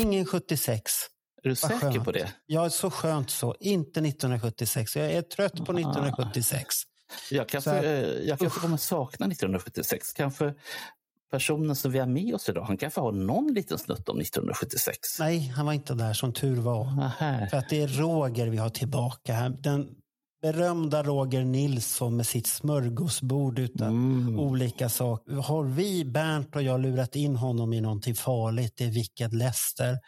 Ingen 0.00 0.26
76. 0.26 0.92
Är 1.42 1.48
du 1.48 1.54
säker 1.56 1.78
skönt. 1.78 2.04
på 2.04 2.12
det? 2.12 2.32
Ja, 2.46 2.70
så 2.70 2.90
skönt 2.90 3.30
så. 3.30 3.54
Inte 3.60 4.00
1976. 4.00 4.96
Jag 4.96 5.12
är 5.12 5.22
trött 5.22 5.52
på 5.66 5.72
1976. 5.72 6.74
Jag 7.30 7.48
kanske, 7.48 7.70
här- 7.70 7.84
eh, 7.84 8.28
jag 8.28 8.38
kanske 8.38 8.60
kommer 8.60 8.76
sakna 8.76 9.26
1976. 9.26 10.12
Kanske 10.12 10.54
personen 11.30 11.76
som 11.76 11.92
vi 11.92 11.98
har 11.98 12.06
med 12.06 12.34
oss 12.34 12.48
idag, 12.48 12.62
han 12.62 12.76
kanske 12.76 13.00
har 13.00 13.12
någon 13.12 13.54
liten 13.54 13.78
snutt 13.78 14.08
om 14.08 14.18
1976. 14.20 14.98
Nej, 15.20 15.52
han 15.56 15.66
var 15.66 15.72
inte 15.72 15.94
där 15.94 16.12
som 16.12 16.32
tur 16.32 16.56
var. 16.56 16.96
Nähä. 16.96 17.48
För 17.50 17.56
att 17.56 17.68
det 17.68 17.82
är 17.82 17.88
Roger 17.88 18.46
vi 18.48 18.56
har 18.56 18.70
tillbaka 18.70 19.32
här. 19.32 19.48
Den 19.48 19.88
berömda 20.42 21.02
Roger 21.02 21.44
Nilsson 21.44 22.16
med 22.16 22.26
sitt 22.26 22.46
smörgåsbord 22.46 23.58
utan 23.58 23.88
Mm. 23.88 24.38
olika 24.38 24.88
saker. 24.88 25.32
Har 25.32 25.64
vi, 25.64 26.04
Bernt 26.04 26.56
och 26.56 26.62
jag, 26.62 26.80
lurat 26.80 27.16
in 27.16 27.36
honom 27.36 27.72
i 27.72 27.80
någonting 27.80 28.14
farligt? 28.14 28.74
Det 28.76 28.84
är 28.84 28.90
Wicked 28.90 29.34
Lester. 29.34 29.98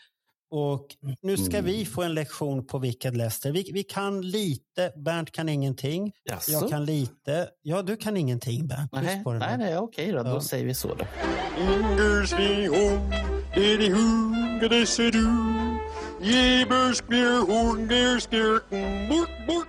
Och 0.53 0.87
nu 1.23 1.37
ska 1.37 1.59
Mm. 1.59 1.65
vi 1.65 1.85
få 1.87 2.03
en 2.03 2.15
lektion 2.15 2.67
på 2.67 2.79
Wicked 2.79 3.17
Lester. 3.17 3.53
Vi, 3.53 3.71
vi 3.75 3.83
kan 3.83 4.21
lite, 4.21 4.93
Bernt 4.97 5.31
kan 5.31 5.49
ingenting. 5.49 6.13
Jaså? 6.25 6.53
Jag 6.53 6.71
kan 6.71 6.85
lite. 6.85 7.49
Ja, 7.63 7.83
du 7.83 7.97
kan 7.97 8.17
ingenting 8.17 8.67
Bernt. 8.67 8.93
Nej, 8.93 9.23
nej, 9.39 9.59
nej, 9.59 9.79
okej 9.79 10.13
då. 10.13 10.23
Då 10.23 10.31
Ja. 10.31 10.41
säger 10.41 10.65
vi 10.67 10.75
så 10.75 10.95
då. 10.95 11.05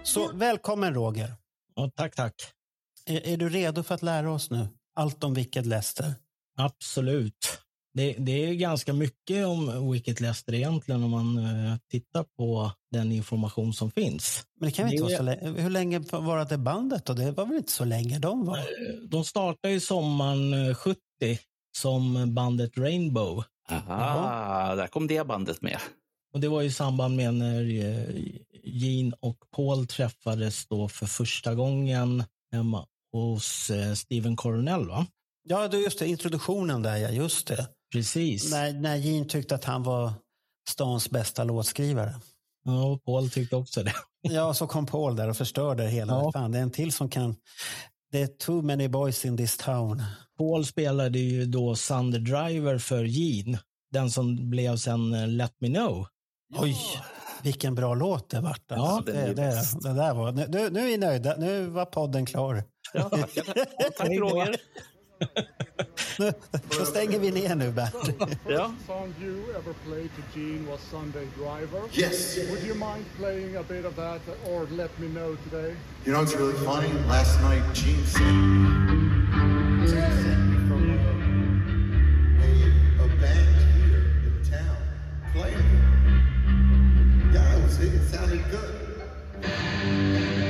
Så 0.04 0.32
välkommen 0.34 0.94
Roger. 0.94 1.34
Ja, 1.76 1.92
tack, 1.96 2.16
tack. 2.16 2.34
Är, 3.06 3.28
är 3.28 3.38
du 3.38 3.50
redo 3.50 3.84
för 3.84 3.96
att 3.96 4.02
lära 4.04 4.32
oss 4.32 4.50
nu? 4.52 4.68
Allt 4.96 5.24
om 5.24 5.34
Wicked 5.34 5.66
Lester. 5.66 6.14
Absolut. 6.58 7.60
Det, 7.94 8.14
det 8.14 8.32
är 8.32 8.54
ganska 8.54 8.94
mycket 8.94 9.46
om 9.46 9.92
Wicked 9.92 10.22
Lester 10.22 10.54
egentligen 10.54 11.04
om 11.04 11.10
man 11.12 11.38
eh, 11.38 11.76
tittar 11.92 12.24
på 12.38 12.72
den 12.92 13.12
information 13.12 13.74
som 13.74 13.92
finns. 13.92 14.44
Men 14.60 14.70
det 14.70 14.76
kan 14.76 14.86
väl 14.86 14.94
inte 14.94 15.04
Det- 15.08 15.10
vara 15.10 15.18
så 15.18 15.24
länge. 15.24 15.62
Hur 15.62 15.70
länge 15.70 16.00
var 16.12 16.46
det 16.46 16.58
bandet 16.58 17.06
då? 17.06 17.14
Det 17.14 17.32
var 17.32 17.46
väl 17.46 17.58
inte 17.58 17.72
så 17.72 17.86
länge 17.86 18.20
de 18.20 18.46
var? 18.46 18.60
De 19.10 19.24
startade 19.26 19.74
ju 19.74 19.80
sommaren 19.80 20.54
eh, 20.70 20.76
70 20.76 20.98
som 21.78 22.34
bandet 22.36 22.78
Rainbow. 22.78 23.44
Aha, 23.70 24.76
där 24.76 24.88
kom 24.88 25.08
det 25.08 25.28
bandet 25.28 25.62
med. 25.62 25.78
Och 26.34 26.40
Det 26.40 26.48
var 26.48 26.62
i 26.62 26.72
samband 26.72 27.16
med 27.16 27.34
när 27.34 27.86
eh, 27.86 28.24
Gene 28.64 29.16
och 29.20 29.38
Paul 29.56 29.88
träffades 29.88 30.66
då 30.66 30.90
för 30.90 31.06
första 31.06 31.56
gången 31.56 32.24
hemma 32.52 32.86
hos 33.14 33.70
eh, 33.70 33.94
Steven 33.94 34.36
Coronel. 34.36 34.88
Va? 34.88 35.06
Ja, 35.44 35.74
just 35.74 36.00
det. 36.00 36.08
Introduktionen 36.08 36.82
där, 36.82 36.98
ja. 36.98 37.10
Just 37.10 37.48
det. 37.48 37.68
Precis. 37.92 38.52
När, 38.52 38.74
när 38.74 38.96
Gene 38.96 39.26
tyckte 39.26 39.56
att 39.56 39.64
han 39.64 39.84
var 39.84 40.14
stans 40.70 41.10
bästa 41.10 41.44
låtskrivare. 41.44 42.16
Ja, 42.66 42.84
och 42.84 43.04
Paul 43.04 43.30
tyckte 43.30 43.56
också 43.56 43.84
det. 43.84 43.94
Ja, 44.24 44.54
så 44.54 44.68
kom 44.68 44.86
Paul 44.86 45.16
där 45.16 45.30
och 45.30 45.38
förstörde 45.38 45.88
hela. 45.88 46.14
Ja. 46.14 46.32
Fan, 46.32 46.52
det 46.52 46.58
är 46.58 46.62
en 46.62 46.72
till 46.72 46.92
som 46.92 47.10
kan... 47.10 47.36
Det 48.12 48.22
är 48.22 48.28
too 48.28 48.62
many 48.62 48.88
boys 48.88 49.26
in 49.26 49.38
this 49.38 49.58
town. 49.58 50.04
Paul 50.38 50.66
spelade 50.66 51.20
ju 51.20 51.46
då 51.46 51.76
Thunder 51.76 52.20
Driver 52.20 52.78
för 52.78 53.04
Gene. 53.04 53.60
Den 53.92 54.12
som 54.12 54.50
blev 54.50 54.78
sen 54.78 55.14
eh, 55.14 55.28
Let 55.28 55.54
Me 55.60 55.68
Know. 55.68 56.08
Oj, 56.56 56.78
vilken 57.44 57.76
bra 57.76 57.96
låt 57.96 58.30
det 58.30 58.40
vart. 58.40 58.62
Ja, 58.68 58.76
alltså. 58.76 59.12
det, 59.14 59.28
det, 59.28 59.34
bäst. 59.36 59.82
det 59.82 59.94
där 59.94 60.14
var, 60.14 60.32
nu, 60.32 60.48
nu 60.50 60.80
är 60.80 60.86
vi 60.86 60.98
nöjda. 60.98 61.36
Nu 61.38 61.66
var 61.66 61.86
podden 61.86 62.26
klar. 62.26 62.64
Ja, 62.94 63.04
tack, 63.10 63.34
tack 63.98 64.10
Roger. 64.10 64.56
Nu, 66.20 66.34
då 66.78 66.86
stänger 66.86 67.20
vi 67.20 67.32
ner 67.32 67.56
nu, 67.56 67.72
Bert. 67.72 67.94
Ja. 68.50 68.72
song 68.88 69.14
you 69.22 69.56
ever 69.56 69.74
played 69.86 70.10
to 70.16 70.40
Gene 70.40 70.72
was 70.72 70.80
Sunday 70.92 71.28
Driver. 71.38 71.82
Yes. 71.92 72.38
Would 72.50 72.64
you 72.64 72.76
mind 72.76 73.06
playing 73.18 73.56
a 73.56 73.64
bit 73.64 73.86
of 73.86 73.96
that 73.96 74.22
or 74.50 74.68
let 74.72 75.00
me 75.00 75.08
know 75.08 75.36
today? 75.36 75.76
You 76.06 76.14
know 76.14 76.22
what's 76.22 76.36
really 76.36 76.66
funny? 76.66 76.94
Last 77.08 77.42
night, 77.42 77.64
Gene 77.74 77.98
me 77.98 78.08
from 80.68 80.90
a, 80.90 80.98
a 83.04 83.08
band 83.22 83.56
here 83.76 84.04
in 84.26 84.34
town 84.52 84.78
playing 85.34 85.71
it. 87.80 87.84
Yeah, 87.84 87.88
it, 87.88 87.94
was, 87.94 88.02
it 88.02 88.10
sounded 88.10 88.44
good. 88.50 90.41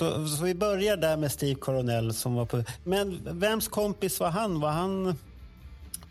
Så, 0.00 0.26
så 0.26 0.44
vi 0.44 0.54
börjar 0.54 0.96
där 0.96 1.16
med 1.16 1.32
Steve 1.32 1.54
Coronel 1.54 2.14
som 2.14 2.34
var 2.34 2.46
på... 2.46 2.64
Men 2.84 3.20
vems 3.38 3.68
kompis 3.68 4.20
var 4.20 4.30
han? 4.30 4.60
Var 4.60 4.70
han 4.70 5.18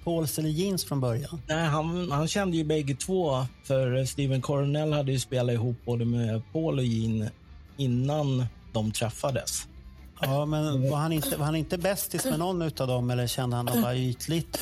Pauls 0.04 0.40
eller 0.40 0.50
Jeans 0.50 0.86
från 0.86 1.02
början? 1.02 1.42
Nej, 1.48 1.68
han, 1.68 2.12
han 2.12 2.28
kände 2.28 2.58
ju 2.58 2.64
bägge 2.64 2.96
två. 2.96 3.46
För 3.64 4.06
Steven 4.06 4.42
Coronel 4.42 4.94
hade 4.94 5.12
ju 5.12 5.20
spelat 5.20 5.54
ihop 5.54 5.78
både 5.86 6.06
med 6.06 6.42
Paul 6.54 6.80
och 6.80 6.86
Gene 6.86 7.32
innan 7.78 8.46
de 8.74 8.92
träffades. 8.92 9.68
Ja, 10.22 10.46
men 10.46 10.90
var 10.90 10.98
han 10.98 11.12
inte, 11.12 11.38
var 11.38 11.46
han 11.46 11.56
inte 11.56 11.78
bästis 11.78 12.26
med 12.26 12.40
någon 12.40 12.62
av 12.62 12.88
dem 12.88 13.10
eller 13.10 13.28
kände 13.28 13.56
han 13.56 13.66
dem 13.66 13.82
bara 13.82 13.96
ytligt? 13.96 14.60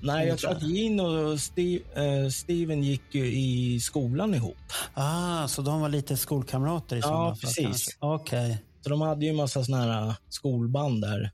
Nej, 0.00 0.28
jag 0.28 0.38
tror 0.38 0.50
att 0.50 0.62
Gene 0.62 1.02
och 1.02 1.40
Steve, 1.40 1.84
eh, 1.94 2.28
Steven 2.28 2.82
gick 2.82 3.14
ju 3.14 3.26
i 3.26 3.80
skolan 3.80 4.34
ihop. 4.34 4.56
Ah, 4.94 5.48
så 5.48 5.62
de 5.62 5.80
var 5.80 5.88
lite 5.88 6.16
skolkamrater 6.16 6.96
i 6.96 7.02
sådana 7.02 7.34
fall? 7.34 7.36
precis. 7.40 7.96
Okej. 8.00 8.64
Så 8.80 8.90
de 8.90 9.00
hade 9.00 9.24
ju 9.24 9.30
en 9.30 9.36
massa 9.36 9.64
såna 9.64 9.82
här 9.82 10.14
skolband 10.28 11.02
där. 11.02 11.30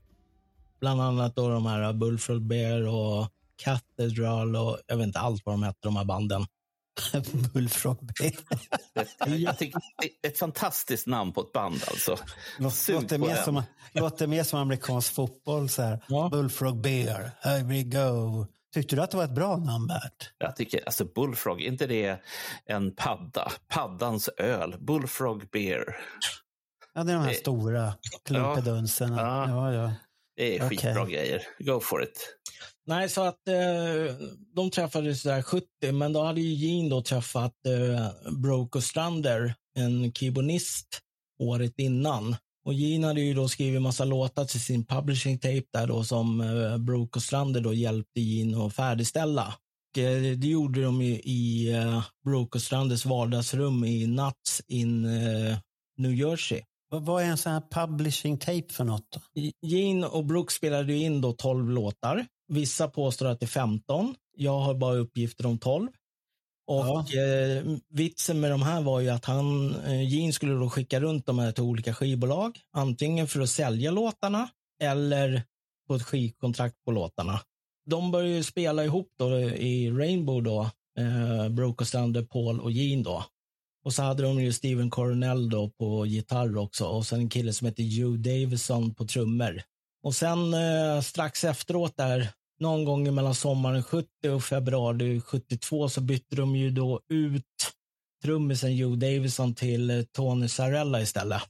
Bland 0.79 1.01
annat 1.01 1.35
då 1.35 1.49
de 1.49 1.65
här 1.65 1.93
Bullfrog 1.93 2.41
Bear 2.41 2.87
och 2.87 3.27
Cathedral 3.63 4.55
och 4.55 4.77
jag 4.87 4.97
vet 4.97 5.07
inte 5.07 5.19
allt 5.19 5.41
vad 5.45 5.53
de 5.55 5.63
hette, 5.63 5.79
de 5.81 5.95
här 5.95 6.05
banden. 6.05 6.45
Bullfrog 7.53 7.97
Bay. 8.19 8.31
Jag 9.37 9.57
tycker 9.57 9.79
det 10.01 10.27
är 10.27 10.31
ett 10.31 10.39
fantastiskt 10.39 11.07
namn 11.07 11.33
på 11.33 11.41
ett 11.41 11.51
band 11.53 11.81
alltså. 11.87 12.17
Låter 12.59 13.17
mer, 13.17 13.35
som, 13.35 13.63
låter 13.91 14.27
mer 14.27 14.43
som 14.43 14.59
amerikansk 14.59 15.13
fotboll. 15.13 15.69
Så 15.69 15.81
här. 15.81 16.03
Ja. 16.07 16.29
Bullfrog 16.31 16.81
Bear, 16.81 17.31
here 17.41 17.63
we 17.63 17.83
go 17.83 18.45
Tyckte 18.73 18.95
du 18.95 19.01
att 19.01 19.11
det 19.11 19.17
var 19.17 19.23
ett 19.23 19.35
bra 19.35 19.57
namn, 19.57 19.87
Bert? 19.87 20.33
Jag 20.37 20.55
tycker, 20.55 20.85
alltså 20.85 21.05
Bullfrog, 21.05 21.61
är 21.61 21.67
inte 21.67 21.87
det 21.87 22.21
en 22.65 22.95
padda? 22.95 23.51
Paddans 23.67 24.29
öl, 24.37 24.75
Bullfrog 24.79 25.49
beer. 25.51 25.97
Ja, 26.93 27.03
det 27.03 27.11
är 27.11 27.15
de 27.15 27.21
här 27.23 27.29
Det- 27.29 27.35
stora 27.35 27.93
klumpedunserna. 28.25 29.21
Ja. 29.21 29.49
Ja, 29.49 29.73
ja. 29.73 29.93
Det 30.35 30.57
är 30.57 30.69
skitbra 30.69 31.05
grejer. 31.05 31.43
Go 31.59 31.79
for 31.79 32.03
it. 32.03 32.35
Nej, 32.87 33.09
så 33.09 33.21
att 33.21 33.47
eh, 33.47 34.15
de 34.55 34.71
träffades 34.71 35.23
där 35.23 35.41
70, 35.41 35.65
men 35.93 36.13
då 36.13 36.23
hade 36.23 36.41
ju 36.41 36.53
Gene 36.53 36.89
då 36.89 37.01
träffat 37.01 37.53
eh, 37.67 38.31
Broke 38.31 38.77
Ostrander, 38.77 39.55
en 39.75 40.13
keyboardist, 40.13 40.99
året 41.39 41.73
innan. 41.77 42.35
Och 42.65 42.73
Gene 42.73 43.07
hade 43.07 43.21
ju 43.21 43.33
då 43.33 43.47
skrivit 43.47 43.81
massa 43.81 44.05
låtar 44.05 44.45
till 44.45 44.61
sin 44.61 44.85
publishing 44.85 45.39
tape 45.39 45.63
där 45.73 45.87
då 45.87 46.03
som 46.03 46.41
eh, 46.41 46.77
Broke 46.77 47.17
Ostrander 47.17 47.61
då 47.61 47.73
hjälpte 47.73 48.21
Gene 48.21 48.65
att 48.65 48.75
färdigställa. 48.75 49.53
Och, 49.91 49.97
eh, 49.97 50.37
det 50.37 50.47
gjorde 50.47 50.83
de 50.83 51.01
ju 51.01 51.13
i 51.13 51.73
eh, 51.73 52.03
Broke 52.25 52.57
Ostranders 52.57 53.05
vardagsrum 53.05 53.83
i 53.83 54.07
Nuts 54.07 54.61
in 54.67 55.05
eh, 55.05 55.57
New 55.97 56.13
Jersey. 56.13 56.61
Vad 56.89 57.23
är 57.23 57.27
en 57.27 57.37
sån 57.37 57.51
här 57.51 57.63
publishing 57.71 58.37
tape 58.37 58.73
för 58.73 58.83
något? 58.83 59.07
Då? 59.11 59.41
Gene 59.67 60.07
och 60.07 60.25
Brooks 60.25 60.53
spelade 60.55 60.93
in 60.93 61.21
då 61.21 61.31
12 61.31 61.69
låtar. 61.69 62.25
Vissa 62.47 62.87
påstår 62.87 63.25
att 63.25 63.39
det 63.39 63.45
är 63.45 63.47
15. 63.47 64.15
Jag 64.37 64.59
har 64.59 64.73
bara 64.73 64.95
uppgifter 64.95 65.45
om 65.45 65.57
12. 65.57 65.87
Och 66.67 66.85
Ja. 66.85 67.05
eh, 67.21 67.63
vitsen 67.89 68.39
med 68.39 68.51
de 68.51 68.61
här 68.61 68.81
var 68.81 68.99
ju 68.99 69.09
att 69.09 69.25
han, 69.25 69.75
eh, 69.75 70.13
Gene 70.13 70.33
skulle 70.33 70.53
då 70.53 70.69
skicka 70.69 70.99
runt 70.99 71.25
de 71.25 71.39
här 71.39 71.51
till 71.51 71.63
olika 71.63 71.93
skivbolag. 71.93 72.59
Antingen 72.73 73.27
för 73.27 73.41
att 73.41 73.49
sälja 73.49 73.91
låtarna 73.91 74.49
eller 74.81 75.43
på 75.87 75.95
ett 75.95 76.03
skivkontrakt 76.03 76.75
på 76.85 76.91
låtarna. 76.91 77.39
De 77.89 78.11
började 78.11 78.33
ju 78.35 78.43
spela 78.43 78.85
ihop 78.85 79.07
då 79.19 79.39
i 79.39 79.91
Rainbow 79.91 80.43
då, 80.43 80.61
eh, 80.99 81.49
Broke 81.49 81.83
Ostrander, 81.83 82.21
Paul 82.23 82.59
och 82.59 82.71
Gene 82.71 83.03
då. 83.03 83.25
Och 83.85 83.93
så 83.93 84.03
hade 84.03 84.23
de 84.23 84.41
ju 84.41 84.53
Steven 84.53 84.89
Coronel 84.89 85.49
då 85.49 85.69
på 85.69 86.05
gitarr 86.05 86.57
också 86.57 86.85
och 86.85 87.05
sen 87.05 87.19
en 87.19 87.29
kille 87.29 87.53
som 87.53 87.65
heter 87.67 87.83
Hugh 87.83 88.19
Davison 88.21 88.95
på 88.95 89.05
trummor. 89.05 89.61
Och 90.05 90.15
sen 90.15 90.53
eh, 90.53 91.01
strax 91.01 91.43
efteråt 91.43 91.97
där, 91.97 92.29
någon 92.59 92.85
gång 92.85 93.15
mellan 93.15 93.35
sommaren 93.35 93.83
70 93.83 94.07
och 94.35 94.43
februari 94.43 95.21
72 95.21 95.89
så 95.89 96.01
bytte 96.01 96.35
de 96.35 96.55
ju 96.55 96.71
då 96.71 97.01
ut 97.09 97.43
trummisen 98.23 98.75
Joe 98.75 98.95
Davison 98.95 99.55
till 99.55 99.89
eh, 99.89 100.01
Tony 100.15 100.47
Sarella 100.47 101.01
istället. 101.01 101.41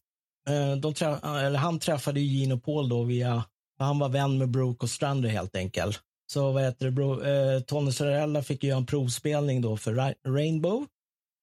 Eh, 0.49 0.75
de 0.75 0.93
trä- 0.93 1.19
eh, 1.23 1.43
eller 1.45 1.59
han 1.59 1.79
träffade 1.79 2.19
ju 2.19 2.25
Gino 2.39 2.59
Paul 2.59 2.89
då 2.89 3.03
via, 3.03 3.43
för 3.77 3.85
han 3.85 3.99
var 3.99 4.09
vän 4.09 4.37
med 4.37 4.49
Brooke 4.49 4.83
och 4.85 4.89
Strander 4.89 5.29
helt 5.29 5.55
enkelt. 5.55 5.99
Så 6.31 6.51
vad 6.51 6.63
heter 6.63 6.85
det, 6.85 6.91
bro, 6.91 7.23
eh, 7.23 7.59
Tony 7.59 7.91
Sarella 7.91 8.43
fick 8.43 8.63
ju 8.63 8.69
göra 8.69 8.77
en 8.77 8.85
provspelning 8.85 9.61
då 9.61 9.77
för 9.77 9.93
Ra- 9.93 10.15
Rainbow. 10.27 10.85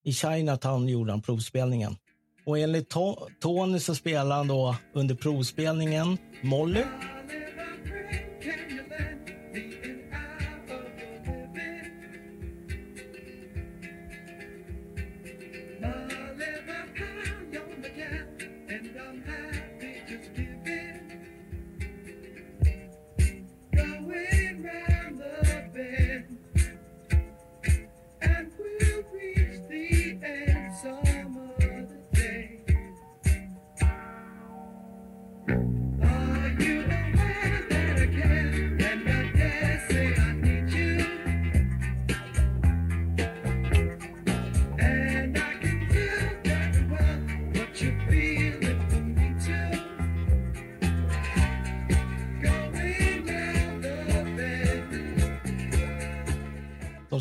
I 0.05 0.12
Chinatown 0.12 0.88
gjorde 0.88 1.12
han 1.12 1.23
provspelningen. 1.23 1.97
Och 2.44 2.59
enligt 2.59 2.94
To- 2.94 3.29
Tony 3.41 3.79
så 3.79 3.94
spelade 3.94 4.35
han 4.35 4.49
då 4.49 4.77
under 4.93 5.15
provspelningen 5.15 6.19
Molly. 6.43 6.83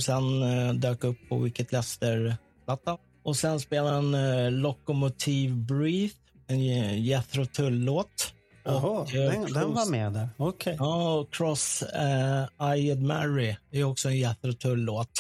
Som 0.01 0.42
sen 0.42 0.68
eh, 0.68 0.74
dök 0.74 1.03
upp 1.03 1.18
på 1.30 1.38
Wicked 1.38 1.71
Lester-plattan. 1.71 2.98
Och 3.24 3.38
sen 3.38 3.59
spelade 3.59 3.95
han 3.95 4.13
eh, 4.13 4.51
Locomotive 4.51 5.56
Breathe, 5.56 6.13
en 6.48 6.59
eh, 6.59 7.00
Jethro 7.00 7.45
Tull-låt. 7.45 8.33
Jaha, 8.63 9.01
eh, 9.01 9.13
den, 9.13 9.53
den 9.53 9.74
var 9.74 9.92
med 9.92 10.13
där. 10.13 10.30
Okej. 10.38 10.75
Ja, 10.80 11.13
och 11.13 11.33
Cross 11.33 11.81
eh, 11.83 12.45
Eyed 12.71 13.01
Mary 13.01 13.56
är 13.71 13.83
också 13.83 14.09
en 14.09 14.18
Jethro 14.18 14.53
Tull-låt. 14.53 15.12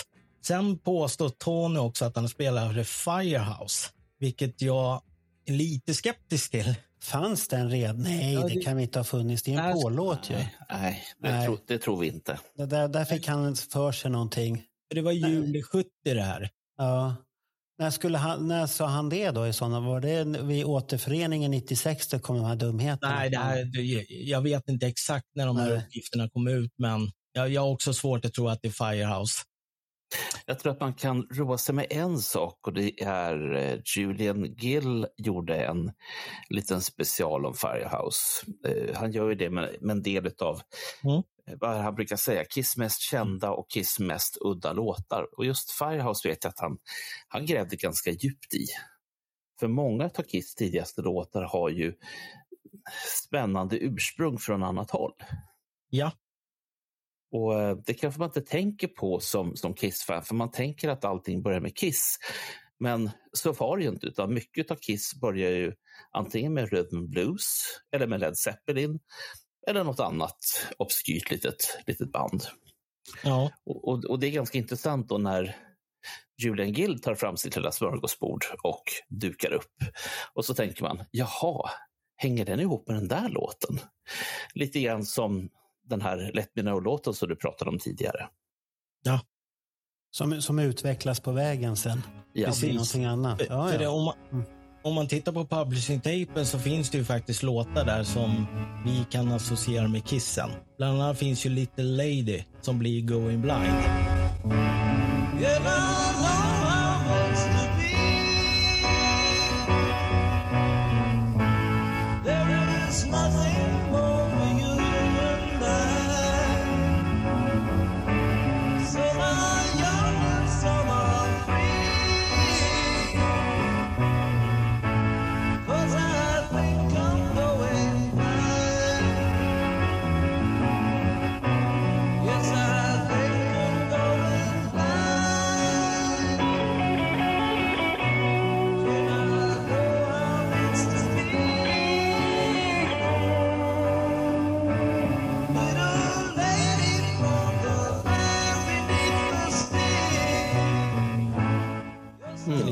Sen 0.45 0.77
påstår 0.77 1.29
Tony 1.29 1.79
också 1.79 2.05
att 2.05 2.15
han 2.15 2.29
spelar 2.29 2.83
Firehouse, 2.83 3.89
vilket 4.19 4.61
jag 4.61 5.01
är 5.45 5.53
lite 5.53 5.93
skeptisk 5.93 6.51
till. 6.51 6.75
Fanns 7.03 7.47
den 7.47 7.69
redan? 7.69 8.01
Nej, 8.01 8.33
Ja, 8.33 8.41
det 8.41 8.53
det- 8.53 8.61
kan 8.61 8.77
vi 8.77 8.83
inte 8.83 8.99
ha 8.99 9.03
funnits. 9.03 9.43
Det 9.43 9.53
är 9.53 9.59
en 9.59 9.73
Paul-låt 9.81 10.29
ju. 10.29 10.33
Nej, 10.35 10.53
nej, 10.69 11.03
det, 11.21 11.31
Nej. 11.31 11.45
Tror, 11.45 11.59
det 11.67 11.77
tror 11.77 11.97
vi 11.97 12.07
inte. 12.07 12.39
Där, 12.57 12.87
där 12.87 13.05
fick 13.05 13.27
han 13.27 13.55
för 13.55 13.91
sig 13.91 14.11
någonting. 14.11 14.63
För 14.91 14.95
Det 14.95 15.01
var 15.01 15.11
juli 15.11 15.61
70 15.63 15.89
det 16.03 16.21
här. 16.21 16.49
Ja. 16.77 17.15
När, 17.79 17.89
skulle 17.89 18.17
han, 18.17 18.47
när 18.47 18.67
sa 18.67 18.85
han 18.85 19.09
det 19.09 19.31
då 19.31 19.47
i 19.47 19.53
sådana? 19.53 19.79
Var 19.79 20.01
det 20.01 20.23
vid 20.23 20.65
återföreningen 20.65 21.51
96 21.51 22.07
det 22.07 22.19
kom 22.19 22.35
de 22.35 22.45
här 22.45 22.55
dumheterna? 22.55 23.15
Nej, 23.15 23.29
det 23.29 23.37
här, 23.37 23.69
jag 24.09 24.41
vet 24.41 24.69
inte 24.69 24.87
exakt 24.87 25.25
när 25.35 25.45
de 25.47 25.57
här 25.57 25.69
Nej. 25.69 25.77
uppgifterna 25.77 26.29
kom 26.29 26.47
ut, 26.47 26.71
men 26.77 27.11
jag, 27.33 27.49
jag 27.49 27.61
har 27.61 27.69
också 27.69 27.93
svårt 27.93 28.25
att 28.25 28.33
tro 28.33 28.47
att 28.47 28.59
det 28.61 28.67
är 28.67 28.71
Firehouse. 28.71 29.41
Jag 30.45 30.59
tror 30.59 30.71
att 30.71 30.79
man 30.79 30.93
kan 30.93 31.27
roa 31.31 31.57
sig 31.57 31.75
med 31.75 31.87
en 31.89 32.17
sak 32.19 32.67
och 32.67 32.73
det 32.73 33.01
är 33.03 33.55
eh, 33.55 33.79
Julian 33.97 34.55
Gill 34.55 35.07
gjorde 35.17 35.55
en 35.65 35.91
liten 36.49 36.81
special 36.81 37.45
om 37.45 37.53
Firehouse. 37.53 38.19
Eh, 38.67 38.95
Han 38.95 39.11
gör 39.11 39.29
ju 39.29 39.35
det 39.35 39.49
med, 39.49 39.75
med 39.81 39.91
en 39.95 40.03
del 40.03 40.31
av 40.41 40.61
Mm. 41.03 41.23
Vad 41.59 41.77
han 41.77 41.95
brukar 41.95 42.15
säga, 42.15 42.45
Kiss 42.45 42.77
mest 42.77 43.01
kända 43.01 43.51
och 43.51 43.69
Kiss 43.71 43.99
mest 43.99 44.37
udda 44.41 44.73
låtar. 44.73 45.27
Och 45.37 45.45
just 45.45 45.71
Firehouse 45.71 46.27
vet 46.29 46.43
jag 46.43 46.49
att 46.49 46.59
han, 46.59 46.77
han 47.27 47.45
grävde 47.45 47.75
ganska 47.75 48.11
djupt 48.11 48.53
i. 48.53 48.65
För 49.59 49.67
många 49.67 50.05
av 50.05 50.23
Kiss 50.23 50.55
tidigaste 50.55 51.01
låtar 51.01 51.43
har 51.43 51.69
ju 51.69 51.93
spännande 53.27 53.77
ursprung 53.79 54.37
från 54.37 54.63
annat 54.63 54.91
håll. 54.91 55.13
Ja, 55.89 56.11
Och 57.31 57.61
eh, 57.61 57.77
Det 57.85 57.93
kanske 57.93 58.19
man 58.19 58.29
inte 58.29 58.41
tänker 58.41 58.87
på 58.87 59.19
som, 59.19 59.55
som 59.55 59.73
Kiss-fan, 59.73 60.23
för 60.23 60.35
man 60.35 60.51
tänker 60.51 60.89
att 60.89 61.05
allting 61.05 61.41
börjar 61.41 61.59
med 61.59 61.77
Kiss. 61.77 62.17
Men 62.79 63.09
så 63.33 63.53
var 63.53 63.77
det 63.77 63.83
ju 63.83 63.89
inte, 63.89 64.07
utan 64.07 64.33
mycket 64.33 64.71
av 64.71 64.75
Kiss 64.75 65.15
börjar 65.21 65.51
ju 65.51 65.73
antingen 66.11 66.53
med 66.53 66.71
rhythm 66.73 67.09
blues, 67.09 67.63
eller 67.91 68.07
med 68.07 68.19
Led 68.19 68.37
Zeppelin, 68.37 68.99
eller 69.67 69.83
något 69.83 69.99
annat 69.99 70.37
obskyrt 70.77 71.31
litet, 71.31 71.77
litet 71.87 72.11
band. 72.11 72.43
ja. 73.23 73.51
Och, 73.65 73.87
och, 73.87 74.05
och 74.05 74.19
det 74.19 74.27
är 74.27 74.31
ganska 74.31 74.57
intressant 74.57 75.09
då 75.09 75.17
när 75.17 75.55
Julian 76.43 76.71
Gill 76.73 77.01
tar 77.01 77.15
fram 77.15 77.37
sitt 77.37 77.55
lilla 77.55 77.71
smörgåsbord 77.71 78.45
och 78.63 78.83
dukar 79.09 79.51
upp. 79.53 79.73
Och 80.33 80.45
så 80.45 80.53
tänker 80.53 80.83
man, 80.83 81.03
jaha, 81.11 81.69
hänger 82.15 82.45
den 82.45 82.59
ihop 82.59 82.87
med 82.87 82.97
den 82.97 83.07
där 83.07 83.29
låten? 83.29 83.79
Lite 84.53 84.79
grann 84.81 85.05
som 85.05 85.49
den 85.83 86.01
här 86.01 86.31
Let 86.33 86.55
Me 86.55 86.61
Know-låten 86.61 87.13
som 87.13 87.29
du 87.29 87.35
pratade 87.35 87.71
om 87.71 87.79
tidigare. 87.79 88.27
Som, 90.13 90.41
som 90.41 90.59
utvecklas 90.59 91.19
på 91.19 91.31
vägen 91.31 91.75
sen. 91.77 92.01
Ja, 92.33 92.51
blir 92.59 92.73
någonting 92.73 93.05
annat. 93.05 93.37
För, 93.39 93.45
Ja, 93.45 93.67
för 93.67 93.77
det, 93.77 93.83
ja. 93.83 93.89
om, 93.89 94.03
man, 94.05 94.15
Mm 94.31 94.45
om 94.83 94.95
man 94.95 95.07
tittar 95.07 95.31
på 95.31 95.45
publishing-tapen 95.45 96.45
så 96.45 96.59
finns 96.59 96.89
det 96.89 96.97
ju 96.97 97.03
faktiskt 97.03 97.43
låtar 97.43 97.85
där 97.85 98.03
som 98.03 98.47
vi 98.85 99.05
kan 99.11 99.31
associera 99.31 99.87
med 99.87 100.07
Kissen. 100.07 100.49
Bland 100.77 101.01
annat 101.01 101.17
finns 101.17 101.45
ju 101.45 101.49
Little 101.49 101.83
Lady 101.83 102.43
som 102.61 102.79
blir 102.79 103.01
Going 103.01 103.41
Blind. 103.41 103.77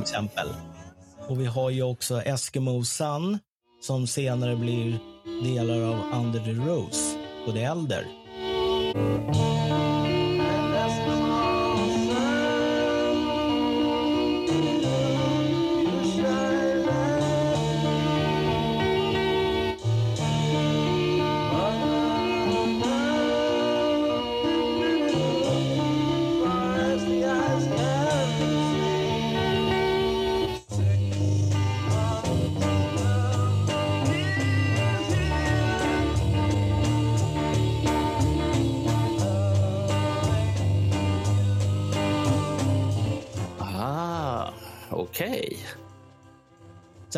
Exempel. 0.10 0.48
Och 1.28 1.42
vi 1.42 1.46
har 1.46 1.70
ju 1.70 1.84
också 1.84 2.22
Eskimo 2.22 2.84
Sun 2.84 3.40
som 3.82 4.08
senare 4.08 4.56
blir 4.56 5.00
delar 5.44 5.82
av 5.82 6.22
Under 6.22 6.40
the 6.40 6.52
Rose 6.52 7.18
och 7.48 7.54
The 7.54 7.64
Elder. 7.64 8.06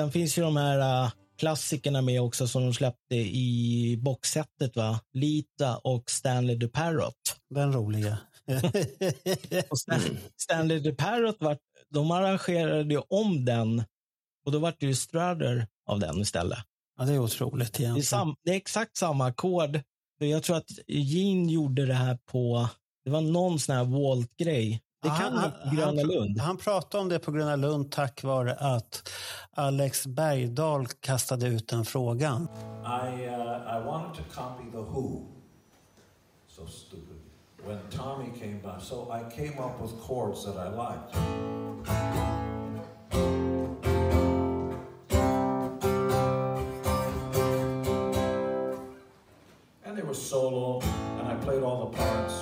Sen 0.01 0.11
finns 0.11 0.37
ju 0.37 0.41
de 0.41 0.57
här 0.57 1.03
äh, 1.05 1.11
klassikerna 1.37 2.01
med 2.01 2.21
också 2.21 2.47
som 2.47 2.63
de 2.63 2.73
släppte 2.73 3.15
i 3.15 3.97
boxsetet. 4.01 4.75
Va? 4.75 4.99
Lita 5.13 5.77
och 5.77 6.09
Stanley 6.11 6.59
the 6.59 6.67
Parrot. 6.67 7.35
Den 7.49 7.73
roliga. 7.73 8.17
Och 9.69 9.79
Stan- 9.79 10.17
Stanley 10.37 10.83
the 10.83 10.91
Parrot, 10.91 11.35
var, 11.39 11.57
de 11.89 12.11
arrangerade 12.11 12.93
ju 12.93 13.01
om 13.09 13.45
den 13.45 13.83
och 14.45 14.51
då 14.51 14.59
var 14.59 14.73
det 14.79 14.85
ju 14.85 14.95
Strutter 14.95 15.67
av 15.89 15.99
den 15.99 16.21
istället. 16.21 16.59
ja, 16.99 17.05
det 17.05 17.13
är 17.13 17.19
otroligt 17.19 17.73
Det 17.73 17.79
är, 17.79 17.81
egentligen. 17.83 18.05
sam, 18.05 18.35
det 18.43 18.51
är 18.51 18.55
exakt 18.55 18.97
samma 18.97 19.25
ackord. 19.25 19.79
Jag 20.19 20.43
tror 20.43 20.57
att 20.57 20.69
Gene 20.87 21.51
gjorde 21.51 21.85
det 21.85 21.93
här 21.93 22.17
på, 22.25 22.69
det 23.05 23.11
var 23.11 23.21
någon 23.21 23.59
sån 23.59 23.75
här 23.75 23.83
Walt-grej. 23.83 24.81
Det 25.01 25.09
kan 25.09 25.33
han- 25.37 25.51
på 25.51 25.75
Gröna 25.75 26.01
han, 26.01 26.07
Lund. 26.11 26.39
Han 26.39 26.57
pratade 26.57 27.01
om 27.01 27.09
det 27.09 27.19
på 27.19 27.31
Gröna 27.31 27.55
Lund 27.55 27.91
tack 27.91 28.23
vare 28.23 28.53
att 28.55 29.09
Alex 29.53 30.07
Bergdahl 30.07 30.87
kastade 30.87 31.47
ut 31.47 31.67
den 31.67 31.85
frågan. 31.85 32.47
I 32.85 33.27
uh, 33.27 33.77
I 33.77 33.85
wanted 33.85 34.15
to 34.15 34.23
copy 34.41 34.71
the 34.71 34.77
Who. 34.77 35.25
So 36.47 36.65
stupid. 36.67 37.17
When 37.65 37.79
Tommy 37.91 38.29
came 38.39 38.59
by, 38.63 38.79
so 38.85 38.95
I 39.11 39.35
came 39.35 39.59
up 39.59 39.81
with 39.81 39.93
chords 40.07 40.45
that 40.45 40.55
I 40.55 40.69
liked. 40.69 41.15
And 49.85 49.97
they 49.97 50.03
were 50.03 50.13
solo, 50.13 50.81
and 51.19 51.27
I 51.27 51.35
played 51.43 51.63
all 51.63 51.89
the 51.89 51.97
parts. 51.97 52.33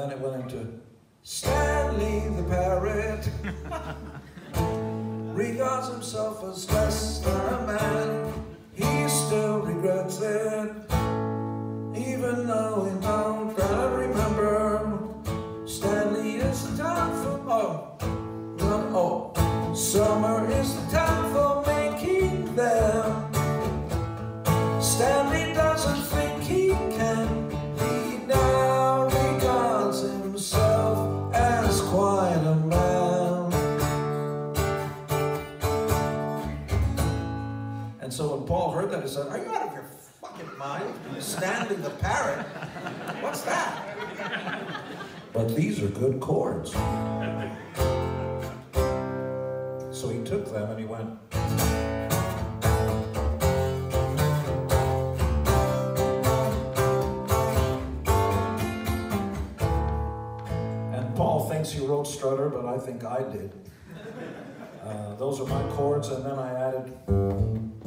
Then 0.00 0.12
it 0.12 0.18
went 0.18 0.50
into 0.50 0.66
Stanley 1.22 2.20
the 2.34 2.42
Parrot 2.44 3.28
regards 5.36 5.88
himself 5.88 6.42
as 6.42 6.70
less 6.72 7.18
than 7.18 7.52
a 7.52 7.66
man. 7.66 8.32
He 8.72 9.08
still 9.10 9.58
regrets 9.60 10.22
it, 10.22 10.70
even 11.94 12.46
though 12.46 12.88
he 12.88 12.98
don't 13.02 13.54
gotta 13.54 13.94
remember. 13.94 15.66
Stanley 15.66 16.36
is 16.36 16.70
the 16.70 16.82
time 16.82 17.12
for 17.22 17.38
oh, 17.50 19.34
oh, 19.36 19.74
summer 19.74 20.50
is 20.50 20.79
he 39.02 39.08
said, 39.08 39.28
Are 39.28 39.38
you 39.38 39.50
out 39.50 39.68
of 39.68 39.72
your 39.72 39.84
fucking 40.20 40.58
mind? 40.58 40.94
Standing 41.18 41.80
the 41.82 41.90
parrot? 41.90 42.44
What's 43.22 43.42
that? 43.42 43.86
But 45.32 45.54
these 45.54 45.82
are 45.82 45.88
good 45.88 46.20
chords. 46.20 46.72
So 49.92 50.08
he 50.08 50.22
took 50.24 50.52
them 50.52 50.70
and 50.70 50.78
he 50.78 50.86
went, 50.86 51.10
And 60.92 61.16
Paul 61.16 61.48
thinks 61.48 61.70
he 61.70 61.86
wrote 61.86 62.06
Strutter, 62.06 62.48
but 62.48 62.66
I 62.66 62.78
think 62.78 63.04
I 63.04 63.22
did. 63.22 63.52
Uh, 64.84 65.14
those 65.16 65.40
are 65.40 65.46
my 65.46 65.62
chords, 65.74 66.08
and 66.08 66.24
then 66.24 66.38
I 66.38 66.52
added. 66.68 67.79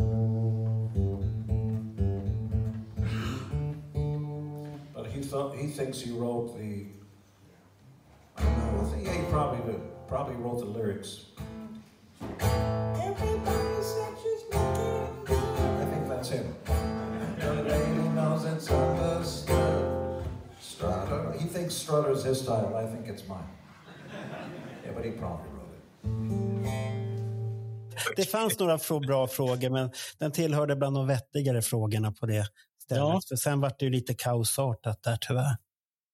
Thought 5.34 5.56
he 5.56 5.66
thinks 5.66 6.00
he 6.00 6.12
wrote 6.12 6.56
the. 6.60 6.86
I 8.38 8.44
don't 8.44 8.76
know. 8.76 8.82
I 8.82 8.86
think 8.92 9.08
yeah, 9.08 9.14
he 9.14 9.32
probably 9.32 9.72
did. 9.72 9.82
Probably 10.08 10.36
wrote 10.36 10.60
the 10.60 10.66
lyrics. 10.66 11.26
Everybody 12.40 13.82
said 13.82 14.14
she's 14.22 14.44
looking 14.54 15.26
good. 15.26 15.38
I 15.82 15.86
think 15.92 16.08
that's 16.08 16.30
him. 16.30 16.56
The 17.40 17.64
lady 17.64 18.10
knows 18.10 18.46
it's 18.46 18.70
understood. 18.70 20.24
Strutter. 20.62 21.34
He 21.40 21.48
thinks 21.48 21.74
Strutter's 21.74 22.24
his 22.24 22.40
style. 22.42 22.76
I 22.76 22.86
think 22.86 23.08
it's 23.08 23.28
mine. 23.28 23.50
Yeah, 24.86 24.92
but 24.96 25.04
he 25.04 25.12
probably 25.12 25.50
wrote 25.56 25.74
it. 25.76 25.84
Det 28.16 28.26
fanns 28.26 28.60
några 28.60 28.78
frå- 28.78 29.08
bra 29.08 29.28
frågor, 29.28 29.70
men 29.70 29.90
den 30.20 30.32
tillhörde 30.32 30.76
bland 30.76 30.96
de 30.96 31.08
vettigare 31.08 31.62
frågorna 31.62 32.12
på 32.12 32.26
det 32.26 32.46
stället. 32.84 33.04
Ja. 33.04 33.22
För 33.28 33.36
sen 33.36 33.60
var 33.60 33.72
det 33.80 33.86
ju 33.86 33.92
lite 33.92 34.14
kaosartat 34.14 35.04
där 35.04 35.18
tyvärr. 35.22 35.58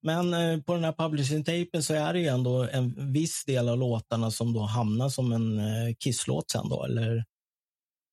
Men 0.01 0.33
eh, 0.33 0.61
på 0.61 0.73
den 0.73 0.83
här 0.83 0.91
publishing-tapen 0.91 1.83
så 1.83 1.93
är 1.93 2.13
det 2.13 2.19
ju 2.19 2.27
ändå 2.27 2.63
en 2.63 3.11
viss 3.13 3.45
del 3.45 3.69
av 3.69 3.77
låtarna 3.77 4.31
som 4.31 4.53
då 4.53 4.61
hamnar 4.61 5.09
som 5.09 5.31
en 5.31 5.59
eh, 5.59 5.95
Kiss-låt 5.99 6.51
sen 6.51 6.69
då, 6.69 6.83
eller 6.83 7.25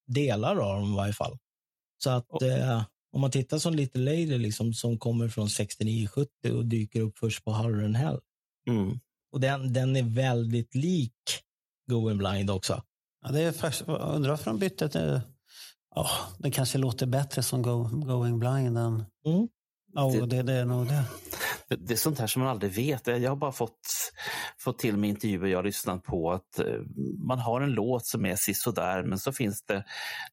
delar 0.06 0.56
av 0.56 0.80
dem 0.80 0.92
i 0.92 0.96
varje 0.96 1.12
fall. 1.12 1.38
Så 2.04 2.10
att 2.10 2.42
eh, 2.42 2.82
om 3.12 3.20
man 3.20 3.30
tittar 3.30 3.58
som 3.58 3.74
Little 3.74 4.02
Lady 4.02 4.38
liksom, 4.38 4.72
som 4.74 4.98
kommer 4.98 5.28
från 5.28 5.46
69-70 5.46 6.26
och 6.56 6.64
dyker 6.64 7.00
upp 7.00 7.18
först 7.18 7.44
på 7.44 7.50
Harder 7.50 7.84
and 7.84 7.96
Hell. 7.96 8.20
Mm. 8.68 9.00
Och 9.32 9.40
den, 9.40 9.72
den 9.72 9.96
är 9.96 10.02
väldigt 10.02 10.74
lik 10.74 11.12
Going 11.90 12.18
Blind 12.18 12.50
också. 12.50 12.82
Ja, 13.24 13.32
det 13.32 13.40
är 13.40 13.72
jag 13.86 14.14
undrar 14.14 14.30
varför 14.30 14.50
de 14.50 14.58
bytte 14.58 14.88
till... 14.88 15.20
Ja, 15.98 16.08
den 16.38 16.50
kanske 16.50 16.78
låter 16.78 17.06
bättre 17.06 17.42
som 17.42 17.62
Go, 17.62 17.82
Going 17.92 18.38
Blind 18.38 18.78
än... 18.78 18.94
Mm. 19.26 19.48
Ja, 19.92 20.26
det, 20.26 20.42
det 20.42 20.52
är 20.52 20.64
nog 20.64 20.86
det. 20.88 21.04
Det- 21.68 21.76
Det 21.76 21.92
är 21.92 21.96
sånt 21.96 22.18
här 22.18 22.26
som 22.26 22.42
man 22.42 22.50
aldrig 22.50 22.72
vet. 22.72 23.06
Jag 23.06 23.28
har 23.30 23.36
bara 23.36 23.52
fått, 23.52 24.12
fått 24.58 24.78
till 24.78 24.96
mig 24.96 25.10
intervjuer 25.10 25.46
jag 25.46 25.58
har 25.58 25.62
lyssnat 25.64 26.02
på 26.04 26.32
att 26.32 26.58
eh, 26.58 26.66
man 27.26 27.38
har 27.38 27.60
en 27.60 27.70
låt 27.72 28.06
som 28.06 28.26
är 28.26 28.36
sisådär 28.36 29.02
men 29.02 29.18
så 29.18 29.32
finns 29.32 29.62
det 29.64 29.84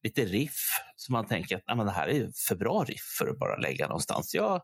lite 0.02 0.24
riff 0.24 0.68
som 0.96 1.12
man 1.12 1.26
tänker 1.26 1.56
att 1.56 1.62
"Nej, 1.66 1.76
men 1.76 1.86
det 1.86 1.92
här 1.92 2.08
är 2.08 2.30
för 2.48 2.56
bra 2.56 2.84
riff 2.88 3.14
för 3.18 3.28
att 3.28 3.38
bara 3.38 3.56
lägga 3.56 3.86
någonstans. 3.88 4.34
Jag, 4.34 4.62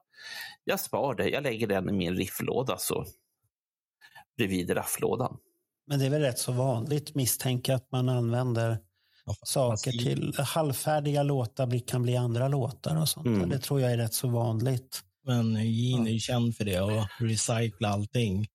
jag 0.64 0.80
spar 0.80 1.14
det, 1.14 1.28
jag 1.28 1.42
lägger 1.42 1.66
den 1.66 1.88
i 1.88 1.92
min 1.92 2.14
rifflåda 2.16 2.76
så 2.78 3.04
bredvid 4.36 4.76
rafflådan. 4.76 5.36
Men 5.86 5.98
det 5.98 6.06
är 6.06 6.10
väl 6.10 6.22
rätt 6.22 6.38
så 6.38 6.52
vanligt 6.52 7.14
misstänka 7.14 7.74
att 7.74 7.92
man 7.92 8.08
använder 8.08 8.78
saker 9.42 9.90
till 9.90 10.34
halvfärdiga 10.38 11.22
låtar 11.22 11.86
kan 11.86 12.02
bli 12.02 12.16
andra 12.16 12.48
låtar 12.48 13.00
och 13.00 13.08
sånt. 13.08 13.26
Mm. 13.26 13.48
Det 13.48 13.58
tror 13.58 13.80
jag 13.80 13.92
är 13.92 13.96
rätt 13.96 14.14
så 14.14 14.28
vanligt. 14.28 15.00
Men 15.26 15.54
Gene 15.54 16.10
är 16.10 16.12
ju 16.12 16.18
känd 16.18 16.56
för 16.56 16.64
det 16.64 16.80
och 16.80 17.06
recycla 17.18 17.88
allting. 17.88 18.46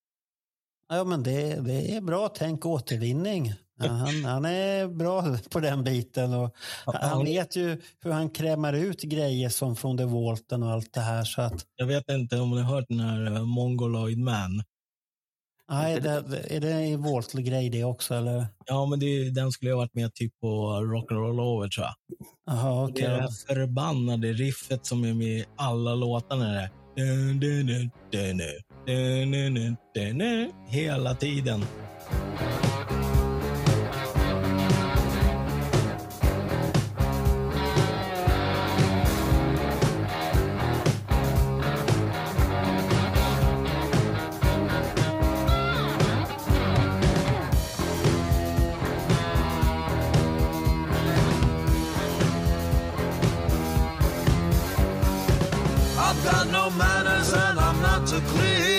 Ja, 0.88 1.04
men 1.04 1.22
det, 1.22 1.60
det 1.60 1.94
är 1.94 2.00
bra 2.00 2.28
tänk 2.28 2.66
återvinning. 2.66 3.54
Ja, 3.78 3.86
Han, 3.88 4.24
han 4.24 4.44
är 4.44 4.88
bra 4.88 5.36
på 5.50 5.60
den 5.60 5.84
biten. 5.84 6.34
Och 6.34 6.56
han 6.84 7.24
vet 7.24 7.56
ju 7.56 7.80
hur 8.00 8.10
han 8.10 8.30
krämar 8.30 8.72
ut 8.72 9.02
grejer 9.02 9.48
som 9.48 9.76
från 9.76 9.98
The 9.98 10.04
Walton 10.04 10.62
och 10.62 10.70
allt 10.70 10.92
det 10.92 11.00
här. 11.00 11.24
Så 11.24 11.42
att, 11.42 11.66
Jag 11.76 11.86
vet 11.86 12.10
inte 12.10 12.40
om 12.40 12.50
ni 12.50 12.62
har 12.62 12.74
hört 12.74 12.84
den 12.88 13.00
här 13.00 13.44
Mongoloid 13.44 14.18
Man. 14.18 14.62
Nej, 15.70 16.00
det, 16.00 16.24
är 16.50 16.60
det 16.60 16.72
en 16.72 17.02
Walton-grej 17.02 17.70
det 17.70 17.84
också? 17.84 18.14
Eller? 18.14 18.46
Ja, 18.66 18.86
men 18.86 19.00
det, 19.00 19.30
den 19.30 19.52
skulle 19.52 19.70
ha 19.70 19.76
varit 19.76 19.94
med 19.94 20.14
typ 20.14 20.40
på 20.40 20.46
Rock'n'Roll 20.72 21.40
Over 21.40 21.68
tror 21.68 21.86
jag. 21.86 21.94
Jaha, 22.46 22.86
Det 22.86 22.92
okej. 22.92 23.04
är 23.04 23.10
det 23.10 23.20
här 23.20 23.54
förbannade 23.54 24.32
riffet 24.32 24.86
som 24.86 25.04
är 25.04 25.14
med 25.14 25.26
i 25.26 25.44
alla 25.56 25.94
låtarna. 25.94 26.44
Där. 26.52 26.70
Dun, 26.96 27.90
to 58.16 58.22
clean. 58.28 58.75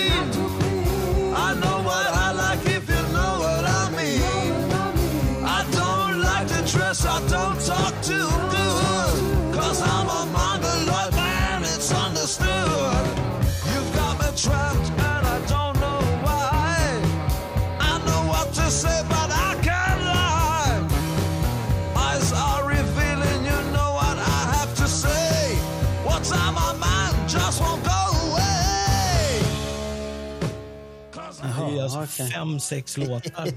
Okej. 32.14 32.30
fem, 32.30 32.60
sex 32.60 32.96
låtar 32.96 33.48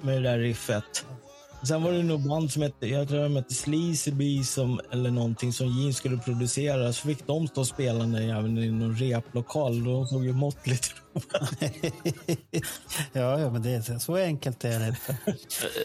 med 0.04 0.22
det 0.22 0.30
där 0.30 0.38
riffet. 0.38 1.06
Sen 1.62 1.82
var 1.82 1.92
det 1.92 2.02
nog 2.02 2.28
band 2.28 2.52
som 2.52 2.62
hette, 2.62 2.86
jag 2.86 3.08
tror 3.08 3.22
de 3.22 3.36
hette 3.36 3.54
Sleazy 3.54 4.12
Bee 4.12 4.44
som, 4.44 4.80
eller 4.90 5.10
någonting 5.10 5.52
som 5.52 5.66
Gene 5.68 5.92
skulle 5.92 6.18
producera. 6.18 6.92
Så 6.92 7.08
fick 7.08 7.26
de 7.26 7.48
stå 7.48 7.60
och 7.60 7.66
spela 7.66 8.04
i 8.04 8.26
någon 8.70 8.96
replokal. 8.96 9.84
De 9.84 10.06
såg 10.06 10.24
ju 10.24 10.32
måttligt 10.32 10.94
ja, 13.12 13.40
ja, 13.40 13.50
men 13.50 13.62
det 13.62 13.70
är, 13.70 13.98
så 13.98 14.16
enkelt 14.16 14.64
är 14.64 14.80
det. 14.80 14.96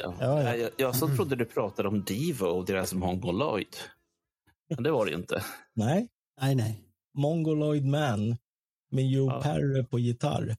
Ja. 0.02 0.14
Ja, 0.20 0.44
ja. 0.44 0.56
Jag, 0.56 0.70
jag 0.78 0.96
så 0.96 1.16
trodde 1.16 1.36
du 1.36 1.46
pratade 1.46 1.88
om 1.88 2.04
Divo 2.04 2.46
och 2.46 2.66
deras 2.66 2.94
Mongoloid. 2.94 3.76
Men 4.76 4.84
det 4.84 4.92
var 4.92 5.06
det 5.06 5.14
inte. 5.14 5.44
Nej, 5.76 6.08
Nej, 6.42 6.56
nej. 6.56 6.82
Mongoloid 7.18 7.86
Man 7.86 8.38
med 8.92 9.08
Joe 9.08 9.30
Ja. 9.30 9.42
Perry 9.42 9.84
på 9.84 10.00
gitarr. 10.00 10.56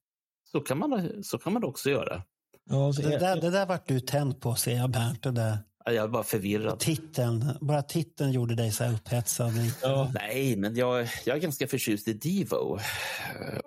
Så 0.53 0.61
kan 0.61 0.79
man, 0.79 1.23
så 1.25 1.39
kan 1.39 1.53
man 1.53 1.65
också 1.65 1.91
göra. 1.91 2.23
Ja, 2.71 2.93
så 2.93 3.03
Det 3.03 3.19
där, 3.19 3.41
det 3.41 3.51
där 3.51 3.67
vart 3.67 3.89
du 3.89 4.01
tänd 4.01 4.41
på, 4.41 4.55
ser 4.55 4.77
jag 4.77 4.91
Bernt. 4.91 5.23
Det 5.23 5.31
där. 5.31 5.59
Jag 5.85 5.95
är 5.97 6.09
bara 6.09 6.23
förvirrad. 6.23 6.79
Titeln, 6.79 7.45
bara 7.61 7.83
titeln 7.83 8.33
gjorde 8.33 8.55
dig 8.55 8.73
så 8.73 8.85
här 8.85 8.95
upphetsad. 8.95 9.53
ja, 9.83 10.11
Nej, 10.15 10.57
men 10.57 10.75
jag, 10.77 11.09
jag 11.27 11.37
är 11.37 11.41
ganska 11.41 11.69
förtjust 11.69 12.09
i 12.09 12.13
Divo. 12.13 12.57
Och, 12.57 12.81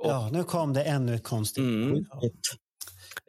Ja, 0.03 0.29
nu 0.33 0.43
kom 0.43 0.73
det 0.73 0.83
ännu 0.83 1.15
ett 1.15 1.23
konstigt. 1.23 1.63
mm, 1.63 2.05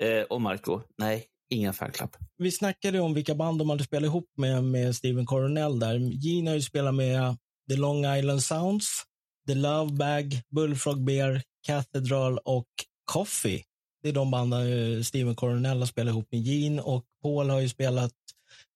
eh, 0.03 0.23
och 0.23 0.41
Marco, 0.41 0.81
nej, 0.99 1.25
ingen 1.51 1.73
fanklapp. 1.75 2.17
vi 2.39 2.51
snackade 2.53 3.01
om 3.01 3.15
vilka 3.15 3.35
band 3.35 3.59
de 3.59 3.71
hade 3.71 3.85
spelat 3.85 4.07
ihop 4.07 4.31
med, 4.37 4.65
med 4.65 4.97
Steven 4.97 5.27
Coronel 5.27 5.79
där. 5.79 5.95
Gene 5.99 6.51
har 6.51 6.55
ju 6.55 6.63
spelat 6.63 6.95
med 6.95 7.37
The 7.71 7.77
Long 7.77 8.05
Island 8.17 8.43
Sounds, 8.43 9.03
The 9.49 9.55
Love 9.55 9.93
Bag, 9.93 10.41
Bullfrog 10.51 11.05
Bear, 11.05 11.43
Cathedral 11.67 12.39
och 12.39 12.67
Coffee. 13.07 13.65
Det 14.03 14.09
är 14.09 14.13
de 14.13 14.31
banden 14.31 14.95
eh, 14.97 15.03
Steven 15.03 15.35
Coronel 15.37 15.79
har 15.79 15.87
spelat 15.87 16.13
ihop 16.13 16.29
med 16.33 16.41
Gene 16.41 16.83
och 16.83 17.05
Paul 17.23 17.51
har 17.51 17.61
ju 17.61 17.69
spelat 17.69 18.13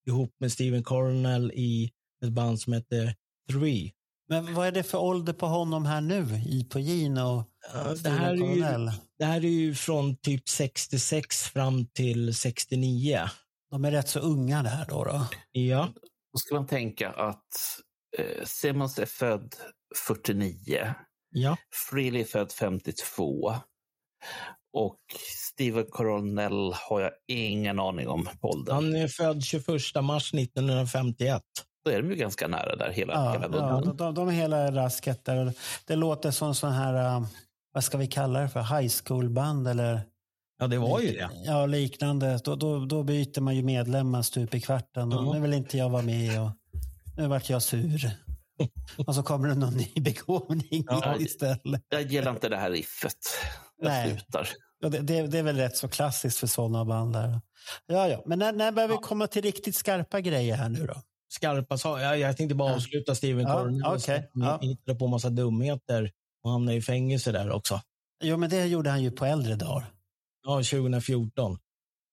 ihop 0.06 0.34
med 0.40 0.52
Steven 0.52 0.82
Coronel 0.84 1.52
i 1.54 1.90
ett 2.24 2.32
band 2.32 2.60
som 2.60 2.72
heter 2.72 3.14
Three. 3.50 3.92
Men 4.28 4.54
vad 4.54 4.66
är 4.66 4.72
det 4.72 4.82
för 4.82 4.98
ålder 4.98 5.32
på 5.32 5.46
honom 5.46 5.86
här 5.86 6.00
nu? 6.00 6.42
I 6.46 6.64
på 6.64 6.78
Gino 6.78 7.20
och 7.20 7.44
Ja, 7.74 7.84
det, 7.90 7.96
Steven 7.96 8.18
här 8.18 8.32
är 8.32 8.54
ju, 8.54 8.90
det 9.18 9.24
här 9.24 9.36
är 9.44 9.48
ju 9.48 9.74
från 9.74 10.16
typ 10.16 10.48
66 10.48 11.42
fram 11.42 11.86
till 11.86 12.34
69. 12.34 13.20
De 13.70 13.84
är 13.84 13.90
rätt 13.90 14.08
så 14.08 14.20
unga 14.20 14.62
där 14.62 14.86
då. 14.88 15.04
då. 15.04 15.26
Ja, 15.52 15.88
Då 16.32 16.38
ska 16.38 16.54
man 16.54 16.66
tänka 16.66 17.10
att 17.10 17.80
eh, 18.18 18.44
Simmons 18.44 18.98
är 18.98 19.06
född 19.06 19.54
49. 20.06 20.94
ja. 21.30 21.56
Freely 21.90 22.20
är 22.20 22.24
född 22.24 22.52
52. 22.52 23.54
Och 24.72 24.96
Steven 25.52 25.84
Coronel 25.90 26.72
har 26.88 27.00
jag 27.00 27.10
ingen 27.28 27.80
aning 27.80 28.08
om 28.08 28.28
på 28.40 28.48
åldern. 28.48 28.74
Han 28.74 28.96
är 28.96 29.08
född 29.08 29.44
21 29.44 29.66
mars 30.02 30.34
1951. 30.34 31.42
Då 31.84 31.90
är 31.90 32.02
de 32.02 32.10
ju 32.10 32.16
ganska 32.16 32.48
nära 32.48 32.76
där 32.76 32.90
hela, 32.90 33.12
Ja, 33.12 33.32
hela 33.32 33.56
ja, 33.56 33.80
de, 33.84 33.96
de, 33.96 34.14
de 34.14 34.28
är 34.28 34.32
hela 34.32 34.70
rasket 34.72 35.24
där. 35.24 35.52
Det 35.86 35.96
låter 35.96 36.30
som 36.30 36.54
sån 36.54 36.72
här, 36.72 37.16
uh, 37.16 37.26
vad 37.74 37.84
ska 37.84 37.98
vi 37.98 38.06
kalla 38.06 38.40
det 38.40 38.48
för, 38.48 38.80
high 38.80 38.92
school-band 39.04 39.68
eller 39.68 40.00
Ja, 40.58 40.66
det 40.66 40.78
var 40.78 41.00
ju 41.00 41.12
det. 41.12 41.30
ja, 41.44 41.66
liknande. 41.66 42.40
Då, 42.44 42.54
då, 42.56 42.84
då 42.84 43.02
byter 43.02 43.40
man 43.40 43.56
ju 43.56 43.62
medlemmar 43.62 44.22
stup 44.22 44.54
i 44.54 44.60
kvarten. 44.60 45.10
Ja. 45.10 45.32
Nu 45.32 45.40
vill 45.40 45.52
inte 45.52 45.78
jag 45.78 45.90
vara 45.90 46.02
med 46.02 46.40
och 46.40 46.50
nu 47.16 47.26
vart 47.26 47.50
jag 47.50 47.62
sur. 47.62 48.10
och 49.06 49.14
så 49.14 49.22
kommer 49.22 49.48
det 49.48 49.54
någon 49.54 49.74
ny 49.76 49.92
begåvning 50.00 50.84
Ja. 50.86 51.16
istället. 51.18 51.82
Jag 51.88 52.02
gillar 52.02 52.30
inte 52.30 52.48
det 52.48 52.56
här 52.56 52.70
riffet. 52.70 53.14
Jag 53.80 53.88
Nej. 53.88 54.10
slutar. 54.10 54.48
Ja, 54.80 54.88
det, 54.88 54.98
det, 54.98 55.26
det 55.26 55.38
är 55.38 55.42
väl 55.42 55.56
rätt 55.56 55.76
så 55.76 55.88
klassiskt 55.88 56.38
för 56.38 56.46
sådana 56.46 56.84
band. 56.84 57.12
Där. 57.12 57.40
Ja, 57.86 58.08
ja. 58.08 58.22
Men 58.26 58.38
när, 58.38 58.52
när 58.52 58.72
börjar 58.72 58.88
vi 58.88 58.96
komma 58.96 59.26
till 59.26 59.42
riktigt 59.42 59.76
skarpa 59.76 60.20
grejer 60.20 60.56
här 60.56 60.68
nu 60.68 60.86
då? 60.86 60.94
Skarpa 61.28 61.78
sa 61.78 62.00
jag. 62.00 62.18
Jag 62.18 62.36
tänkte 62.36 62.54
bara 62.54 62.74
avsluta 62.74 63.14
Steven 63.14 63.42
Ja, 63.42 63.52
Coronel. 63.58 63.82
okej. 63.86 64.30
Han 64.34 64.42
Ja. 64.42 64.58
hittade 64.62 64.98
på 64.98 65.06
massa 65.06 65.30
dumheter 65.30 66.10
och 66.44 66.50
hamnade 66.50 66.76
i 66.76 66.82
fängelse 66.82 67.32
där 67.32 67.50
också. 67.50 67.80
Jo, 68.22 68.36
men 68.36 68.50
det 68.50 68.66
gjorde 68.66 68.90
han 68.90 69.02
ju 69.02 69.10
på 69.10 69.24
äldre 69.24 69.54
dagar. 69.54 69.84
Ja, 70.46 70.56
2014. 70.56 71.58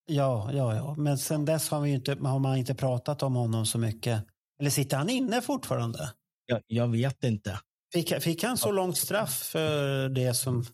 Ja, 0.06 0.50
ja, 0.52 0.74
ja. 0.74 0.94
Men 0.98 1.18
sen 1.18 1.44
dess 1.44 1.68
har, 1.68 1.80
vi 1.80 1.90
inte, 1.90 2.16
har 2.22 2.38
man 2.38 2.56
inte 2.56 2.74
pratat 2.74 3.22
om 3.22 3.34
honom 3.34 3.66
så 3.66 3.78
mycket. 3.78 4.24
Eller 4.60 4.70
sitter 4.70 4.96
han 4.96 5.08
inne 5.10 5.42
fortfarande? 5.42 6.12
Jag, 6.46 6.60
jag 6.66 6.88
vet 6.88 7.24
inte. 7.24 7.58
Fick, 7.92 8.22
fick 8.22 8.42
han 8.44 8.58
så 8.58 8.72
långt 8.72 8.96
straff 8.98 9.34
för 9.38 10.08
det 10.08 10.34
som... 10.34 10.64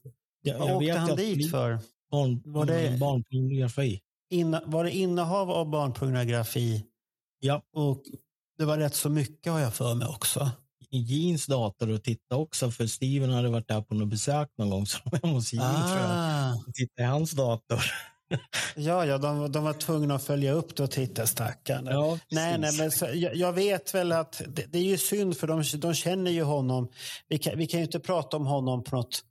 Jag, 0.46 0.58
Vad 0.58 0.68
jag 0.68 0.76
åkte 0.76 0.92
han 0.98 1.16
dit 1.16 1.50
för? 1.50 1.78
Barn, 2.10 2.42
Var 2.44 2.64
det- 2.66 2.98
Barnpornografi. 3.00 4.00
Inna, 4.30 4.62
var 4.66 4.84
det 4.84 4.90
innehav 4.90 5.50
av 5.50 5.70
barnpornografi? 5.70 6.84
Ja. 7.40 7.62
Och 7.76 8.02
det 8.58 8.64
var 8.64 8.78
rätt 8.78 8.94
så 8.94 9.08
mycket 9.10 9.52
har 9.52 9.60
jag 9.60 9.74
för 9.74 9.94
mig 9.94 10.08
också. 10.08 10.50
I 10.90 10.98
Jeans 10.98 11.46
dator 11.46 11.90
och 11.90 12.02
titta 12.02 12.36
också 12.36 12.70
för 12.70 12.86
Steven 12.86 13.30
hade 13.30 13.48
varit 13.48 13.68
där 13.68 13.80
på 13.80 13.94
något 13.94 14.08
besök 14.08 14.48
någon 14.58 14.70
gång. 14.70 14.86
Så 14.86 14.98
de 15.04 15.10
var 15.10 15.18
hemma 15.22 15.34
hos 15.34 15.52
Jean 15.52 15.88
tror 15.88 15.98
jag. 16.00 16.10
Ah, 16.10 16.54
Och 16.68 16.74
titta 16.74 17.02
i 17.02 17.04
hans 17.04 17.30
dator. 17.32 17.80
ja, 18.76 19.06
ja 19.06 19.18
de, 19.18 19.52
de 19.52 19.64
var 19.64 19.72
tvungna 19.72 20.14
att 20.14 20.24
följa 20.24 20.52
upp 20.52 20.76
det 20.76 20.82
och 20.82 20.90
titta 20.90 21.26
stackarn. 21.26 21.86
Ja, 21.86 22.18
Nej, 22.30 22.58
nej, 22.58 22.78
men 22.78 22.90
så, 22.90 23.06
jag, 23.14 23.36
jag 23.36 23.52
vet 23.52 23.94
väl 23.94 24.12
att 24.12 24.42
det, 24.48 24.64
det 24.72 24.78
är 24.78 24.82
ju 24.82 24.98
synd 24.98 25.36
för 25.36 25.46
de, 25.46 25.62
de 25.78 25.94
känner 25.94 26.30
ju 26.30 26.42
honom. 26.42 26.88
Vi 27.28 27.38
kan, 27.38 27.58
vi 27.58 27.66
kan 27.66 27.80
ju 27.80 27.86
inte 27.86 28.00
prata 28.00 28.36
om 28.36 28.46
honom 28.46 28.84
på 28.84 28.96
något... 28.96 29.22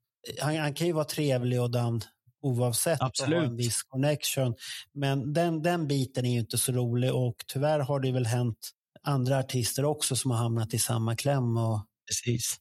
Han, 0.42 0.58
han 0.58 0.74
kan 0.74 0.88
ju 0.88 0.94
vara 0.94 1.06
trevlig 1.06 1.62
och 1.62 1.72
damn 1.72 2.02
oavsett 2.42 3.00
och 3.00 3.04
ha 3.04 3.08
Absolut. 3.08 3.44
en 3.44 3.56
viss 3.56 3.84
connection. 3.84 4.56
Men 4.94 5.34
den, 5.34 5.62
den 5.64 5.88
biten 5.88 6.26
är 6.26 6.32
ju 6.34 6.40
inte 6.40 6.58
så 6.58 6.72
rolig 6.72 7.14
och 7.14 7.36
tyvärr 7.48 7.80
har 7.80 8.00
det 8.00 8.12
väl 8.12 8.26
hänt 8.26 8.58
andra 9.02 9.38
artister 9.40 9.86
också 9.86 10.16
som 10.16 10.32
har 10.32 10.38
hamnat 10.38 10.74
i 10.74 10.80
samma 10.80 11.16
kläm. 11.16 11.58
Och, 11.58 11.86
Precis. 12.08 12.58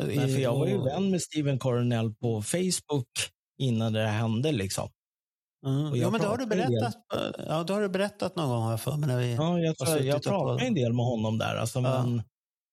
Nej, 0.00 0.34
för 0.34 0.40
jag 0.40 0.58
var 0.58 0.66
ju 0.66 0.82
vän 0.82 1.10
med 1.10 1.22
Steven 1.22 1.58
Coronel 1.58 2.14
på 2.14 2.42
Facebook 2.42 3.08
innan 3.58 3.92
det 3.92 4.00
här 4.06 4.18
hände. 4.18 4.52
Liksom. 4.52 4.88
Mm. 5.66 5.96
Ja, 5.96 6.10
men 6.10 6.20
det 6.20 6.26
har 6.26 6.36
du 6.38 6.46
berättat. 6.46 6.94
Ja, 7.48 7.64
det 7.64 7.72
har 7.72 7.80
du 7.80 7.88
berättat 7.88 8.36
någon 8.36 8.48
gång 8.48 8.62
har 8.62 8.70
jag 8.70 8.80
för 8.80 8.96
mig. 8.96 9.08
När 9.08 9.18
vi, 9.18 9.34
Ja, 9.34 9.58
jag, 9.58 9.76
tror, 9.76 9.98
jag 9.98 10.22
pratade 10.22 10.66
en 10.66 10.74
del 10.74 10.92
med 10.92 11.04
honom 11.04 11.38
där. 11.38 11.56
Alltså, 11.56 11.80
Ja. 11.80 11.82
men 12.06 12.22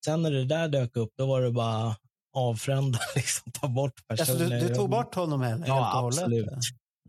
sen 0.05 0.21
när 0.21 0.31
det 0.31 0.45
där 0.45 0.67
dök 0.67 0.97
upp, 0.97 1.09
då 1.17 1.25
var 1.25 1.41
det 1.41 1.51
bara 1.51 1.95
avfrända, 2.33 2.99
liksom, 3.15 3.51
ta 3.51 3.67
bort 3.67 3.93
alltså, 4.07 4.25
personer. 4.37 4.59
du, 4.59 4.67
du 4.67 4.75
tog 4.75 4.89
bort 4.89 5.15
honom 5.15 5.41
helt, 5.41 5.67
Ja, 5.67 5.73
helt 5.83 5.95
och 5.95 6.01
hållet? 6.01 6.19
absolut. 6.19 6.49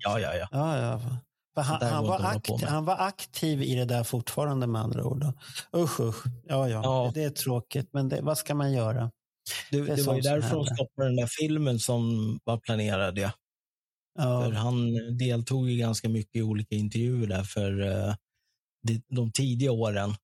Ja, 0.00 0.20
ja, 0.20 0.34
ja. 0.36 0.48
Ja, 0.52 0.78
ja. 0.78 1.00
För 1.54 1.62
han, 1.62 1.80
Det 1.80 1.86
han, 1.86 2.04
var 2.06 2.20
aktiv, 2.24 2.68
han 2.68 2.84
var 2.84 2.96
aktiv 2.98 3.62
i 3.62 3.74
det 3.74 3.84
där 3.84 4.04
fortfarande 4.04 4.66
med 4.66 4.82
andra 4.82 5.04
ord. 5.04 5.24
Usch, 5.76 6.00
usch. 6.00 6.24
Ja, 6.48 6.68
ja. 6.68 6.80
Ja. 6.84 7.10
Det 7.14 7.24
är 7.24 7.30
tråkigt, 7.30 7.88
men 7.92 8.08
det, 8.08 8.20
vad 8.22 8.38
ska 8.38 8.54
man 8.54 8.72
göra? 8.72 9.10
Det, 9.70 9.80
Det 9.80 9.94
det 9.96 10.02
var 10.02 10.14
ju 10.14 10.20
därför 10.20 10.56
de 10.56 10.66
stoppade 10.66 11.08
den 11.08 11.16
där 11.16 11.28
filmen 11.40 11.78
som 11.78 12.38
var 12.44 12.56
planerad. 12.58 13.18
Ja. 13.18 13.30
För 14.18 14.52
Ja, 14.52 14.58
han 14.58 14.94
deltog 15.18 15.70
ju 15.70 15.76
ganska 15.78 16.08
mycket 16.08 16.36
i 16.36 16.42
olika 16.42 16.74
intervjuer 16.74 17.26
där 17.26 17.44
för 17.44 17.80
eh, 17.80 18.14
de, 18.82 19.02
de 19.08 19.32
tidiga 19.32 19.72
åren. 19.72 20.14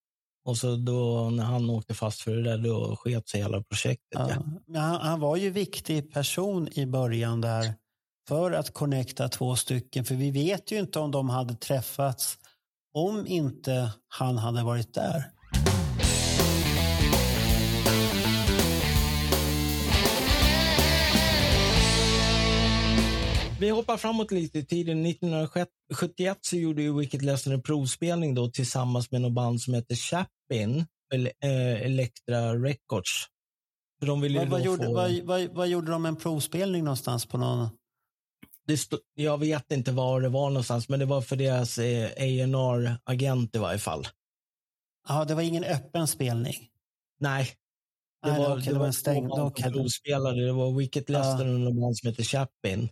Och 0.48 0.56
så 0.56 0.76
då 0.76 1.30
när 1.30 1.44
han 1.44 1.70
åkte 1.70 1.94
fast 1.94 2.20
för 2.20 2.36
det 2.36 2.42
där, 2.42 2.58
då 2.58 2.96
sket 2.96 3.28
sig 3.28 3.40
hela 3.40 3.62
projektet. 3.62 4.20
Ja. 4.28 4.30
ja. 4.66 4.80
Han, 4.80 5.00
han 5.00 5.20
var 5.20 5.36
ju 5.36 5.50
viktig 5.50 6.12
person 6.12 6.68
i 6.72 6.86
början 6.86 7.40
där 7.40 7.74
för 8.28 8.52
att 8.52 8.74
connecta 8.74 9.28
två 9.28 9.56
stycken. 9.56 10.04
För 10.04 10.14
vi 10.14 10.30
vet 10.30 10.72
ju 10.72 10.78
inte 10.78 10.98
om 10.98 11.10
de 11.10 11.28
hade 11.28 11.54
träffats 11.54 12.38
om 12.94 13.26
inte 13.26 13.92
han 14.08 14.38
hade 14.38 14.62
varit 14.62 14.94
där. 14.94 15.32
Vi 23.60 23.70
hoppar 23.70 23.96
framåt 23.96 24.30
lite 24.30 24.58
i 24.58 24.64
tiden. 24.64 25.06
1971 25.06 26.38
så 26.40 26.56
gjorde 26.56 26.82
ju 26.82 26.98
Wicked 26.98 27.22
Lesson 27.22 27.52
en 27.52 27.62
provspelning 27.62 28.34
då 28.34 28.50
tillsammans 28.50 29.10
med 29.10 29.20
något 29.20 29.32
band 29.32 29.60
som 29.60 29.74
heter 29.74 29.94
Chapin, 29.94 30.37
eller, 30.50 31.32
eh, 31.44 31.82
Elektra 31.82 32.54
Records. 32.54 33.26
För 34.00 34.06
de 34.06 34.20
ville 34.20 34.38
Vad, 34.38 34.48
vad, 34.48 34.60
gjorde, 34.62 34.86
få... 34.86 34.94
vad, 34.94 35.20
vad, 35.22 35.48
vad 35.54 35.68
gjorde 35.68 35.90
de 35.92 36.06
en 36.06 36.16
provspelning 36.16 36.84
någonstans 36.84 37.26
på 37.26 37.38
någon? 37.38 37.68
det 38.68 38.76
stod, 38.76 39.00
jag 39.14 39.38
vet 39.38 39.72
inte 39.72 39.92
var 39.92 40.20
det 40.20 40.28
var 40.28 40.50
någonstans, 40.50 40.88
men 40.88 40.98
det 40.98 41.06
var 41.06 41.20
för 41.20 41.36
deras 41.36 41.78
eh, 41.78 42.06
A&R-agent 42.06 43.54
i 43.54 43.58
varje 43.58 43.78
fall. 43.78 44.06
Ja, 45.08 45.24
det 45.24 45.34
var 45.34 45.42
ingen 45.42 45.64
öppen 45.64 46.06
spelning. 46.06 46.68
Nej. 47.20 47.48
Det 48.22 48.30
Nej, 48.30 48.40
var, 48.40 48.58
okej, 48.58 48.72
det 48.72 48.78
var 48.78 48.86
en 48.86 48.92
stängd. 48.92 49.30
som 49.30 49.52
provspelade. 49.52 50.46
Det 50.46 50.52
var 50.52 50.72
Wicket 50.72 51.08
Lester 51.08 51.48
och 51.48 51.54
en 51.54 51.80
band 51.80 51.98
som 51.98 52.08
heter 52.08 52.22
Chapin. 52.22 52.88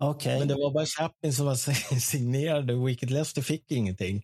Okej. 0.00 0.38
Men 0.38 0.48
det 0.48 0.54
var 0.54 0.70
bara 0.70 0.86
Chapin 0.86 1.32
som 1.32 1.46
var 1.46 1.54
signerade. 2.00 2.74
Wicket 2.74 3.10
Lester 3.10 3.42
fick 3.42 3.70
ingenting. 3.70 4.22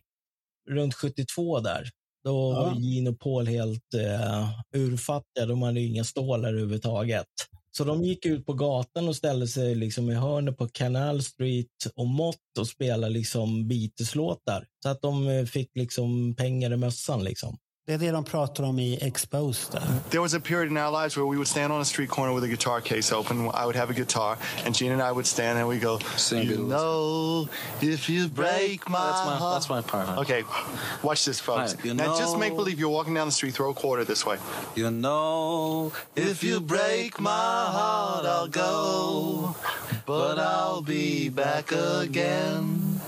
Runt 0.69 0.93
72 0.93 1.59
där. 1.59 1.89
Då 2.23 2.53
Ja. 2.53 2.59
var 2.63 3.11
och 3.11 3.19
Paul 3.19 3.47
helt 3.47 3.93
uh, 3.95 4.49
urfattiga. 4.81 5.45
De 5.45 5.61
hade 5.61 5.81
inga 5.81 6.03
stålar 6.03 6.49
överhuvudtaget. 6.49 7.25
Så 7.71 7.83
de 7.83 8.03
gick 8.03 8.25
ut 8.25 8.45
på 8.45 8.53
gatan 8.53 9.07
och 9.07 9.15
ställde 9.15 9.47
sig 9.47 9.75
liksom 9.75 10.09
i 10.09 10.13
hörnet 10.13 10.57
på 10.57 10.67
Canal 10.67 11.23
Street 11.23 11.67
och 11.95 12.07
Mott 12.07 12.57
och 12.59 12.67
spelade 12.67 13.13
liksom 13.13 13.67
Beatles-låtar. 13.67 14.65
Så 14.83 14.89
att 14.89 15.01
de 15.01 15.27
eh, 15.27 15.45
fick 15.45 15.69
liksom 15.75 16.35
pengar 16.35 16.73
i 16.73 16.77
mössan. 16.77 17.23
Liksom. 17.23 17.57
Det 17.89 17.95
är 17.95 17.97
det 17.97 18.11
de 18.11 18.23
pratar 18.23 18.63
om 18.63 18.79
i 18.79 18.97
Exposed. 19.01 19.81
There 20.09 20.21
was 20.21 20.33
a 20.33 20.39
period 20.39 20.71
in 20.71 20.77
our 20.77 20.91
lives 21.03 21.17
where 21.17 21.25
we 21.25 21.35
would 21.37 21.47
stand 21.47 21.73
on 21.73 21.81
a 21.81 21.85
street 21.85 22.09
corner 22.09 22.33
with 22.35 22.43
a 22.43 22.47
guitar 22.47 22.81
case 22.81 23.11
open. 23.15 23.49
I 23.53 23.65
would 23.65 23.75
have 23.75 23.89
a 23.89 23.93
guitar, 23.93 24.37
and 24.65 24.75
Gene 24.75 24.91
and 24.93 25.01
I 25.01 25.11
would 25.11 25.25
stand 25.25 25.57
and 25.57 25.67
we'd 25.67 25.81
go, 25.81 25.97
Sing 26.15 26.43
You 26.47 26.57
Beatles. 26.57 26.67
know, 26.67 27.49
if 27.81 28.07
you 28.07 28.27
break 28.27 28.87
my 28.87 28.99
That's 28.99 29.25
my 29.25 29.35
heart. 29.37 29.53
that's 29.55 29.69
my 29.69 29.81
part. 29.81 30.07
huh? 30.07 30.21
Okay, 30.21 30.43
watch 31.01 31.25
this, 31.25 31.39
folks. 31.39 31.73
Right, 31.75 31.85
you 31.85 31.93
now, 31.95 32.15
just 32.15 32.37
make 32.37 32.55
believe 32.55 32.79
you're 32.79 32.89
walking 32.99 33.15
down 33.15 33.25
the 33.27 33.31
street, 33.33 33.55
throw 33.55 33.71
a 33.71 33.73
quarter 33.73 34.05
this 34.05 34.23
way. 34.23 34.37
You 34.75 34.91
know, 34.91 35.91
if 36.15 36.43
you 36.43 36.59
break 36.61 37.19
my 37.19 37.65
heart, 37.77 38.23
I'll 38.25 38.47
go, 38.49 39.55
but 40.05 40.37
I'll 40.37 40.83
be 40.83 41.29
back 41.29 41.71
again. 41.71 43.01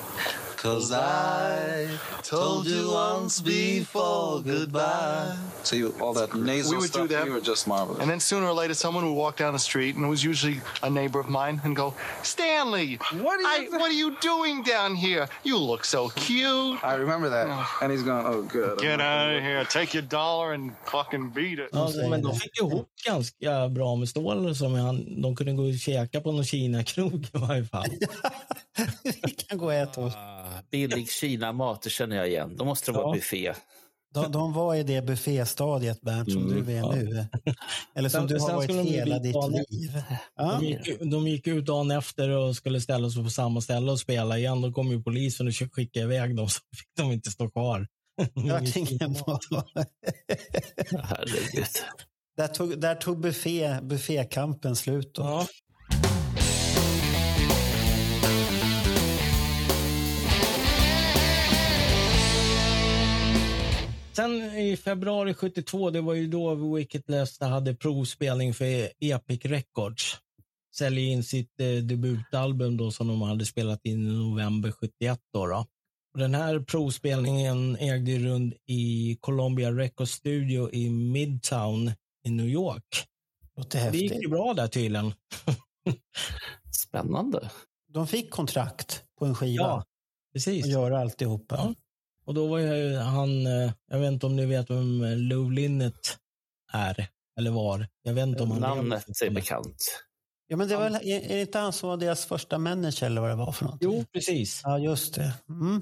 Cause 0.62 0.92
I 0.92 1.88
told 2.22 2.68
you 2.68 2.92
once 2.92 3.42
before 3.42 4.42
goodbye. 4.44 5.36
See, 5.64 5.84
all 6.00 6.14
that 6.14 6.36
nasal 6.36 6.72
We 6.74 6.78
would 6.82 6.92
do 6.92 7.08
that. 7.08 7.26
you 7.26 7.32
were 7.34 7.42
just 7.42 7.68
marvelous. 7.68 8.00
And 8.02 8.10
then 8.12 8.20
sooner 8.20 8.46
or 8.48 8.54
later, 8.54 8.76
someone 8.76 9.04
would 9.08 9.16
walk 9.16 9.38
down 9.38 9.54
the 9.54 9.60
street, 9.60 9.96
and 9.96 10.06
it 10.06 10.08
was 10.10 10.24
usually 10.24 10.62
a 10.84 10.90
neighbor 10.90 11.20
of 11.20 11.30
mine, 11.30 11.62
and 11.64 11.76
go, 11.76 11.96
Stanley, 12.22 13.00
What 13.22 13.40
are 13.40 13.48
I, 13.48 13.58
you- 13.64 13.72
what 13.72 13.82
are 13.90 13.92
you 14.04 14.16
doing 14.22 14.62
down 14.64 14.96
here? 14.96 15.28
You 15.44 15.58
look 15.58 15.84
so 15.84 16.10
cute. 16.10 16.84
I 16.84 16.94
remember 16.96 17.30
that. 17.30 17.48
And 17.82 17.92
he's 17.92 18.04
going, 18.04 18.26
oh, 18.28 18.44
good. 18.44 18.78
I'm 18.78 18.86
Get 18.88 19.02
out 19.02 19.36
of 19.36 19.42
here. 19.42 19.66
Take 19.66 19.96
your 19.96 20.04
dollar 20.08 20.54
and 20.54 20.72
fucking 20.86 21.30
beat 21.32 21.58
it. 21.60 21.70
Ja, 21.72 21.88
säger 21.88 22.10
men 22.10 22.22
de 22.22 22.32
det. 22.32 22.36
fick 22.40 22.60
ihop 22.62 22.88
ganska 23.06 23.70
bra 23.70 23.96
med 23.96 24.10
stålar. 24.10 24.54
Som 24.54 24.74
han, 24.76 25.22
de 25.22 25.36
kunde 25.36 25.54
gå 25.54 25.64
och 25.64 25.74
käka 25.80 26.22
på 26.22 26.32
någon 26.32 26.46
Kina-krog 26.46 27.28
i 27.34 27.38
varje 27.38 27.66
fall. 27.66 27.88
Vi 29.04 29.32
kan 29.48 29.58
gå 29.58 29.66
och 29.66 29.74
äta 29.74 30.02
oss. 30.02 30.14
Ah. 30.16 30.48
Billig 30.72 31.10
Kina-mat, 31.12 31.82
det 31.82 31.90
känner 31.90 32.16
jag 32.16 32.28
igen. 32.30 32.56
Då 32.58 32.66
måste 32.66 32.92
det 32.92 32.98
vara 32.98 33.08
Ja. 33.08 33.14
buffé. 33.14 33.54
De, 34.14 34.32
de 34.32 34.54
var 34.54 34.76
i 34.76 34.84
det 34.84 35.02
bufféstadiet, 35.02 36.02
Bernt, 36.02 36.32
som 36.32 36.42
Mm, 36.52 36.66
du 36.66 36.72
är 36.74 36.78
ja. 36.78 36.96
nu. 36.96 37.26
Eller 37.96 38.10
som 38.10 38.28
Sen- 38.28 38.38
du 38.38 38.44
har 38.44 38.54
varit 38.56 38.70
hela 38.72 39.20
bli 39.20 39.28
ditt 39.28 39.34
galna. 39.34 39.58
liv. 39.70 40.04
Ja. 40.36 40.58
De 40.62 40.66
gick, 40.66 41.00
de 41.12 41.28
gick 41.28 41.48
ut 41.48 41.66
dagen 41.66 41.92
efter 41.92 42.30
och 42.30 42.56
skulle 42.56 42.82
ställa 42.82 43.10
sig 43.10 43.24
på 43.24 43.30
samma 43.30 43.62
ställe 43.62 43.92
och 43.92 44.00
spela 44.00 44.38
igen. 44.38 44.62
Då 44.62 44.72
kom 44.72 44.92
ju 44.92 45.04
polisen 45.04 45.48
och 45.48 45.54
skickade 45.54 46.06
iväg 46.06 46.36
dem, 46.36 46.50
så 46.50 46.60
fick 46.78 46.90
de 46.98 47.12
inte 47.12 47.32
stå 47.32 47.50
kvar. 47.50 47.88
Herregud. 51.04 51.66
Där 52.38 52.48
tog, 52.48 52.80
där 52.82 52.96
tog 52.96 53.20
buffé, 53.22 53.80
buffékampen 53.82 54.76
slut. 54.76 55.16
Då. 55.16 55.22
Ja. 55.24 55.48
Sen 64.22 64.42
i 64.42 64.78
februari 64.78 65.34
72, 65.34 65.90
det 65.90 66.02
var 66.02 66.14
ju 66.14 66.28
då 66.28 66.56
Wicked 66.56 67.04
hade 67.40 67.76
provspelning 67.76 68.54
för 68.54 68.92
Epic 69.00 69.46
Records. 69.46 70.18
Säljer 70.76 71.06
in 71.06 71.24
sitt 71.24 71.60
eh, 71.60 71.68
debutalbum 71.68 72.78
då 72.78 72.92
som 72.92 73.08
de 73.08 73.22
hade 73.22 73.46
spelat 73.46 73.86
in 73.86 74.08
i 74.08 74.12
november 74.12 74.72
71. 74.72 75.20
Då 75.34 75.46
då. 75.46 75.66
Och 76.14 76.20
den 76.20 76.36
här 76.36 76.60
provspelningen 76.60 77.76
ägde 77.76 78.18
rum 78.18 78.54
i 78.66 79.18
Columbia 79.20 79.72
Records 79.72 80.12
Studio 80.12 80.72
i 80.72 80.90
Midtown 80.90 81.92
i 82.24 82.30
New 82.30 82.48
York. 82.48 83.08
Det 83.56 83.78
gick 83.78 83.84
häftigt. 83.84 84.24
ju 84.24 84.30
bra 84.30 84.54
där 84.54 84.68
tydligen. 84.68 85.14
Spännande. 86.72 87.50
De 87.94 88.08
fick 88.08 88.32
kontrakt 88.32 89.04
på 89.20 89.26
en 89.26 89.36
skiva 89.36 89.64
Ja, 89.64 89.86
precis. 90.34 90.66
och 90.66 90.72
göra 90.72 91.00
alltihopa. 91.00 91.56
Ja. 91.56 91.76
Och 92.32 92.36
då 92.36 92.48
var 92.48 92.60
ju 92.60 92.98
han, 92.98 93.48
eh, 93.48 93.72
jag 93.88 94.00
vet 94.00 94.12
inte 94.12 94.26
om 94.26 94.36
ni 94.36 94.46
vet 94.46 94.70
vem 94.70 95.04
eh, 95.04 95.18
Lou 95.18 95.52
Linnet 95.52 96.18
är, 96.74 97.08
eller 97.38 97.52
var. 97.52 97.88
Jag 98.04 98.14
vet 98.14 98.28
inte 98.28 98.44
om 98.44 98.52
han 98.52 98.62
Namnet 98.62 99.22
är 99.24 99.30
bekant. 99.30 100.04
Ja, 100.48 100.58
men 100.58 100.68
det 100.68 100.76
var, 100.76 100.84
väl- 100.84 100.96
är, 100.96 101.28
det 101.28 101.42
inte 101.42 101.60
han 101.60 101.74
som 101.74 101.90
var 101.90 101.98
deras 101.98 102.26
första 102.26 102.58
manager 102.58 103.06
eller 103.06 103.22
vad 103.22 103.30
det 103.30 103.36
var 103.36 103.52
för 103.52 103.66
något? 103.66 103.78
Jo, 103.82 104.06
precis. 104.14 104.62
Ja, 104.64 104.80
just 104.80 105.14
det. 105.14 105.34
Mm. 105.50 105.82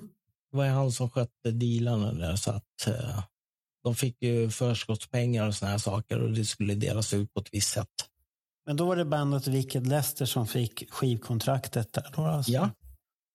Det 0.52 0.58
var 0.58 0.66
ju 0.66 0.72
han 0.72 0.92
som 0.92 1.10
skötte 1.10 1.52
dealarna 1.52 2.14
där, 2.14 2.36
så 2.36 2.52
att 2.52 2.88
eh, 2.88 3.24
de 3.84 3.96
fick 3.96 4.22
ju 4.22 4.50
förskottspengar 4.50 5.48
och 5.48 5.56
såna 5.56 5.72
här 5.72 5.78
saker 5.78 6.20
och 6.22 6.32
det 6.32 6.46
skulle 6.46 6.76
delas 6.76 7.14
ut 7.14 7.34
på 7.34 7.40
ett 7.40 7.50
visst 7.52 7.72
sätt. 7.74 7.88
Men 8.66 8.76
då 8.76 8.86
var 8.86 8.96
det 8.96 9.06
bandet 9.06 9.48
Wicked 9.48 9.88
Lester 9.88 10.26
som 10.26 10.48
fick 10.48 10.92
skivkontraktet 10.92 11.94
där 11.94 12.14
då 12.16 12.22
alltså. 12.22 12.52
Ja. 12.52 12.70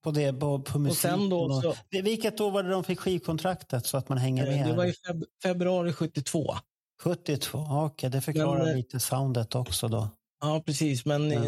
På 0.04 0.10
det, 0.10 0.32
på, 0.32 0.58
på 0.62 0.78
musiken. 0.78 1.10
sen 1.20 1.28
då 1.28 1.40
och- 1.42 1.62
så- 1.62 1.74
Det- 1.90 2.02
Vilket 2.02 2.40
år 2.40 2.50
var 2.50 2.62
det 2.62 2.70
de 2.70 2.84
fick 2.84 3.00
skivkontraktet 3.00 3.86
så 3.86 3.96
att 3.96 4.08
man 4.08 4.18
hänger 4.18 4.42
med? 4.44 4.52
Eh, 4.52 4.58
Det 4.58 4.64
här? 4.64 4.76
var 4.76 4.84
i 4.84 4.92
feb- 4.92 5.24
februari 5.42 5.92
72. 5.92 6.54
72, 7.02 7.58
okej 7.70 8.10
det 8.10 8.20
förklarar 8.20 8.58
Men, 8.58 8.68
eh, 8.68 8.76
lite 8.76 9.00
soundet 9.00 9.54
också 9.54 9.88
då. 9.88 10.08
Ja, 10.40 10.62
precis. 10.66 11.04
Men 11.04 11.30
Ja. 11.30 11.42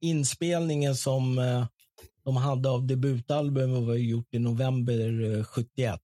inspelningen 0.00 0.96
som 0.96 1.38
eh, 1.38 1.66
de 2.24 2.36
hade 2.36 2.68
av 2.70 2.86
debutalbumet 2.86 3.82
var 3.82 3.94
ju 3.94 4.08
gjort 4.08 4.34
i 4.34 4.38
november 4.38 5.36
eh, 5.38 5.44
71. 5.44 6.00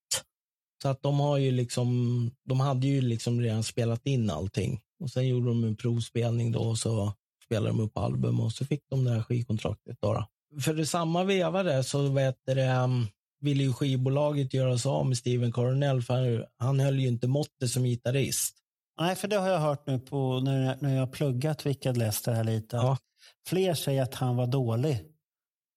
Så 0.83 0.89
att 0.89 1.03
de 1.03 1.21
har 1.21 1.39
ju 1.39 1.51
liksom, 1.51 2.31
de 2.49 2.61
hade 2.61 2.87
ju 2.87 3.01
liksom 3.01 3.41
redan 3.41 3.63
spelat 3.63 4.07
in 4.07 4.31
allting. 4.31 4.81
Och 5.01 5.11
sen 5.11 5.29
gjorde 5.29 5.47
de 5.47 5.65
en 5.65 5.77
provspelning 5.77 6.53
då 6.53 6.61
och 6.61 6.79
så 6.79 7.13
spelade 7.45 7.69
de 7.69 7.81
upp 7.81 7.99
album 7.99 8.41
och 8.41 8.53
så 8.53 8.65
fick 8.65 8.81
de 8.91 9.05
det 9.05 9.11
här 9.11 9.23
skivkontraktet. 9.23 9.97
Då, 10.01 10.13
då. 10.13 10.27
För 10.61 10.75
det 10.75 10.87
samma 10.87 11.25
vevade 11.25 11.85
så 11.85 12.09
vet 12.09 12.37
det, 12.47 12.75
um, 12.75 13.07
ville 13.41 13.63
ju 13.63 13.73
skivbolaget 13.73 14.55
göra 14.55 14.79
sig 14.79 14.89
av 14.89 15.07
med 15.07 15.17
Steven 15.17 15.53
Coronel 15.53 16.03
för 16.03 16.47
han 16.59 16.81
höll 16.81 16.99
ju 16.99 17.09
inte 17.09 17.29
måttet 17.29 17.71
som 17.71 17.85
gitarrist. 17.85 18.57
Nej, 19.01 19.17
för 19.17 19.29
det 19.29 19.37
har 19.37 19.49
jag 19.49 19.59
hört 19.59 19.87
nu 19.87 19.99
på, 19.99 20.41
när, 20.41 20.77
när 20.81 20.97
jag 20.97 21.13
pluggat 21.13 21.67
Wicked 21.67 21.97
Lester 21.97 22.33
här 22.33 22.45
lite. 22.45 22.77
Ja. 22.77 22.99
Fler 23.47 23.75
säger 23.75 24.03
att 24.03 24.15
han 24.15 24.37
var 24.37 24.47
dålig 24.47 25.01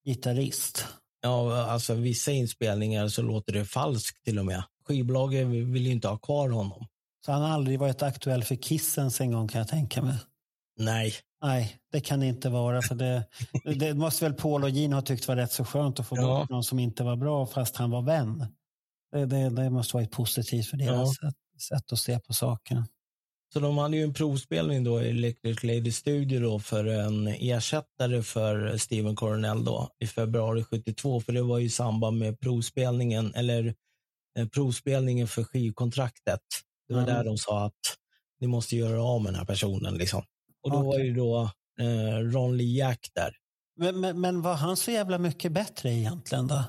gitarrist. 0.06 0.86
Ja, 1.22 1.64
alltså 1.64 1.94
vissa 1.94 2.32
inspelningar 2.32 3.08
så 3.08 3.22
låter 3.22 3.54
det 3.54 3.66
falskt 3.66 4.24
till 4.24 4.40
och 4.40 4.46
med. 4.46 4.64
Skivbolaget 4.86 5.48
vill 5.48 5.86
ju 5.86 5.92
inte 5.92 6.08
ha 6.08 6.18
kvar 6.18 6.50
honom. 6.50 6.88
Så 7.26 7.32
han 7.32 7.42
har 7.42 7.50
aldrig 7.50 7.80
varit 7.80 8.02
aktuell 8.02 8.44
för 8.44 8.56
Kissens 8.56 9.22
en 9.22 9.32
gång 9.32 9.48
kan 9.48 9.60
jag 9.60 9.68
tänka 9.68 10.02
mig. 10.02 10.16
Nej, 10.78 11.14
Nej, 11.42 11.78
det 11.92 12.00
kan 12.00 12.20
det 12.20 12.26
inte 12.26 12.50
vara. 12.50 12.82
För 12.82 12.96
det, 12.96 13.24
det 13.76 13.94
måste 13.94 14.26
väl 14.26 14.34
Paul 14.34 14.64
och 14.64 14.70
Gene 14.70 14.96
ha 14.96 15.02
tyckt 15.02 15.28
var 15.28 15.36
rätt 15.36 15.52
så 15.52 15.66
skönt 15.66 16.00
att 16.00 16.08
få 16.08 16.16
Ja. 16.18 16.22
bort 16.40 16.50
någon 16.50 16.64
som 16.64 16.80
inte 16.80 17.04
var 17.04 17.16
bra 17.16 17.46
fast 17.48 17.76
han 17.76 17.92
var 17.92 18.02
vän. 18.02 18.46
Det, 19.12 19.26
det, 19.26 19.50
det 19.50 19.70
måste 19.70 19.96
varit 19.98 20.12
positivt 20.12 20.68
för 20.70 20.78
deras 20.78 21.10
sätt, 21.16 21.34
sätt 21.70 21.92
att 21.94 22.00
se 22.00 22.20
på 22.20 22.34
saken. 22.34 22.86
så 23.54 23.60
de 23.60 23.78
hade 23.78 23.98
ju 23.98 24.04
en 24.04 24.14
provspelning 24.14 24.84
då 24.84 25.02
i 25.02 25.10
Electric 25.10 25.64
Lady 25.64 25.92
Studio 25.92 26.40
då 26.40 26.60
för 26.60 26.86
en 26.86 27.28
ersättare 27.28 28.24
för 28.24 28.78
Steven 28.78 29.16
Coronel 29.16 29.66
då 29.66 29.90
i 30.00 30.08
februari 30.08 30.64
72. 30.64 31.22
För 31.22 31.34
det 31.34 31.42
var 31.44 31.58
ju 31.58 31.66
i 31.66 31.70
samband 31.70 32.18
med 32.20 32.40
provspelningen, 32.40 33.34
eller 33.36 33.76
eh, 34.40 34.48
provspelningen 34.48 35.28
för 35.28 35.44
skivkontraktet. 35.44 36.42
Det 36.88 36.94
var 36.94 37.02
Mm. 37.04 37.14
där 37.16 37.24
de 37.24 37.38
sa 37.38 37.66
att 37.66 37.74
ni 38.40 38.48
måste 38.48 38.76
göra 38.76 39.04
av 39.04 39.22
med 39.22 39.34
den 39.34 39.40
här 39.40 39.46
personen 39.46 39.94
liksom. 39.98 40.24
Och 40.68 40.72
då 40.74 40.82
var 40.88 40.94
Okej. 40.94 41.06
ju 41.06 41.14
då 41.14 41.50
eh, 41.82 42.18
Ron 42.34 42.58
Lee 42.58 42.78
Jack 42.78 43.00
där. 43.16 43.36
Men, 43.80 44.00
men, 44.00 44.22
men 44.22 44.42
var 44.42 44.54
han 44.56 44.78
så 44.78 44.92
jävla 44.92 45.18
mycket 45.18 45.52
bättre 45.52 45.94
egentligen 45.94 46.48
då? 46.48 46.64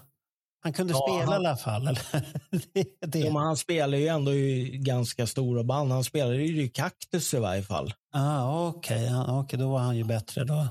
Han 0.60 0.72
kunde 0.72 0.92
Ja, 0.92 1.06
spela 1.08 1.32
han- 1.32 1.42
i 1.42 1.46
alla 1.46 1.56
fall. 1.56 1.82
Eller? 1.88 2.00
det, 2.74 2.84
det. 3.00 3.24
Men 3.24 3.36
han 3.42 3.56
spelar 3.56 3.98
ju 3.98 4.06
ändå 4.08 4.34
i 4.34 4.78
ganska 4.78 5.26
stora 5.26 5.64
band. 5.64 5.92
Han 5.92 6.04
spelade 6.04 6.36
ju 6.36 6.62
i 6.62 6.68
Cactus 6.68 7.34
i 7.34 7.38
varje 7.38 7.62
fall. 7.62 7.92
Ah, 8.12 8.66
Okej, 8.68 9.04
ja, 9.04 9.40
okej, 9.40 9.58
då 9.58 9.68
var 9.70 9.78
han 9.78 9.96
ju 9.96 10.04
bättre 10.04 10.44
då. 10.44 10.66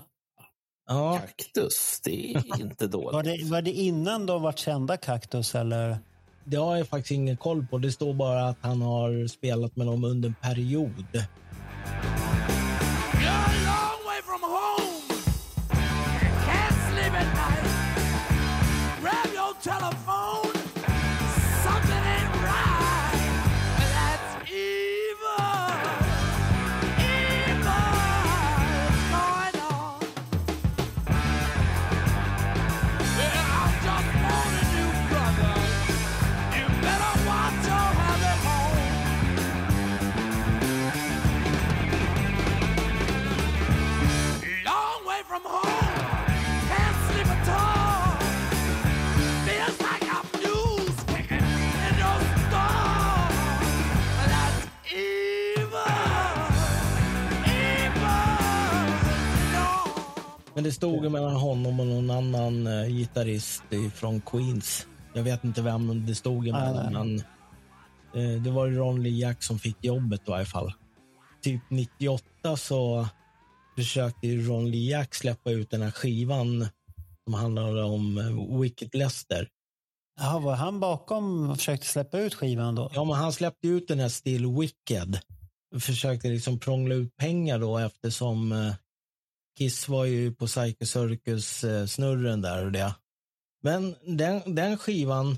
Ja, 0.90 1.20
Kaktus, 1.28 2.02
det 2.04 2.34
är 2.36 2.62
inte 2.62 2.88
Var 2.92 2.92
dåligt. 3.24 3.40
det, 3.42 3.50
var 3.52 3.62
det 3.62 3.72
innan 3.72 4.26
de 4.26 4.42
var 4.42 4.52
kända 4.52 4.98
Kaktus 4.98 5.56
eller? 5.56 5.98
det 6.44 6.58
har 6.58 6.78
jag 6.78 6.88
faktiskt 6.88 7.12
ingen 7.12 7.38
koll 7.38 7.66
på. 7.68 7.78
Det 7.78 7.92
står 7.92 8.14
bara 8.14 8.48
att 8.50 8.58
han 8.62 8.82
har 8.82 9.28
spelat 9.28 9.76
med 9.76 9.88
dem 9.88 10.04
under 10.04 10.30
en 10.30 10.36
period. 10.42 11.06
from 14.38 14.52
home. 14.52 14.87
Men 60.58 60.64
det 60.64 60.72
stod 60.72 61.12
mellan 61.12 61.36
honom 61.36 61.80
och 61.80 61.88
någon 61.88 62.12
annan 62.12 62.68
uh, 62.68 62.88
gitarrist 62.88 63.64
från 63.94 64.22
Queens. 64.22 64.88
Jag 65.14 65.24
vet 65.24 65.44
inte 65.44 65.62
vem 65.62 66.06
det 66.06 66.16
stod 66.16 66.48
emellan, 66.48 66.94
nej. 66.94 67.24
men 68.14 68.36
eh, 68.36 68.42
det 68.42 68.52
var 68.52 68.68
Ron 68.68 69.04
Lee 69.04 69.20
Jack 69.20 69.44
som 69.44 69.60
fick 69.60 69.84
jobbet 69.84 70.22
i 70.28 70.32
varje 70.32 70.46
fall. 70.46 70.74
Typ 71.42 71.62
98 71.70 72.58
så 72.58 73.08
försökte 73.76 74.28
Ron 74.28 74.72
Lee 74.72 74.92
Jack 74.92 75.16
släppa 75.16 75.52
ut 75.52 75.70
den 75.70 75.82
här 75.82 75.92
skivan 75.92 76.68
som 77.24 77.34
handlade 77.34 77.84
om 77.84 78.18
eh, 78.18 78.60
Wicked 78.62 78.96
Lester. 78.96 79.48
Jaha, 80.20 80.40
var 80.40 80.56
han 80.56 80.80
bakom 80.80 81.50
och 81.50 81.58
försökte 81.58 81.88
släppa 81.88 82.20
ut 82.20 82.34
skivan 82.34 82.76
då? 82.76 82.92
Ja, 82.94 83.04
men 83.04 83.16
han 83.16 83.34
släppte 83.34 83.68
ut 83.68 83.88
den 83.88 84.00
här 84.00 84.10
Still 84.10 84.48
Wicked. 84.48 85.20
Försökte 85.80 86.28
liksom 86.28 86.60
prångla 86.60 86.96
ut 86.96 87.18
pengar 87.18 87.60
då 87.60 87.78
eftersom 87.78 88.52
eh, 88.52 88.74
Kiss 89.58 89.88
var 89.88 90.06
ju 90.06 90.34
på 90.34 90.48
Psycho 90.48 90.86
Circus-snurren 90.86 92.42
där 92.42 92.66
och 92.66 92.72
det. 92.72 92.96
Men 93.64 93.96
den, 94.18 94.56
den 94.56 94.78
skivan, 94.78 95.38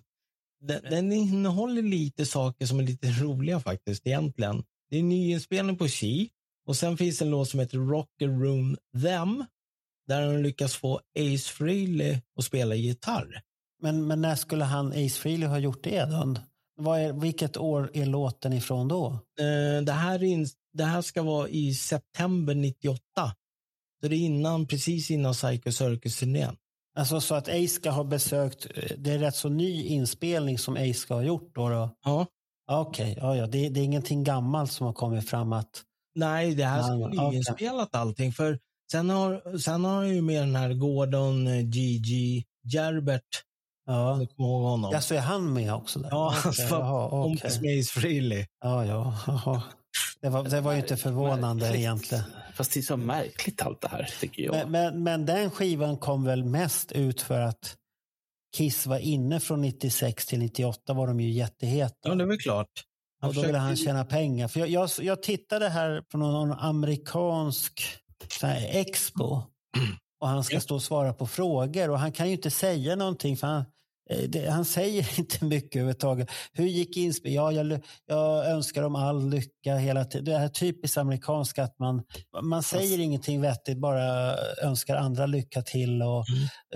den, 0.61 0.83
den 0.83 1.11
innehåller 1.11 1.81
lite 1.81 2.25
saker 2.25 2.65
som 2.65 2.79
är 2.79 2.83
lite 2.83 3.07
roliga 3.07 3.59
faktiskt 3.59 4.07
egentligen. 4.07 4.63
Det 4.89 4.97
är 4.97 5.03
nyinspelning 5.03 5.77
på 5.77 5.87
She 5.87 6.27
och 6.67 6.75
sen 6.75 6.97
finns 6.97 7.19
det 7.19 7.25
en 7.25 7.31
låt 7.31 7.49
som 7.49 7.59
heter 7.59 7.77
Rocker 7.77 8.27
Room 8.27 8.77
Them 9.03 9.45
där 10.07 10.21
han 10.21 10.43
lyckas 10.43 10.75
få 10.75 11.01
Ace 11.19 11.49
Frehley 11.49 12.17
att 12.37 12.45
spela 12.45 12.75
gitarr. 12.75 13.41
Men, 13.81 14.07
men 14.07 14.21
när 14.21 14.35
skulle 14.35 14.63
han, 14.63 14.87
Ace 14.87 15.09
Frehley, 15.21 15.47
ha 15.47 15.59
gjort 15.59 15.83
det 15.83 16.05
då? 16.05 16.35
Vad 16.75 16.99
är, 16.99 17.13
vilket 17.13 17.57
år 17.57 17.91
är 17.93 18.05
låten 18.05 18.53
ifrån 18.53 18.87
då? 18.87 19.07
Eh, 19.39 19.83
det, 19.83 19.91
här 19.91 20.15
är 20.15 20.23
in, 20.23 20.47
det 20.73 20.83
här 20.83 21.01
ska 21.01 21.23
vara 21.23 21.49
i 21.49 21.73
september 21.73 22.55
98. 22.55 23.01
Så 24.01 24.07
det 24.07 24.15
är 24.15 24.19
innan, 24.19 24.67
precis 24.67 25.11
innan 25.11 25.33
Psycho 25.33 25.71
Circus-turnén. 25.71 26.55
Alltså 26.97 27.21
så 27.21 27.35
att 27.35 27.47
Ace 27.47 27.67
ska 27.67 27.89
ha 27.91 28.03
besökt, 28.03 28.65
eh, 28.75 28.97
det 28.97 29.11
är 29.11 29.19
rätt 29.19 29.35
så 29.35 29.49
ny 29.49 29.83
inspelning 29.83 30.57
som 30.57 30.73
Ace 30.77 30.93
ska 30.93 31.13
ha 31.13 31.23
gjort 31.23 31.51
då? 31.55 31.69
då. 31.69 31.89
Ja. 32.05 32.25
Okej, 32.71 33.17
ja, 33.21 33.35
ja. 33.35 33.47
Det, 33.47 33.69
det 33.69 33.79
är 33.79 33.83
ingenting 33.83 34.23
gammalt 34.23 34.71
som 34.71 34.85
har 34.85 34.93
kommit 34.93 35.29
fram 35.29 35.53
att... 35.53 35.83
Nej, 36.15 36.55
det 36.55 36.65
här 36.65 36.81
ska 36.83 36.91
Nej, 36.91 36.99
vara 37.01 37.11
okej. 37.11 37.29
nyinspelat 37.29 37.95
allting. 37.95 38.33
För 38.33 38.59
sen 38.91 39.09
har, 39.09 39.57
sen 39.57 39.85
har 39.85 39.95
han 39.95 40.09
ju 40.09 40.21
med 40.21 40.41
den 40.41 40.55
här 40.55 40.73
Gordon 40.73 41.47
eh, 41.47 41.69
Gigi 41.69 42.45
Gerbert. 42.73 43.43
Ja. 43.85 44.13
Kommer 44.13 44.49
ihåg 44.49 44.63
honom? 44.63 44.91
Ja, 44.93 45.01
så 45.01 45.15
är 45.15 45.19
han 45.19 45.53
med 45.53 45.73
också? 45.73 45.99
Där? 45.99 46.09
Ja, 46.11 46.33
han 46.43 46.51
Okej, 46.51 46.67
var 46.69 47.09
kompis 47.09 47.61
med 47.61 47.79
Ace 47.79 47.99
Frehley. 47.99 48.45
Ja, 48.63 48.85
ja. 48.85 49.61
Det 50.21 50.29
var, 50.29 50.43
det 50.43 50.61
var 50.61 50.71
ju 50.71 50.79
inte 50.79 50.97
förvånande 50.97 51.77
egentligen. 51.77 52.23
Fast 52.59 52.73
det 52.73 52.79
är 52.79 52.81
så 52.81 52.97
märkligt 52.97 53.61
allt 53.61 53.81
det 53.81 53.87
här, 53.87 54.09
tycker 54.19 54.43
jag. 54.43 54.53
Men, 54.53 54.71
men, 54.71 55.03
men 55.03 55.25
den 55.25 55.51
skivan 55.51 55.97
kom 55.97 56.23
väl 56.23 56.43
mest 56.43 56.91
ut 56.91 57.21
för 57.21 57.41
att 57.41 57.75
Kiss 58.57 58.85
var 58.85 58.97
inne 58.97 59.39
från 59.39 59.61
96 59.61 60.25
till 60.25 60.39
98 60.39 60.93
var 60.93 61.07
de 61.07 61.19
ju 61.19 61.29
jätteheta. 61.29 61.95
Ja, 62.01 62.15
det 62.15 62.23
är 62.23 62.27
väl 62.27 62.39
klart. 62.39 62.69
Han 63.21 63.29
och 63.29 63.35
då 63.35 63.41
ville 63.41 63.57
han 63.57 63.75
tjäna 63.75 64.05
pengar. 64.05 64.47
För 64.47 64.59
jag, 64.59 64.69
jag, 64.69 64.89
jag 65.01 65.23
tittade 65.23 65.69
här 65.69 66.01
på 66.01 66.17
någon 66.17 66.51
amerikansk 66.51 67.81
så 68.39 68.47
här, 68.47 68.69
expo 68.71 69.41
och 70.21 70.27
han 70.27 70.43
ska 70.43 70.59
stå 70.59 70.75
och 70.75 70.83
svara 70.83 71.13
på 71.13 71.27
frågor 71.27 71.89
och 71.89 71.99
han 71.99 72.11
kan 72.11 72.27
ju 72.27 72.33
inte 72.33 72.51
säga 72.51 72.95
någonting 72.95 73.37
för 73.37 73.47
han, 73.47 73.65
det, 74.09 74.49
han 74.49 74.65
säger 74.65 75.09
inte 75.19 75.45
mycket 75.45 75.75
överhuvudtaget. 75.75 76.29
Hur 76.53 76.65
gick 76.65 76.97
inspel? 76.97 77.33
Ja, 77.33 77.51
jag, 77.51 77.81
jag 78.05 78.45
önskar 78.45 78.81
dem 78.81 78.95
all 78.95 79.29
lycka 79.29 79.75
hela 79.75 80.05
tiden. 80.05 80.25
Det 80.25 80.33
är 80.33 80.47
typiskt 80.49 80.97
amerikanskt 80.97 81.59
att 81.59 81.79
man, 81.79 82.03
man 82.43 82.63
säger 82.63 82.99
ingenting 82.99 83.41
vettigt, 83.41 83.77
bara 83.77 84.35
önskar 84.61 84.95
andra 84.95 85.25
lycka 85.25 85.61
till. 85.61 86.01
Och 86.01 86.25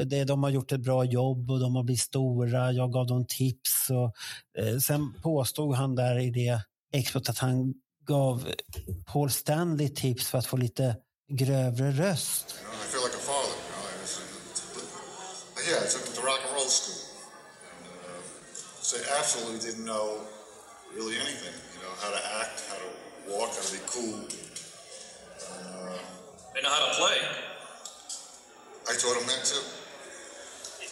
det, 0.06 0.24
de 0.24 0.43
har 0.43 0.50
gjort 0.50 0.72
ett 0.72 0.82
bra 0.82 1.04
jobb 1.04 1.52
och 1.52 1.60
de 1.60 1.76
har 1.76 1.84
blivit 1.84 2.02
stora. 2.02 2.72
Jag 2.72 2.93
gav 2.93 3.08
dem 3.08 3.26
tips. 3.28 3.89
Och, 3.89 4.13
eh, 4.63 4.78
sen 4.78 5.13
påstod 5.22 5.76
han 5.76 5.96
där 5.96 6.19
i 6.19 6.30
det 6.30 6.62
expot 6.93 7.30
att 7.30 7.38
han 7.38 7.74
gav 8.08 8.48
Paul 9.06 9.32
Stanley 9.32 9.89
tips 9.89 10.28
för 10.28 10.38
att 10.38 10.46
få 10.46 10.58
lite 10.58 10.96
grövre 11.32 11.91
röst. 11.91 12.56
You 12.62 12.69
know, 12.69 12.74
I 12.74 12.88
feel 12.91 13.04
like 13.04 13.15
a 13.15 13.19
father. 13.19 13.56
You 13.56 13.72
know, 13.72 13.84
I 13.84 13.98
was, 14.02 15.46
but 15.56 15.63
yeah, 15.67 16.26
rock 16.26 16.41
and 16.46 16.56
roll 16.56 16.69
school. 16.69 17.03
And, 18.84 18.91
so 18.91 18.98
they 19.00 19.08
absolutely 19.17 19.60
didn't 19.63 19.86
know 19.86 20.19
really 20.93 21.15
anything. 21.15 21.56
You 21.72 21.80
know, 21.88 21.93
how 22.04 22.12
to 22.12 22.22
act, 22.43 22.67
how 22.67 22.76
to 22.76 23.32
walk, 23.32 23.56
how 23.56 23.63
to 23.63 23.72
be 23.72 23.80
cool. 23.88 24.28
Uh, 25.39 25.96
They 26.54 26.62
know 26.62 26.67
how 26.67 26.91
to 26.91 26.96
play. 27.00 27.15
I 28.84 28.93
taught 29.00 29.15
them 29.15 29.28
that 29.32 29.48
too. 29.48 29.63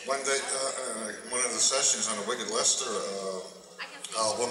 One 0.07 0.23
day, 0.23 0.39
uh, 0.39 0.55
uh, 0.55 1.35
one 1.35 1.43
of 1.43 1.51
the 1.51 1.59
sessions 1.59 2.07
on 2.07 2.15
the 2.23 2.29
Wicked 2.31 2.47
Lester 2.55 2.87
uh, 2.87 4.23
album, 4.23 4.49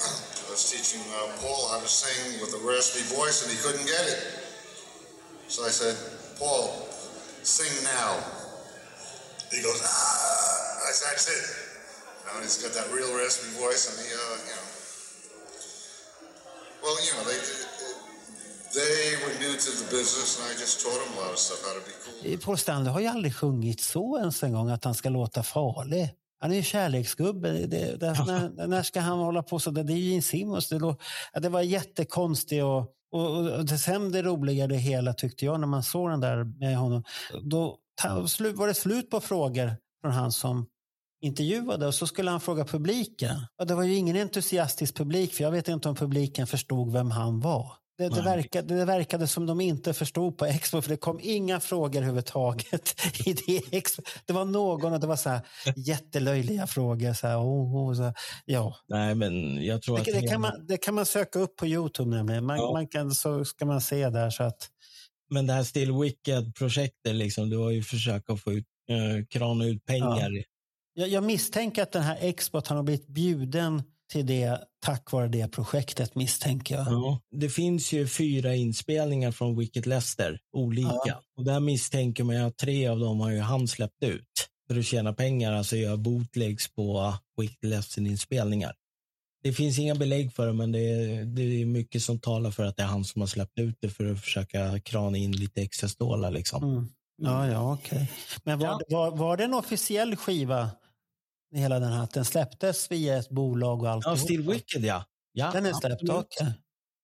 I 0.00 0.50
was 0.50 0.64
teaching 0.72 1.04
uh, 1.12 1.28
Paul 1.44 1.68
how 1.68 1.78
to 1.78 1.86
sing 1.86 2.40
with 2.40 2.54
a 2.56 2.66
raspy 2.66 3.04
voice, 3.14 3.44
and 3.44 3.52
he 3.52 3.60
couldn't 3.60 3.84
get 3.84 4.00
it. 4.08 4.48
So 5.46 5.64
I 5.64 5.68
said, 5.68 5.94
Paul, 6.38 6.88
sing 7.44 7.84
now. 7.84 8.16
He 9.52 9.60
goes, 9.60 9.82
ah. 9.84 10.88
I 10.88 10.92
said, 10.92 11.12
that's 11.12 11.28
it. 11.28 11.61
You 12.32 12.38
know, 12.38 12.40
and 12.40 12.44
he's 12.48 12.62
got 12.62 12.72
that 12.72 12.88
real 12.96 13.12
raspy 13.18 13.50
voice, 13.60 13.88
and 13.88 13.96
he, 14.00 14.08
uh, 14.08 14.36
you 14.48 14.54
know. 14.56 14.68
Well, 16.82 16.96
you 17.04 17.12
know, 17.14 17.24
they, 17.30 17.38
they 18.78 19.16
were 19.22 19.34
new 19.44 19.54
to 19.56 19.70
the 19.80 19.84
business, 19.90 20.38
and 20.38 20.44
I 20.50 20.60
just 20.60 20.80
taught 20.82 20.98
them 21.04 21.12
a 21.18 21.20
lot 21.20 21.32
of 21.32 21.38
stuff, 21.38 21.60
how 21.66 21.74
to 21.78 21.84
be 21.86 21.92
cool. 22.04 22.38
Paul 22.44 22.58
Stanley 22.58 22.90
har 22.92 23.00
ju 23.00 23.06
aldrig 23.06 23.34
sjungit 23.36 23.80
så 23.80 24.18
ens 24.18 24.42
en 24.42 24.52
gång 24.52 24.70
att 24.70 24.84
han 24.84 24.94
ska 24.94 25.08
låta 25.08 25.42
farlig. 25.42 26.14
Han 26.40 26.52
är 26.52 26.56
ju 26.56 26.62
kärleksgubbe. 26.62 27.50
Det, 27.66 27.96
det, 27.96 28.24
när, 28.26 28.66
när 28.66 28.82
ska 28.82 29.00
han 29.00 29.18
hålla 29.18 29.42
på 29.42 29.58
så? 29.58 29.70
där? 29.70 29.84
Det 29.84 29.92
är 29.92 29.96
ju 29.96 30.10
Gene 30.10 30.22
Simmons. 30.22 30.68
Det, 30.68 30.78
lå- 30.78 30.96
det 31.40 31.48
var 31.48 31.60
jättekonstigt. 31.60 32.62
Och, 32.62 32.78
och, 33.12 33.36
och, 33.36 33.50
och 33.50 33.64
det, 33.64 33.78
sen 33.78 34.12
det 34.12 34.22
roliga 34.22 34.66
det 34.66 34.76
hela 34.76 35.12
tyckte 35.12 35.44
jag 35.44 35.60
när 35.60 35.66
man 35.66 35.82
såg 35.82 36.10
den 36.10 36.20
där 36.20 36.44
med 36.44 36.76
honom. 36.76 37.04
Då 37.42 37.78
ta, 37.94 38.14
var 38.54 38.66
det 38.66 38.74
slut 38.74 39.10
på 39.10 39.20
frågor 39.20 39.76
från 40.00 40.12
han 40.12 40.32
som 40.32 40.66
intervjuade 41.22 41.86
och 41.86 41.94
så 41.94 42.06
skulle 42.06 42.30
han 42.30 42.40
fråga 42.40 42.64
publiken. 42.64 43.36
Och 43.58 43.66
det 43.66 43.74
var 43.74 43.82
ju 43.82 43.94
ingen 43.94 44.16
entusiastisk 44.16 44.96
publik 44.96 45.34
för 45.34 45.44
jag 45.44 45.50
vet 45.50 45.68
inte 45.68 45.88
om 45.88 45.94
publiken 45.94 46.46
förstod 46.46 46.92
vem 46.92 47.10
han 47.10 47.40
var. 47.40 47.72
Det, 47.98 48.08
det, 48.08 48.22
verkade, 48.22 48.74
det 48.74 48.84
verkade 48.84 49.26
som 49.26 49.46
de 49.46 49.60
inte 49.60 49.94
förstod 49.94 50.38
på 50.38 50.44
Expo 50.46 50.82
för 50.82 50.88
det 50.90 50.96
kom 50.96 51.20
inga 51.22 51.60
frågor 51.60 51.96
överhuvudtaget 51.96 52.94
i 53.26 53.32
det 53.32 53.76
Expo. 53.76 54.02
Det 54.26 54.32
var 54.32 54.44
någon 54.44 54.92
och 54.92 55.00
det 55.00 55.06
var 55.06 55.16
så 55.16 55.28
här 55.28 55.40
jättelöjliga 55.76 56.66
frågor. 56.66 57.12
Så 57.12 57.26
här, 57.26 57.36
oh, 57.36 57.76
oh, 57.76 57.94
så 57.94 58.02
här. 58.02 58.14
Ja. 58.44 58.76
Nej, 58.88 59.14
men 59.14 59.64
jag 59.64 59.82
tror 59.82 59.96
Det, 59.96 60.00
att... 60.00 60.20
det, 60.20 60.28
kan 60.28 60.40
man, 60.40 60.66
det 60.66 60.76
kan 60.76 60.94
man 60.94 61.06
söka 61.06 61.38
upp 61.38 61.56
på 61.56 61.66
Youtube 61.66 62.10
nämligen. 62.16 62.44
Man, 62.46 62.56
Ja. 62.56 62.72
man 62.72 62.88
kan, 62.88 63.10
så 63.10 63.44
ska 63.44 63.66
man 63.66 63.80
se 63.80 64.10
där 64.10 64.30
så 64.30 64.42
att 64.42 64.68
Men 65.30 65.46
det 65.46 65.52
här 65.52 65.64
Still 65.64 65.92
Wicked-projektet, 65.92 67.14
liksom, 67.14 67.50
du 67.50 67.56
har 67.56 67.70
ju 67.70 67.82
försökt 67.82 68.30
att 68.30 68.40
få 68.40 68.52
ut, 68.52 68.66
eh, 68.88 69.26
krana 69.30 69.64
ut 69.64 69.84
pengar. 69.84 70.30
Jag, 70.94 71.08
jag 71.08 71.24
misstänker 71.24 71.82
att 71.82 71.92
den 71.92 72.02
här 72.02 72.18
Expot 72.20 72.66
han 72.68 72.76
har 72.76 72.84
blivit 72.84 73.06
bjuden 73.06 73.82
till 74.12 74.26
det 74.26 74.58
tack 74.84 75.12
vare 75.12 75.28
det 75.28 75.48
projektet 75.48 76.14
misstänker 76.14 76.74
jag. 76.74 76.86
Ja. 76.86 77.20
Det 77.30 77.48
finns 77.48 77.92
ju 77.92 78.08
fyra 78.08 78.54
inspelningar 78.54 79.30
från 79.32 79.58
Wicked 79.58 79.86
Lester, 79.86 80.40
olika. 80.52 80.98
Ja. 81.04 81.20
Och 81.36 81.44
där 81.44 81.60
misstänker 81.60 82.24
man 82.24 82.36
ju 82.36 82.42
att 82.42 82.56
tre 82.56 82.86
av 82.88 82.98
dem 82.98 83.20
har 83.20 83.30
ju 83.30 83.40
han 83.40 83.68
släppt 83.68 84.02
ut. 84.02 84.48
För 84.68 84.78
att 84.78 84.84
tjäna 84.84 85.12
pengar, 85.12 85.52
alltså 85.52 85.76
göra 85.76 85.96
bootlegs 85.96 86.72
på 86.72 87.14
Wicked 87.40 87.70
Lester-inspelningar. 87.70 88.74
Det 89.42 89.52
finns 89.52 89.78
inga 89.78 89.94
belägg 89.94 90.32
för 90.32 90.46
det, 90.46 90.52
men 90.52 90.72
det 90.72 90.78
är, 90.78 91.24
det 91.24 91.42
är 91.42 91.66
mycket 91.66 92.02
som 92.02 92.20
talar 92.20 92.50
för 92.50 92.64
att 92.64 92.76
det 92.76 92.82
är 92.82 92.86
han 92.86 93.04
som 93.04 93.20
har 93.20 93.26
släppt 93.26 93.58
ut 93.58 93.76
det 93.80 93.88
för 93.88 94.12
att 94.12 94.20
försöka 94.20 94.80
krana 94.80 95.16
in 95.18 95.32
lite 95.32 95.62
extra 95.62 95.88
stålar. 95.88 96.30
Liksom. 96.30 96.64
Mm. 96.64 96.88
Ja, 97.22 97.48
ja, 97.48 97.72
okej. 97.74 98.10
Men 98.44 98.58
var, 98.58 98.66
Ja. 98.66 98.80
var, 98.88 99.16
var 99.16 99.36
det 99.36 99.44
en 99.44 99.54
officiell 99.54 100.16
skiva? 100.16 100.70
Hela 101.54 101.78
den 101.80 101.92
här, 101.92 102.08
den 102.12 102.24
släpptes 102.24 102.90
via 102.90 103.16
ett 103.18 103.30
bolag 103.30 103.82
och 103.82 103.88
allt? 103.88 104.04
Ja, 104.06 104.16
Still 104.16 104.42
Wicked, 104.42 104.84
ja. 104.84 105.04
ja 105.32 105.50
Den 105.52 105.66
är 105.66 105.72
släppt, 105.72 106.02
okej. 106.08 106.52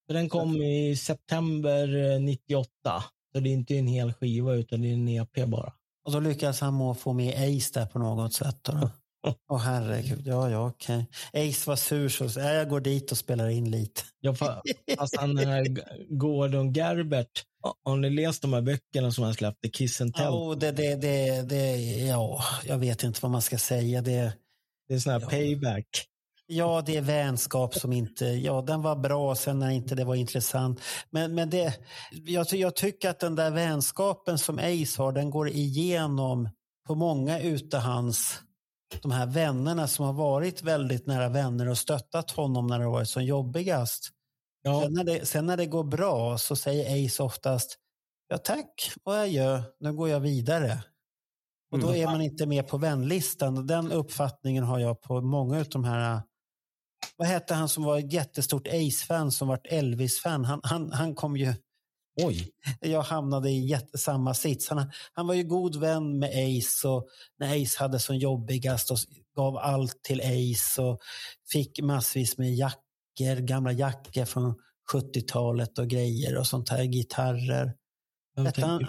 För 0.07 0.15
Den 0.15 0.29
kom 0.29 0.63
i 0.63 0.97
september 0.97 2.13
eh, 2.15 2.21
98. 2.21 2.71
Så 3.33 3.41
det 3.41 3.49
är 3.49 3.53
inte 3.53 3.75
en 3.77 3.87
hel 3.87 4.13
skiva, 4.13 4.55
utan 4.55 4.83
det 4.83 4.89
är 4.89 4.93
en 4.95 5.09
EP 5.09 5.47
bara. 5.47 5.73
Och 6.05 6.13
då 6.13 6.21
lyckades 6.21 6.61
han 6.61 6.75
må 6.75 6.95
få 6.95 7.13
med 7.13 7.35
Ace 7.35 7.81
där 7.81 7.87
på 7.87 7.99
något 7.99 8.35
sätt. 8.35 8.59
Då. 8.65 8.91
Åh 9.51 9.59
herregud, 9.59 10.27
ja, 10.27 10.51
ja, 10.51 10.67
okej. 10.69 11.07
Ace 11.33 11.71
var 11.71 11.77
sur 11.77 12.09
så 12.09 12.29
så, 12.29 12.41
ja, 12.41 12.53
jag 12.53 12.69
går 12.69 12.81
dit 12.81 13.13
och 13.13 13.19
spelar 13.19 13.49
in 13.49 13.71
lite. 13.71 14.03
Ja, 14.21 14.33
fa- 14.33 14.61
fast 14.99 15.17
han 15.17 15.35
den 15.35 15.49
här 15.49 15.67
Gordon 16.19 16.73
Gerbert, 16.73 17.45
Har 17.85 17.97
ni 17.97 18.11
läst 18.11 18.43
de 18.43 18.53
här 18.53 18.63
böckerna 18.63 19.13
som 19.13 19.25
han 19.25 19.35
släppte? 19.35 19.69
Kiss 19.69 20.01
and 20.01 20.15
Tell? 20.15 20.27
Och 20.29 20.59
det, 20.59 20.73
det, 20.73 20.95
det, 20.95 21.43
det, 21.43 21.77
ja, 22.07 22.41
jag 22.65 22.79
vet 22.79 23.03
inte 23.03 23.19
vad 23.23 23.31
man 23.31 23.43
ska 23.43 23.59
säga. 23.59 24.03
Det, 24.03 24.33
Det 24.89 24.95
är 24.95 24.99
sån 24.99 25.13
här 25.13 25.21
Ja. 25.21 25.29
payback. 25.29 26.05
ja, 26.47 26.83
det 26.87 26.97
är 26.97 27.01
vänskap 27.03 27.75
som 27.75 27.93
inte... 27.93 28.25
Ja, 28.25 28.63
den 28.63 28.83
var 28.83 28.97
bra 28.97 29.35
sen 29.35 29.59
när 29.59 29.71
inte 29.71 29.95
det 29.95 30.05
var 30.05 30.15
intressant. 30.15 30.81
Men, 31.11 31.35
men 31.35 31.51
det, 31.51 31.75
jag, 32.27 32.47
jag 32.53 32.77
tycker 32.77 33.11
att 33.11 33.21
den 33.21 33.35
där 33.35 33.51
vänskapen 33.51 34.39
som 34.39 34.59
Ace 34.59 35.03
har, 35.03 35.13
den 35.13 35.31
går 35.31 35.49
igenom 35.49 36.49
på 36.87 36.95
många 36.95 37.41
utav 37.41 37.81
hans 37.81 38.41
de 39.03 39.11
här 39.11 39.27
vännerna 39.27 39.89
som 39.89 40.05
har 40.07 40.13
varit 40.13 40.63
väldigt 40.63 41.07
nära 41.07 41.29
vänner 41.29 41.69
och 41.69 41.79
stöttat 41.79 42.31
honom 42.31 42.67
när 42.67 42.79
det 42.79 42.87
varit 42.87 43.09
som 43.09 43.25
jobbigast. 43.25 44.11
Ja, 44.69 44.83
Sen, 44.83 44.93
när 44.93 45.05
det, 45.05 45.27
sen 45.27 45.47
när 45.47 45.57
det 45.57 45.67
går 45.67 45.85
bra 45.85 46.39
så 46.39 46.57
säger 46.57 47.07
Ace 47.07 47.23
oftast 47.23 47.77
ja 48.29 48.39
tack 48.39 48.93
och 49.05 49.15
adjö, 49.15 49.63
nu 49.81 49.93
går 49.93 50.09
jag 50.09 50.21
vidare. 50.21 50.85
Och 51.73 51.79
då 51.79 51.89
Mm. 51.89 52.01
är 52.03 52.07
man 52.07 52.21
inte 52.23 52.47
med 52.47 52.69
på 52.69 52.79
vänlistan. 52.79 53.67
Den 53.67 53.93
uppfattningen 53.93 54.65
har 54.65 54.79
jag 54.79 55.01
på 55.03 55.21
många 55.21 55.59
av 55.59 55.65
de 55.69 55.85
här 55.85 56.23
vad 57.17 57.29
hette 57.29 57.55
han 57.55 57.69
som 57.69 57.85
var 57.85 57.99
ett 57.99 58.13
jättestort 58.13 58.69
Ace-fan 58.69 59.33
som 59.33 59.49
vart 59.49 59.67
Elvis-fan? 59.67 60.45
Han, 60.45 60.61
han, 60.63 60.93
han 60.93 61.15
kom 61.15 61.37
ju... 61.37 61.55
oj. 62.23 62.49
Jag 62.81 63.03
hamnade 63.03 63.51
i 63.51 63.67
jätte, 63.67 63.99
samma 63.99 64.35
sits. 64.35 64.69
Han, 64.69 64.91
han 65.13 65.27
var 65.27 65.35
ju 65.35 65.43
god 65.45 65.77
vän 65.77 66.19
med 66.19 66.31
Ace 66.31 66.89
och 66.89 67.09
när 67.39 67.63
Ace 67.63 67.79
hade 67.79 67.99
som 67.99 68.17
jobbigast 68.17 68.91
och 68.91 68.99
gav 69.37 69.57
allt 69.57 70.03
till 70.03 70.21
Ace 70.21 70.83
och 70.83 71.01
fick 71.53 71.81
massvis 71.83 72.39
med 72.39 72.55
jackor, 73.21 73.43
gamla 73.43 73.73
jackor 73.73 74.25
från 74.25 74.55
70-talet 74.93 75.79
och 75.79 75.89
grejer 75.89 76.37
och 76.39 76.47
sånt 76.47 76.69
här, 76.69 76.83
gitarrer. 76.85 77.75
Hette 78.37 78.67
han, 78.67 78.87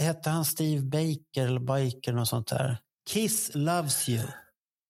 hette, 0.00 0.30
han 0.30 0.44
Steve 0.44 0.82
Baker 0.82 1.46
eller 1.46 1.60
Biker 1.60 2.18
och 2.18 2.28
sånt 2.28 2.48
där? 2.48 2.76
Kiss 3.10 3.50
loves 3.54 4.08
you. 4.08 4.22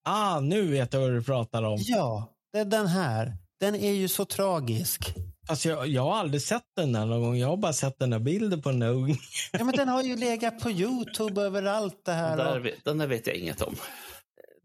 Ah, 0.04 0.40
nu 0.40 0.66
vet 0.70 0.92
jag 0.92 1.00
vad 1.00 1.10
du 1.12 1.22
pratar 1.22 1.62
om. 1.62 1.78
Ja, 1.80 2.32
det 2.52 2.58
är 2.58 2.64
den 2.64 2.86
här. 2.86 3.36
Den 3.60 3.74
är 3.74 3.92
ju 3.92 4.08
så 4.08 4.24
tragisk. 4.24 5.14
Alltså, 5.48 5.68
jag, 5.68 5.86
jag 5.88 6.02
har 6.02 6.16
aldrig 6.16 6.42
sett 6.42 6.62
den 6.76 6.92
där 6.92 7.06
någon 7.06 7.22
gång. 7.22 7.36
Jag 7.36 7.48
har 7.48 7.56
bara 7.56 7.72
sett 7.72 7.98
den 7.98 8.10
där 8.10 8.18
bilden 8.18 8.62
på 8.62 8.68
den 8.68 8.78
där 8.80 8.88
ungen. 8.90 9.16
Ja, 9.52 9.64
men 9.64 9.76
den 9.76 9.88
har 9.88 10.02
ju 10.02 10.16
legat 10.16 10.58
på 10.60 10.70
Youtube 10.70 11.40
överallt 11.42 12.04
det 12.04 12.12
här. 12.12 12.36
Där, 12.36 12.58
Och 12.58 12.64
vet- 12.66 12.84
den 12.84 12.98
där 12.98 13.06
vet 13.06 13.26
jag 13.26 13.36
inget 13.36 13.62
om. 13.62 13.76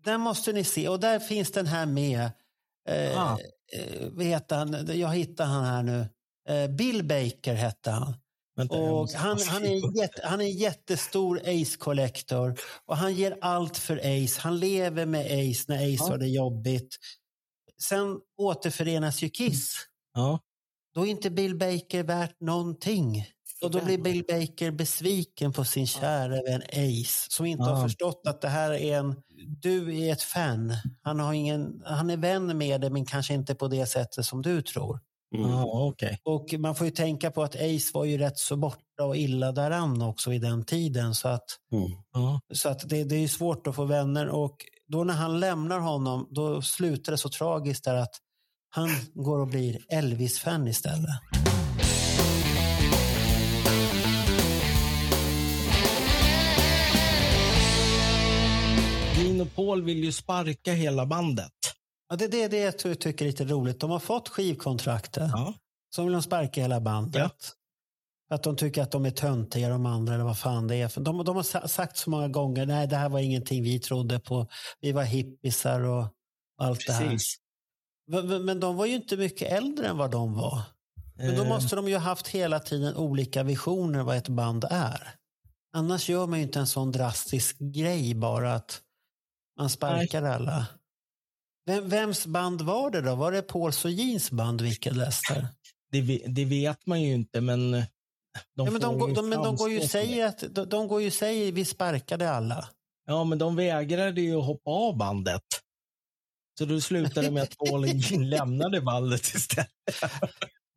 den 0.06 0.22
måste 0.22 0.54
ni 0.54 0.64
se. 0.64 0.88
Och 0.90 1.00
där 1.00 1.20
finns 1.20 1.52
den 1.52 1.68
här 1.68 1.86
med. 1.86 2.30
Eh, 2.90 3.22
Ah. 3.32 3.38
Eh, 3.74 4.08
vad 4.12 4.26
heter 4.26 4.56
han? 4.56 5.00
Jag 5.00 5.10
hittar 5.16 5.46
han 5.46 5.66
här 5.66 5.84
nu. 5.84 6.08
Eh, 6.50 6.68
Bill 6.70 7.04
Baker 7.04 7.54
hette 7.54 7.92
han. 7.92 8.14
Vänta, 8.56 8.76
Och 8.76 9.10
han, 9.10 9.40
han, 9.48 9.66
är 9.66 9.72
en 9.72 9.96
jätte, 9.96 10.22
han 10.24 10.42
är 10.42 10.46
en 10.46 10.58
jättestor 10.58 11.40
Ace-kollektor. 11.46 12.56
Och 12.86 12.98
han 12.98 13.14
ger 13.14 13.38
allt 13.42 13.78
för 13.78 13.98
Ace. 13.98 14.42
Han 14.42 14.60
lever 14.60 15.06
med 15.06 15.26
Ace 15.26 15.66
när 15.68 15.76
Ace 15.76 15.96
Ja. 16.00 16.06
har 16.10 16.18
det 16.18 16.28
jobbigt. 16.28 16.98
Sen 17.82 18.20
återförenas 18.38 19.22
ju 19.24 19.30
Kiss. 19.30 19.76
Ja. 20.14 20.40
Då 20.96 21.06
är 21.06 21.10
inte 21.10 21.30
Bill 21.30 21.56
Baker 21.58 22.04
värt 22.04 22.42
någonting. 22.42 23.26
Och 23.64 23.72
då 23.72 23.86
blir 23.86 23.98
Bill 23.98 24.24
Baker 24.28 24.72
besviken 24.72 25.54
på 25.54 25.66
sin 25.66 25.88
kära 25.88 26.42
vän 26.42 26.62
Ace 26.74 27.28
som 27.30 27.46
inte 27.46 27.64
Ah. 27.64 27.74
har 27.76 27.84
förstått 27.84 28.22
att 28.28 28.42
det 28.42 28.50
här 28.50 28.72
är 28.72 28.98
en... 28.98 29.16
Du 29.62 30.00
är 30.00 30.12
ett 30.14 30.22
fan. 30.22 30.74
Han, 31.02 31.20
har 31.20 31.34
ingen, 31.34 31.82
han 31.86 32.10
är 32.10 32.18
vän 32.18 32.58
med 32.58 32.82
dig 32.82 32.90
men 32.90 33.06
kanske 33.06 33.34
inte 33.34 33.56
på 33.56 33.68
det 33.68 33.86
sättet 33.86 34.26
som 34.26 34.42
du 34.42 34.62
tror. 34.62 35.00
Mm. 35.36 35.50
Ja, 35.50 35.66
okej. 35.88 36.20
Och 36.24 36.54
man 36.60 36.76
får 36.76 36.86
ju 36.88 36.92
tänka 36.92 37.32
på 37.32 37.44
att 37.44 37.56
Ace 37.56 37.92
var 37.94 38.06
ju 38.06 38.18
rätt 38.18 38.38
så 38.38 38.56
borta 38.58 39.04
och 39.04 39.18
illa 39.18 39.52
däran 39.52 40.02
också 40.02 40.34
i 40.34 40.40
den 40.40 40.66
tiden. 40.66 41.16
Så 41.16 41.28
att, 41.28 41.46
Mm. 41.72 41.92
Ja. 42.14 42.40
så 42.54 42.70
att 42.70 42.90
det, 42.90 43.04
det 43.04 43.16
är 43.16 43.20
ju 43.20 43.28
svårt 43.28 43.68
att 43.68 43.76
få 43.76 43.86
vänner. 43.86 44.28
Och 44.30 44.56
då 44.88 45.04
när 45.04 45.14
han 45.14 45.40
lämnar 45.40 45.80
honom, 45.80 46.28
då 46.32 46.62
slutar 46.62 47.12
det 47.12 47.18
så 47.18 47.30
tragiskt 47.30 47.84
där 47.84 47.96
att 47.96 48.16
han 48.70 48.90
går 49.14 49.40
och 49.40 49.48
blir 49.48 49.78
Elvis-fan 49.90 50.68
istället. 50.68 51.10
Gene 59.26 59.42
och 59.44 59.56
Paul 59.56 59.84
vill 59.84 60.04
ju 60.04 60.12
sparka 60.12 60.74
hela 60.74 61.06
bandet. 61.06 61.52
Ja, 62.10 62.16
det 62.16 62.26
är 62.26 62.30
det, 62.30 62.48
det 62.48 62.58
jag 62.58 62.80
ty- 62.80 62.96
tycker 62.96 63.26
är 63.26 63.30
lite 63.30 63.46
roligt. 63.46 63.80
De 63.80 63.92
har 63.92 64.00
fått 64.00 64.30
skivkontraktet. 64.30 65.30
Ja. 65.34 65.54
Så 65.96 66.04
vill 66.04 66.14
de 66.14 66.22
sparka 66.22 66.62
hela 66.62 66.82
bandet. 66.82 67.22
Ja. 67.22 67.30
För 68.28 68.36
att 68.36 68.44
de 68.44 68.56
tycker 68.56 68.82
att 68.82 68.92
de 68.92 69.06
är 69.06 69.12
töntiga 69.12 69.70
de 69.70 69.86
andra 69.86 70.14
eller 70.16 70.24
vad 70.24 70.38
fan 70.40 70.68
det 70.68 70.76
är. 70.76 70.88
För 70.88 71.02
de, 71.02 71.26
de 71.26 71.36
har 71.36 71.44
sa- 71.44 71.68
sagt 71.68 71.98
så 71.98 72.10
många 72.10 72.28
gånger, 72.28 72.66
nej 72.66 72.88
det 72.88 72.96
här 72.96 73.10
var 73.10 73.20
ingenting 73.20 73.64
vi 73.64 73.80
trodde 73.80 74.20
på. 74.20 74.48
Vi 74.82 74.92
var 74.92 75.04
hippisar 75.04 75.80
och 75.82 76.08
allt 76.62 76.88
det 76.88 76.94
här. 76.94 77.10
Precis. 77.10 77.36
Men- 78.46 78.60
de 78.60 78.76
var 78.76 78.86
ju 78.86 78.96
inte 78.96 79.18
mycket 79.18 79.52
äldre 79.52 79.88
än 79.88 79.98
vad 79.98 80.12
de 80.12 80.34
var. 80.34 80.62
Men 81.18 81.36
då 81.36 81.44
Eh, 81.44 81.50
måste 81.50 81.76
de 81.76 81.88
ju 81.88 81.94
ha 81.96 82.02
haft 82.02 82.28
hela 82.28 82.60
tiden 82.60 82.96
olika 82.96 83.44
visioner 83.44 84.04
vad 84.04 84.18
ett 84.18 84.30
band 84.30 84.66
är. 84.70 85.10
Annars 85.74 86.10
gör 86.10 86.28
man 86.28 86.40
ju 86.40 86.46
inte 86.46 86.60
en 86.60 86.68
sån 86.68 86.92
drastisk 86.92 87.58
grej 87.60 88.16
bara 88.16 88.54
att 88.54 88.82
man 89.58 89.70
sparkar 89.70 90.24
alla. 90.24 90.68
Vem, 91.66 91.90
vems 91.90 92.26
band 92.26 92.62
var 92.62 92.92
det 92.92 93.02
då? 93.02 93.16
Var 93.16 93.32
det 93.32 93.42
Pauls 93.42 93.86
och 93.86 93.92
Jeans 93.92 94.32
band, 94.32 94.62
Wicked 94.62 94.98
Lester? 94.98 95.48
det, 95.92 96.22
det 96.28 96.46
vet 96.46 96.86
man 96.86 97.02
ju 97.02 97.14
inte, 97.14 97.42
men 97.42 97.72
de, 97.72 97.86
ja, 98.56 98.72
men 98.72 98.82
de, 98.82 99.00
går- 99.00 99.16
de, 99.16 99.30
men 99.30 99.44
de 99.44 99.56
går 99.56 99.72
ju 99.72 99.80
det. 99.80 99.88
säger 99.88 100.26
att 100.26 100.44
de, 100.56 100.70
de 100.70 100.88
går 100.88 101.02
ju 101.02 101.12
säger 101.12 101.52
vi 101.52 101.66
sparkade 101.66 102.32
alla. 102.32 102.70
Ja, 103.08 103.24
men 103.24 103.38
de 103.38 103.56
vägrade 103.56 104.22
ju 104.22 104.36
att 104.36 104.46
hoppa 104.46 104.72
av 104.72 104.98
bandet. 104.98 105.42
Så 106.60 106.66
då 106.66 106.82
slutade 106.82 107.32
med 107.32 107.44
att 107.44 107.58
Paul 107.70 107.84
och 107.84 108.12
lämnade 108.12 108.82
bandet 108.82 109.22
istället. 109.22 109.70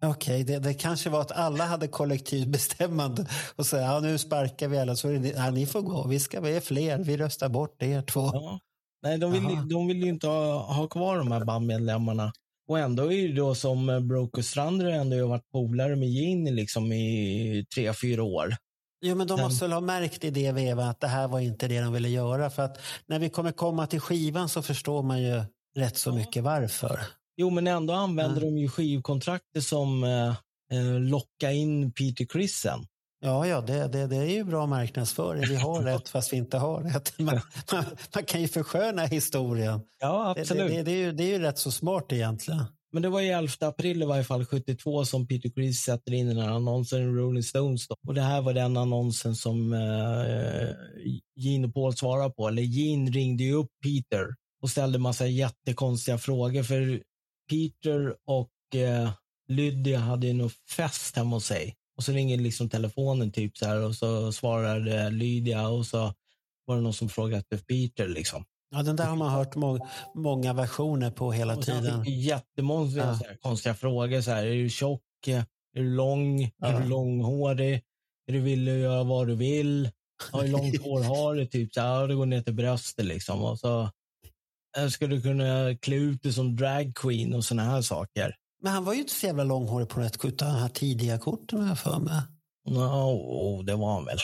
Okej, 0.03 0.45
det, 0.45 0.59
det 0.59 0.75
kanske 0.75 1.11
var 1.11 1.21
att 1.21 1.33
alla 1.33 1.65
hade 1.65 1.89
kollektivt 1.89 2.47
bestämmande 2.49 3.27
och 3.57 3.67
säga 3.67 3.83
ja, 3.83 4.01
nu 4.01 4.19
sparkar 4.19 4.69
vi 4.69 4.79
alla 4.79 4.97
så 4.97 5.09
är 5.09 5.19
det, 5.19 5.29
ja, 5.29 5.51
ni 5.51 5.67
får 5.67 5.83
gå, 5.83 6.07
vi 6.07 6.21
ska 6.21 6.41
vi 6.41 6.57
är 6.57 6.61
fler, 6.61 6.99
vi 6.99 7.17
röstar 7.17 7.49
bort 7.49 7.83
er 7.83 8.03
två. 8.03 8.31
Ja. 8.33 8.61
Nej, 9.03 9.19
de 9.19 9.33
vill, 9.33 9.69
de 9.69 9.87
vill 9.87 10.03
ju 10.03 10.09
inte 10.09 10.27
ha, 10.27 10.73
ha 10.75 10.89
kvar 10.89 11.19
de 11.19 11.33
här 11.33 11.45
bandmedlemmarna. 11.45 12.33
Och 12.69 12.79
ändå 12.79 13.13
är 13.13 13.17
ju 13.17 13.33
då 13.33 13.55
som 13.55 13.89
eh, 13.89 14.01
Broke 14.01 14.39
och 14.41 14.45
Strander 14.45 14.87
ändå 14.87 15.17
har 15.17 15.27
varit 15.29 15.51
polare 15.53 15.97
med 15.97 16.09
Gene 16.09 16.51
liksom 16.51 16.93
i 16.93 17.67
tre, 17.75 17.93
fyra 17.95 18.23
år. 18.23 18.57
Jo, 19.05 19.15
men 19.17 19.27
de 19.27 19.37
Den- 19.37 19.45
måste 19.45 19.65
väl 19.65 19.73
ha 19.73 19.81
märkt 19.81 20.25
i 20.25 20.31
det 20.31 20.53
vevan 20.53 20.89
att 20.89 21.01
det 21.01 21.07
här 21.07 21.29
var 21.29 21.41
inte 21.41 21.69
det 21.69 21.81
de 21.81 21.93
ville 21.93 22.09
göra. 22.09 22.51
För 22.51 22.63
att 22.63 22.79
när 23.07 23.19
vi 23.19 23.31
kommer 23.31 23.53
komma 23.53 23.87
till 23.87 24.01
skivan 24.01 24.49
så 24.49 24.63
förstår 24.63 25.03
man 25.03 25.23
ju 25.23 25.43
rätt 25.77 25.97
så 25.97 26.13
mycket 26.13 26.43
varför. 26.45 27.01
Jo, 27.37 27.51
men 27.51 27.67
ändå 27.67 27.95
använder 27.95 28.41
Ja. 28.41 28.47
de 28.47 28.59
ju 28.59 28.69
skivkontraktet 28.69 29.65
som 29.65 30.05
eh, 30.05 30.29
eh, 30.79 31.01
locka 31.01 31.53
in 31.53 31.93
Peter 31.93 32.25
Crissen. 32.25 32.87
Ja, 33.21 33.47
ja, 33.47 33.61
det, 33.61 33.89
det, 33.89 34.07
det 34.07 34.17
är 34.17 34.31
ju 34.31 34.45
bra 34.45 34.67
marknadsföring. 34.67 35.43
Vi 35.49 35.57
har 35.57 35.83
rätt 35.83 36.09
fast 36.09 36.33
vi 36.33 36.37
inte 36.37 36.59
har 36.59 36.83
rätt. 36.83 37.13
Man, 37.19 37.41
man, 37.73 37.85
man 38.15 38.25
kan 38.25 38.43
ju 38.43 38.49
försköna 38.49 39.07
historien. 39.07 39.81
Ja, 40.01 40.35
absolut. 40.39 40.71
det, 40.71 40.83
det, 40.83 40.91
är 40.91 40.97
ju, 40.97 41.13
det 41.13 41.25
är 41.25 41.29
ju 41.29 41.39
rätt 41.39 41.59
så 41.59 41.71
smart 41.71 42.13
egentligen. 42.13 42.65
Men 42.93 43.03
det 43.03 43.09
var 43.09 43.21
i 43.21 43.29
11 43.29 43.53
april 43.61 44.03
i 44.03 44.07
varje 44.07 44.25
fall 44.25 44.45
72 44.45 45.05
som 45.05 45.27
Peter 45.27 45.51
Criss 45.51 45.81
sätter 45.81 46.13
in 46.13 46.27
den 46.27 46.39
här 46.39 46.49
annonsen 46.49 47.01
i 47.01 47.05
Rolling 47.05 47.43
Stones. 47.43 47.89
Då. 47.89 47.95
Och 48.07 48.15
det 48.15 48.23
här 48.23 48.43
var 48.43 48.53
den 48.55 48.77
annonsen 48.77 49.35
som 49.35 49.73
eh, 49.73 50.69
Gene 51.37 51.67
och 51.67 51.75
Paul 51.75 51.97
svarade 51.97 52.31
på. 52.31 52.49
Eller 52.49 52.63
Gene 52.63 53.11
ringde 53.11 53.45
ju 53.45 53.53
upp 53.53 53.71
Peter 53.83 54.27
och 54.63 54.71
ställde 54.71 54.99
massa 54.99 55.27
jättekonstiga 55.27 56.19
frågor. 56.19 56.63
För 56.63 57.03
Peter 57.51 58.15
och 58.27 58.81
eh, 58.81 59.11
Lydia 59.49 59.99
hade 59.99 60.27
ju 60.27 60.33
någon 60.33 60.51
fest 60.77 61.17
hemma 61.17 61.37
hos 61.37 61.47
sig. 61.47 61.75
Och 61.99 62.05
så 62.05 62.13
ringer 62.13 62.39
liksom 62.39 62.69
telefonen 62.69 63.33
typ 63.33 63.57
så 63.57 63.67
här 63.67 63.83
och 63.85 63.95
så 63.95 64.33
svarade 64.33 65.11
Lydia 65.11 65.69
och 65.69 65.87
så 65.87 66.15
var 66.65 66.77
det 66.77 66.83
någon 66.83 66.95
som 66.95 67.09
frågade 67.09 67.39
efter 67.39 67.59
Peter 67.59 68.09
liksom. 68.09 68.45
Ja, 68.71 68.83
den 68.83 68.97
där 68.97 69.05
har 69.07 69.17
man 69.17 69.31
hört 69.31 69.55
må, 69.57 69.89
många 70.15 70.53
versioner 70.53 71.11
på 71.11 71.33
hela 71.33 71.57
Och 71.57 71.65
tiden. 71.65 72.05
jättemånga 72.07 72.97
Ja. 72.97 73.19
konstiga 73.41 73.75
frågor. 73.75 74.21
Så 74.21 74.31
här, 74.31 74.47
är 74.47 74.55
du 74.55 74.71
tjock? 74.71 75.03
Är 75.27 75.45
du 75.75 75.91
lång? 75.95 76.43
Är 76.43 76.51
Ja. 76.59 76.79
du 76.81 76.89
långhårig? 76.89 77.75
Är 78.27 78.33
du 78.33 78.41
villig 78.41 78.73
att 78.73 78.79
göra 78.79 79.05
vad 79.05 79.27
du 79.27 79.35
vill? 79.35 79.91
Hur 80.33 80.49
långt 80.49 80.83
hår 80.83 81.03
har 81.03 81.35
du? 81.35 81.47
Typ 81.47 81.75
så 81.75 81.81
här, 81.81 82.09
det 82.09 82.15
går 82.15 82.27
ner 82.27 82.43
till 82.43 82.55
bröstet 82.55 83.05
liksom. 83.05 83.43
Och 83.45 83.59
så 83.59 83.91
eh, 84.79 84.89
ska 84.89 85.07
du 85.07 85.23
kunna 85.23 85.77
klä 85.83 85.97
ut 85.97 86.23
dig 86.23 86.33
som 86.33 86.57
drag 86.57 86.93
queen 86.95 87.35
och 87.35 87.45
såna 87.45 87.63
här 87.65 87.83
saker. 87.83 88.35
Men 88.63 88.73
han 88.73 88.85
var 88.85 88.93
ju 88.93 89.01
inte 89.01 89.13
så 89.13 89.27
jävla 89.27 89.45
långhårig 89.45 89.89
på 89.89 90.01
rätt 90.01 90.25
utav 90.25 90.49
de 90.49 90.59
här 90.59 90.69
tidiga 90.69 91.19
korten 91.19 91.61
har 91.61 91.69
jag 91.69 91.79
för 91.79 91.99
mig. 91.99 92.23
Ja, 92.65 93.13
oh, 93.13 93.65
det 93.65 93.75
var 93.75 93.93
han 93.93 94.05
väl. 94.05 94.19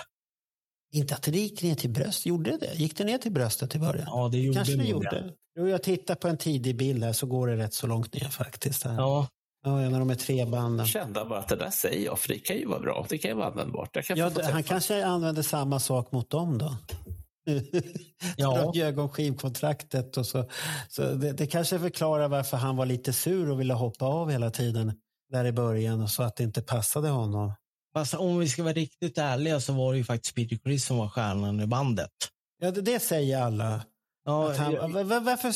Inte 0.92 1.14
att 1.14 1.22
det 1.22 1.38
gick 1.38 1.62
ner 1.62 1.74
till 1.74 1.90
bröst. 1.90 2.26
Gjorde 2.26 2.58
det? 2.58 2.74
Gick 2.74 2.96
det 2.96 3.04
ner 3.04 3.18
till 3.18 3.32
bröstet 3.32 3.74
i 3.74 3.78
början? 3.78 4.06
Ja, 4.06 4.28
det 4.28 4.38
gjorde 4.38 4.56
Kanske 4.56 4.76
det 4.76 4.84
gjorde. 4.84 5.32
Jo, 5.58 5.68
jag 5.68 5.82
tittar 5.82 6.14
på 6.14 6.28
en 6.28 6.36
tidig 6.36 6.76
bild 6.76 7.04
här 7.04 7.12
så 7.12 7.26
går 7.26 7.46
det 7.46 7.56
rätt 7.56 7.74
så 7.74 7.86
långt 7.86 8.14
ner 8.14 8.28
faktiskt. 8.28 8.82
Här. 8.82 8.94
Ja, 8.94 9.28
Ja, 9.64 9.88
när 9.88 9.98
de 9.98 10.10
är 10.10 10.14
tre 10.14 10.46
banden. 10.46 10.86
kände 10.86 11.24
bara 11.24 11.38
att 11.38 11.48
det 11.48 11.56
där 11.56 11.70
säger 11.70 12.04
jag, 12.04 12.18
för 12.18 12.28
det 12.28 12.38
kan 12.38 12.56
ju 12.56 12.66
vara 12.66 12.80
bra. 12.80 13.06
Det 13.08 13.18
kan 13.18 13.30
ju 13.30 13.36
vara 13.36 13.46
användbart. 13.46 13.90
Jag 13.92 14.04
kan 14.04 14.16
Ja, 14.16 14.30
han 14.52 14.62
kanske 14.62 15.06
använder 15.06 15.42
samma 15.42 15.80
sak 15.80 16.12
mot 16.12 16.30
dem 16.30 16.58
då. 16.58 16.76
Ja. 18.36 18.62
De 18.72 18.78
ljög 18.78 18.98
om 18.98 19.08
skivkontraktet 19.08 20.16
och 20.16 20.26
så. 20.26 20.50
så 20.88 21.02
det, 21.02 21.32
det 21.32 21.46
kanske 21.46 21.78
förklarar 21.78 22.28
varför 22.28 22.56
han 22.56 22.76
var 22.76 22.86
lite 22.86 23.12
sur 23.12 23.50
och 23.50 23.60
ville 23.60 23.74
hoppa 23.74 24.04
av 24.06 24.30
hela 24.30 24.50
tiden 24.50 24.92
där 25.32 25.44
i 25.44 25.52
början 25.52 26.00
och 26.02 26.10
så 26.10 26.22
att 26.22 26.36
det 26.36 26.44
inte 26.44 26.62
passade 26.62 27.08
honom. 27.08 27.52
Fast 27.94 28.14
om 28.14 28.38
vi 28.38 28.48
ska 28.48 28.62
vara 28.62 28.72
riktigt 28.74 29.18
ärliga 29.18 29.60
så 29.60 29.72
var 29.72 29.92
det 29.92 29.98
ju 29.98 30.04
faktiskt 30.04 30.34
Peter 30.34 30.56
Criss 30.56 30.86
som 30.86 30.96
var 30.98 31.08
stjärnan 31.08 31.60
i 31.60 31.66
bandet. 31.66 32.10
Ja, 32.58 32.70
det, 32.70 32.80
det 32.80 33.00
säger 33.00 33.42
alla. 33.42 33.84
Ja, 34.24 34.52
han, 34.54 34.72
jag- 34.72 34.88
va- 34.88 35.02
va- 35.02 35.20
varför, 35.20 35.48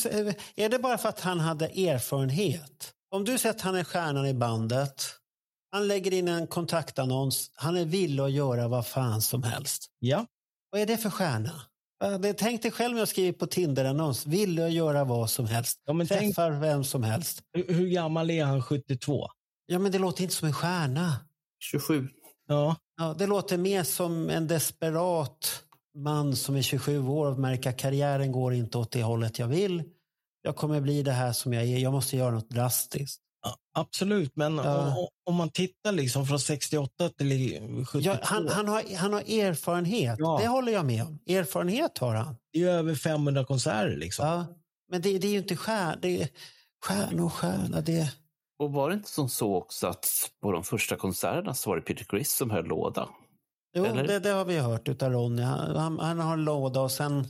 är 0.56 0.68
det 0.68 0.78
bara 0.78 0.98
för 0.98 1.08
att 1.08 1.20
han 1.20 1.40
hade 1.40 1.66
erfarenhet? 1.66 2.92
Om 3.10 3.24
du 3.24 3.38
säger 3.38 3.54
att 3.54 3.60
han 3.60 3.76
är 3.76 3.84
stjärnan 3.84 4.26
i 4.26 4.34
bandet, 4.34 5.04
han 5.72 5.88
lägger 5.88 6.12
in 6.14 6.28
en 6.28 6.46
kontaktannons, 6.46 7.50
han 7.54 7.76
är 7.76 7.84
villig 7.84 8.22
att 8.22 8.32
göra 8.32 8.68
vad 8.68 8.86
fan 8.86 9.22
som 9.22 9.42
helst. 9.42 9.86
ja. 9.98 10.26
Vad 10.70 10.80
är 10.80 10.86
det 10.86 10.96
för 10.96 11.10
stjärna? 11.10 11.50
Det- 12.20 12.32
Tänk 12.34 12.62
dig 12.62 12.70
själv 12.70 12.92
när 12.94 12.98
jag 13.00 13.08
skriver 13.08 13.32
på 13.32 13.46
Tinder-annons, 13.46 14.26
villig 14.26 14.62
att 14.62 14.72
göra 14.72 15.04
vad 15.04 15.30
som 15.30 15.46
helst. 15.46 15.82
Ja, 15.86 15.92
men 15.92 16.06
tänk- 16.06 16.34
Träffar 16.36 16.50
vem 16.50 16.84
som 16.84 17.02
helst. 17.02 17.42
Hur, 17.52 17.74
hur 17.74 17.88
gammal 17.88 18.30
är 18.30 18.44
han? 18.44 18.62
72? 18.62 19.26
Ja, 19.66 19.78
men 19.78 19.92
det 19.92 19.98
låter 19.98 20.22
inte 20.22 20.34
som 20.34 20.48
en 20.48 20.54
stjärna. 20.54 21.12
27. 21.62 22.08
Ja. 22.48 22.76
Ja, 22.96 23.14
det 23.18 23.26
låter 23.26 23.56
mer 23.58 23.82
som 23.84 24.30
en 24.30 24.46
desperat 24.46 25.62
man 25.98 26.36
som 26.36 26.56
är 26.56 26.62
27 26.62 27.06
år 27.08 27.26
och 27.26 27.38
märker 27.38 27.70
att 27.70 27.76
karriären 27.76 28.32
går 28.32 28.54
inte 28.54 28.78
åt 28.78 28.90
det 28.92 29.02
hållet 29.02 29.38
jag 29.38 29.46
vill. 29.46 29.82
Jag 30.42 30.56
kommer 30.56 30.80
bli 30.80 31.02
det 31.02 31.12
här 31.12 31.32
som 31.32 31.52
jag 31.52 31.64
är. 31.64 31.78
Jag 31.78 31.92
måste 31.92 32.16
göra 32.16 32.30
något 32.30 32.50
drastiskt. 32.50 33.20
Absolut, 33.74 34.36
men 34.36 34.56
Ja. 34.56 34.96
om, 34.96 35.08
om 35.26 35.34
man 35.34 35.50
tittar 35.50 35.92
liksom 35.92 36.26
från 36.26 36.40
68 36.40 37.08
till 37.08 37.86
72. 37.86 37.98
Ja, 38.00 38.18
han, 38.22 38.48
han, 38.48 38.68
har, 38.68 38.96
han 38.96 39.12
har 39.12 39.20
erfarenhet. 39.20 40.16
Ja. 40.18 40.38
Det 40.42 40.46
håller 40.48 40.72
jag 40.72 40.86
med 40.86 41.02
om. 41.02 41.18
Erfarenhet 41.26 41.98
har 41.98 42.14
han. 42.14 42.36
Det 42.52 42.62
är 42.62 42.68
över 42.68 42.94
500 42.94 43.44
konserter. 43.44 43.96
Liksom. 43.96 44.26
Ja. 44.26 44.46
Men 44.90 45.02
det, 45.02 45.18
det 45.18 45.26
är 45.26 45.32
ju 45.32 45.38
inte 45.38 45.56
stjärna. 45.56 45.96
Det 46.02 46.22
är 46.22 46.28
stjärna 46.86 47.24
och 47.24 47.32
stjärna. 47.32 47.80
Det, 47.80 48.12
Och 48.58 48.72
var 48.72 48.88
det 48.90 48.94
inte 48.94 49.10
som 49.10 49.28
så 49.28 49.54
också 49.54 49.86
att 49.86 50.06
på 50.42 50.52
de 50.52 50.64
första 50.64 50.96
konserterna 50.96 51.54
så 51.54 51.70
var 51.70 51.76
det 51.76 51.82
Peter 51.82 52.04
Criss 52.04 52.32
som 52.32 52.50
höll 52.50 52.64
låda? 52.64 53.08
jo, 53.76 53.84
Eller? 53.84 54.06
det, 54.06 54.18
det 54.18 54.30
har 54.30 54.44
vi 54.44 54.58
hört 54.58 54.88
utav 54.88 55.12
Ronny. 55.12 55.42
Han, 55.42 55.76
han, 55.76 55.98
han 55.98 56.18
har 56.20 56.32
en 56.32 56.44
låda 56.44 56.80
och 56.80 56.90
sen 56.92 57.28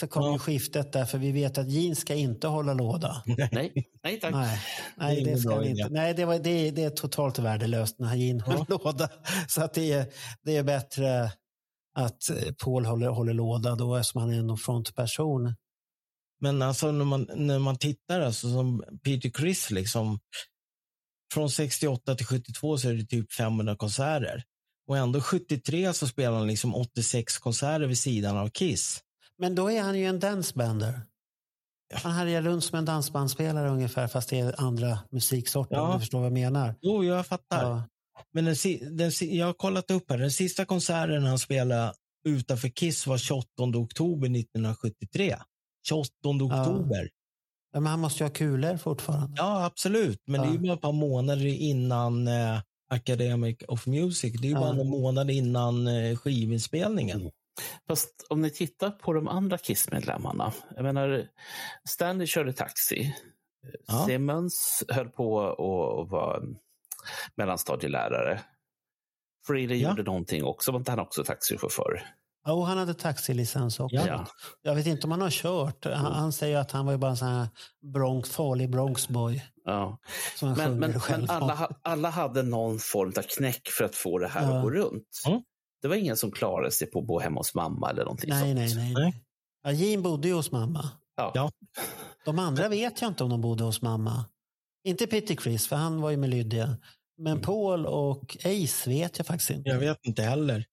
så 0.00 0.06
kommer 0.06 0.26
Ja. 0.26 0.32
ju 0.32 0.38
skiftet 0.38 0.92
där 0.92 1.04
för 1.04 1.18
vi 1.18 1.32
vet 1.32 1.58
att 1.58 1.68
Jean 1.68 1.96
ska 1.96 2.14
inte 2.14 2.46
hålla 2.46 2.74
låda. 2.74 3.22
Nej, 3.52 3.72
nej 4.04 4.20
tack. 4.20 4.32
Nej, 4.32 4.60
nej 4.96 5.24
Det 5.24 5.30
är 5.30 5.34
det, 5.34 5.40
ska 5.40 5.64
inte. 5.64 5.88
Nej, 5.88 6.14
det, 6.14 6.24
var, 6.24 6.38
det, 6.38 6.70
det 6.70 6.84
är 6.84 6.90
totalt 6.90 7.38
värdelöst 7.38 7.98
när 7.98 8.14
Jean 8.14 8.40
har 8.40 8.54
en 8.54 8.64
låda. 8.68 9.08
Så 9.48 9.62
att 9.62 9.74
det, 9.74 9.92
är, 9.92 10.06
det 10.42 10.56
är 10.56 10.62
bättre 10.62 11.32
att 11.94 12.30
eh, 12.30 12.52
Paul 12.64 12.84
håller, 12.84 13.08
håller 13.08 13.34
låda 13.34 13.74
då 13.74 13.96
eftersom 13.96 14.20
han 14.20 14.32
är 14.32 14.38
en 14.38 14.56
frontperson. 14.56 15.54
Men 16.40 16.62
alltså 16.62 16.92
när 16.92 17.04
man, 17.04 17.28
när 17.34 17.58
man 17.58 17.78
tittar, 17.78 18.20
alltså, 18.20 18.48
som 18.52 18.84
Peter 19.04 19.30
Criss, 19.30 19.70
liksom, 19.70 20.20
från 21.34 21.50
68 21.50 22.14
till 22.14 22.26
72 22.26 22.78
så 22.78 22.88
är 22.88 22.94
det 22.94 23.04
typ 23.06 23.32
500 23.32 23.76
konserter. 23.76 24.42
Och 24.88 24.96
ändå 24.98 25.20
73 25.20 25.92
så 25.94 26.06
spelar 26.08 26.38
han 26.38 26.46
liksom 26.46 26.74
86 26.74 27.38
konserter 27.38 27.86
vid 27.86 27.98
sidan 27.98 28.36
av 28.36 28.48
Kiss. 28.48 29.00
Men 29.38 29.54
då 29.54 29.70
är 29.70 29.82
han 29.82 29.98
ju 29.98 30.04
en 30.06 30.20
dancebander. 30.20 31.00
Han 31.94 32.12
härjar 32.12 32.42
runt 32.42 32.64
som 32.64 32.78
en 32.78 32.84
dansbandspelare 32.84 33.68
ungefär 33.68 34.08
fast 34.08 34.30
det 34.30 34.38
är 34.40 34.60
andra 34.60 34.98
musiksorter 35.10 35.78
om 35.80 35.86
Ja. 35.88 35.94
du 35.94 36.00
förstår 36.00 36.18
vad 36.18 36.26
jag 36.26 36.32
menar. 36.32 36.74
Jo, 36.80 37.04
jag 37.04 37.26
fattar. 37.26 37.62
Ja. 37.62 37.82
Men 38.32 38.44
den, 38.44 38.54
den, 38.96 39.10
jag 39.20 39.46
har 39.46 39.52
kollat 39.52 39.90
upp 39.90 40.10
här. 40.10 40.18
Den 40.18 40.30
sista 40.30 40.64
konserten 40.64 41.22
han 41.24 41.38
spelade 41.38 41.92
utanför 42.28 42.68
Kiss 42.68 43.06
var 43.06 43.18
28 43.18 43.48
oktober 43.74 44.26
1973. 44.38 45.36
28 45.88 46.10
oktober. 46.24 47.10
Ja, 47.72 47.80
men 47.80 47.86
han 47.90 48.00
måste 48.00 48.22
ju 48.24 48.28
ha 48.28 48.34
kulor 48.34 48.76
fortfarande. 48.76 49.34
Ja, 49.36 49.64
absolut. 49.64 50.22
Men 50.26 50.40
det 50.40 50.46
är 50.46 50.52
ju 50.52 50.58
bara 50.58 50.72
ett 50.72 50.80
par 50.80 50.92
månader 50.92 51.46
innan 51.46 52.28
eh, 52.28 52.60
Academic 52.90 53.56
of 53.68 53.86
Music. 53.86 54.32
Det 54.40 54.46
är 54.46 54.50
ju 54.50 54.54
Ja. 54.54 54.60
bara 54.60 54.72
någon 54.72 54.88
månad 54.90 55.30
innan 55.30 55.86
eh, 55.86 56.16
skivinspelningen. 56.16 57.30
Fast 57.88 58.26
om 58.28 58.40
ni 58.40 58.50
tittar 58.50 58.90
på 58.90 59.12
de 59.12 59.28
andra 59.28 59.58
Kiss-medlemmarna. 59.58 60.52
Jag 60.76 60.82
menar, 60.82 61.26
Stanley 61.88 62.26
körde 62.26 62.52
taxi. 62.52 63.14
Ja. 63.86 64.04
Simmons 64.06 64.84
höll 64.88 65.08
på 65.08 65.40
att 65.40 66.10
vara 66.10 66.42
mellanstadielärare. 67.36 68.40
Freely 69.46 69.76
Ja. 69.76 69.88
gjorde 69.88 70.02
någonting 70.02 70.44
också. 70.44 70.72
Var 70.72 70.78
inte 70.78 70.90
han 70.92 71.00
också 71.00 71.24
taxichaufför? 71.24 72.02
Ja, 72.46 72.52
och 72.52 72.66
han 72.66 72.78
hade 72.78 72.94
taxilicens 72.94 73.80
också. 73.80 73.96
Ja. 73.96 74.26
Jag 74.62 74.74
vet 74.74 74.86
inte 74.86 75.06
om 75.06 75.10
han 75.10 75.20
har 75.20 75.30
kört. 75.30 75.84
Han, 75.84 76.12
han 76.12 76.32
säger 76.32 76.58
att 76.58 76.70
han 76.70 76.84
var 76.86 76.92
ju 76.92 76.98
bara 76.98 77.10
en 77.10 77.16
sån 77.16 77.28
här 77.28 77.48
Bronx, 77.94 78.30
farlig 78.30 78.70
Bronxboy. 78.70 79.42
Ja. 79.64 79.98
Som 80.36 80.48
han 80.48 80.56
Men, 80.58 80.66
sjunger 80.68 80.88
men, 80.88 81.00
själv 81.00 81.26
men 81.26 81.30
alla, 81.36 81.70
alla 81.82 82.10
hade 82.10 82.42
någon 82.42 82.78
form 82.78 83.12
av 83.18 83.22
knäck 83.22 83.68
för 83.78 83.84
att 83.84 83.94
få 83.94 84.18
det 84.18 84.28
här 84.28 84.42
Ja. 84.50 84.56
att 84.56 84.62
gå 84.62 84.70
runt. 84.70 85.22
Mm. 85.26 85.42
Det 85.84 85.88
var 85.88 85.96
ingen 85.96 86.16
som 86.16 86.30
klarade 86.30 86.70
sig 86.70 86.90
på 86.90 86.98
att 86.98 87.06
bo 87.06 87.18
hemma 87.18 87.40
hos 87.40 87.54
mamma 87.54 87.90
eller 87.90 88.02
någonting 88.04 88.30
Nej, 88.30 88.40
sånt. 88.40 88.54
nej, 88.54 88.74
nej. 88.74 88.94
Nej. 88.94 89.22
Ja, 89.62 89.72
Jean 89.72 90.02
bodde 90.02 90.28
ju 90.28 90.34
hos 90.34 90.52
mamma. 90.52 90.90
Ja. 91.16 91.32
Ja. 91.34 91.50
De 92.24 92.38
andra 92.38 92.68
vet 92.68 93.00
jag 93.00 93.10
inte 93.10 93.24
om 93.24 93.30
de 93.30 93.40
bodde 93.40 93.64
hos 93.64 93.82
mamma. 93.82 94.24
Inte 94.84 95.06
Peter 95.06 95.34
Chris, 95.36 95.68
för 95.68 95.76
han 95.76 96.00
var 96.00 96.10
ju 96.10 96.16
med 96.16 96.30
Lydia. 96.30 96.76
Men 97.18 97.40
Paul 97.40 97.86
och 97.86 98.36
Ace 98.44 98.90
vet 98.90 99.18
jag 99.18 99.26
faktiskt 99.26 99.50
inte. 99.50 99.70
Jag 99.70 99.78
vet 99.78 99.98
inte 100.06 100.22
heller. 100.22 100.64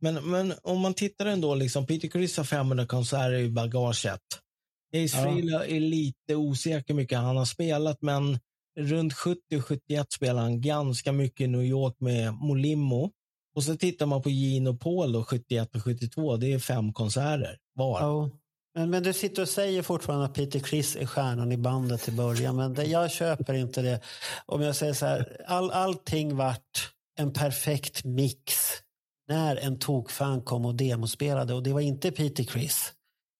Men, 0.00 0.14
men 0.30 0.54
om 0.62 0.80
man 0.80 0.94
tittar 0.94 1.26
ändå, 1.26 1.54
liksom, 1.54 1.86
Peter 1.86 2.08
Criss 2.08 2.36
har 2.36 2.44
500 2.44 2.86
konserter 2.86 3.32
i 3.34 3.50
bagaget. 3.50 4.20
Ace 4.94 5.16
Ja. 5.16 5.22
Frehley 5.22 5.76
är 5.76 5.80
lite 5.80 6.34
osäker 6.34 6.94
mycket 6.94 7.18
han 7.18 7.36
har 7.36 7.44
spelat, 7.44 8.02
men 8.02 8.38
runt 8.78 9.14
70 9.14 9.40
och 9.56 9.64
71 9.64 10.12
spelar 10.12 10.42
han 10.42 10.60
ganska 10.60 11.12
mycket 11.12 11.40
i 11.40 11.46
New 11.46 11.64
York 11.64 11.94
med 11.98 12.34
Molimo. 12.34 13.10
Och 13.54 13.64
så 13.64 13.76
tittar 13.76 14.06
man 14.06 14.22
på 14.22 14.30
Paul 14.80 15.12
då, 15.12 15.24
71 15.24 15.76
och 15.76 15.82
72. 15.82 16.36
Det 16.36 16.52
är 16.52 16.58
fem 16.58 16.92
konserter 16.92 17.58
var. 17.74 18.00
Ja. 18.00 18.30
Men, 18.74 18.90
men 18.90 19.02
du 19.02 19.12
sitter 19.12 19.42
och 19.42 19.48
säger 19.48 19.82
fortfarande 19.82 20.24
att 20.24 20.34
Peter 20.34 20.60
Chris 20.60 20.96
är 20.96 21.06
stjärnan 21.06 21.52
i 21.52 21.56
bandet 21.56 22.08
i 22.08 22.12
början. 22.12 22.56
Men 22.56 22.74
det, 22.74 22.84
jag 22.84 23.10
köper 23.10 23.54
inte 23.54 23.82
det. 23.82 24.00
Om 24.46 24.62
jag 24.62 24.76
säger 24.76 24.92
så 24.92 25.06
här, 25.06 25.36
all, 25.46 25.70
allting 25.70 26.36
vart 26.36 26.92
en 27.18 27.32
perfekt 27.32 28.04
mix 28.04 28.54
när 29.28 29.56
en 29.56 29.78
tokfan 29.78 30.42
kom 30.42 30.64
och 30.64 30.74
demospelade. 30.74 31.54
Och 31.54 31.62
det 31.62 31.72
var 31.72 31.80
inte 31.80 32.10
Peter 32.10 32.44
Chris. 32.44 32.92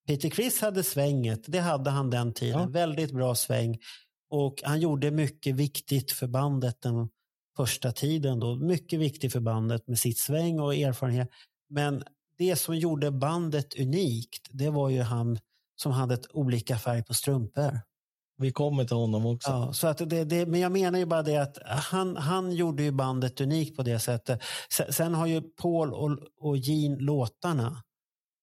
Peter 0.07 0.31
Chris 0.31 0.61
hade 0.61 0.83
svänget, 0.83 1.41
det 1.47 1.61
hade 1.61 1.91
han 1.91 2.11
den 2.11 2.33
tiden. 2.33 2.61
Ja. 2.61 2.67
Väldigt 2.67 3.13
bra 3.13 3.35
sväng. 3.35 3.79
Och 4.31 4.63
han 4.63 4.81
gjorde 4.81 5.11
mycket 5.11 5.55
viktigt 5.55 6.13
för 6.13 6.27
bandet 6.27 6.83
den 6.83 7.09
första 7.61 7.93
tiden. 7.93 8.41
Då. 8.41 8.57
Mycket 8.57 9.01
viktigt 9.01 9.33
för 9.33 9.41
bandet 9.41 9.89
med 9.89 9.99
sitt 9.99 10.19
sväng 10.19 10.61
och 10.61 10.75
erfarenhet. 10.75 11.29
Men 11.69 12.05
det 12.39 12.57
som 12.57 12.77
gjorde 12.77 13.11
bandet 13.11 13.81
unikt, 13.81 14.49
det 14.51 14.71
var 14.71 14.89
ju 14.89 15.01
han 15.03 15.39
som 15.77 15.93
hade 15.93 16.15
ett 16.15 16.27
olika 16.33 16.79
färg 16.79 17.05
på 17.05 17.15
strumpor. 17.15 17.81
Vi 18.39 18.53
kommer 18.53 18.85
till 18.85 18.97
honom 18.97 19.27
också. 19.27 19.51
Ja, 19.51 19.73
så 19.73 19.87
att 19.87 19.99
det, 20.11 20.25
det, 20.25 20.47
men 20.47 20.61
jag 20.61 20.73
menar 20.73 20.99
ju 20.99 21.07
bara 21.07 21.23
det 21.23 21.37
att 21.37 21.59
han, 21.67 22.17
han 22.17 22.53
gjorde 22.53 22.83
ju 22.83 22.91
bandet 22.91 23.41
unikt 23.41 23.77
på 23.77 23.83
det 23.83 23.99
sättet. 23.99 24.43
Sen, 24.73 24.93
sen 24.93 25.15
har 25.15 25.27
ju 25.27 25.41
Paul 25.43 25.93
och, 25.95 26.19
och 26.41 26.57
Gene 26.57 26.97
låtarna 27.01 27.83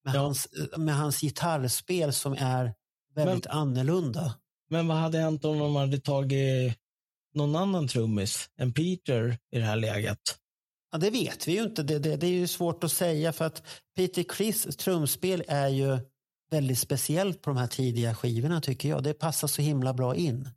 med, 0.05 0.15
Ja. 0.15 0.19
hans, 0.19 0.47
med 0.77 0.95
hans 0.95 1.21
gitarrspel 1.21 2.13
som 2.13 2.33
är 2.33 2.73
väldigt 3.15 3.47
annorlunda. 3.47 4.33
Men 4.69 4.87
vad 4.87 4.97
hade 4.97 5.17
hänt 5.17 5.45
om 5.45 5.59
de 5.59 5.75
hade 5.75 5.99
tagit 5.99 6.77
någon 7.37 7.55
annan 7.55 7.87
trummis 7.87 8.49
än 8.59 8.73
Peter 8.73 9.37
i 9.51 9.57
det 9.59 9.65
här 9.65 9.75
läget? 9.75 10.19
Ja, 10.91 10.97
det 10.97 11.09
vet 11.09 11.47
vi 11.47 11.51
ju 11.51 11.63
inte. 11.63 11.83
Det, 11.83 11.99
det, 11.99 12.15
det 12.15 12.27
är 12.27 12.31
ju 12.31 12.47
svårt 12.47 12.83
att 12.83 12.91
säga 12.91 13.33
för 13.33 13.45
att 13.45 13.63
Peter 13.95 14.23
Criss 14.23 14.63
trumspel 14.77 15.43
är 15.47 15.67
ju 15.67 15.99
väldigt 16.51 16.79
speciellt 16.79 17.41
på 17.41 17.49
de 17.49 17.57
här 17.57 17.67
tidiga 17.67 18.15
skivorna 18.15 18.61
tycker 18.61 18.89
jag. 18.89 19.03
Det 19.03 19.13
passar 19.13 19.47
så 19.47 19.61
himla 19.61 19.93
bra 19.93 20.15
in. 20.15 20.49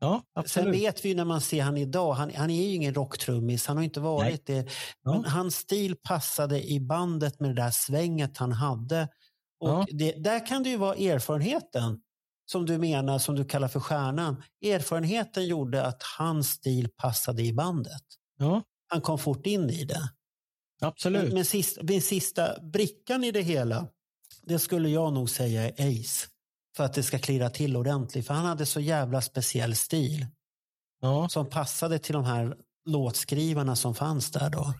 Ja, 0.00 0.22
Sen 0.34 0.40
absolut. 0.40 0.74
vet 0.74 1.04
vi 1.04 1.08
ju 1.08 1.14
när 1.14 1.24
man 1.24 1.40
ser 1.40 1.62
han 1.62 1.76
idag, 1.76 2.12
han, 2.12 2.30
han 2.34 2.50
är 2.50 2.62
ju 2.68 2.74
ingen 2.74 2.94
rocktrummis, 2.94 3.66
han 3.66 3.76
har 3.76 3.84
inte 3.84 4.00
varit 4.00 4.46
det. 4.46 4.68
Ja. 5.02 5.12
Men 5.12 5.24
hans 5.24 5.56
stil 5.56 5.96
passade 5.96 6.62
i 6.70 6.80
bandet 6.80 7.40
med 7.40 7.50
det 7.50 7.54
där 7.62 7.70
svänget 7.70 8.36
han 8.38 8.52
hade. 8.52 9.08
Och 9.60 9.68
Ja. 9.68 9.86
det, 9.90 10.12
där 10.12 10.46
kan 10.46 10.62
det 10.62 10.70
ju 10.70 10.76
vara 10.76 10.94
erfarenheten 10.94 12.00
som 12.52 12.66
du 12.66 12.78
menar, 12.78 13.18
som 13.18 13.34
du 13.36 13.44
kallar 13.44 13.68
för 13.68 13.80
stjärnan. 13.80 14.42
Erfarenheten 14.64 15.46
gjorde 15.46 15.86
att 15.86 16.02
hans 16.18 16.48
stil 16.48 16.88
passade 16.96 17.42
i 17.42 17.52
bandet. 17.52 18.02
Ja, 18.38 18.62
Han 18.88 19.00
kom 19.00 19.18
fort 19.18 19.46
in 19.46 19.70
i 19.70 19.84
det. 19.84 20.10
absolut. 20.80 21.22
Men, 21.24 21.34
men 21.34 21.44
sista, 21.44 21.82
den 21.82 22.00
sista 22.02 22.60
brickan 22.62 23.24
i 23.24 23.30
det 23.30 23.42
hela, 23.42 23.86
det 24.42 24.58
skulle 24.58 24.88
jag 24.88 25.12
nog 25.12 25.30
säga 25.30 25.68
är 25.68 26.00
Ace. 26.00 26.26
För 26.76 26.84
att 26.84 26.94
det 26.94 27.02
ska 27.02 27.18
klirra 27.18 27.50
till 27.50 27.76
ordentligt. 27.76 28.26
För 28.26 28.34
han 28.34 28.44
hade 28.46 28.66
så 28.66 28.80
jävla 28.80 29.20
speciell 29.20 29.76
stil. 29.76 30.26
Ja. 31.02 31.28
som 31.28 31.46
passade 31.50 31.98
till 31.98 32.12
de 32.14 32.24
här 32.24 32.56
låtskrivarna 32.86 33.76
som 33.76 33.94
fanns 33.94 34.30
där 34.30 34.50
då. 34.50 34.74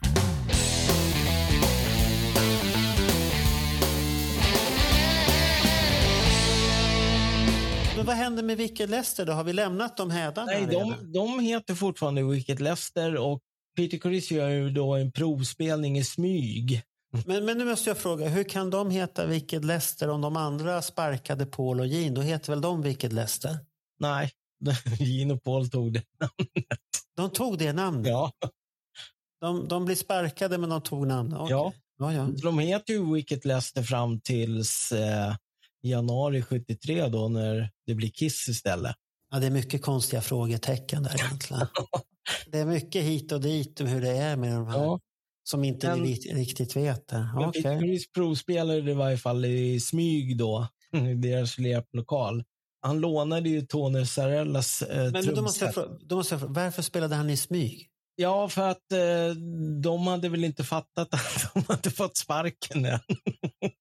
Men 8.01 8.07
vad 8.07 8.17
hände 8.17 8.43
med 8.43 8.57
Wicked 8.57 8.91
Lester 8.91 9.27
då? 9.27 9.33
Har 9.33 9.45
vi 9.45 9.53
lämnat 9.53 9.97
dem 9.97 10.11
hädan? 10.11 10.47
Nej, 10.47 10.67
de, 10.67 11.13
de 11.13 11.41
heter 11.41 11.75
fortfarande 11.75 12.23
Wicked 12.23 12.61
Lester 12.61 13.17
och 13.17 13.41
Peter 13.77 13.99
Criss 13.99 14.31
gör 14.31 14.49
ju 14.49 14.71
då 14.71 14.95
en 14.95 15.13
provspelning 15.13 15.99
i 15.99 16.05
smyg. 16.05 16.83
Men, 17.27 17.45
men 17.45 17.59
nu 17.59 17.65
måste 17.65 17.91
jag 17.91 17.99
fråga, 17.99 18.29
hur 18.29 18.45
kan 18.45 18.71
de 18.71 18.91
heta 18.91 19.27
Wicked 19.27 19.65
Lester 19.65 20.09
om 20.09 20.21
de 20.21 20.37
andra 20.37 20.83
sparkade 20.83 21.47
Paul 21.47 21.81
och 21.81 21.87
Gene? 21.87 22.15
Då 22.15 22.21
heter 22.21 22.53
väl 22.53 22.61
de 22.61 22.83
Wicked 22.83 23.13
Lester? 23.13 23.59
Nej, 23.99 24.31
Gene 24.99 25.35
och 25.35 25.43
Paul 25.43 25.71
tog 25.71 25.93
det. 25.93 26.03
De 27.17 27.31
tog 27.31 27.59
det 27.59 27.73
namnet? 27.73 28.09
Ja. 28.09 28.33
De, 29.41 29.69
de 29.69 29.85
blir 29.85 29.97
sparkade 29.97 30.59
men 30.59 30.71
de 30.71 30.83
tog 30.83 31.07
namnet? 31.07 31.39
Okej. 31.39 31.51
Ja. 31.51 31.73
ja, 31.99 32.13
ja. 32.13 32.29
De 32.43 32.59
heter 32.59 32.93
ju 32.93 33.15
Wicked 33.15 33.45
Lester 33.45 33.83
fram 33.83 34.21
tills 34.21 34.93
eh, 34.93 35.35
januari 35.83 36.43
73 36.43 37.09
då 37.09 37.29
när 37.29 37.71
det 37.87 37.95
blir 37.95 38.09
Kiss 38.11 38.49
istället. 38.49 38.97
Ja, 39.31 39.39
det 39.39 39.47
är 39.47 39.51
mycket 39.51 39.83
konstiga 39.83 40.23
frågetecken 40.23 41.03
där 41.03 41.15
egentligen. 41.25 41.67
det 42.47 42.59
är 42.59 42.67
mycket 42.67 43.05
hit 43.05 43.33
och 43.33 43.41
dit 43.41 43.81
om 43.81 43.87
hur 43.87 44.01
det 44.01 44.11
är 44.17 44.37
med 44.37 44.53
de 44.55 44.67
här 44.67 44.79
Ja. 44.79 45.01
som 45.45 45.65
inte 45.65 45.89
Men- 45.97 46.05
riktigt 46.37 46.77
vet. 46.77 47.09
det. 47.09 47.29
Men. 47.35 47.53
Peter 47.53 47.81
Criss 47.81 48.13
provspelade 48.13 48.81
det 48.83 48.91
i 48.91 48.95
varje 48.95 49.19
fall 49.19 49.45
i 49.45 49.81
smyg 49.81 50.37
då, 50.39 50.69
i 51.11 51.15
deras 51.15 51.59
replokal. 51.59 52.45
Han 52.83 53.01
lånade 53.01 53.49
ju 53.49 53.67
Tony 53.67 54.07
Sarellas 54.07 54.83
eh, 54.83 55.13
Men 55.13 55.35
då 55.35 55.43
måste, 55.43 55.65
jag 55.65 55.75
fråga, 55.75 55.89
då 56.03 56.17
måste 56.17 56.35
jag 56.35 56.41
fråga, 56.41 56.53
varför 56.53 56.83
spelade 56.83 57.15
han 57.15 57.31
i 57.31 57.37
smyg? 57.37 57.90
Ja, 58.21 58.49
för 58.49 58.69
att 58.71 58.93
eh, 58.93 59.35
de 59.83 60.07
hade 60.07 60.29
väl 60.29 60.45
inte 60.45 60.65
fattat 60.65 61.15
att 61.15 61.53
de 61.55 61.63
hade 61.69 61.91
fått 61.91 62.17
sparken 62.17 62.85
än. 62.85 63.01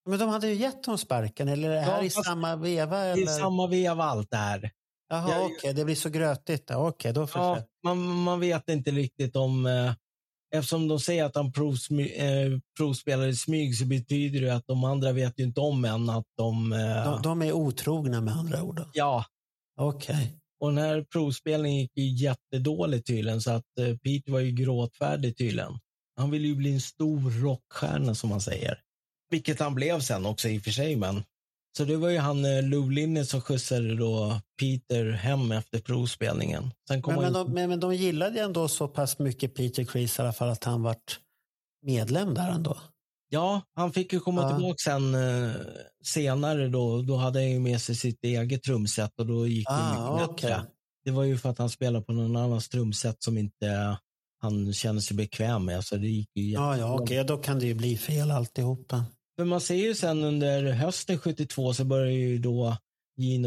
Men 0.10 0.20
de 0.20 0.30
hade 0.30 0.48
ju 0.48 0.54
gett 0.54 0.86
honom 0.86 0.98
sparken, 0.98 1.48
eller 1.48 1.70
är 1.70 1.74
det 1.76 1.82
här 1.82 1.98
Ja, 1.98 2.04
i 2.04 2.10
samma 2.10 2.56
veva? 2.56 3.06
Eller? 3.06 3.24
är 3.24 3.28
samma 3.28 3.68
veva 3.68 4.04
allt 4.04 4.28
det 4.32 4.38
här. 4.38 4.72
Jaha, 5.10 5.46
okej, 5.46 5.74
det 5.74 5.86
blir 5.86 5.96
så 5.96 6.10
grötigt. 6.10 6.72
Okej, 6.72 7.14
då 7.14 7.28
förstår 7.28 7.58
Ja, 7.58 7.64
man, 7.84 7.98
man 8.24 8.40
vet 8.40 8.70
inte 8.70 8.92
riktigt 8.92 9.36
om... 9.36 9.66
Eh, 9.66 9.94
eftersom 10.56 10.88
de 10.88 11.00
säger 11.00 11.26
att 11.26 11.36
han 11.36 11.52
provsmy, 11.52 12.08
eh, 12.10 12.60
provspelar 12.78 13.28
i 13.28 13.36
smyg 13.36 13.76
så 13.78 13.86
betyder 13.86 14.42
det 14.42 14.56
att 14.56 14.68
de 14.68 14.84
andra 14.84 15.12
vet 15.12 15.40
ju 15.40 15.44
inte 15.44 15.62
om 15.62 15.86
än 15.86 16.10
att 16.10 16.26
de... 16.38 16.74
Eh, 16.74 17.04
De, 17.06 17.22
de 17.22 17.42
är 17.42 17.52
otrogna 17.54 18.22
med 18.22 18.34
andra 18.36 18.64
ord. 18.64 18.76
då. 18.76 18.86
Ja, 18.94 19.26
Okej. 19.82 20.39
Och 20.60 20.70
den 20.70 20.78
här 20.78 21.06
provspelningen 21.12 21.80
gick 21.80 21.98
ju 21.98 22.04
jättedåligt 22.04 23.08
tydligen 23.08 23.42
så 23.42 23.52
att 23.52 23.80
eh, 23.80 23.98
Pete 23.98 24.32
var 24.32 24.40
ju 24.40 24.52
gråtfärdig 24.52 25.38
tydligen. 25.38 25.80
Han 26.18 26.32
ville 26.32 26.48
ju 26.48 26.56
bli 26.56 26.74
en 26.74 26.82
stor 26.82 27.42
rockstjärna 27.42 28.16
som 28.16 28.30
man 28.30 28.42
säger. 28.42 28.80
Vilket 29.30 29.60
han 29.60 29.76
blev 29.76 30.00
sen 30.00 30.26
också 30.26 30.50
i 30.50 30.60
och 30.60 30.64
för 30.64 30.72
sig 30.72 30.96
men. 30.96 31.24
Så 31.78 31.86
det 31.86 31.98
var 31.98 32.10
ju 32.10 32.18
han 32.18 32.46
eh, 32.46 32.64
Lou 32.64 32.90
Linne 32.90 33.26
som 33.26 33.42
skjutsade 33.42 33.96
då 33.96 34.42
Peter 34.60 35.12
hem 35.12 35.52
efter 35.52 35.80
provspelningen. 35.80 36.72
Sen 36.88 37.02
kom 37.02 37.14
Men, 37.14 37.24
men, 37.24 37.34
de, 37.34 37.54
men, 37.54 37.70
men 37.70 37.80
de 37.80 37.96
gillade 37.96 38.42
ändå 38.42 38.68
så 38.68 38.88
pass 38.88 39.20
mycket 39.20 39.56
Peter 39.56 39.84
Criss 39.84 40.20
i 40.20 40.22
alla 40.22 40.34
fall 40.34 40.50
att 40.50 40.64
han 40.64 40.84
vart 40.84 41.20
medlem 41.86 42.34
där 42.34 42.52
ändå. 42.52 42.78
Ja, 43.30 43.62
han 43.76 43.94
fick 43.94 44.14
ju 44.14 44.20
komma 44.20 44.42
Ja. 44.42 44.50
tillbaka 44.50 44.76
sen 44.84 45.16
eh, 45.16 45.52
senare 46.04 46.68
då. 46.68 47.02
Då 47.02 47.16
hade 47.16 47.40
han 47.40 47.50
ju 47.52 47.60
med 47.60 47.82
sig 47.82 47.96
sitt 47.96 48.24
eget 48.24 48.64
trumset 48.64 49.12
och 49.20 49.26
då 49.26 49.48
gick 49.48 49.68
det 49.68 49.74
Ah, 49.74 50.14
mycket 50.14 50.30
okej. 50.30 50.50
bättre. 50.50 50.66
Det 51.06 51.12
var 51.12 51.24
ju 51.24 51.38
för 51.38 51.50
att 51.50 51.58
han 51.58 51.70
spelade 51.70 52.06
på 52.06 52.12
någon 52.14 52.36
annans 52.36 52.70
trumset 52.70 53.16
som 53.24 53.38
inte 53.38 53.98
han 54.42 54.74
kände 54.74 55.02
sig 55.02 55.18
bekväm 55.18 55.66
med. 55.66 55.86
Så 55.86 55.96
det 55.96 56.08
gick 56.08 56.30
ju 56.36 56.44
Ja, 56.52 56.62
ja, 56.62 56.72
jättebra. 56.78 56.94
okej, 57.04 57.24
då 57.24 57.38
kan 57.38 57.60
det 57.60 57.66
ju 57.66 57.74
bli 57.74 57.98
fel 57.98 58.32
alltihopa. 58.32 59.06
För 59.38 59.46
man 59.46 59.62
ser 59.62 59.76
ju 59.76 59.96
sen 59.96 60.24
under 60.24 60.72
hösten 60.72 61.20
72 61.20 61.74
så 61.74 61.84
börjar 61.84 62.12
ju 62.12 62.38
då 62.38 62.78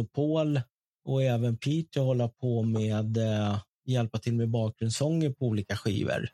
och 0.00 0.12
Paul 0.12 0.60
och 1.08 1.22
även 1.22 1.56
Peter 1.56 2.00
hålla 2.00 2.28
på 2.28 2.62
med 2.62 3.16
eh, 3.16 3.58
hjälpa 3.86 4.18
till 4.18 4.34
med 4.34 4.48
bakgrundssånger 4.50 5.30
på 5.30 5.46
olika 5.46 5.76
skivor 5.76 6.28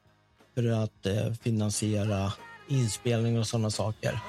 för 0.55 0.69
att 0.69 1.07
eh, 1.07 1.33
finansiera 1.33 2.33
Inspelning 2.69 3.39
och 3.39 3.47
sådana 3.47 3.71
saker. 3.71 4.21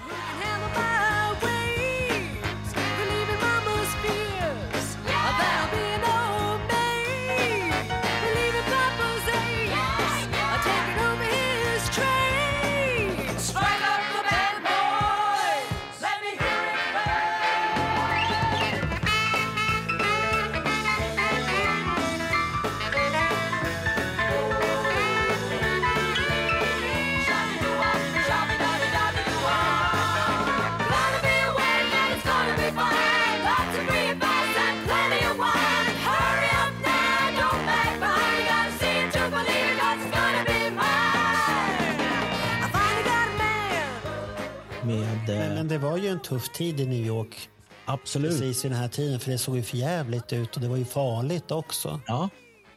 Det 45.69 45.77
var 45.77 45.97
ju 45.97 46.07
en 46.07 46.19
tuff 46.19 46.49
tid 46.49 46.79
i 46.79 46.85
New 46.85 47.05
York 47.07 47.49
absolut. 47.85 48.31
precis 48.31 48.65
i 48.65 48.67
den 48.67 48.77
här 48.77 48.87
tiden 48.87 49.19
för 49.19 49.31
det 49.31 49.37
såg 49.37 49.55
ju 49.55 49.63
för 49.63 49.77
jävligt 49.77 50.33
ut 50.33 50.55
och 50.55 50.61
det 50.61 50.67
var 50.67 50.77
ju 50.77 50.85
farligt 50.85 51.51
också. 51.51 51.99
Ja. 52.07 52.29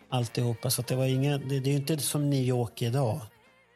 Alltihopa, 0.09 0.71
så 0.71 0.83
det 0.83 0.97
var 0.97 1.07
inga, 1.07 1.39
det, 1.39 1.61
det 1.61 1.71
är 1.71 1.73
ju 1.73 1.79
inte 1.79 1.99
som 1.99 2.31
New 2.31 2.43
York 2.43 2.83
idag. 2.83 3.21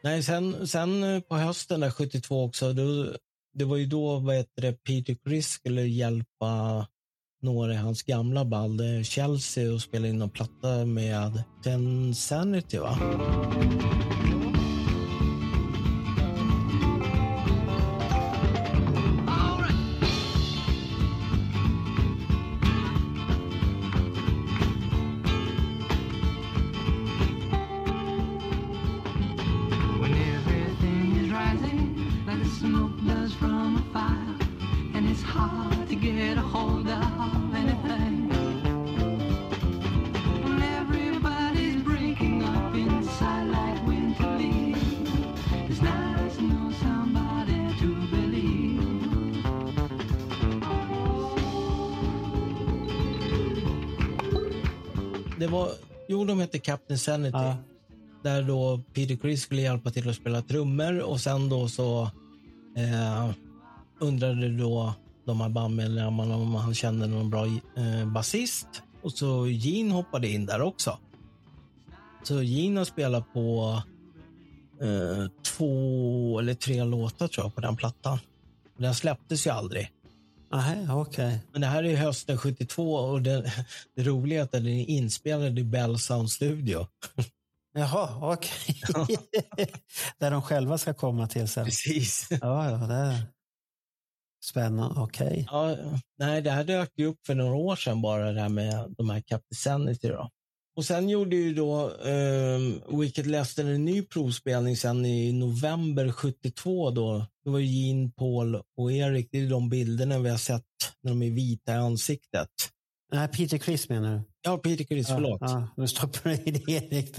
Nej, 0.03 0.23
sen, 0.23 0.67
sen 0.67 1.03
eh, 1.03 1.21
på 1.21 1.35
hösten 1.35 1.79
där 1.79 1.91
72 1.91 2.45
också, 2.45 2.73
då, 2.73 3.07
det 3.53 3.65
var 3.65 3.77
ju 3.77 3.85
då 3.85 4.19
vad 4.19 4.35
heter 4.35 4.61
det, 4.61 4.83
Peter 4.83 5.17
Criss 5.25 5.49
skulle 5.49 5.81
hjälpa 5.81 6.85
några 7.41 7.73
i 7.73 7.77
hans 7.77 8.03
gamla 8.03 8.45
band, 8.45 8.81
eh, 8.81 9.03
Chelsea, 9.03 9.73
och 9.73 9.81
spela 9.81 10.07
in 10.07 10.21
en 10.21 10.29
platta 10.29 10.85
med 10.85 11.43
Ten 11.63 12.15
Sanity, 12.15 12.77
va? 12.77 12.99
Hard 35.37 35.89
to 35.89 35.95
get 35.95 36.37
a 36.37 36.41
hold 36.41 36.87
of 36.87 37.55
anything. 37.55 38.29
When 40.43 40.61
everybody's 40.79 41.83
breaking 41.83 42.43
up 42.43 42.75
inside 42.75 43.47
like 43.57 43.87
winter 43.87 44.37
leaves, 44.37 44.81
it's 45.69 45.81
nice 45.81 46.35
to 46.37 46.43
know 46.43 46.71
somebody 46.81 47.59
to 47.79 47.87
believe. 48.11 48.81
Det 55.39 55.47
var, 55.47 55.69
jo, 56.07 56.25
de 56.25 56.39
hette 56.39 56.59
Captain 56.59 56.99
Sanity. 56.99 57.37
Ja. 57.37 57.57
Där 58.23 58.41
då 58.43 58.81
Peter 58.93 59.15
Criss 59.15 59.41
skulle 59.41 59.61
hjälpa 59.61 59.91
till 59.91 60.09
att 60.09 60.15
spela 60.15 60.41
trummor 60.41 60.99
och 60.99 61.19
sen 61.19 61.49
då 61.49 61.67
så 61.67 62.01
eh, 62.77 63.29
undrade 63.99 64.49
då 64.49 64.93
de 65.27 65.41
här 65.41 65.49
bandmedlemmarna 65.49 66.35
om 66.35 66.55
han 66.55 66.73
kände 66.73 67.07
någon 67.07 67.29
bra 67.29 67.45
eh, 67.45 68.05
basist. 68.13 68.67
Och 69.01 69.11
så 69.11 69.47
Gene 69.47 69.93
hoppade 69.93 70.27
in 70.27 70.45
där 70.45 70.61
också. 70.61 70.99
Så 72.23 72.41
Gene 72.41 72.79
har 72.79 72.85
spelat 72.85 73.33
på 73.33 73.81
eh, 74.81 75.31
två 75.57 76.39
eller 76.39 76.53
tre 76.53 76.83
låtar 76.83 77.27
tror 77.27 77.45
jag 77.45 77.55
på 77.55 77.61
den 77.61 77.75
plattan. 77.75 78.19
Den 78.77 78.95
släpptes 78.95 79.47
ju 79.47 79.51
aldrig. 79.51 79.91
Nej, 80.51 80.91
okej. 80.91 81.39
Men 81.51 81.61
det 81.61 81.67
här 81.67 81.83
är 81.83 81.95
hösten 81.95 82.37
72 82.37 82.95
och 82.95 83.21
det, 83.21 83.53
det 83.95 84.03
roliga 84.03 84.39
är 84.39 84.43
att 84.43 84.51
den 84.51 84.67
är 84.67 84.89
inspelad 84.89 85.59
i 85.59 85.63
Bell 85.63 85.99
Sound 85.99 86.31
Studio. 86.31 86.87
Jaha, 87.73 88.33
okej. 88.33 88.81
Där 90.19 90.31
de 90.31 90.41
själva 90.41 90.77
ska 90.77 90.93
komma 90.93 91.27
till 91.27 91.47
sen. 91.47 91.65
Precis. 91.65 92.27
Ja, 92.29 92.71
ja, 92.71 92.77
det 92.77 93.27
spännande. 94.47 95.01
Okej. 95.01 95.47
Ja, 95.51 95.77
nej, 96.19 96.41
det 96.41 96.51
här 96.51 96.63
dök 96.63 96.91
ju 96.95 97.05
upp 97.05 97.25
för 97.25 97.35
några 97.35 97.55
år 97.55 97.75
sedan 97.75 98.01
bara 98.01 98.31
det 98.31 98.41
här 98.41 98.49
med 98.49 98.95
de 98.97 99.09
här 99.09 99.21
Captain 99.21 99.55
Sanity 99.55 100.07
då. 100.07 100.29
Och 100.77 100.85
sen 100.85 101.09
gjorde 101.09 101.35
ju 101.35 101.53
då 101.53 101.91
eh, 101.91 102.99
Wicked 102.99 103.27
Lester 103.27 103.65
en 103.65 103.85
ny 103.85 104.01
provspelning 104.01 104.77
sen 104.77 105.05
i 105.05 105.31
november 105.31 106.11
72 106.11 106.91
då. 106.91 107.25
Det 107.43 107.49
var 107.49 107.59
ju 107.59 107.65
Gene, 107.65 108.11
Paul 108.17 108.61
och 108.77 108.91
Erik. 108.91 109.29
Det 109.31 109.39
är 109.39 109.49
de 109.49 109.69
bilderna 109.69 110.19
vi 110.19 110.29
har 110.29 110.37
sett 110.37 110.63
när 111.03 111.11
de 111.11 111.21
är 111.21 111.31
vita 111.31 111.73
i 111.73 111.75
ansiktet. 111.75 112.49
Nej, 113.11 113.27
Peter 113.27 113.57
Criss 113.57 113.89
menar 113.89 114.15
du? 114.15 114.21
Ja, 114.41 114.57
Peter 114.57 114.83
Criss, 114.83 115.07
förlåt. 115.07 115.41
Ja, 115.41 115.67
nu 115.77 115.87
stoppar 115.87 116.29
du 116.29 116.35
in 116.35 116.69
Erik. 116.69 117.15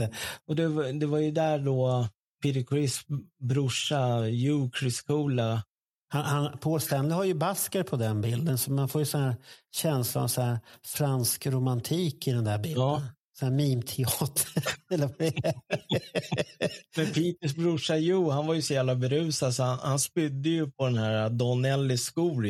Och 0.47 0.57
det 0.57 0.69
var, 0.69 0.93
det 0.93 1.07
var 1.07 1.19
ju 1.19 1.31
där 1.31 1.59
då 1.59 2.09
Peter 2.43 2.63
Criss 2.63 3.01
brorsa 3.41 4.17
Hugh 4.17 4.71
Chris 4.81 5.03
Cola 5.03 5.63
Han, 6.09 6.25
han, 6.25 6.59
Paul 6.59 6.81
Stanley 6.81 7.13
har 7.13 7.25
ju 7.25 7.35
basker 7.35 7.83
på 7.83 7.97
den 7.97 8.21
bilden, 8.21 8.59
så 8.59 8.73
man 8.73 8.89
får 8.89 9.01
ju 9.01 9.05
sån 9.05 9.21
här 9.21 9.37
känsla 9.75 10.23
av 10.23 10.29
så 10.29 10.41
här 10.41 10.59
fransk 10.85 11.47
romantik 11.47 12.29
i 12.29 12.33
den 12.33 12.45
där 12.45 12.59
bilden. 12.59 12.83
Ja. 12.83 13.03
Sån 13.39 13.49
här 13.49 13.57
mimteater. 13.57 14.49
Men 16.97 17.13
Peters 17.13 17.55
brorsa 17.55 17.97
Joe, 17.97 18.31
han 18.31 18.47
var 18.47 18.55
ju 18.55 18.63
så 18.63 18.75
jävla 18.75 18.95
berusad 18.95 19.55
så 19.55 19.63
han, 19.63 19.79
han 19.79 19.99
spydde 19.99 20.49
ju 20.49 20.71
på 20.71 20.85
den 20.85 20.99
här 20.99 21.31
Don 21.31 21.65
Ellis 21.65 22.03
skor. 22.03 22.47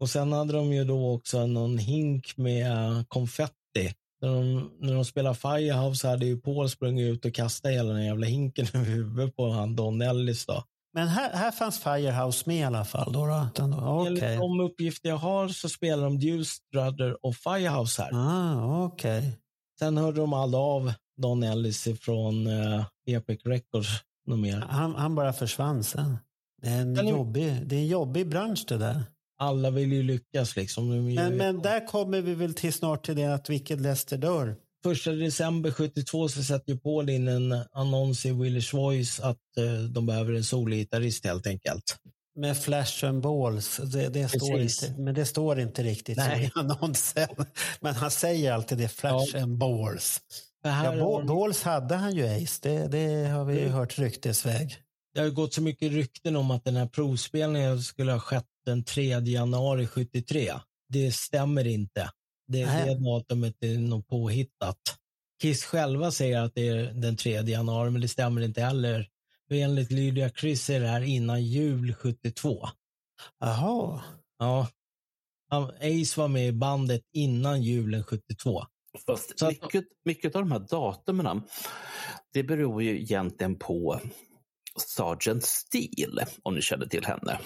Och 0.00 0.10
sen 0.10 0.32
hade 0.32 0.52
de 0.52 0.72
ju 0.72 0.84
då 0.84 1.14
också 1.14 1.46
någon 1.46 1.78
hink 1.78 2.36
med 2.36 3.04
konfetti. 3.08 3.94
När 4.20 4.28
de, 4.28 4.70
när 4.80 4.94
de 4.94 5.04
spelade 5.04 5.36
Firehouse 5.36 6.08
hade 6.08 6.26
ju 6.26 6.40
Paul 6.40 6.70
sprungit 6.70 7.14
ut 7.14 7.24
och 7.24 7.34
kastat 7.34 7.72
hela 7.72 7.92
den 7.92 8.04
jävla 8.04 8.26
hinken 8.26 8.66
över 8.74 8.86
huvudet 8.86 9.36
på 9.36 9.50
han 9.50 9.76
Don 9.76 10.02
Ellis 10.02 10.46
då. 10.46 10.64
Men 10.96 11.08
här, 11.08 11.32
här 11.32 11.50
fanns 11.50 11.78
Firehouse 11.78 12.42
med 12.46 12.56
i 12.56 12.62
alla 12.62 12.84
fall. 12.84 13.12
Då, 13.12 13.26
då. 13.26 13.48
Okej. 13.76 14.06
Enligt 14.06 14.38
de 14.40 14.60
uppgifter 14.60 15.08
jag 15.08 15.16
har 15.16 15.48
så 15.48 15.68
spelar 15.68 16.04
de 16.04 16.18
Deuce 16.18 16.48
Strudder 16.48 17.26
och 17.26 17.36
Firehouse 17.36 18.02
här. 18.02 18.10
Ah, 18.14 18.84
okej. 18.84 19.38
Sen 19.78 19.96
hörde 19.96 20.20
de 20.20 20.32
aldrig 20.32 20.60
av 20.60 20.92
Don 21.22 21.42
Ellis 21.42 21.86
ifrån 21.86 22.46
uh, 22.46 22.84
Epic 23.06 23.40
Records 23.44 23.88
något 24.26 24.38
mer. 24.38 24.56
Han, 24.68 24.94
han 24.94 25.14
bara 25.14 25.32
försvann 25.32 25.84
sen. 25.84 26.18
Det 26.62 26.68
är, 26.68 26.80
en 26.80 26.94
Den 26.94 27.06
är- 27.06 27.10
jobbig, 27.10 27.66
det 27.66 27.76
är 27.76 27.80
en 27.80 27.86
jobbig 27.86 28.28
bransch 28.28 28.64
det 28.68 28.78
där. 28.78 29.02
Alla 29.38 29.70
vill 29.70 29.92
ju 29.92 30.02
lyckas 30.02 30.56
liksom. 30.56 31.14
Men, 31.14 31.36
men 31.36 31.58
där 31.62 31.86
kommer 31.86 32.20
vi 32.20 32.34
väl 32.34 32.54
till 32.54 32.72
snart 32.72 33.06
till 33.06 33.16
det 33.16 33.34
att 33.34 33.50
Wicked 33.50 33.80
Lester 33.80 34.18
dör. 34.18 34.56
Första 34.86 35.10
december 35.12 35.70
72 35.70 36.28
så 36.28 36.42
sätter 36.42 36.72
ju 36.72 36.78
Paul 36.78 37.10
in 37.10 37.28
en 37.28 37.52
annons 37.72 38.26
i 38.26 38.32
Willers 38.32 38.74
Voice 38.74 39.20
att 39.20 39.36
eh, 39.58 39.72
de 39.90 40.06
behöver 40.06 40.32
en 40.34 40.44
solgitarrist 40.44 41.24
helt 41.24 41.46
enkelt. 41.46 41.96
Med 42.38 42.56
flash 42.58 43.04
and 43.04 43.22
balls. 43.22 43.76
Det, 43.76 44.08
det 44.08 44.28
står 44.28 44.60
inte, 44.60 44.94
men 44.98 45.14
det 45.14 45.24
står 45.26 45.60
inte 45.60 45.82
riktigt 45.82 46.16
Nej. 46.16 46.44
i 46.44 46.50
annonsen. 46.58 47.28
Men 47.80 47.94
han 47.94 48.10
säger 48.10 48.52
alltid 48.52 48.78
det, 48.78 48.88
flash 48.88 49.36
and 49.42 49.58
balls. 49.58 50.20
Ja, 50.64 50.70
har 50.70 50.96
ba- 50.96 51.18
de- 51.18 51.26
balls 51.26 51.62
hade 51.62 51.94
han 51.94 52.14
ju 52.16 52.26
Ace. 52.26 52.58
Det, 52.62 52.88
det 52.88 53.28
har 53.28 53.44
vi 53.44 53.54
ju 53.54 53.60
Mm. 53.60 53.72
hört 53.72 53.98
ryktesväg. 53.98 54.76
Det 55.14 55.20
har 55.20 55.28
gått 55.28 55.54
så 55.54 55.62
mycket 55.62 55.92
rykten 55.92 56.36
om 56.36 56.50
att 56.50 56.64
den 56.64 56.76
här 56.76 56.86
provspelningen 56.86 57.82
skulle 57.82 58.12
ha 58.12 58.20
skett 58.20 58.44
den 58.66 58.84
3 58.84 59.20
januari 59.20 59.86
73. 59.86 60.52
Det 60.88 61.12
stämmer 61.14 61.66
inte. 61.66 62.10
Det, 62.46 62.64
det 62.64 62.94
datumet 62.94 63.54
är 63.60 63.78
nog 63.78 64.06
påhittat. 64.08 64.78
Kiss 65.42 65.64
själva 65.64 66.10
säger 66.10 66.40
att 66.40 66.54
det 66.54 66.68
är 66.68 66.92
den 66.92 67.16
3 67.16 67.30
januari, 67.42 67.90
men 67.90 68.00
det 68.00 68.08
stämmer 68.08 68.40
inte 68.40 68.60
heller. 68.60 69.08
För 69.48 69.54
enligt 69.54 69.90
Lydia 69.92 70.30
Chris 70.30 70.70
är 70.70 70.80
det 70.80 70.88
här 70.88 71.00
innan 71.00 71.42
jul 71.44 71.94
72. 71.94 72.68
Jaha. 73.40 74.02
Ja. 74.38 74.68
Ace 75.80 76.20
var 76.20 76.28
med 76.28 76.48
i 76.48 76.52
bandet 76.52 77.02
innan 77.12 77.62
julen 77.62 78.04
72. 78.04 78.62
Fast 79.06 79.38
Så 79.38 79.46
att- 79.46 79.52
mycket, 79.62 79.84
mycket 80.04 80.36
av 80.36 80.42
de 80.42 80.52
här 80.52 80.58
datumen, 80.70 81.42
det 82.32 82.42
beror 82.42 82.82
ju 82.82 83.00
egentligen 83.00 83.58
på 83.58 84.00
Sergeant 84.96 85.44
Steele, 85.44 86.26
om 86.42 86.54
ni 86.54 86.62
känner 86.62 86.86
till 86.86 87.04
henne. 87.04 87.38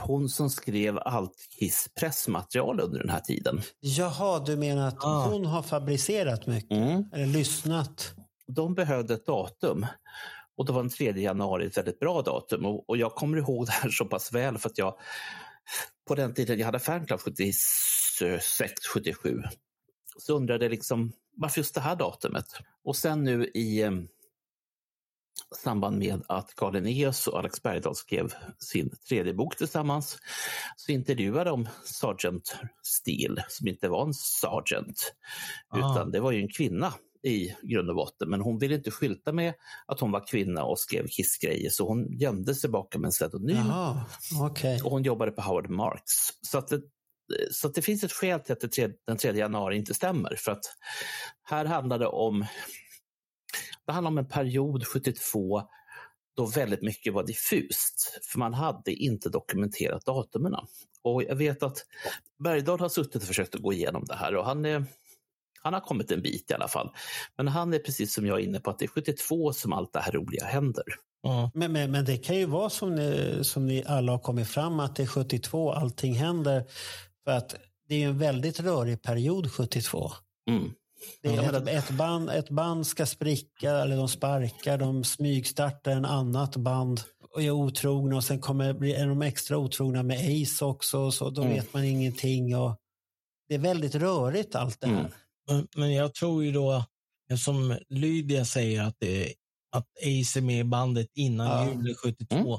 Hon 0.00 0.28
som 0.28 0.50
skrev 0.50 0.98
allt 0.98 1.48
Kiss 1.58 1.88
pressmaterial 2.00 2.80
under 2.80 2.98
den 3.00 3.08
här 3.08 3.20
tiden. 3.20 3.62
Jaha, 3.80 4.38
du 4.38 4.56
menar 4.56 4.88
att 4.88 5.04
Ah. 5.04 5.26
hon 5.26 5.46
har 5.46 5.62
fabricerat 5.62 6.46
mycket? 6.46 6.70
Mm. 6.72 7.04
Eller 7.12 7.26
lyssnat? 7.26 8.14
De 8.46 8.74
behövde 8.74 9.14
ett 9.14 9.26
datum. 9.26 9.86
Och 10.56 10.64
då 10.64 10.72
var 10.72 10.82
den 10.82 10.90
3 10.90 11.10
januari 11.20 11.66
ett 11.66 11.76
väldigt 11.76 12.00
bra 12.00 12.22
datum. 12.22 12.66
Och, 12.66 12.90
och 12.90 12.96
jag 12.96 13.14
kommer 13.14 13.38
ihåg 13.38 13.66
det 13.66 13.72
här 13.72 13.90
så 13.90 14.04
pass 14.04 14.32
väl 14.32 14.58
för 14.58 14.68
att 14.68 14.78
jag 14.78 14.94
på 16.08 16.14
den 16.14 16.34
tiden 16.34 16.58
jag 16.58 16.66
hade 16.66 16.78
fanclub 16.78 17.20
76, 17.20 18.72
77 18.94 19.42
så 20.18 20.36
undrade 20.36 20.64
jag 20.64 20.70
liksom 20.70 21.12
varför 21.36 21.60
just 21.60 21.74
det 21.74 21.80
här 21.80 21.96
datumet? 21.96 22.46
Och 22.84 22.96
sen 22.96 23.24
nu 23.24 23.46
i 23.54 23.82
eh, 23.82 23.90
samband 25.56 25.98
med 25.98 26.22
att 26.28 26.54
Carl 26.54 26.72
Linnaeus 26.74 27.26
och 27.26 27.38
Alex 27.38 27.62
Bergdahl 27.62 27.94
skrev 27.94 28.34
sin 28.58 28.90
tredje 29.08 29.34
bok 29.34 29.56
tillsammans 29.56 30.18
så 30.76 30.92
intervjuade 30.92 31.50
de 31.50 31.68
Sergeant 31.84 32.56
Steele 32.82 33.44
som 33.48 33.68
inte 33.68 33.88
var 33.88 34.06
en 34.06 34.14
sergeant 34.14 35.12
Ah. 35.68 35.78
utan 35.78 36.10
det 36.10 36.20
var 36.20 36.32
ju 36.32 36.40
en 36.42 36.48
kvinna 36.48 36.94
i 37.22 37.54
grund 37.62 37.90
och 37.90 37.96
botten. 37.96 38.30
Men 38.30 38.40
hon 38.40 38.58
ville 38.58 38.74
inte 38.74 38.90
skylta 38.90 39.32
med 39.32 39.54
att 39.86 40.00
hon 40.00 40.12
var 40.12 40.26
kvinna 40.26 40.64
och 40.64 40.78
skrev 40.78 41.06
Kiss-grejer 41.06 41.70
så 41.70 41.88
hon 41.88 42.18
gömde 42.18 42.54
sig 42.54 42.70
bakom 42.70 43.04
en 43.04 43.10
pseudonym 43.10 43.66
okej. 44.42 44.80
och 44.84 44.90
hon 44.90 45.02
jobbade 45.02 45.30
på 45.30 45.42
Howard 45.42 45.70
Marks. 45.70 46.12
Så 46.42 46.58
att 46.58 46.68
det, 46.68 46.80
så 47.50 47.68
att 47.68 47.74
det 47.74 47.82
finns 47.82 48.04
ett 48.04 48.12
skäl 48.12 48.40
till 48.40 48.52
att 48.52 48.64
den 49.06 49.16
3 49.16 49.32
januari 49.32 49.76
inte 49.76 49.94
stämmer. 49.94 50.36
För 50.38 50.52
att 50.52 50.64
här 51.44 51.64
handlar 51.64 51.98
det 51.98 52.06
om, 52.06 52.44
det 53.86 53.92
handlar 53.92 54.10
om 54.10 54.18
en 54.18 54.28
period 54.28 54.86
72 54.86 55.62
då 56.36 56.46
väldigt 56.46 56.82
mycket 56.82 57.14
var 57.14 57.22
diffust. 57.26 58.20
För 58.22 58.38
man 58.38 58.54
hade 58.54 58.92
inte 58.92 59.28
dokumenterat 59.28 60.04
datumen. 60.04 60.54
Och 61.02 61.22
jag 61.22 61.36
vet 61.36 61.62
att 61.62 61.86
Bergdahl 62.38 62.80
har 62.80 62.88
suttit 62.88 63.16
och 63.16 63.22
försökt 63.22 63.54
att 63.54 63.62
gå 63.62 63.72
igenom 63.72 64.04
det 64.04 64.14
här 64.14 64.36
och 64.36 64.44
han 64.44 64.64
är 64.64 64.84
han 65.62 65.74
har 65.74 65.80
kommit 65.80 66.10
en 66.10 66.22
bit 66.22 66.50
i 66.50 66.54
alla 66.54 66.68
fall. 66.68 66.90
Men 67.36 67.48
han 67.48 67.74
är 67.74 67.78
precis 67.78 68.14
som 68.14 68.26
jag 68.26 68.40
inne 68.40 68.60
på 68.60 68.70
att 68.70 68.78
det 68.78 68.84
är 68.84 68.88
72 68.88 69.52
som 69.52 69.72
allt 69.72 69.92
det 69.92 70.00
här 70.00 70.12
roliga 70.12 70.44
händer. 70.44 70.84
Ja. 71.22 71.50
Men, 71.54 71.72
men, 71.72 71.90
men 71.90 72.04
det 72.04 72.16
kan 72.16 72.36
ju 72.36 72.46
vara 72.46 72.70
som 72.70 72.94
ni, 72.94 73.38
som 73.42 73.66
ni 73.66 73.84
alla 73.86 74.12
har 74.12 74.18
kommit 74.18 74.48
fram 74.48 74.80
att 74.80 74.96
det 74.96 75.02
är 75.02 75.06
72, 75.06 75.72
allting 75.72 76.14
händer. 76.14 76.64
För 77.24 77.30
att 77.30 77.54
det 77.88 78.02
är 78.02 78.08
en 78.08 78.18
väldigt 78.18 78.60
rörig 78.60 79.02
period 79.02 79.52
72. 79.52 80.10
Mm. 80.50 80.70
Det 81.22 81.28
är 81.28 81.52
ett, 81.52 81.68
ett, 81.68 81.90
band, 81.90 82.30
ett 82.30 82.50
band 82.50 82.86
ska 82.86 83.06
spricka, 83.06 83.70
eller 83.70 83.96
de 83.96 84.08
sparkar, 84.08 84.78
de 84.78 85.04
smygstartar 85.04 85.90
en 85.92 86.04
annat 86.04 86.56
band 86.56 87.00
och 87.30 87.42
är 87.42 87.50
otrogna 87.50 88.16
och 88.16 88.24
sen 88.24 88.40
kommer, 88.40 88.84
är 88.84 89.06
de 89.06 89.22
extra 89.22 89.58
otrogna 89.58 90.02
med 90.02 90.42
Ace 90.42 90.64
också, 90.64 91.10
så 91.10 91.30
då 91.30 91.42
Mm. 91.42 91.54
vet 91.54 91.72
man 91.74 91.84
ingenting. 91.84 92.56
Och 92.56 92.76
det 93.48 93.54
är 93.54 93.58
väldigt 93.58 93.94
rörigt 93.94 94.54
allt 94.54 94.80
det 94.80 94.86
här. 94.86 94.98
Mm. 95.00 95.12
Men, 95.50 95.68
men 95.76 95.92
jag 95.94 96.14
tror 96.14 96.44
ju 96.44 96.52
då, 96.52 96.84
som 97.38 97.78
Lydia 97.88 98.44
säger, 98.44 98.82
att, 98.82 98.96
det, 98.98 99.32
att 99.72 99.86
Ace 100.02 100.38
är 100.38 100.40
med 100.40 100.60
i 100.60 100.64
bandet 100.64 101.06
innan 101.14 101.46
Ja. 101.46 101.72
juli 101.74 101.94
72. 101.94 102.34
Mm. 102.36 102.58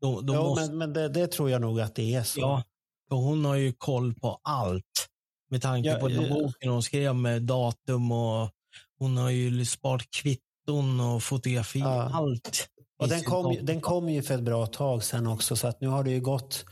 Då, 0.00 0.20
då 0.20 0.34
Jo, 0.34 0.42
måste, 0.42 0.66
men, 0.66 0.78
men 0.78 0.92
det, 0.92 1.08
det 1.08 1.26
tror 1.26 1.50
jag 1.50 1.60
nog 1.60 1.80
att 1.80 1.94
det 1.94 2.14
är 2.14 2.22
så. 2.22 2.40
ja, 2.40 2.62
för 3.08 3.16
hon 3.16 3.44
har 3.44 3.54
ju 3.56 3.72
koll 3.72 4.14
på 4.14 4.40
allt. 4.42 5.08
Med 5.50 5.62
tanke 5.62 5.88
Ja, 5.88 5.98
på 5.98 6.08
den 6.08 6.28
boken 6.28 6.70
hon 6.70 6.82
skrev 6.82 7.14
med 7.14 7.42
datum 7.42 8.12
och 8.12 8.50
hon 8.98 9.16
har 9.16 9.30
ju 9.30 9.64
sparat 9.64 10.10
kvitton 10.10 11.00
och 11.00 11.22
fotografi. 11.22 11.78
Ja. 11.78 12.10
Allt. 12.14 12.68
Och 12.98 13.08
den 13.08 13.22
kom, 13.24 13.52
ju- 13.52 13.60
den 13.60 13.80
kom 13.80 14.08
ju 14.08 14.22
för 14.22 14.34
ett 14.34 14.42
bra 14.42 14.66
tag 14.66 15.04
sedan 15.04 15.26
också, 15.26 15.56
så 15.56 15.66
att 15.68 15.80
nu 15.80 15.88
har 15.88 16.04
det 16.04 16.10
ju 16.10 16.20
gått 16.20 16.64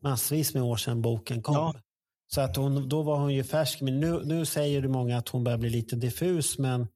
massvis 0.00 0.54
med 0.54 0.62
år 0.62 0.76
sedan 0.76 1.02
boken 1.02 1.42
kom. 1.42 1.54
Ja. 1.54 1.74
Så 2.34 2.40
att 2.40 2.56
hon, 2.56 2.88
då 2.88 3.02
var 3.02 3.18
hon 3.18 3.34
ju 3.34 3.44
färsk, 3.44 3.80
men 3.80 4.00
nu, 4.00 4.20
nu 4.24 4.46
säger 4.46 4.82
det 4.82 4.88
många 4.88 5.18
att 5.18 5.28
hon 5.28 5.44
börjar 5.44 5.58
bli 5.58 5.70
lite 5.70 5.96
diffus, 5.96 6.58
men 6.58 6.86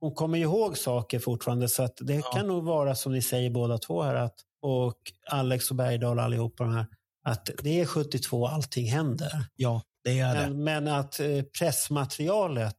hon 0.00 0.14
kommer 0.14 0.38
ihåg 0.38 0.78
saker 0.78 1.18
fortfarande, 1.18 1.68
så 1.68 1.82
att 1.82 1.96
det 2.00 2.14
Ja. 2.14 2.22
kan 2.22 2.46
nog 2.46 2.64
vara 2.64 2.94
som 2.94 3.12
ni 3.12 3.22
säger 3.22 3.50
båda 3.50 3.78
två 3.78 4.02
här, 4.02 4.14
att, 4.14 4.34
och 4.62 4.96
Alex 5.30 5.70
och 5.70 5.76
Bergdahl 5.76 6.18
allihopa 6.18 6.64
de 6.64 6.72
här, 6.74 6.86
att 7.24 7.50
det 7.62 7.80
är 7.80 7.86
72 7.86 8.46
allting 8.46 8.86
händer. 8.90 9.44
Ja, 9.56 9.82
det 10.04 10.18
är 10.18 10.34
det. 10.34 10.40
Men, 10.40 10.64
men 10.64 10.88
att 10.88 11.20
eh, 11.20 11.42
pressmaterialet 11.58 12.78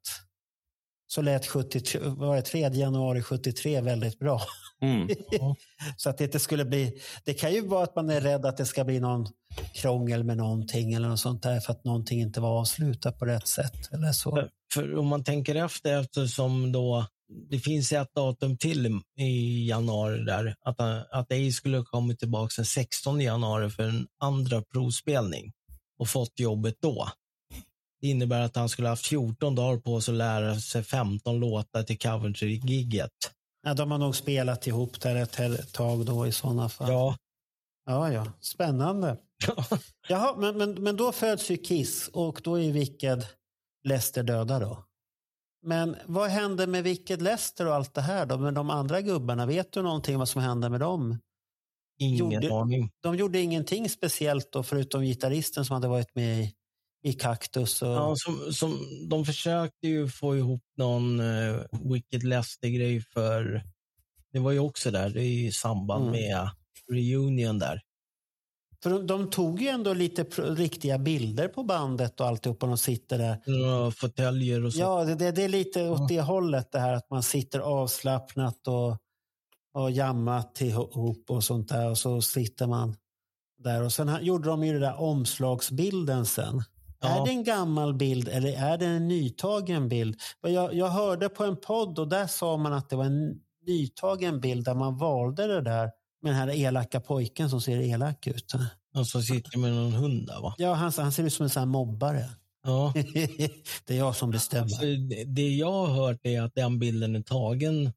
så 1.07 1.21
lät 1.21 1.45
73, 1.45 1.99
var 2.03 2.35
det 2.35 2.41
3 2.41 2.59
januari 2.73 3.21
73 3.21 3.81
väldigt 3.81 4.19
bra. 4.19 4.41
Mm. 4.81 5.07
Så 5.97 6.09
att 6.09 6.17
det 6.17 6.23
inte 6.23 6.39
skulle 6.39 6.65
bli... 6.65 7.01
Det 7.23 7.33
kan 7.33 7.53
ju 7.53 7.67
vara 7.67 7.83
att 7.83 7.95
man 7.95 8.09
är 8.09 8.21
rädd 8.21 8.45
att 8.45 8.57
det 8.57 8.65
ska 8.65 8.83
bli 8.83 8.99
någon 8.99 9.27
krångel 9.73 10.23
med 10.23 10.37
någonting 10.37 10.93
eller 10.93 11.07
något 11.07 11.19
sånt 11.19 11.43
där 11.43 11.59
för 11.59 11.71
att 11.73 11.83
någonting 11.83 12.21
inte 12.21 12.41
var 12.41 12.59
avslutat 12.59 13.19
på 13.19 13.25
rätt 13.25 13.47
sätt 13.47 13.93
eller 13.93 14.11
så. 14.11 14.31
För, 14.31 14.49
för 14.73 14.95
om 14.97 15.07
man 15.07 15.23
tänker 15.23 15.55
efter, 15.55 15.99
eftersom 16.01 16.71
då 16.71 17.05
det 17.49 17.59
finns 17.59 17.91
ett 17.91 18.15
datum 18.15 18.57
till 18.57 19.01
i- 19.17 19.67
januari 19.69 20.23
där, 20.25 20.55
att, 20.65 20.79
att 21.11 21.31
Ace 21.31 21.51
skulle 21.51 21.77
ha 21.77 21.85
kommit 21.85 22.19
tillbaka 22.19 22.53
den 22.57 22.65
16 22.65 23.21
januari 23.21 23.69
för 23.69 23.83
en 23.83 24.07
andra 24.19 24.61
provspelning 24.61 25.51
och 25.99 26.09
fått 26.09 26.39
jobbet 26.39 26.77
då. 26.81 27.09
Det 28.01 28.07
innebär 28.07 28.41
att 28.41 28.55
han 28.55 28.69
skulle 28.69 28.87
ha 28.87 28.91
haft 28.91 29.07
14 29.07 29.55
dagar 29.55 29.79
på 29.79 30.01
sig 30.01 30.11
att 30.11 30.17
lära 30.17 30.59
sig 30.59 30.83
15 30.83 31.39
låtar 31.39 31.83
till 31.83 31.97
Coventry-gigget. 31.97 33.11
Ja, 33.63 33.73
de 33.73 33.91
har 33.91 33.97
nog 33.97 34.15
spelat 34.15 34.67
ihop 34.67 35.01
där 35.01 35.15
ett 35.15 35.73
tag 35.73 36.05
då 36.05 36.27
i 36.27 36.31
sådana 36.31 36.69
fall. 36.69 36.89
Ja. 36.89 37.17
Ja, 37.85 38.11
ja. 38.11 38.25
Spännande. 38.39 39.17
Jaha, 40.07 40.35
men, 40.37 40.57
men, 40.57 40.83
men 40.83 40.97
då 40.97 41.11
föds 41.11 41.51
ju 41.51 41.57
Kiss 41.57 42.07
och 42.07 42.41
då 42.43 42.59
är 42.59 42.71
Wicked 42.71 43.25
Lester 43.83 44.23
döda 44.23 44.59
då. 44.59 44.85
Men 45.61 45.95
vad 46.05 46.29
hände 46.29 46.67
med 46.67 46.83
Wicked 46.83 47.21
Lester 47.21 47.67
och 47.67 47.75
allt 47.75 47.93
det 47.93 48.01
här 48.01 48.25
då? 48.25 48.37
Med 48.37 48.53
de 48.53 48.69
andra 48.69 49.01
gubbarna, 49.01 49.45
vet 49.45 49.71
du 49.71 49.81
någonting 49.81 50.17
vad 50.17 50.29
som 50.29 50.41
hände 50.41 50.69
med 50.69 50.79
dem? 50.79 51.19
Ingen 51.99 52.17
Gjorde- 52.31 52.53
aning. 52.53 52.89
De 53.01 53.15
gjorde 53.15 53.39
ingenting 53.41 53.89
speciellt 53.89 54.51
då, 54.51 54.63
förutom 54.63 55.03
gitarristen 55.03 55.65
som 55.65 55.73
hade 55.73 55.87
varit 55.87 56.15
med 56.15 56.39
i, 56.43 56.53
i 57.03 57.13
Cactus. 57.13 57.81
Och... 57.81 57.87
Ja, 57.87 58.13
som, 58.17 58.53
som, 58.53 58.79
de 59.09 59.25
försökte 59.25 59.87
ju 59.87 60.07
få 60.09 60.37
ihop 60.37 60.61
någon 60.77 61.19
uh, 61.19 61.61
Wicked 61.83 62.23
Lester-grej 62.23 63.01
för 63.01 63.63
det 64.33 64.39
var 64.39 64.51
ju 64.51 64.59
också 64.59 64.91
där 64.91 65.17
i 65.17 65.51
samband 65.51 66.07
Mm. 66.07 66.11
med 66.21 66.49
reunion 66.91 67.59
där. 67.59 67.81
För 68.83 68.89
de, 68.89 69.07
de 69.07 69.29
tog 69.29 69.61
ju 69.61 69.67
ändå 69.67 69.93
lite 69.93 70.23
riktiga 70.41 70.97
bilder 70.97 71.47
på 71.47 71.63
bandet 71.63 72.19
och 72.19 72.27
alltihop 72.27 72.63
och 72.63 72.69
de 72.69 72.77
sitter 72.77 73.17
där. 73.17 73.41
Några 73.45 73.91
fåtöljer 73.91 74.65
och 74.65 74.73
så. 74.73 74.79
Ja, 74.79 75.03
det, 75.03 75.15
det, 75.15 75.31
det 75.31 75.43
är 75.43 75.49
lite 75.49 75.89
åt 75.89 76.07
det 76.09 76.21
hållet 76.21 76.71
det 76.71 76.79
här 76.79 76.93
att 76.93 77.09
man 77.09 77.23
sitter 77.23 77.59
avslappnat 77.59 78.67
och, 78.67 78.97
och 79.75 79.91
jammat 79.91 80.61
ihop 80.61 81.25
och 81.29 81.43
sånt 81.43 81.69
där 81.69 81.89
och 81.89 81.97
så 81.97 82.21
sitter 82.21 82.67
man 82.67 82.95
där. 83.63 83.83
Och 83.83 83.93
sen 83.93 84.25
gjorde 84.25 84.49
de 84.49 84.63
ju 84.63 84.73
det 84.73 84.79
där 84.79 84.99
omslagsbilden 84.99 86.25
sen. 86.25 86.63
Ja. 86.99 87.21
Är 87.21 87.25
det 87.25 87.31
en 87.31 87.43
gammal 87.43 87.93
bild 87.93 88.27
eller 88.27 88.49
är 88.49 88.77
det 88.77 88.85
en 88.85 89.07
nytagen 89.07 89.89
bild? 89.89 90.21
Jag, 90.41 90.73
jag 90.73 90.87
hörde 90.87 91.29
på 91.29 91.43
en 91.43 91.57
podd 91.57 91.99
och 91.99 92.07
där 92.07 92.27
sa 92.27 92.57
man 92.57 92.73
att 92.73 92.89
det 92.89 92.95
var 92.95 93.05
en 93.05 93.39
nytagen 93.67 94.39
bild 94.39 94.65
där 94.65 94.75
man 94.75 94.97
valde 94.97 95.47
det 95.47 95.61
där 95.61 95.91
med 96.21 96.31
den 96.31 96.35
här 96.35 96.49
elaka 96.55 96.99
pojken 96.99 97.49
som 97.49 97.61
ser 97.61 97.77
elak 97.77 98.27
ut. 98.27 98.53
Och 98.97 99.07
så 99.07 99.21
sitter 99.21 99.57
med 99.57 99.71
någon 99.73 99.93
hund 99.93 100.27
där 100.27 100.41
va? 100.41 100.55
Ja, 100.57 100.73
han, 100.73 100.91
han 100.97 101.11
ser 101.11 101.23
ut 101.23 101.33
som 101.33 101.43
en 101.43 101.49
sån 101.49 101.59
här 101.59 101.67
mobbare. 101.67 102.29
Ja. 102.63 102.93
det 103.85 103.93
är 103.93 103.97
jag 103.97 104.15
som 104.15 104.31
bestämmer. 104.31 104.63
Alltså, 104.63 104.85
det 105.25 105.49
jag 105.49 105.71
har 105.71 105.87
hört 105.87 106.19
är 106.23 106.41
att 106.41 106.55
den 106.55 106.79
bilden 106.79 107.15
är 107.15 107.21
tagen 107.21 107.91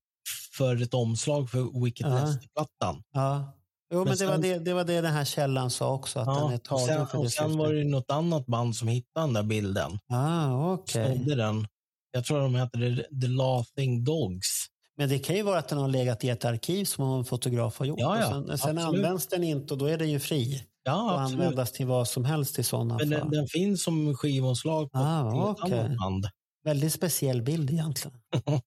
för 0.57 0.83
ett 0.83 0.95
omslag 0.95 1.51
för 1.51 1.85
Wicked 1.85 2.07
Ja. 2.07 2.14
Lester-plattan. 2.24 3.03
Ja. 3.12 3.55
Jo, 3.93 3.99
men, 3.99 4.09
Men 4.09 4.18
det, 4.18 4.26
var 4.26 4.39
det, 4.39 4.59
det 4.59 4.72
var 4.74 4.85
det 4.85 5.01
den 5.01 5.12
här 5.12 5.24
källan 5.24 5.70
sa 5.70 5.93
också, 5.95 6.18
att 6.20 6.26
den 6.26 6.47
är 6.47 6.53
Ja, 6.53 6.59
tagen 6.59 6.87
sen, 6.87 7.07
för 7.07 7.22
det 7.22 7.31
sen 7.31 7.57
var 7.59 7.72
det 7.72 7.85
något 7.85 8.11
annat 8.11 8.47
band 8.47 8.76
som 8.76 8.89
hittade 8.89 9.26
den 9.26 9.33
där 9.35 9.43
bilden. 9.43 9.99
Ah. 10.12 10.79
Snodde 10.87 11.35
den. 11.35 11.66
Jag 12.11 12.24
tror 12.24 12.41
de 12.41 12.55
hette 12.55 12.79
The, 13.20 13.26
Laughing 13.26 14.05
Dogs. 14.05 14.66
Men 14.97 15.09
det 15.09 15.18
kan 15.18 15.37
ju 15.37 15.43
vara 15.43 15.59
att 15.59 15.68
den 15.68 15.79
har 15.79 15.89
legat 15.89 16.24
i 16.24 16.29
ett 16.29 16.45
arkiv 16.45 16.85
som 16.85 17.05
en 17.18 17.24
fotograf 17.24 17.79
har 17.79 17.87
gjort. 17.87 18.01
Ja, 18.01 18.18
ja, 18.20 18.29
sen 18.31 18.59
sen 18.59 18.79
används 18.79 19.26
den 19.26 19.45
inte 19.45 19.74
och 19.74 19.79
då 19.79 19.87
är 19.87 19.99
den 19.99 20.11
ju 20.11 20.20
fri. 20.20 20.62
Ja, 20.83 21.12
och 21.14 21.20
absolut. 21.20 21.41
användas 21.45 21.72
till 21.72 21.87
vad 21.87 22.09
som 22.09 22.24
helst 22.24 22.59
i 22.59 22.62
sådana 22.62 22.97
Men 22.97 23.11
den, 23.11 23.31
den 23.31 23.47
finns 23.47 23.83
som 23.83 24.14
skivomslag 24.16 24.93
på 24.93 24.99
Ah, 24.99 25.51
ett 25.53 25.57
okej. 25.62 25.79
annat 25.79 25.99
band. 25.99 26.26
Väldigt 26.64 26.93
speciell 26.93 27.43
bild 27.43 27.70
egentligen. 27.70 28.18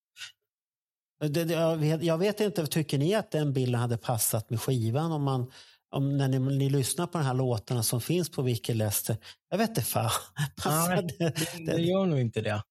det, 1.27 1.43
det, 1.45 1.53
jag, 1.53 1.77
vet, 1.77 2.03
jag 2.03 2.17
vet 2.17 2.39
inte, 2.39 2.67
tycker 2.67 2.97
ni 2.97 3.15
att 3.15 3.31
den 3.31 3.53
bilden 3.53 3.81
hade 3.81 3.97
passat 3.97 4.49
med 4.49 4.61
skivan? 4.61 5.11
Om 5.11 5.23
man, 5.23 5.51
om, 5.91 6.17
när 6.17 6.27
ni, 6.27 6.39
ni 6.39 6.69
lyssnar 6.69 7.07
på 7.07 7.17
de 7.17 7.23
här 7.23 7.33
låtarna 7.33 7.83
som 7.83 8.01
finns 8.01 8.29
på 8.31 8.41
Wicked 8.41 8.75
Lester. 8.75 9.17
Jag 9.49 9.57
vet 9.57 9.69
inte 9.69 9.81
fan. 9.81 10.09
Passade, 10.63 11.01
det, 11.19 11.33
det 11.65 11.81
gör 11.81 12.05
nog 12.05 12.19
inte 12.19 12.41
det. 12.41 12.61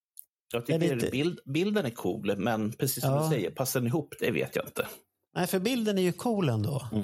Jag 0.53 0.67
Det 0.67 0.75
är 0.75 0.79
tycker 0.81 0.97
lite- 0.97 1.11
bild, 1.11 1.39
bilden 1.45 1.87
är 1.87 1.91
cool, 1.91 2.37
men 2.37 2.73
precis 2.73 3.03
som 3.03 3.13
Ja. 3.13 3.23
du 3.25 3.29
säger, 3.31 3.51
passar 3.51 3.81
den 3.81 3.87
ihop? 3.87 4.15
Det 4.21 4.31
vet 4.31 4.57
jag 4.57 4.65
inte. 4.65 4.87
Nej, 5.35 5.47
för 5.47 5.59
bilden 5.59 5.99
är 5.99 6.03
ju 6.03 6.13
cool 6.13 6.49
ändå. 6.49 6.87
Mm. 6.93 7.03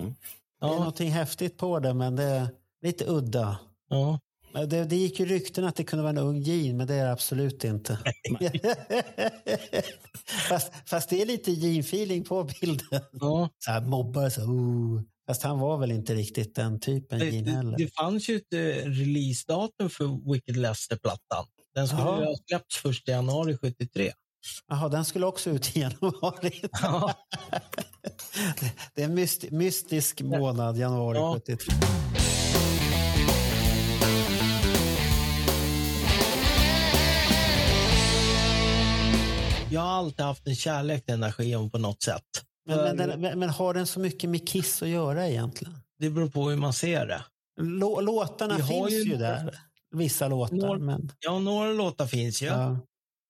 Det 0.60 0.66
är 0.66 0.70
Ja, 0.70 0.74
någonting 0.78 1.10
häftigt 1.10 1.56
på 1.58 1.78
det, 1.80 1.94
men 1.94 2.16
det 2.16 2.22
är 2.24 2.48
lite 2.82 3.04
udda. 3.08 3.58
ja. 3.88 4.20
Det, 4.64 4.84
det 4.84 4.96
gick 4.96 5.20
ju 5.20 5.26
rykten 5.26 5.64
att 5.64 5.76
det 5.76 5.84
kunde 5.84 6.02
vara 6.02 6.10
en 6.10 6.18
ung 6.18 6.42
Gene, 6.42 6.74
men 6.74 6.86
det 6.86 6.94
är 6.94 7.04
det 7.04 7.12
absolut 7.12 7.64
inte. 7.64 7.98
fast, 10.48 10.72
fast 10.86 11.08
det 11.10 11.22
är 11.22 11.26
lite 11.26 11.50
Gene-feeling 11.50 12.24
på 12.24 12.44
bilden. 12.60 13.00
ja. 13.12 13.48
Så 13.58 13.70
här 13.70 13.80
mobbare, 13.80 14.30
så, 14.30 14.42
oh. 14.42 15.02
Fast 15.28 15.42
han 15.42 15.58
var 15.58 15.78
väl 15.78 15.92
inte 15.92 16.14
riktigt 16.14 16.54
den 16.54 16.80
typen 16.80 17.18
Det, 17.18 17.30
det, 17.30 17.50
heller. 17.50 17.76
det 17.78 17.94
fanns 17.94 18.28
ju 18.28 18.36
ett 18.36 18.52
eh, 18.52 18.58
releasedatum 18.90 19.90
för 19.90 20.32
Wicked 20.32 20.56
Lester-plattan. 20.56 21.46
Den 21.74 21.88
skulle 21.88 22.02
Jaha. 22.02 22.20
ju 22.20 22.26
ha 22.26 22.36
släppts 22.48 22.76
första 22.76 23.12
januari 23.12 23.56
73. 23.58 24.12
Jaha, 24.68 24.88
den 24.88 25.04
skulle 25.04 25.26
också 25.26 25.50
ut 25.50 25.76
i 25.76 25.80
januari. 25.80 26.62
Ja. 26.82 27.14
det 28.94 29.02
är 29.02 29.06
en 29.06 29.14
myst, 29.14 29.50
mystisk 29.50 30.20
månad, 30.22 30.76
januari 30.76 31.18
Ja. 31.18 31.34
73. 31.46 31.72
Jag 39.70 39.80
har 39.80 39.88
alltid 39.88 40.24
haft 40.24 40.46
en 40.46 40.54
kärlek 40.56 41.04
till 41.04 41.12
den 41.12 41.20
där 41.20 41.32
skivan 41.32 41.70
på 41.70 41.78
något 41.78 42.02
sätt. 42.02 42.22
Men, 42.68 42.96
men, 42.96 43.20
den, 43.22 43.38
men, 43.38 43.50
har 43.50 43.74
den 43.74 43.86
så 43.86 44.00
mycket 44.00 44.30
med 44.30 44.48
Kiss 44.48 44.82
att 44.82 44.88
göra 44.88 45.28
egentligen? 45.28 45.74
Det 45.98 46.10
beror 46.10 46.28
på 46.28 46.50
hur 46.50 46.56
man 46.56 46.72
ser 46.72 47.06
det. 47.06 47.24
Lå, 47.60 48.00
låtarna 48.00 48.56
Vi 48.56 48.62
finns 48.62 48.92
ju 48.92 49.16
där. 49.16 49.58
Vissa 49.94 50.28
låtar. 50.28 50.56
Några- 50.56 50.78
Men, 50.78 51.12
Ja, 51.20 51.38
några 51.38 51.72
låtar 51.72 52.06
finns 52.06 52.42
ju. 52.42 52.46
ja. 52.46 52.78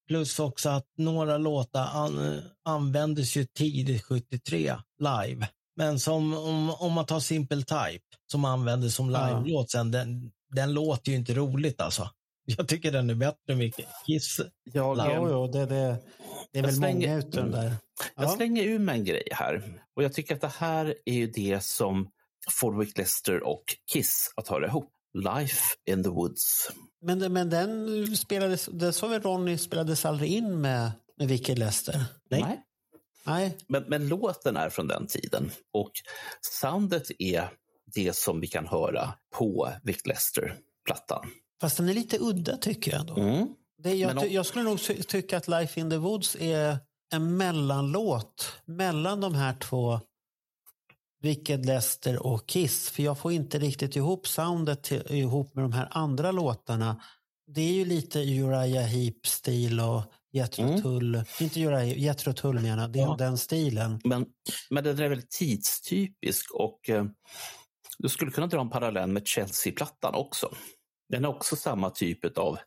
Plus 0.09 0.39
också 0.39 0.69
att 0.69 0.87
några 0.99 1.39
låtar 1.39 1.87
an, 1.87 2.41
användes 2.65 3.37
ju 3.37 3.45
tidigt 3.45 4.03
73 4.05 4.77
live. 5.01 5.49
Men 5.77 6.01
som 6.01 6.35
om, 6.35 6.71
om 6.71 6.93
man 6.93 7.07
tar 7.07 7.21
Simple 7.21 7.63
Type 7.63 8.05
som 8.33 8.45
användes 8.45 8.95
som 8.95 9.11
live-låt 9.11 9.71
sen, 9.71 9.91
den, 9.91 10.31
den 10.55 10.73
låter 10.75 11.11
ju 11.11 11.17
inte 11.17 11.35
roligt 11.35 11.81
alltså. 11.81 12.11
Jag 12.47 12.69
tycker 12.69 12.93
den 12.93 13.11
är 13.11 13.15
bättre 13.15 13.53
än 13.53 13.59
mycket. 13.59 13.87
Kiss. 14.07 14.41
Jag, 14.65 14.97
Ja, 14.99 15.13
Jo, 15.17 15.29
jo, 15.31 15.47
det, 15.47 15.67
det, 15.67 15.97
det 16.53 16.59
är 16.59 16.63
väl 16.63 16.75
slänger- 16.77 17.09
många 17.09 17.19
utav 17.19 17.45
de 17.45 17.51
där. 17.51 17.75
jag 18.17 18.25
Ja. 18.25 18.37
slänger 18.37 18.63
ur 18.63 18.79
mig 18.79 18.99
en 18.99 19.05
grej 19.05 19.29
här. 19.33 19.81
Och 19.97 20.03
jag 20.05 20.13
tycker 20.13 20.35
att 20.35 20.41
det 20.41 20.53
här 20.59 20.95
är 21.05 21.15
ju 21.15 21.27
det 21.27 21.65
som 21.65 22.11
får 22.51 22.79
Wick 22.79 22.99
Lester 22.99 23.43
och 23.43 23.65
Kiss 23.93 24.33
att 24.37 24.49
höra 24.49 24.67
ihop. 24.67 24.91
Life 25.15 25.61
in 25.91 26.03
the 26.03 26.09
Woods. 26.11 26.71
Men, 27.03 27.33
men 27.33 27.51
den 27.51 28.17
spelades, 28.17 28.67
det 28.73 28.93
sa 28.93 29.07
väl 29.07 29.23
Ronny 29.23 29.59
spelades 29.59 30.05
aldrig 30.05 30.31
in 30.33 30.61
med, 30.61 30.91
med 31.19 31.29
Wicked 31.29 31.59
Lester? 31.59 32.05
Nej. 32.31 32.63
Nej. 33.27 33.57
Men, 33.69 33.83
men 33.89 34.09
låten 34.09 34.57
är 34.57 34.69
från 34.71 34.89
den 34.89 35.07
tiden 35.07 35.51
och 35.73 35.91
soundet 36.61 37.07
är 37.19 37.49
det 37.95 38.17
som 38.17 38.41
vi 38.41 38.47
kan 38.47 38.67
höra 38.67 39.15
på 39.35 39.73
Wick 39.83 40.07
Lester-plattan. 40.07 41.27
Fast 41.61 41.77
den 41.77 41.89
är 41.89 41.95
lite 41.95 42.19
udda 42.21 42.57
tycker 42.57 42.91
jag. 42.93 43.01
Ändå. 43.01 43.17
Mm. 43.17 43.49
Det, 43.83 43.95
jag, 43.95 44.19
om- 44.19 44.29
jag 44.31 44.47
skulle 44.47 44.65
nog 44.65 44.81
ty, 44.83 45.03
tycka 45.03 45.37
att 45.37 45.49
Life 45.49 45.81
in 45.81 45.91
the 45.91 45.97
Woods 45.97 46.37
är 46.41 46.79
en 47.15 47.37
mellanlåt 47.37 48.53
mellan 48.65 49.21
de 49.21 49.35
här 49.35 49.55
två 49.55 50.01
Wicked 51.23 51.67
Lester 51.67 52.27
och 52.27 52.47
Kiss. 52.49 52.91
För 52.91 53.03
jag 53.03 53.19
får 53.19 53.33
inte 53.33 53.59
riktigt 53.59 53.97
ihop 53.97 54.27
soundet 54.29 54.83
till, 54.83 55.03
ihop 55.11 55.55
med 55.55 55.65
de 55.65 55.73
här 55.73 55.89
andra 55.91 56.33
låtarna. 56.33 57.03
Det 57.55 57.61
är 57.61 57.73
ju 57.73 57.85
lite 57.85 58.19
Uriah 58.19 58.85
Heep-stil 58.87 59.81
och 59.81 60.03
Jethro 60.33 60.63
Mm. 60.65 60.83
Tull. 60.83 61.23
Inte 61.41 61.61
Uriah, 61.61 61.99
Jethro 61.99 62.33
Tull 62.33 62.61
menar 62.61 62.83
jag. 62.83 62.93
Det 62.93 62.99
är 62.99 63.03
Ja. 63.03 63.17
den 63.19 63.39
stilen. 63.39 64.01
Men, 64.05 64.27
men 64.71 64.85
den 64.85 64.99
är 64.99 65.09
väldigt 65.09 65.31
tidstypisk 65.31 66.51
och 66.55 66.89
eh, 66.91 67.05
du 67.99 68.09
skulle 68.09 68.31
kunna 68.31 68.47
dra 68.47 68.61
en 68.61 68.71
parallell 68.71 69.09
med 69.11 69.27
Chelsea-plattan 69.27 70.15
också. 70.15 70.55
Den 71.09 71.25
är 71.25 71.29
också 71.29 71.57
samma 71.57 71.91
typ 71.91 72.39
av, 72.39 72.59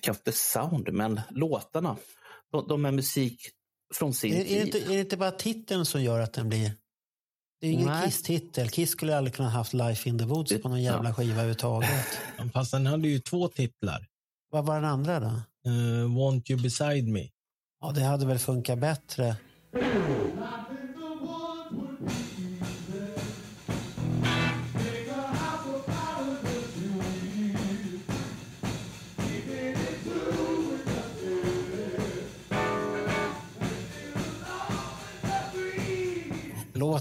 kanske 0.00 0.20
inte 0.20 0.32
sound, 0.32 0.92
men 0.92 1.20
låtarna. 1.30 1.96
De, 2.52 2.68
de 2.68 2.84
är 2.84 2.92
musik 2.92 3.40
från 3.94 4.14
sin 4.14 4.34
Är, 4.34 4.38
är, 4.38 4.42
det 4.42 4.48
tid. 4.48 4.66
inte, 4.66 4.78
är 4.78 4.94
det 4.94 5.00
inte 5.00 5.16
bara 5.16 5.30
titeln 5.30 5.86
som 5.86 6.02
gör 6.02 6.20
att 6.20 6.32
den 6.32 6.48
blir... 6.48 6.72
Det 7.60 7.66
är 7.66 7.70
ju 7.70 7.76
ingen. 7.76 8.02
Kiss-titel. 8.02 8.70
Kiss 8.70 8.90
skulle 8.90 9.16
aldrig 9.16 9.34
kunna 9.34 9.48
haft 9.48 9.74
Life 9.74 10.08
in 10.08 10.18
the 10.18 10.24
Woods 10.24 10.62
på 10.62 10.68
någon 10.68 10.82
jävla 10.82 11.14
skiva 11.14 11.32
överhuvudtaget. 11.32 12.18
Fast 12.52 12.70
den 12.70 12.86
hade 12.86 13.08
ju 13.08 13.18
två 13.20 13.48
titlar. 13.48 14.06
Vad 14.50 14.66
var 14.66 14.74
den 14.74 14.84
andra 14.84 15.20
då? 15.20 15.42
Uh, 15.70 16.18
Want 16.18 16.50
You 16.50 16.62
Beside 16.62 17.08
Me. 17.08 17.28
Ja, 17.80 17.92
det 17.92 18.02
hade 18.02 18.26
väl 18.26 18.38
funkat 18.38 18.78
bättre. 18.78 19.36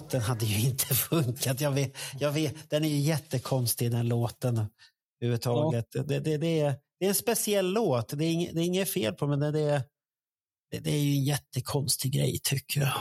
Låten 0.08 0.22
hade 0.22 0.46
ju 0.46 0.70
inte 0.70 0.86
funkat. 0.96 1.62
Jag 1.62 1.72
vet, 1.72 1.98
jag 2.20 2.32
vet, 2.32 2.70
den 2.70 2.84
är 2.84 2.90
ju 2.90 2.98
jättekonstig 2.98 3.92
den 3.92 4.08
låten 4.08 4.66
överhuvudtaget. 5.22 5.86
Det, 5.92 6.20
det, 6.20 6.38
det 6.38 6.60
är, 6.60 6.76
det 7.00 7.06
är 7.06 7.10
en 7.10 7.16
speciell 7.16 7.74
låt. 7.74 8.18
Det 8.18 8.26
är, 8.26 8.32
inget, 8.32 8.56
det 8.56 8.62
är 8.62 8.66
inget 8.66 8.90
fel 8.90 9.14
på 9.14 9.28
men 9.28 9.40
det, 9.40 9.52
det, 9.52 9.84
det 10.80 10.90
är 10.90 11.00
ju 11.00 11.12
en 11.12 11.24
jättekonstig 11.24 12.12
grej 12.12 12.40
tycker 12.44 12.82
jag. 12.82 12.94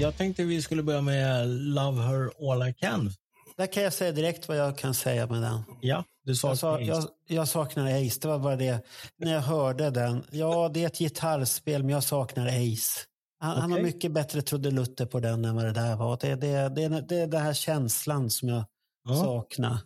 Jag 0.00 0.16
tänkte 0.16 0.44
vi 0.44 0.62
skulle 0.62 0.82
börja 0.82 1.00
med 1.00 1.48
Love 1.48 2.02
Her 2.02 2.52
All 2.52 2.68
I 2.68 2.74
Can. 2.74 3.10
Där 3.56 3.66
kan 3.66 3.82
jag 3.82 3.92
säga 3.92 4.12
direkt 4.12 4.48
vad 4.48 4.56
jag 4.56 4.78
kan 4.78 4.94
säga 4.94 5.26
med 5.26 5.42
den. 5.42 5.62
Ja, 5.80 6.04
du 6.24 6.30
Jag, 6.32 6.36
saknar 6.38 6.56
sa, 6.56 6.74
Ace. 6.74 6.84
jag, 6.84 7.04
jag 7.38 7.48
saknar 7.48 7.86
Ace, 7.86 8.18
det 8.22 8.28
var 8.28 8.38
bara 8.38 8.56
det. 8.56 8.84
När 9.16 9.32
jag 9.32 9.40
hörde 9.40 9.90
den. 9.90 10.24
Ja, 10.30 10.70
det 10.74 10.82
är 10.82 10.86
ett 10.86 10.98
gitarrspel, 10.98 11.82
men 11.82 11.90
jag 11.90 12.04
saknar 12.04 12.46
Ace. 12.46 13.00
Han, 13.40 13.60
han 13.60 13.72
har 13.72 13.80
mycket 13.80 14.12
bättre 14.12 14.42
trudelutter 14.42 15.06
på 15.06 15.20
den 15.20 15.44
än 15.44 15.54
vad 15.56 15.64
det 15.64 15.72
där 15.72 15.96
var. 15.96 16.18
Det, 16.20 16.34
det, 16.34 16.68
det, 16.68 16.82
är- 16.82 17.02
det 17.08 17.16
är 17.16 17.26
den 17.26 17.42
här 17.42 17.52
känslan 17.54 18.30
som 18.30 18.48
jag 18.48 18.64
Ja. 19.08 19.14
saknar 19.16 19.78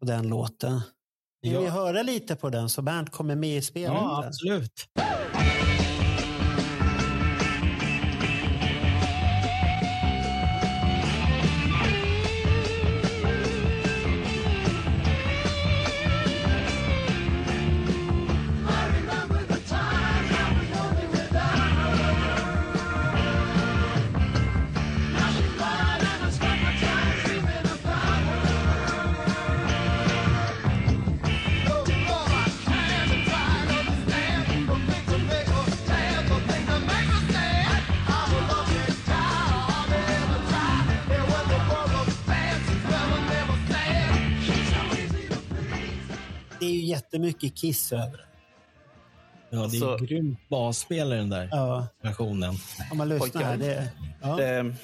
på 0.00 0.06
den 0.06 0.28
låten. 0.28 0.80
Vill 1.42 1.52
Ja. 1.52 1.60
vi 1.60 1.66
höra 1.68 2.02
lite 2.02 2.36
på 2.36 2.50
den 2.50 2.68
så 2.68 2.82
Bernt 2.82 3.10
kommer 3.12 3.36
med 3.36 3.56
i 3.56 3.62
spelet? 3.62 3.92
Ja, 3.92 4.24
absolut. 4.26 4.72
Det 46.64 46.68
är 46.70 46.74
ju 46.74 46.80
jättemycket 46.84 47.54
Kiss 47.54 47.92
över 47.92 48.16
det. 48.16 48.24
Ja, 49.50 49.58
det 49.58 49.64
är 49.76 49.80
Så- 49.80 49.98
så... 49.98 50.04
grymt 50.04 50.48
basspel 50.48 51.12
i 51.12 51.16
den 51.16 51.30
där 51.30 51.48
Ja, 51.52 51.86
versionen. 52.00 52.54
om 52.90 52.98
man 52.98 53.08
lyssnar 53.08 53.28
Pojkar. 53.28 53.40
här. 53.44 53.56
Det, 53.56 53.88
ja. 54.22 54.40
Ehm, 54.42 54.74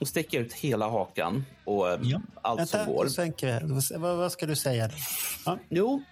och 0.00 0.08
sticker 0.08 0.40
ut 0.40 0.52
hela 0.52 0.88
hakan 0.88 1.44
och 1.64 1.90
ehm, 1.92 2.00
Ja. 2.04 2.20
allt 2.42 2.68
som 2.68 2.78
Vänta, 2.78 2.92
går. 2.92 3.04
då 3.04 3.10
sänker. 3.10 3.60
Vad, 3.98 4.16
vad 4.16 4.32
ska 4.32 4.46
du 4.46 4.56
säga? 4.56 4.90
Ja. 5.46 5.58
Jo, 5.68 6.02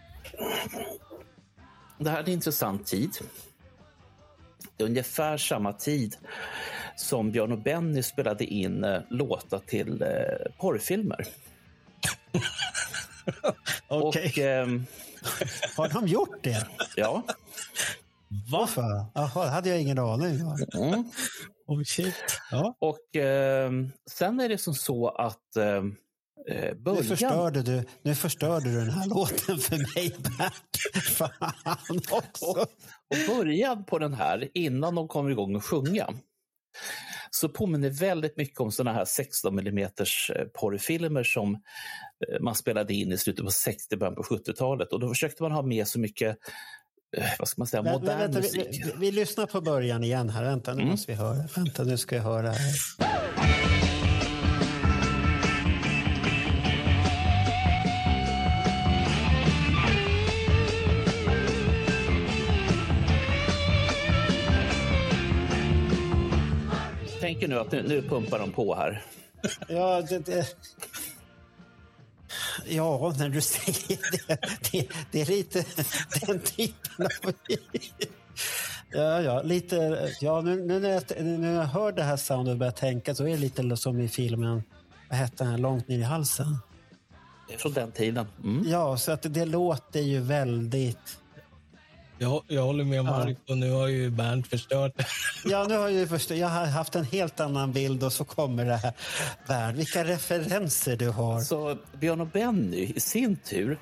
det 1.99 2.11
här 2.11 2.19
är 2.19 2.23
en 2.23 2.29
intressant 2.29 2.87
tid. 2.87 3.11
Det 4.77 4.85
är 4.85 4.89
ungefär 4.89 5.37
samma 5.37 5.73
tid 5.73 6.17
som 6.97 7.31
Björn 7.33 7.53
och 7.53 7.59
Benny 7.63 8.03
spelade 8.03 8.45
in 8.45 8.85
eh, 8.85 9.01
låtar 9.11 9.59
till 9.59 10.03
eh, 10.03 10.09
porrfilmer. 10.59 11.27
Okej. 13.89 14.27
Och 14.27 14.39
ehm, 14.39 14.87
Har 15.77 15.89
de 15.89 16.07
gjort 16.07 16.43
det? 16.45 16.67
ja, 16.97 17.23
Varför? 18.51 19.05
Jaha, 19.15 19.45
det 19.45 19.51
hade 19.51 19.69
jag 19.69 19.81
ingen 19.81 19.99
aning 19.99 20.45
om. 20.47 20.59
mm. 20.75 21.05
Oh, 21.67 21.83
shit. 21.85 22.15
Ja. 22.51 22.77
och 22.79 23.17
ehm, 23.17 23.91
sen 24.11 24.41
är 24.41 24.49
det 24.49 24.59
som 24.59 24.75
så 24.75 25.09
att 25.09 25.57
ehm, 25.57 25.97
eh, 26.49 26.65
Nu 26.65 26.75
början... 26.75 27.05
förstörde, 27.05 27.63
du, 27.63 27.85
nu 28.03 28.15
förstörde 28.15 28.71
du 28.71 28.77
den 28.81 28.91
här 28.91 29.07
låten 29.15 29.59
för 29.59 29.95
mig, 29.95 30.15
Bert. 30.19 31.03
Fan 31.05 32.01
också. 32.11 32.47
Och 32.47 32.67
början 33.37 33.85
på 33.85 33.99
den 33.99 34.15
här, 34.15 34.49
innan 34.55 34.95
de 34.95 35.09
kommer 35.09 35.31
igång 35.31 35.57
och 35.57 35.65
sjunga, 35.65 36.09
så 37.31 37.49
påminner 37.49 37.91
väldigt 37.91 38.37
mycket 38.37 38.61
om 38.61 38.73
såna 38.73 38.93
här 38.93 39.05
16 39.05 39.59
mm 39.59 39.91
porrfilmer 40.61 41.23
som 41.25 41.55
eh, 41.55 42.41
man 42.41 42.55
spelade 42.55 42.95
in 42.95 43.13
i 43.13 43.19
slutet 43.19 43.45
på 43.45 43.51
60 43.51 43.97
början 43.97 44.15
på 44.15 44.23
70-talet. 44.23 44.93
Och 44.93 45.01
då 45.01 45.09
försökte 45.09 45.43
man 45.43 45.53
ha 45.53 45.63
med 45.63 45.89
så 45.89 45.99
mycket, 46.01 46.37
eh, 47.17 47.25
vad 47.39 47.49
ska 47.49 47.61
man 47.61 47.67
säga, 47.67 47.83
modern 47.83 48.19
vänta, 48.19 48.41
vi, 48.41 48.59
musik. 48.59 48.85
vi, 48.87 48.93
vi 48.99 49.11
lyssnar 49.11 49.47
på 49.47 49.61
början 49.61 50.05
igen 50.05 50.29
här. 50.31 50.45
Vänta, 50.45 50.75
nu 50.75 50.81
Mm. 50.83 50.91
måste 50.91 51.13
vi 51.13 51.19
höra. 51.19 51.45
Vänta, 51.57 51.83
nu 51.85 51.97
ska 51.97 52.17
jag 52.17 52.23
höra. 52.23 52.51
Här. 52.51 53.38
Tänker 67.29 67.49
nu 67.49 67.59
att 67.59 67.73
nu, 67.73 67.83
nu 67.83 68.03
pumpar 68.03 68.39
de 68.39 68.53
på 68.53 68.75
här. 68.75 69.03
Ja, 69.69 70.03
det, 70.03 70.19
det, 70.19 70.47
ja, 72.67 73.15
när 73.19 73.29
du 73.29 73.41
säger 73.41 73.99
det. 74.27 74.41
Det, 74.73 74.89
det 75.13 75.21
är 75.21 75.27
lite 75.27 75.65
den 76.27 76.41
typen 76.41 77.07
av... 77.07 77.33
Ja, 78.91 79.23
ja, 79.23 79.43
lite... 79.43 80.09
Ja, 80.21 80.41
nu, 80.41 80.57
nu, 80.57 80.81
när 80.81 80.91
jag, 80.91 81.03
nu 81.21 81.39
när 81.39 81.55
jag 81.55 81.65
hör 81.65 81.93
det 81.93 82.03
här 82.03 82.17
soundet 82.17 82.53
och 82.53 82.59
börjar 82.59 82.73
tänka 82.73 83.15
så 83.15 83.25
är 83.25 83.31
det 83.31 83.37
lite 83.37 83.77
som 83.77 84.01
i 84.01 84.09
filmen, 84.09 84.63
vad 85.09 85.19
hette 85.19 85.45
den, 85.45 85.61
Långt 85.61 85.89
ner 85.89 85.99
i 85.99 86.03
halsen. 86.03 86.59
Det 87.49 87.55
är 87.55 87.59
Från 87.59 87.73
den 87.73 87.93
tiden. 87.93 88.27
Mm. 88.45 88.69
Ja, 88.69 88.97
så 88.97 89.13
att 89.13 89.23
det, 89.23 89.29
det 89.29 89.45
låter 89.45 90.01
ju 90.01 90.21
väldigt... 90.21 91.19
Jag, 92.21 92.43
jag 92.49 92.63
håller 92.63 92.85
med 92.85 93.05
Mark 93.05 93.39
och 93.49 93.59
nu 93.59 93.71
har 93.71 93.87
ju 93.89 94.11
Bernt 94.11 94.47
förstört. 94.47 94.93
Ja, 95.45 95.65
nu 95.69 95.75
har 95.77 95.83
jag 95.83 95.93
ju 95.93 96.07
förstått. 96.07 96.37
Jag 96.37 96.49
har 96.49 96.67
haft 96.67 96.95
en 96.95 97.05
helt 97.05 97.41
annan 97.41 97.73
bild 97.73 98.05
och 98.05 98.13
så 98.13 98.25
kommer 98.25 98.65
det 98.65 98.77
här. 98.77 98.93
Värld, 99.47 99.75
vilka 99.75 100.05
referenser 100.05 100.97
du 100.97 101.09
har. 101.09 101.41
Så 101.41 101.77
Björn 102.01 102.21
och 102.21 102.27
Benny 102.27 102.93
i 102.97 103.01
sin 103.01 103.37
tur, 103.37 103.79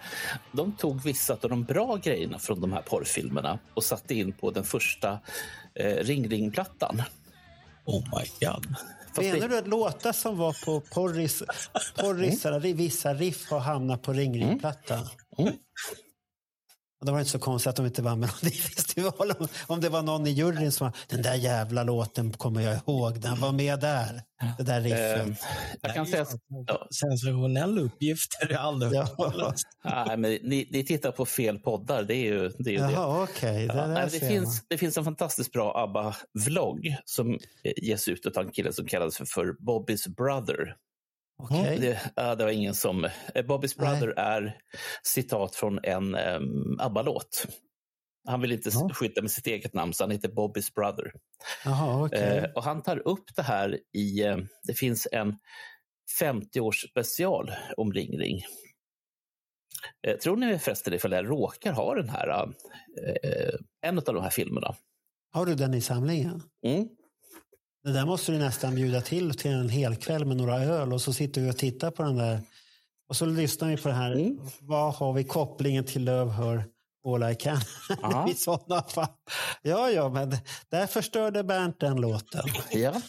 de 0.53 0.72
tog 0.76 1.03
vissa 1.03 1.32
av 1.32 1.49
de 1.51 1.64
bra 1.64 1.97
grejerna 1.97 2.39
från 2.39 2.61
de 2.61 2.72
här 2.72 2.82
porrfilmerna 2.82 3.59
och 3.74 3.84
satte 3.84 4.14
in 4.14 4.32
på 4.32 4.51
den 4.51 4.64
första 4.64 5.18
eh, 5.74 5.95
Ring 5.97 6.28
Ring-plattan. 6.28 7.03
Oh 7.84 8.01
my 8.01 8.47
god. 8.47 8.74
Fast 9.14 9.28
Menar 9.28 9.41
det- 9.41 9.49
du 9.49 9.59
att 9.59 9.68
låtar 9.68 10.12
som 10.12 10.39
var 10.39 10.64
på 10.64 10.80
porris, 10.80 11.43
porrisarna, 12.01 12.59
vissa 12.59 13.14
riff 13.14 13.51
har 13.51 13.61
hamnat 13.61 14.03
på 14.03 14.12
ringringplattan? 14.12 15.09
Mm. 15.39 15.53
Och 17.01 17.07
Det 17.07 17.12
var 17.12 17.18
inte 17.18 17.30
så 17.30 17.38
konstigt 17.38 17.70
att 17.70 17.76
de 17.76 17.86
inte 17.86 18.03
vann 18.03 18.20
Melodifestivalen. 18.20 19.36
Om- 19.38 19.49
Om 19.66 19.80
det 19.80 19.88
var 19.88 20.03
någon 20.03 20.26
i 20.26 20.30
juryn 20.30 20.72
som 20.72 20.84
var, 20.86 20.97
den 21.09 21.22
där 21.22 21.34
jävla 21.34 21.82
låten 21.82 22.32
kommer 22.32 22.61
jag 22.61 22.76
ihåg, 22.76 23.20
den 23.20 23.40
var 23.40 23.53
med 23.53 23.80
där. 23.80 24.22
Det 24.59 24.62
där 24.62 24.80
Eh, 24.80 24.82
riffet. 25.24 25.38
jag 25.82 25.94
kan 25.94 26.07
säga... 26.07 26.26
Ja, 26.66 26.88
Sensationella 27.01 27.80
uppgifter. 27.80 28.49
Jag 28.51 28.59
har 28.59 28.68
aldrig 28.68 28.92
hört 29.01 29.11
Ja. 29.18 29.55
nej, 30.07 30.16
men 30.16 30.30
ni, 30.30 30.68
ni 30.70 30.84
tittar 30.84 31.12
på 31.12 31.26
fel 31.26 31.59
poddar, 31.59 32.03
det 32.03 32.14
är 32.14 32.24
ju 32.32 32.49
det. 32.59 32.70
Är 32.70 32.72
ju 32.72 32.78
det. 32.78 32.92
Jaha, 32.92 33.22
okej. 33.22 33.64
Ja, 33.66 33.74
Det, 33.74 33.80
där 33.80 33.88
nej, 33.88 34.09
det, 34.11 34.28
finns, 34.28 34.62
det 34.68 34.78
finns 34.78 34.97
en 34.99 35.05
fantastiskt 35.05 35.53
bra 35.53 35.72
ABBA-vlogg 35.76 36.97
som 37.05 37.30
eh, 37.32 37.38
ges 37.76 38.09
ut 38.09 38.26
av 38.36 38.44
en 38.47 38.53
kille 38.53 38.72
som 38.72 38.86
kallas 38.86 39.16
för, 39.16 39.24
för 39.24 39.53
Bobbys 39.59 40.07
Brother. 40.07 40.74
Okej. 41.39 41.78
Det, 41.78 42.01
det 42.34 42.45
var 42.45 42.51
ingen 42.51 42.74
som... 42.74 43.05
eh, 43.34 43.47
Bobbys 43.47 43.76
Nej. 43.78 43.89
Brother 44.01 44.09
är 44.18 44.59
citat 45.03 45.55
från 45.55 45.78
en 45.82 46.14
um, 46.14 46.80
ABBA-låt. 46.80 47.47
Han 48.28 48.41
vill 48.41 48.53
inte 48.53 48.70
Ja. 48.72 48.89
skylta 48.93 49.22
med 49.22 49.30
sitt 49.30 49.47
eget 49.47 49.74
namn, 49.74 49.93
så 49.95 50.05
han 50.05 50.11
heter 50.11 50.28
Bobbys 50.28 50.74
Brother. 50.74 51.12
Jaha, 51.64 52.05
okej. 52.07 52.39
Eh, 52.39 52.51
och 52.55 52.62
han 52.64 52.82
tar 52.82 53.09
upp 53.09 53.37
det 53.37 53.43
här 53.43 53.78
i... 53.97 54.22
Eh, 54.22 54.37
det 54.62 54.74
finns 54.74 55.09
en 55.12 55.37
50-års 56.22 56.91
special 56.91 57.51
om 57.76 57.93
Ring 57.93 58.18
Ring. 58.18 58.43
Eh, 60.07 60.16
tror 60.16 60.37
ni 60.37 60.59
förresten 60.59 60.93
ifall 60.95 61.12
jag 61.12 61.30
råkar 61.30 61.72
ha 61.72 61.95
den 61.95 62.09
här, 62.09 62.28
eh, 63.24 63.55
en 63.87 63.99
av 63.99 64.05
de 64.05 64.22
här 64.22 64.30
filmerna? 64.30 64.74
Har 65.32 65.47
du 65.47 65.55
den 65.55 65.74
i 65.74 65.80
samlingen? 65.80 66.43
Mm. 66.66 66.89
Det 67.87 67.93
där 67.93 68.07
måste 68.07 68.32
du 68.32 68.39
nästan 68.39 68.74
bjuda 68.74 69.01
till 69.01 69.34
till 69.34 69.51
en 69.51 69.68
hel 69.68 69.97
kväll 69.97 70.24
med 70.24 70.37
några 70.37 70.61
öl 70.61 70.93
och 70.93 71.01
så 71.01 71.12
sitter 71.12 71.41
vi 71.41 71.51
och 71.51 71.57
tittar 71.57 71.91
på 71.91 72.03
den 72.03 72.16
där. 72.16 72.41
Och 73.09 73.16
så 73.16 73.26
lyssnar 73.26 73.68
vi 73.68 73.76
på 73.76 73.89
det 73.89 73.95
här. 73.95 74.12
Mm. 74.12 74.39
Vad 74.61 74.95
har 74.95 75.12
vi 75.12 75.24
kopplingen 75.24 75.84
till 75.84 76.05
Love 76.05 76.32
Her 76.32 76.64
All 77.07 77.32
I 77.32 77.34
Can? 77.34 77.59
I 78.30 78.34
sådana 78.34 78.82
fall. 78.82 79.07
Ja, 79.62 79.91
ja, 79.91 80.09
men 80.09 80.37
där 80.70 80.87
förstörde 80.87 81.45
Bernt 81.45 81.80
den 81.80 81.97
låten. 81.97 82.43
Ja. 82.72 83.01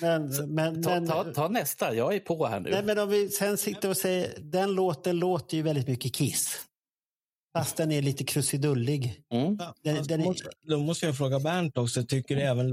Men, 0.00 0.54
men, 0.54 0.82
Ta, 0.82 1.00
ta, 1.06 1.24
ta 1.24 1.48
nästa, 1.48 1.94
jag 1.94 2.14
är 2.14 2.20
på 2.20 2.46
här 2.46 2.60
nu. 2.60 2.70
nej, 2.70 2.82
men 2.82 2.98
om 2.98 3.08
vi 3.08 3.28
sen 3.28 3.58
sitter 3.58 3.88
och 3.88 3.96
säger, 3.96 4.34
den 4.40 4.72
låten 4.72 5.18
låter 5.18 5.56
ju 5.56 5.62
väldigt 5.62 5.88
mycket 5.88 6.14
Kiss. 6.14 6.60
Fast 7.58 7.76
den 7.76 7.92
är 7.92 8.02
lite 8.02 8.24
krusidullig. 8.24 9.22
Mm. 9.32 9.56
Den, 9.56 9.94
den 9.94 10.06
då, 10.06 10.14
är, 10.14 10.18
måste, 10.18 10.48
då 10.62 10.78
måste 10.78 11.06
jag 11.06 11.16
fråga 11.16 11.40
Bernt 11.40 11.78
också, 11.78 12.02
tycker 12.02 12.36
du 12.36 12.42
även 12.42 12.70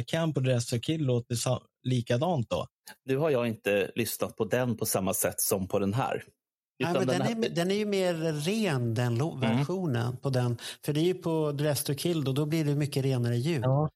I 0.00 0.04
Can 0.04 0.34
på 0.34 0.40
Dress 0.40 0.70
for 0.70 0.78
Kill 0.78 1.04
låter 1.06 1.34
likadant 1.82 2.50
då? 2.50 2.66
Nu 3.04 3.16
har 3.16 3.30
jag 3.30 3.48
inte 3.48 3.90
lyssnat 3.94 4.36
på 4.36 4.44
den 4.44 4.76
på 4.76 4.86
samma 4.86 5.14
sätt 5.14 5.40
som 5.40 5.68
på 5.68 5.78
den 5.78 5.94
här. 5.94 6.22
nej, 6.82 6.92
men 6.98 7.06
den, 7.06 7.20
här- 7.20 7.44
är, 7.44 7.48
den 7.50 7.70
är 7.70 7.74
ju 7.74 7.86
mer 7.86 8.14
ren, 8.32 8.94
den 8.94 9.18
Mm. 9.44 9.56
versionen. 9.58 10.16
på 10.16 10.30
den. 10.30 10.58
För 10.84 10.92
det 10.92 11.00
är 11.00 11.04
ju 11.04 11.14
på 11.14 11.52
Dress 11.52 11.84
to 11.84 11.94
Kill, 11.94 12.24
då, 12.24 12.32
då 12.32 12.46
blir 12.46 12.64
det 12.64 12.74
mycket 12.74 13.04
renare 13.04 13.36
ljud. 13.36 13.62
Ja. 13.64 13.88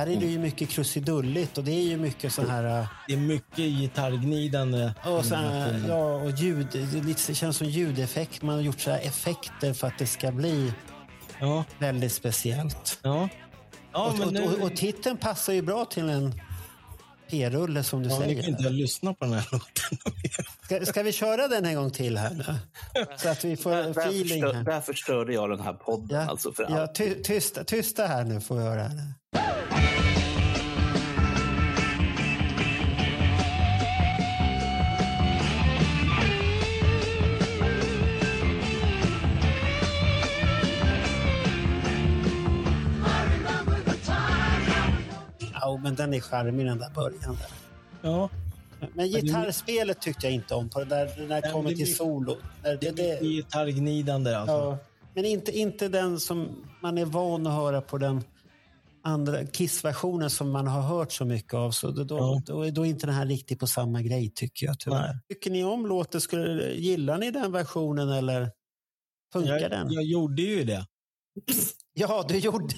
Här 0.00 0.06
är 0.06 0.16
det 0.16 0.26
ju 0.26 0.38
mycket 0.38 0.68
krusidulligt 0.68 1.58
och 1.58 1.64
det 1.64 1.72
är 1.72 1.82
ju 1.82 1.96
mycket 1.96 2.32
så 2.32 2.46
här... 2.46 2.86
Det 3.06 3.12
är 3.12 3.16
mycket 3.16 3.56
gitarrgnidande. 3.56 4.92
Och 5.04 5.24
så 5.24 5.34
här 5.34 5.84
ja, 5.88 6.14
och 6.14 6.30
ljud. 6.30 6.66
Det, 6.72 7.00
det 7.00 7.34
känns 7.34 7.56
som 7.56 7.66
ljudeffekt. 7.66 8.42
Man 8.42 8.54
har 8.54 8.62
gjort 8.62 8.80
så 8.80 8.90
här 8.90 9.00
effekter 9.00 9.72
för 9.72 9.86
att 9.86 9.98
det 9.98 10.06
ska 10.06 10.32
bli 10.32 10.72
Ja, 11.40 11.64
väldigt 11.78 12.12
speciellt. 12.12 12.98
ja. 13.02 13.28
ja 13.92 14.06
och, 14.06 14.18
men 14.18 14.28
och, 14.28 14.32
nu, 14.32 14.42
och, 14.42 14.62
och 14.62 14.76
titeln 14.76 15.16
passar 15.16 15.52
ju 15.52 15.62
bra 15.62 15.84
till 15.84 16.08
en 16.08 16.40
p-rulle 17.30 17.82
som 17.82 18.02
du 18.02 18.08
ja, 18.08 18.18
nu 18.18 18.24
säger. 18.24 18.42
kan 18.42 18.50
inte 18.50 18.62
jag 18.62 18.72
lyssna 18.72 19.14
på 19.14 19.24
den 19.24 19.34
här 19.34 19.48
låten. 19.52 19.98
Ska, 20.62 20.86
ska 20.86 21.02
vi 21.02 21.12
köra 21.12 21.48
den 21.48 21.64
en 21.64 21.74
gång 21.74 21.90
till 21.90 22.18
här 22.18 22.30
nu? 22.30 22.44
Så 23.16 23.28
att 23.28 23.44
vi 23.44 23.56
får 23.56 23.70
där, 23.70 23.90
feeling 23.90 24.28
förstör, 24.28 24.54
här. 24.54 24.64
där 24.64 24.80
förstörde 24.80 25.32
jag 25.32 25.50
den 25.50 25.60
här 25.60 25.72
podden. 25.72 26.20
Ja, 26.20 26.30
Alltså 26.30 26.52
för 26.52 26.66
ja, 26.70 26.86
ty, 26.86 27.14
tysta, 27.14 27.64
tysta 27.64 28.06
här 28.06 28.24
nu 28.24 28.40
får 28.40 28.56
vi 28.56 28.62
höra. 28.62 28.82
Här. 28.82 29.12
Ja, 45.76 45.80
men 45.82 45.94
den 45.94 46.14
är 46.14 46.20
charmig 46.20 46.66
den 46.66 46.78
där 46.78 46.90
början. 46.90 47.34
Där. 47.36 47.50
Ja, 48.10 48.28
Men 48.94 49.08
gitarrspelet 49.08 50.00
tyckte 50.00 50.26
jag 50.26 50.34
inte 50.34 50.54
om 50.54 50.68
på 50.68 50.78
det 50.78 50.84
där, 50.84 51.06
det 51.16 51.26
Nej, 51.26 51.42
kommer 51.52 51.70
det 51.70 51.76
till 51.76 51.96
solo. 51.96 52.36
Det 52.62 52.76
det, 52.80 52.86
är 52.88 52.92
det, 52.92 53.20
gitarrgnidande 53.26 54.34
alltså. 54.36 54.52
ja. 54.54 54.78
Men 55.14 55.24
inte, 55.24 55.58
inte 55.58 55.88
den 55.88 56.20
som 56.20 56.48
man 56.82 56.98
är 56.98 57.04
van 57.04 57.46
att 57.46 57.52
höra 57.54 57.80
på 57.80 57.98
den 57.98 58.24
andra 59.02 59.46
Kiss-versionen 59.46 60.30
som 60.30 60.50
man 60.50 60.66
har 60.66 60.82
hört 60.82 61.12
så 61.12 61.24
mycket 61.24 61.54
av. 61.54 61.70
Så 61.70 61.90
då, 61.90 62.16
Ja. 62.18 62.42
då, 62.46 62.62
är- 62.66 62.70
då 62.70 62.86
är 62.86 62.90
inte 62.90 63.06
den 63.06 63.14
här 63.14 63.26
riktigt 63.26 63.58
på 63.58 63.66
samma 63.66 64.02
grej 64.02 64.32
tycker 64.34 64.66
jag 64.66 64.78
tyvärr. 64.78 65.06
Nej. 65.12 65.18
Tycker 65.28 65.50
ni 65.50 65.64
om 65.64 65.86
låten? 65.86 66.20
Skulle, 66.20 66.72
gillar 66.72 67.18
ni 67.18 67.30
den 67.30 67.52
versionen 67.52 68.08
eller 68.08 68.50
funkar 69.32 69.58
Jag, 69.58 69.70
den? 69.70 69.92
jag 69.92 70.04
gjorde 70.04 70.42
ju 70.42 70.64
det. 70.64 70.86
Ja, 72.00 72.24
du 72.28 72.38
gjorde 72.38 72.74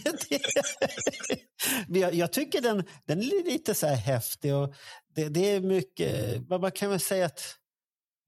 det. 1.88 2.10
Jag, 2.12 2.32
tycker 2.32 2.60
den, 2.60 2.84
den 3.06 3.18
är 3.18 3.44
lite 3.52 3.74
så 3.74 3.86
här 3.86 3.96
häftig. 3.96 4.54
Och 4.54 4.74
det, 5.14 5.28
det 5.28 5.50
är 5.50 5.60
mycket, 5.60 6.48
man 6.48 6.72
kan 6.72 6.90
väl 6.90 7.00
säga 7.00 7.26
att 7.26 7.40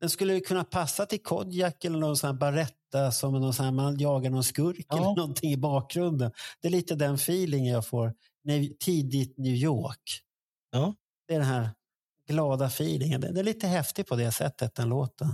den 0.01 0.11
skulle 0.11 0.41
kunna 0.41 0.65
passa 0.65 1.07
till 1.07 1.23
Kodjak 1.23 1.85
eller 1.85 1.99
någon 1.99 2.17
sån 2.17 2.27
här 2.31 2.35
Baretta 2.35 3.13
som 3.13 3.33
någon 3.33 3.55
sån 3.55 3.65
här, 3.65 3.73
man 3.73 3.99
jagar 3.99 4.31
någon 4.31 4.45
skurk 4.45 4.87
Ja. 4.89 4.97
eller 4.97 5.17
någonting 5.17 5.53
i 5.53 5.57
bakgrunden. 5.57 6.33
Det 6.61 6.69
är 6.69 6.73
lite 6.73 6.95
den 6.95 7.15
feeling 7.15 7.67
jag 7.67 7.87
får 7.87 8.15
tidigt 8.85 9.39
New 9.39 9.55
York. 9.55 10.21
Ja. 10.73 10.95
Det 11.29 11.35
är 11.35 11.39
den 11.39 11.49
här 11.49 11.69
glada 12.29 12.67
feelingen. 12.67 13.21
Den 13.21 13.37
är 13.37 13.43
lite 13.43 13.67
häftig 13.67 14.07
på 14.07 14.17
det 14.17 14.33
sättet, 14.33 14.75
den 14.75 14.89
låten. 14.89 15.29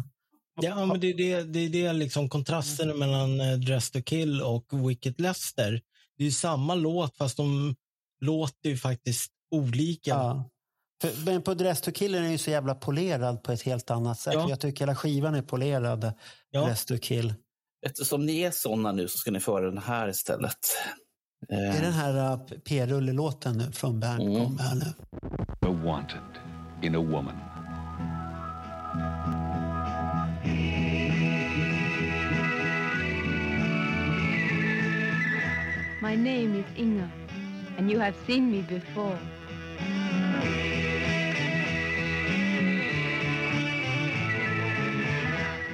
Ja, 0.61 0.87
men 0.87 1.01
det 1.01 1.07
är 1.11 1.15
det, 1.17 1.43
det, 1.43 1.61
är 1.61 1.69
det 1.69 1.93
liksom 1.93 2.29
kontrasten 2.29 2.99
mellan 2.99 3.41
eh, 3.41 3.53
Dress 3.53 3.91
to 3.91 4.03
Kill 4.03 4.43
och 4.43 4.89
Wicked 4.89 5.21
Lester. 5.21 5.81
Det 6.19 6.25
är 6.25 6.27
ju 6.27 6.33
samma 6.33 6.75
låt 6.75 7.17
fast 7.17 7.37
de 7.37 7.75
låter 8.21 8.69
ju 8.69 8.77
faktiskt 8.77 9.33
olika. 9.51 10.11
Ja. 10.11 10.51
För, 11.03 11.25
men 11.25 11.43
på 11.43 11.55
Dress 11.55 11.81
to 11.81 11.91
Kill 11.93 12.15
är 12.15 12.21
den 12.21 12.33
ju 12.33 12.39
så 12.39 12.51
jävla 12.51 12.75
polerad 12.75 13.43
på 13.43 13.53
ett 13.53 13.63
helt 13.63 13.91
annat 13.91 14.19
sätt. 14.21 14.35
Ja. 14.35 14.49
Jag 14.49 14.61
tycker 14.61 14.81
hela 14.81 14.95
skivan 14.95 15.35
är 15.35 15.43
polerad. 15.43 16.13
Ja. 16.51 16.65
Dress 16.65 16.85
to 16.85 16.99
Kill. 16.99 17.35
Eftersom 17.87 18.27
ni 18.27 18.41
är 18.41 18.51
såna 18.51 18.93
nu 18.93 19.09
så 19.09 19.19
ska 19.19 19.31
ni 19.31 19.41
få 19.41 19.53
höra 19.53 19.67
den 19.71 19.79
här 19.83 20.09
istället. 20.09 20.57
Det 21.49 21.55
är 21.55 21.75
Eh, 21.77 21.83
den 21.83 21.93
här 21.93 22.33
uh, 22.33 22.41
P-rulle-låten 22.65 23.73
från 23.73 24.01
Bernt 24.01 24.23
Mm. 24.23 24.45
kommer 24.45 24.63
här 24.63 24.75
nu. 24.75 24.95
are 25.69 25.85
wanted 25.85 26.21
in 26.83 26.95
a 26.95 26.99
woman. 26.99 27.35
My 36.03 36.17
name 36.17 36.55
is 36.55 36.65
Inga, 36.79 37.13
and 37.77 37.91
you 37.91 37.99
have 37.99 38.17
seen 38.27 38.51
me 38.51 38.63
before. 38.63 39.19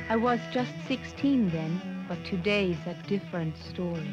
I 0.08 0.16
was 0.16 0.40
just 0.52 0.72
16 0.88 1.50
then, 1.50 1.80
but 2.08 2.24
today 2.24 2.72
is 2.72 2.86
a 2.88 2.96
different 3.06 3.56
story. 3.56 4.10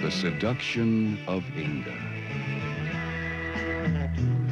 The 0.00 0.12
seduction 0.12 1.18
of 1.26 1.42
Inga. 1.58 1.98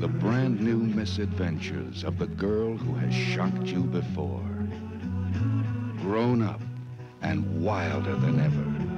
The 0.00 0.08
brand 0.08 0.60
new 0.60 0.78
misadventures 0.78 2.02
of 2.02 2.18
the 2.18 2.26
girl 2.26 2.76
who 2.76 2.94
has 2.94 3.14
shocked 3.14 3.68
you 3.68 3.84
before. 3.84 4.42
Grown 6.02 6.42
up 6.42 6.60
and 7.22 7.62
wilder 7.62 8.16
than 8.16 8.40
ever. 8.40 8.93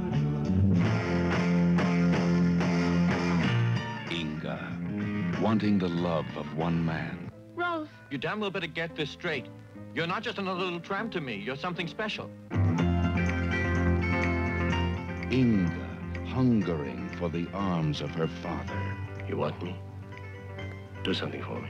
Inga, 4.10 4.58
wanting 5.42 5.78
the 5.78 5.88
love 5.88 6.26
of 6.36 6.46
one 6.56 6.84
man. 6.84 7.30
Ralph, 7.54 7.88
you 8.10 8.18
damn 8.18 8.40
well 8.40 8.50
better 8.50 8.66
get 8.68 8.94
this 8.96 9.10
straight. 9.10 9.46
You're 9.94 10.06
not 10.06 10.22
just 10.22 10.38
another 10.38 10.62
little 10.64 10.80
tramp 10.80 11.12
to 11.12 11.20
me. 11.20 11.34
You're 11.46 11.56
something 11.60 11.88
special. 11.88 12.28
Inga, 15.30 15.70
hungering 16.34 17.08
for 17.18 17.28
the 17.28 17.46
arms 17.54 18.00
of 18.02 18.10
her 18.10 18.28
father. 18.28 18.80
You 19.28 19.36
want 19.38 19.62
me? 19.62 19.74
Do 21.04 21.14
something 21.14 21.42
for 21.42 21.60
me. 21.60 21.68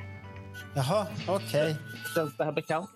Jaha, 0.75 1.07
okej. 1.29 1.77
Känns 2.15 2.37
det 2.37 2.45
här 2.45 2.53
bekant? 2.53 2.91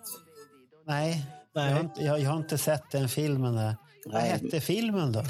Nej, 0.87 1.27
Jag, 1.53 1.63
har 1.63 1.81
inte, 1.81 2.01
jag, 2.05 2.21
jag 2.21 2.31
har 2.31 2.37
inte 2.37 2.59
sett 2.59 2.91
den 2.91 3.09
filmen 3.09 3.55
där. 3.55 3.77
Vad 4.07 4.23
hette 4.23 4.61
filmen 4.61 5.13
då? 5.13 5.23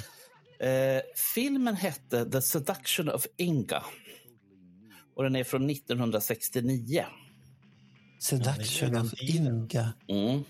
Eh, 0.61 1.01
filmen 1.35 1.75
hette 1.77 2.31
The 2.31 2.43
Seduction 2.43 3.09
of 3.09 3.27
Inga. 3.37 3.83
Och 5.17 5.23
den 5.23 5.37
är 5.37 5.45
från 5.45 5.71
1969. 5.71 7.05
Seduction 8.21 8.97
of 8.97 9.13
Inga. 9.23 9.93
Mm. 10.09 10.45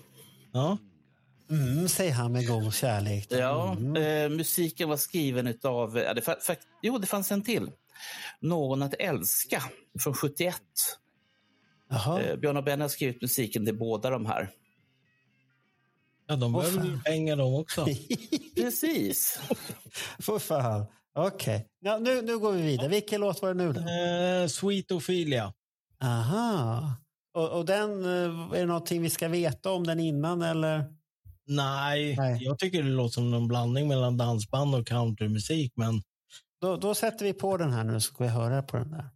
Ja. 0.53 0.77
Mm, 1.49 1.87
säger 1.89 2.11
han 2.13 2.31
med 2.31 2.47
god 2.47 2.73
kärlek. 2.73 3.27
Ja, 3.29 3.75
Mm. 3.79 3.95
eh, 4.31 4.37
musiken 4.37 4.89
var 4.89 4.97
skriven 4.97 5.57
av, 5.63 5.97
ja, 5.97 6.13
det, 6.13 6.37
jo 6.81 6.97
det 6.97 7.07
fanns 7.07 7.31
en 7.31 7.43
till. 7.43 7.71
Någon 8.39 8.81
att 8.81 8.93
älska 8.93 9.63
från 9.99 10.13
71. 10.13 10.55
Jaha. 11.89 12.21
Eh, 12.21 12.35
Björn 12.35 12.57
och 12.57 12.63
Benny 12.63 12.81
har 12.81 12.89
skrivit 12.89 13.21
musiken 13.21 13.65
till 13.65 13.77
båda 13.77 14.09
de 14.09 14.25
här. 14.25 14.49
Ja, 16.31 16.35
de 16.37 16.53
behöver 16.53 16.83
ju 16.85 16.91
fan. 16.91 17.01
pengar 17.03 17.35
de 17.35 17.55
också. 17.55 17.85
Precis. 18.55 19.39
För 20.19 20.39
fan. 20.39 20.85
Okej. 21.15 21.67
Ja, 21.79 21.97
nu, 21.97 22.21
nu 22.21 22.39
går 22.39 22.51
vi 22.51 22.61
vidare. 22.61 22.87
Vilken 22.87 23.21
låt 23.21 23.41
var 23.41 23.53
det 23.53 23.63
nu 23.63 23.73
då? 23.73 23.79
Eh, 23.81 24.47
Sweet 24.47 24.91
Ophelia. 24.91 25.53
Aha. 26.03 26.95
Och, 27.33 27.49
och 27.49 27.65
den, 27.65 28.03
eh, 28.05 28.51
är 28.53 28.59
det 28.59 28.65
någonting 28.65 29.01
vi 29.01 29.09
ska 29.09 29.27
veta 29.27 29.71
om 29.71 29.83
den 29.87 29.99
innan 29.99 30.41
eller? 30.41 30.85
Nej, 31.47 32.15
Nej. 32.17 32.37
jag 32.43 32.59
tycker 32.59 32.83
det 32.83 32.89
låter 32.89 33.13
som 33.13 33.33
en 33.33 33.47
blandning 33.47 33.87
mellan 33.87 34.17
dansband 34.17 34.75
och 34.75 34.87
countrymusik. 34.87 35.73
Men 35.75 36.01
Då, 36.61 36.77
då 36.77 36.95
sätter 36.95 37.25
vi 37.25 37.33
på 37.33 37.57
den 37.57 37.73
här 37.73 37.83
nu 37.83 37.93
så 37.93 38.13
ska 38.13 38.23
vi 38.23 38.29
höra 38.29 38.63
på 38.63 38.77
den 38.77 38.91
där. 38.91 39.09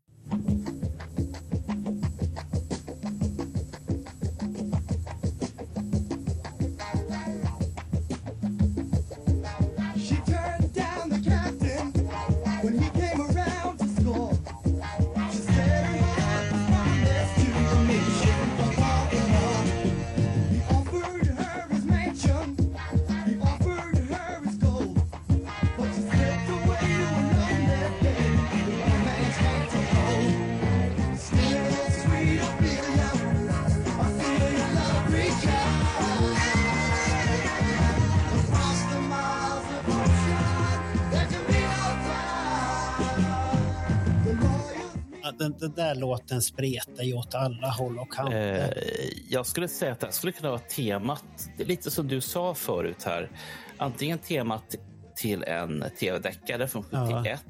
Den, 45.37 45.55
den 45.59 45.73
där 45.73 45.95
låten 45.95 46.41
spretar 46.41 47.03
ju 47.03 47.13
åt 47.13 47.35
alla 47.35 47.69
håll 47.69 47.99
och 47.99 48.13
kanter. 48.13 48.73
Eh, 48.77 49.09
jag 49.29 49.45
skulle 49.45 49.67
säga 49.67 49.91
att 49.91 49.99
det 49.99 50.07
här 50.07 50.11
skulle 50.11 50.31
kunna 50.31 50.49
vara 50.49 50.59
temat, 50.59 51.49
lite 51.57 51.91
som 51.91 52.07
du 52.07 52.21
sa 52.21 52.53
förut 52.53 53.03
här. 53.03 53.31
Antingen 53.77 54.17
temat 54.17 54.75
till 55.15 55.43
en 55.43 55.85
tv-deckare 55.99 56.67
från 56.67 56.83
71 57.23 57.43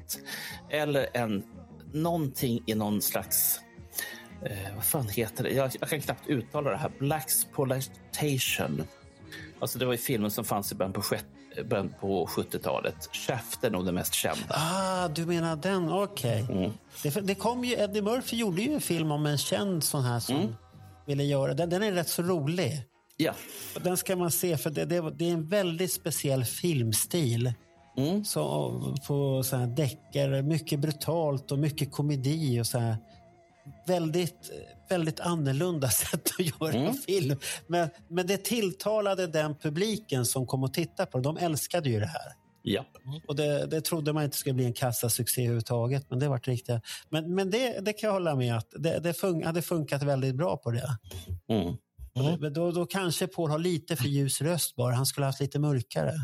eller 0.70 1.06
en, 1.14 1.42
någonting 1.92 2.62
i 2.66 2.74
någon 2.74 3.02
slags 3.02 3.60
eh, 4.42 4.74
vad 4.74 4.84
fan 4.84 5.08
heter 5.08 5.44
det? 5.44 5.50
Jag, 5.50 5.70
jag 5.80 5.88
kan 5.88 6.00
knappt 6.00 6.26
uttala 6.26 6.70
det 6.70 6.76
här. 6.76 6.90
Blaxploitation. 6.98 8.84
Alltså 9.60 9.78
det 9.78 9.84
var 9.86 9.92
ju 9.92 9.98
filmen 9.98 10.30
som 10.30 10.44
fanns 10.44 10.72
i 10.72 10.74
början 10.74 10.92
på, 10.92 11.02
början 11.64 11.94
på 12.00 12.26
70-talet. 12.26 13.08
Shaft 13.12 13.64
är 13.64 13.70
nog 13.70 13.84
den 13.84 13.94
mest 13.94 14.14
kända. 14.14 14.44
Ah, 14.48 15.08
du 15.08 15.26
menar 15.26 15.56
den? 15.56 15.92
Okej. 15.92 16.46
Mm. 16.50 16.72
Det, 17.02 17.26
det 17.26 17.34
kom 17.34 17.64
ju, 17.64 17.74
Eddie 17.74 18.02
Murphy 18.02 18.36
gjorde 18.36 18.62
ju 18.62 18.74
en 18.74 18.80
film 18.80 19.10
om 19.10 19.26
en 19.26 19.38
känd 19.38 19.84
sån 19.84 20.02
här 20.02 20.20
som 20.20 20.56
ville 21.06 21.24
göra 21.24 21.54
den. 21.54 21.70
Den 21.70 21.82
är 21.82 21.92
rätt 21.92 22.08
så 22.08 22.22
rolig. 22.22 22.82
Ja. 23.16 23.32
Och 23.74 23.80
Den 23.82 23.96
ska 23.96 24.16
man 24.16 24.30
se 24.30 24.56
för 24.56 24.70
det, 24.70 24.84
det, 24.84 25.10
det 25.10 25.28
är 25.28 25.32
en 25.32 25.48
väldigt 25.48 25.92
speciell 25.92 26.44
filmstil. 26.44 27.52
Så, 28.24 28.70
på 29.06 29.42
så 29.42 29.56
här 29.56 29.66
deckare, 29.66 30.42
mycket 30.42 30.80
brutalt 30.80 31.52
och 31.52 31.58
mycket 31.58 31.92
komedi 31.92 32.60
och 32.60 32.66
så 32.66 32.78
här. 32.78 32.96
Väldigt, 33.86 34.50
väldigt 34.88 35.20
annorlunda 35.20 35.88
sätt 35.90 36.30
att 36.38 36.46
göra 36.46 36.92
film. 36.92 37.38
Men, 37.66 37.88
men 38.08 38.26
det 38.26 38.44
tilltalade 38.44 39.26
den 39.26 39.54
publiken 39.54 40.26
som 40.26 40.46
kom 40.46 40.62
och 40.62 40.74
tittade 40.74 41.10
på 41.10 41.18
det. 41.18 41.24
De 41.24 41.36
älskade 41.36 41.88
ju 41.88 42.00
det 42.00 42.06
här. 42.06 42.32
Ja. 42.62 42.84
Och 43.26 43.36
det, 43.36 43.66
det 43.66 43.80
trodde 43.80 44.12
man 44.12 44.24
inte 44.24 44.36
skulle 44.36 44.54
bli 44.54 44.64
en 44.64 44.72
kassasuccé 44.72 45.42
överhuvudtaget, 45.42 46.10
men 46.10 46.18
det 46.18 46.28
vart 46.28 46.48
riktigt. 46.48 46.80
Men, 47.08 47.34
men 47.34 47.50
det, 47.50 47.80
det 47.80 47.92
kan 47.92 48.08
jag 48.08 48.14
hålla 48.14 48.34
med 48.34 48.56
att 48.56 48.68
det, 48.70 48.98
det 48.98 49.14
fun, 49.14 49.44
hade 49.44 49.62
funkat 49.62 50.02
väldigt 50.02 50.34
bra 50.34 50.56
på 50.56 50.70
det. 50.70 50.98
Mm. 51.48 51.76
Men 52.40 52.52
då, 52.52 52.70
då 52.70 52.86
kanske 52.86 53.26
Paul 53.26 53.50
har 53.50 53.58
lite 53.58 53.96
för 53.96 54.08
ljus 54.08 54.40
röst 54.40 54.76
bara. 54.76 54.94
Han 54.94 55.06
skulle 55.06 55.26
haft 55.26 55.40
lite 55.40 55.58
mörkare. 55.58 56.14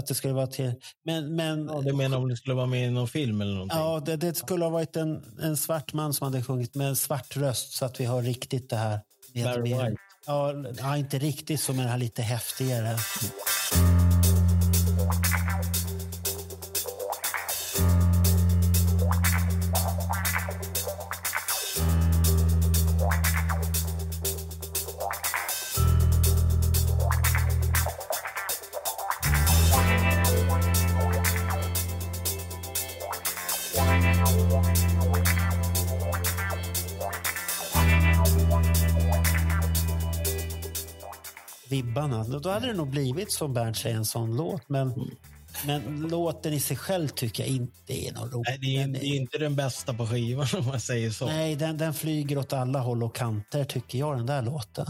Att 0.00 0.06
det 0.06 0.14
skulle 0.14 0.34
vara 0.34 0.46
till... 0.46 0.72
Men, 1.04 1.36
men, 1.36 1.66
Ja, 1.66 1.80
du 1.80 1.92
menar 1.92 2.18
om 2.18 2.28
det 2.28 2.36
skulle 2.36 2.54
vara 2.54 2.66
med 2.66 2.86
i 2.86 2.90
någon 2.90 3.08
film 3.08 3.40
eller 3.40 3.52
någonting? 3.52 3.78
Ja, 3.78 4.02
det, 4.06 4.16
det 4.16 4.34
skulle 4.34 4.64
ha 4.64 4.70
varit 4.70 4.96
en, 4.96 5.22
en 5.42 5.56
svart 5.56 5.92
man 5.92 6.14
som 6.14 6.24
hade 6.24 6.44
sjungit 6.44 6.74
med 6.74 6.88
en 6.88 6.96
svart 6.96 7.36
röst 7.36 7.72
så 7.72 7.84
att 7.84 8.00
vi 8.00 8.04
har 8.04 8.22
riktigt 8.22 8.70
det 8.70 8.76
här. 8.76 9.00
Barry 9.34 9.74
White. 9.74 9.96
Ja, 10.26 10.54
ja, 10.78 10.96
inte 10.96 11.18
riktigt 11.18 11.60
som 11.60 11.78
är 11.78 11.82
det 11.82 11.88
här 11.88 11.98
lite 11.98 12.22
häftigare. 12.22 12.96
Vibbarna. 41.70 42.24
Då 42.24 42.48
hade 42.50 42.66
det 42.66 42.72
nog 42.74 42.90
blivit 42.90 43.32
som 43.32 43.54
Bernt 43.54 43.76
säger, 43.76 43.96
en 43.96 44.04
sån 44.04 44.36
låt. 44.36 44.68
Men, 44.68 45.10
men 45.66 46.00
låten 46.00 46.52
i 46.52 46.60
sig 46.60 46.76
själv 46.76 47.08
tycker 47.08 47.42
jag 47.42 47.52
inte 47.52 48.06
är 48.08 48.12
någon 48.12 48.30
rolig. 48.30 48.44
Nej, 48.48 48.58
det 48.58 48.76
är, 48.82 48.88
det 49.00 49.06
är 49.06 49.16
inte 49.16 49.38
den 49.38 49.56
bästa 49.56 49.94
på 49.94 50.06
skivan 50.06 50.46
om 50.58 50.66
man 50.66 50.80
säger 50.80 51.10
så. 51.10 51.26
Nej, 51.26 51.56
den, 51.56 51.76
den 51.76 51.94
flyger 51.94 52.38
åt 52.38 52.52
alla 52.52 52.78
håll 52.78 53.02
och 53.02 53.14
kanter 53.14 53.64
tycker 53.64 53.98
jag, 53.98 54.16
den 54.16 54.26
där 54.26 54.42
låten. 54.42 54.86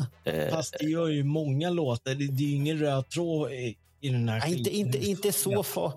Fast 0.51 0.77
det 0.81 0.87
gör 0.87 1.09
ju 1.09 1.25
många 1.25 1.71
låtar. 1.71 2.15
Det, 2.15 2.27
det 2.27 2.43
är 2.45 2.49
ju 2.49 2.55
ingen 2.55 2.79
röd 2.79 3.09
tråd 3.09 3.53
i, 3.53 3.77
i 4.01 4.09
den 4.09 4.29
här 4.29 4.39
Nej, 4.41 4.59
inte, 4.59 4.77
inte, 4.77 5.07
inte 5.07 5.33
så 5.33 5.63
fa- 5.63 5.93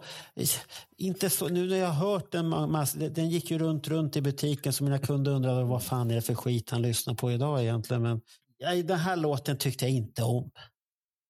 inte 0.98 1.30
så. 1.30 1.48
Nu 1.48 1.70
när 1.70 1.78
jag 1.78 1.88
har 1.88 2.10
hört 2.12 2.32
den, 2.32 2.50
mass- 2.50 2.94
den 3.12 3.30
gick 3.30 3.52
ju 3.52 3.58
runt, 3.60 3.88
runt 3.88 4.16
i 4.16 4.22
butiken 4.22 4.74
så 4.74 4.84
mina 4.84 5.00
kunder 5.00 5.32
undrade 5.32 5.64
vad 5.64 5.84
fan 5.84 6.12
är 6.12 6.16
det 6.16 6.22
för 6.22 6.36
skit 6.36 6.70
han 6.70 6.82
lyssnar 6.82 7.14
på 7.14 7.32
idag 7.32 7.62
egentligen. 7.64 8.02
Men 8.02 8.22
nej, 8.64 8.84
den 8.84 9.00
här 9.00 9.16
låten 9.16 9.58
tyckte 9.58 9.86
jag 9.86 9.92
inte 9.92 10.24
om. 10.24 10.52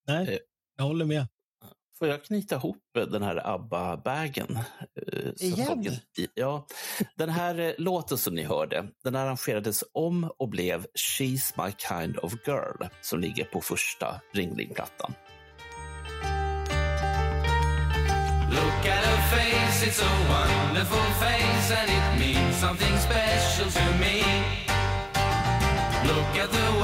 Nej, 0.08 0.40
jag 0.78 0.86
håller 0.86 1.06
med. 1.06 1.28
Får 2.00 2.08
jag 2.08 2.24
knyta 2.24 2.56
ihop 2.56 2.78
den 2.94 3.24
här 3.24 3.48
ABBA-bagen? 3.48 4.58
eh, 5.14 5.30
Igen? 5.40 5.86
Ja, 6.34 6.68
den 7.18 7.30
här 7.30 7.60
eh, 7.60 7.72
låten 7.78 8.18
som 8.18 8.36
ni 8.36 8.44
hörde, 8.44 8.88
den 9.04 9.16
arrangerades 9.16 9.84
om 9.94 10.32
och 10.38 10.50
blev 10.50 10.86
She's 10.86 11.66
My 11.66 11.72
Kind 11.90 12.18
of 12.18 12.34
Girl 12.48 12.88
som 13.02 13.20
ligger 13.20 13.44
på 13.46 13.62
första 13.62 14.22
Ringling-plattan. 14.34 15.14
Look 18.52 18.86
at 18.86 19.04
her 19.06 19.18
face, 19.32 19.88
it's 19.88 20.02
a 20.02 20.12
wonderful 20.30 21.08
face, 21.20 21.72
and 21.80 21.90
it 21.90 22.20
means 22.20 22.56
something 22.62 22.98
special 22.98 23.72
to 23.72 23.86
me. 24.00 24.24
Look 26.08 26.38
at 26.44 26.52
the 26.52 26.68
way 26.82 26.83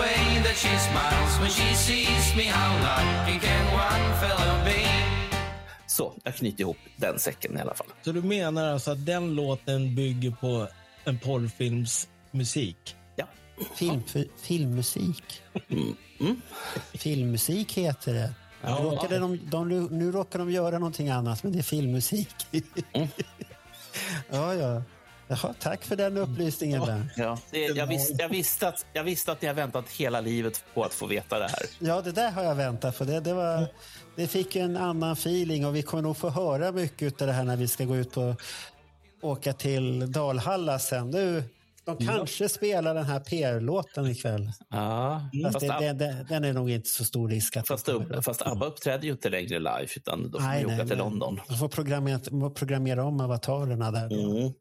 she 0.62 0.80
smiles 0.80 1.40
when 1.42 1.50
she 1.50 1.76
sees 1.76 2.36
me, 2.36 2.44
how 2.44 2.72
lucky 2.84 3.40
can 3.40 3.66
one 3.74 4.06
fellow 4.22 4.64
be? 4.66 4.86
Så, 5.88 6.14
jag 6.24 6.36
knyter 6.36 6.62
ihop 6.62 6.78
den 6.96 7.20
säcken 7.20 7.58
i 7.58 7.62
alla 7.62 7.74
fall. 7.74 7.88
Så 8.02 8.12
du 8.12 8.22
menar 8.22 8.68
alltså 8.74 8.92
att 8.92 9.06
den 9.06 9.36
låten 9.36 9.96
bygger 9.96 10.32
på 10.32 10.68
en 11.04 11.20
porrfilmsmusik? 11.20 12.96
Ja. 13.16 13.26
Film, 13.76 14.04
fi- 14.08 14.30
filmmusik. 14.42 15.42
Filmmusik 16.94 17.74
heter 17.78 18.14
det. 18.14 18.34
Ja. 18.62 18.80
Nu, 18.80 18.86
råkade 18.90 19.20
de, 19.20 19.40
de, 19.50 19.70
nu 19.92 20.12
råkar 20.12 20.40
de 20.40 20.52
göra 20.52 20.80
någonting 20.80 21.10
annat, 21.10 21.44
men 21.44 21.52
det 21.52 21.60
är 21.60 21.64
filmmusik. 21.64 22.30
ja, 24.30 24.54
ja. 24.54 24.84
Jaha, 25.32 25.54
tack 25.60 25.84
för 25.84 25.96
den 25.96 26.18
upplysningen, 26.18 26.82
Bernt. 26.86 27.12
Ja, 27.18 27.38
det, 27.52 27.66
jag, 27.66 27.88
visste, 27.88 28.16
jag, 28.20 28.30
visste 28.30 28.68
att, 28.68 28.86
jag 28.94 29.04
visste 29.04 29.32
att 29.32 29.42
ni 29.42 29.48
har 29.48 29.56
väntat 29.56 29.90
hela 29.90 30.22
livet 30.22 30.64
på 30.74 30.84
att 30.84 30.94
få 30.94 31.08
veta 31.08 31.40
det 31.40 31.48
här. 31.48 31.62
Ja, 31.80 32.02
det 32.02 32.12
där 32.12 32.32
har 32.32 32.44
jag 32.44 32.56
väntat 32.56 32.98
på. 32.98 33.04
Det, 33.04 33.20
det, 33.20 33.34
var, 33.34 33.68
det 34.16 34.28
fick 34.28 34.56
en 34.56 34.78
annan 34.78 35.12
feeling 35.12 35.66
och 35.66 35.76
vi 35.76 35.82
kommer 35.82 36.04
nog 36.04 36.18
få 36.18 36.30
höra 36.30 36.72
mycket 36.72 37.22
av 37.22 37.28
det 37.28 37.34
här 37.34 37.44
när 37.44 37.58
vi 37.58 37.68
ska 37.68 37.86
gå 37.86 37.96
ut 37.96 38.18
och 38.18 38.42
åka 39.22 39.54
till 39.54 40.12
Dalhalla 40.12 40.80
sen. 40.80 41.10
Nu, 41.10 41.44
de 41.86 41.98
kanske 41.98 42.50
spelar 42.50 42.96
den 42.96 43.06
här 43.06 43.20
PR-låten 43.20 44.08
ikväll. 44.08 44.52
Ja, 44.70 45.30
Fast 45.44 45.54
fast, 45.54 45.80
det, 45.80 45.94
det, 45.94 46.26
den 46.30 46.44
är 46.44 46.54
nog 46.54 46.70
inte 46.70 46.90
så 46.90 47.04
stor 47.06 47.30
risk 47.30 47.58
att 47.58 47.68
fast, 47.68 47.90
fast 48.22 48.42
ABBA 48.42 48.66
uppträder 48.66 49.04
ju 49.04 49.12
inte 49.12 49.30
längre 49.30 49.60
live, 49.60 49.88
utan 49.96 50.32
då 50.32 50.40
får 50.40 50.48
Nej, 50.48 50.66
åka 50.66 50.76
nej, 50.76 50.88
till 50.88 50.98
nej. 50.98 50.98
London. 50.98 51.40
De 51.48 51.58
får 51.58 51.68
programmera, 51.70 52.50
programmera 52.50 53.04
om 53.04 53.22
avatarerna 53.22 53.92
där. 53.92 54.14
Mm. 54.14 54.54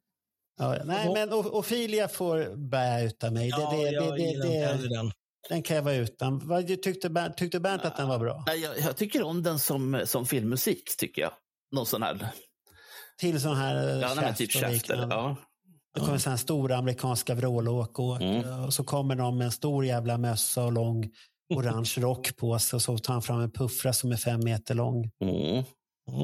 Ja, 0.59 0.77
nej, 0.85 1.11
men 1.15 1.33
O- 1.33 1.51
Ophelia 1.59 2.09
får 2.09 2.57
bä 2.57 3.03
utav 3.05 3.33
mig. 3.33 3.49
Ja, 3.49 3.71
det, 3.71 3.77
det, 3.77 3.91
jag 3.91 4.15
det, 4.17 4.23
gillar 4.23 4.47
inte 4.47 4.59
heller 4.59 4.89
det, 4.89 4.97
den. 4.97 5.11
den 5.49 5.63
kan 5.63 5.77
jag 5.77 5.83
vara 5.83 5.95
utan. 5.95 6.49
Vad 6.49 6.83
tyckte 6.83 7.11
Bernt, 7.11 7.37
tyckte 7.37 7.61
Bernt 7.61 7.85
att 7.85 7.97
den 7.97 8.09
var 8.09 8.19
bra? 8.19 8.45
Nej, 8.47 8.61
Jag, 8.61 8.79
jag 8.79 8.97
tycker 8.97 9.23
om 9.23 9.43
den 9.43 9.59
som, 9.59 10.03
som 10.05 10.27
filmmusik, 10.27 10.97
tycker 10.99 11.23
jag. 11.23 11.33
Någon 11.73 11.87
sån 11.87 12.03
här... 12.03 12.29
Till 13.21 13.41
sån 13.41 13.57
här 13.57 13.89
eh, 13.89 14.01
Ja, 14.01 14.15
nej, 14.15 14.35
typ 14.35 14.51
eller-. 14.91 15.09
Ja. 15.11 15.37
Det 15.95 16.01
kommer 16.01 16.19
här 16.31 16.37
stora 16.37 16.77
amerikanska 16.77 17.35
vrålåk 17.35 17.99
och, 17.99 18.23
Mm. 18.23 18.65
och 18.65 18.75
så 18.75 18.85
kommer 18.85 19.17
de 19.17 19.39
med 19.39 19.45
en 19.45 19.51
stor 19.53 19.85
jävla 19.85 20.19
mössa 20.19 20.65
och 20.65 20.73
lång 20.73 21.11
orange 21.55 21.95
rock 21.99 22.37
på 22.37 22.59
sig 22.59 22.77
och 22.77 22.83
så 22.83 22.99
tar 22.99 23.13
han 23.13 23.23
fram 23.23 23.41
en 23.41 23.51
puffra 23.51 23.93
som 23.93 24.13
är 24.13 24.17
fem 24.17 24.41
meter 24.45 24.75
lång. 24.75 25.11
Mm. 25.23 25.65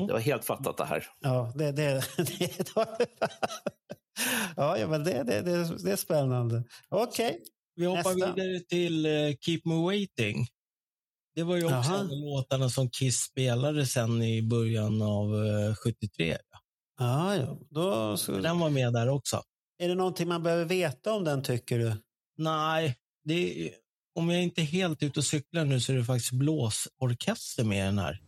Det 0.07 0.13
var 0.13 0.21
helt 0.21 0.45
fattat 0.45 0.77
det 0.77 0.85
här. 0.85 1.07
Ja, 1.21 1.53
det, 1.55 1.73
det, 1.73 2.03
det, 2.17 2.65
ja, 4.57 4.79
ja, 4.79 4.89
men 4.89 5.05
det, 5.05 5.23
det, 5.23 5.41
det, 5.43 5.83
det 5.85 5.93
är 5.93 5.97
spännande. 5.97 6.65
Okej, 6.89 7.41
Vi 7.77 7.87
hoppar 7.87 8.15
Nästa. 8.15 8.35
vidare 8.35 8.61
till 8.61 9.07
eh, 9.07 9.13
Keep 9.41 9.61
Me 9.65 9.75
Waiting. 9.75 10.47
Det 11.35 11.43
var 11.43 11.57
ju 11.57 11.65
också 11.65 11.75
Jaha. 11.75 11.99
en 12.01 12.07
av 12.11 12.17
låtarna 12.19 12.71
som 12.71 12.91
Kiss 12.91 13.17
spelade 13.21 13.87
sen 13.87 14.23
i 14.23 14.43
början 14.43 15.03
av 15.03 15.47
eh, 15.47 15.75
73. 15.75 16.37
ja, 16.99 17.37
ja. 17.37 17.59
Då, 17.71 18.17
Den 18.43 18.59
var 18.59 18.71
med 18.71 18.93
där 18.93 19.09
också. 19.09 19.43
är 19.79 19.89
det 19.89 19.95
någonting 19.95 20.29
man 20.29 20.43
behöver 20.43 20.65
veta 20.65 21.13
om 21.13 21.25
den 21.25 21.43
tycker 21.43 21.79
du? 21.79 21.93
Nej, 22.39 22.97
är, 23.29 23.71
om 24.15 24.31
jag 24.31 24.43
inte 24.43 24.61
är 24.61 24.65
helt 24.65 25.03
ute 25.03 25.21
och 25.21 25.25
cyklar 25.25 25.65
nu 25.65 25.81
så 25.81 25.93
är 25.93 25.97
det 25.97 26.05
faktiskt 26.05 26.33
blåsorkester 26.33 27.65
med 27.65 27.87
den 27.87 27.99
här. 27.99 28.21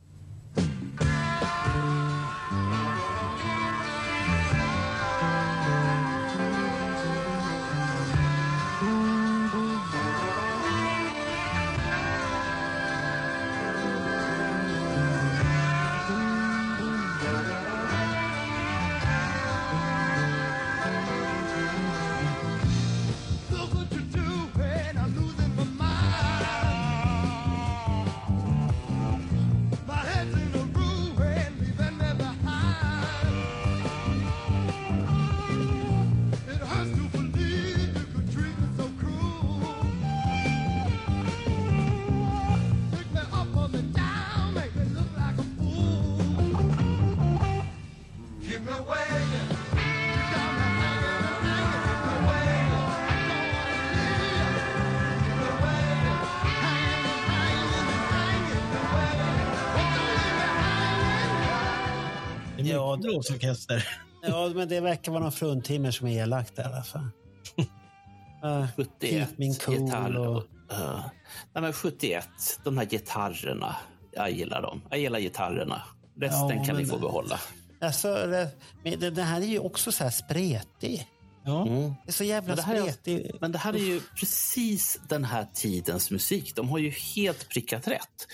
Ja, 62.86 62.96
blåsorkester. 62.96 63.88
Ja, 64.22 64.50
men 64.54 64.68
det 64.68 64.80
verkar 64.80 65.12
vara 65.12 65.22
någon 65.22 65.32
fruntimmer 65.32 65.90
som 65.90 66.06
är 66.06 66.22
elak 66.22 66.56
där 66.56 66.62
i 66.62 66.66
alla 66.66 66.82
fall. 66.82 67.08
Uh, 68.44 68.66
71 68.76 69.00
Keep 69.00 69.26
me 69.36 69.54
cool 69.54 69.74
gitarr 69.74 70.16
och-. 70.16 70.44
Uh, 70.72 71.06
nej, 71.54 71.62
men 71.62 71.72
71, 71.72 72.28
de 72.64 72.78
här 72.78 72.84
gitarrerna. 72.84 73.76
Jag 74.12 74.30
gillar 74.30 74.62
dem. 74.62 74.82
Jag 74.90 74.98
gillar 74.98 75.18
gitarrerna. 75.20 75.82
Resten 76.20 76.48
Ja, 76.58 76.64
kan 76.64 76.76
ni 76.76 76.82
men- 76.82 76.86
få 76.86 76.98
behålla. 76.98 77.40
Alltså, 77.80 78.08
det, 78.08 78.50
men 78.84 79.00
det, 79.00 79.10
det 79.10 79.22
här 79.22 79.40
är 79.40 79.46
ju 79.46 79.58
också 79.58 79.92
så 79.92 80.04
här 80.04 80.10
spretig. 80.10 81.06
Ja. 81.44 81.66
Mm. 81.66 81.82
Det 82.04 82.10
är 82.10 82.12
så 82.12 82.24
jävla 82.24 82.48
Men 82.48 82.56
det, 82.56 82.62
här 82.62 82.74
är, 82.74 82.82
spretig. 82.82 83.30
men 83.40 83.52
det 83.52 83.58
här 83.58 83.74
är 83.74 83.78
ju 83.78 84.00
precis 84.20 85.00
den 85.08 85.24
här 85.24 85.46
tidens 85.54 86.10
musik. 86.10 86.56
De 86.56 86.68
har 86.68 86.78
ju 86.78 86.90
helt 86.90 87.48
prickat 87.48 87.88
rätt. 87.88 88.26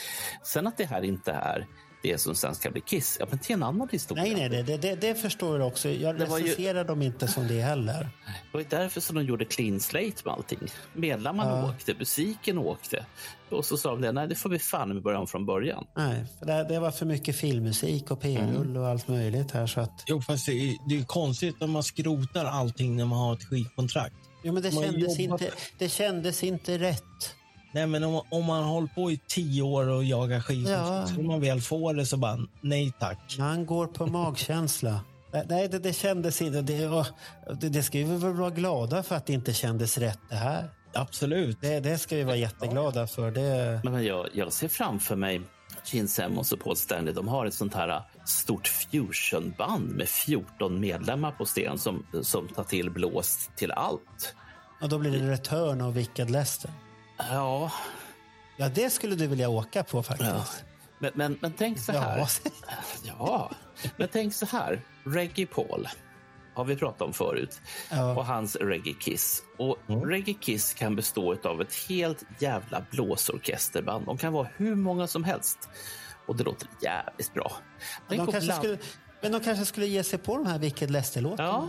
Sen 0.45 0.67
att 0.67 0.77
det 0.79 0.85
här 0.85 1.03
inte 1.03 1.33
är 1.33 1.67
det 2.03 2.19
som 2.21 2.35
sen 2.35 2.55
ska 2.55 2.71
bli 2.71 2.81
Kiss, 2.81 3.17
ja, 3.21 3.27
men 3.31 3.39
det 3.43 3.51
är 3.51 3.55
en 3.55 3.63
annan 3.63 3.89
historia. 3.93 4.23
Nej, 4.25 4.35
nej, 4.49 4.63
det, 4.63 4.77
det, 4.77 4.95
det, 4.95 5.15
förstår 5.15 5.59
jag 5.59 5.69
också. 5.69 5.89
Jag 5.89 6.19
Det 6.19 6.25
var 6.25 6.39
ju- 6.39 6.45
recenserar 6.45 6.85
dem 6.85 7.03
inte 7.03 7.29
som 7.29 7.49
det 7.49 7.61
heller. 7.61 8.09
Det 8.53 8.59
var 8.59 8.65
därför 8.69 9.01
som 9.01 9.17
de 9.17 9.25
gjorde 9.25 9.45
clean 9.45 9.81
slate 9.81 10.13
med 10.25 10.35
allting. 10.35 10.59
Medlemmarna 10.93 11.51
Ja. 11.59 11.69
åkte, 11.69 11.95
musiken 11.99 12.59
åkte. 12.59 13.07
Och 13.51 13.65
så 13.65 13.77
sa 13.77 13.91
de 13.91 14.01
det, 14.01 14.13
nej 14.13 14.29
det 14.29 14.35
får 14.35 14.51
vi 14.51 14.59
fan 14.59 14.89
med 14.89 15.03
börja 15.03 15.19
om 15.19 15.27
från 15.27 15.47
början. 15.47 15.85
Nej, 15.97 16.25
för 16.39 16.47
det, 16.47 16.65
det 16.69 16.81
var 16.81 16.91
för 16.91 17.07
mycket 17.07 17.37
filmmusik 17.37 18.11
och 18.11 18.21
p-rull 18.21 18.77
och 18.77 18.87
allt 18.89 19.09
möjligt 19.09 19.51
här. 19.51 19.67
Så 19.67 19.81
att, 19.81 20.03
Jo, 20.07 20.21
fast 20.23 20.47
det 20.47 20.53
är, 20.53 20.77
det 20.89 20.99
är 20.99 21.05
konstigt 21.05 21.63
om 21.63 21.71
man 21.71 21.83
skrotar 21.83 22.45
allting 22.45 22.97
när 22.97 23.05
man 23.05 23.19
har 23.19 23.33
ett 23.35 23.45
skivkontrakt. 23.45 24.17
jo, 24.43 24.53
men 24.53 24.63
det, 24.63 24.75
Man 24.75 24.85
kändes 24.85 25.19
jobbat- 25.19 25.41
inte, 25.41 25.53
det 25.79 25.89
kändes 25.89 26.45
inte 26.45 26.79
rätt. 26.79 27.35
Nej, 27.73 27.87
men 27.87 28.05
om, 28.05 28.23
om 28.31 28.45
man 28.45 28.63
har 28.65 28.71
hållit 28.71 28.95
på 28.95 29.11
i 29.11 29.21
tio 29.29 29.63
år 29.63 29.89
och 29.89 30.05
jagar 30.05 30.41
skivkontrakt, 30.41 31.11
Ja. 31.11 31.17
så 31.17 31.23
man 31.23 31.41
väl 31.41 31.61
får 31.61 31.95
det 31.95 32.07
så 32.07 32.17
bara 32.17 32.39
nej 32.61 32.93
tack. 33.01 33.37
Man 33.39 33.67
går 33.67 33.87
på 33.87 34.07
magkänsla. 34.07 35.01
Nej, 35.49 35.69
det, 35.69 35.79
det 35.79 35.93
kändes 35.93 36.43
inte... 36.43 36.63
Det, 36.63 37.05
det, 37.61 37.69
det 37.69 37.83
ska 37.83 37.99
vi 37.99 38.05
väl 38.05 38.33
vara 38.33 38.51
glada 38.51 39.03
för 39.03 39.15
att 39.17 39.27
det 39.27 39.33
inte 39.33 39.53
kändes 39.53 39.99
rätt 39.99 40.19
det 40.29 40.35
här. 40.37 40.71
Absolut. 40.95 41.59
Det, 41.61 41.81
det 41.81 41.99
ska 41.99 42.17
vi 42.17 42.23
vara 42.25 42.37
jätteglada 42.37 43.07
för. 43.07 43.31
Det, 43.31 43.81
Men 43.85 44.05
jag, 44.05 44.27
jag 44.33 44.53
ser 44.53 44.69
framför 44.69 45.17
mig 45.17 45.41
Gene 45.85 46.09
Simmons 46.09 46.53
och 46.53 46.61
Paul 46.61 46.77
Stanley. 46.77 47.15
De 47.15 47.29
har 47.29 47.47
ett 47.47 47.55
sånt 47.55 47.75
här 47.75 47.89
äh, 47.89 48.03
stort 48.25 48.69
fusionband 48.69 49.89
med 49.97 50.09
14 50.09 50.81
medlemmar 50.81 51.31
på 51.33 51.45
scen 51.45 51.79
som, 51.79 52.07
som 52.23 52.49
tar 52.49 52.65
till 52.65 52.91
blås 52.91 53.51
till 53.57 53.71
allt. 53.73 54.35
och 54.83 54.89
då 54.89 54.99
blir 54.99 55.11
det 55.11 55.31
Return 55.33 55.81
av 55.81 55.95
Wicked 55.95 56.31
Lester. 56.31 56.71
Ja, 57.17 57.73
Ja, 58.57 58.69
det 58.69 58.91
skulle 58.91 59.17
du 59.17 59.27
vilja 59.27 59.49
åka 59.49 59.83
på 59.83 60.03
faktiskt. 60.03 60.31
Ja. 60.31 60.45
men, 60.99 61.11
men, 61.15 61.39
men 61.41 61.53
tänk 61.53 61.79
så 61.79 61.93
här. 61.93 62.19
Ja. 62.19 62.29
Ja, 63.05 63.51
men 63.97 64.09
tänk 64.13 64.35
så 64.35 64.47
här. 64.47 64.83
Reggae 65.05 65.47
Paul 65.47 65.89
har 66.55 66.65
vi 66.65 66.77
pratat 66.77 67.03
om 67.03 67.13
förut. 67.13 67.61
Ja. 67.91 68.17
Och 68.17 68.27
hans 68.27 68.57
Reggae 68.57 68.95
Kiss. 68.95 69.43
Och 69.59 69.79
Reggae 69.87 70.35
Kiss 70.35 70.75
kan 70.75 70.97
bestå 70.97 71.37
av 71.45 71.61
ett 71.61 71.75
helt 71.89 72.25
jävla 72.39 72.85
blåsorkesterband. 72.91 74.07
De 74.07 74.19
kan 74.19 74.33
vara 74.33 74.49
hur 74.57 74.75
många 74.75 75.07
som 75.07 75.25
helst. 75.25 75.69
Och 76.27 76.37
det 76.37 76.45
låter 76.45 76.69
jävligt 76.83 77.35
bra. 77.35 77.53
De 78.09 78.27
skulle, 78.27 78.79
men 79.21 79.33
de 79.33 79.41
kanske 79.41 79.65
skulle 79.65 79.87
ge 79.87 80.05
sig 80.05 80.19
på 80.19 80.37
de 80.37 80.47
här 80.47 80.59
Wicked 80.59 80.91
Lester-låtarna. 80.91 81.49
Ja. 81.49 81.69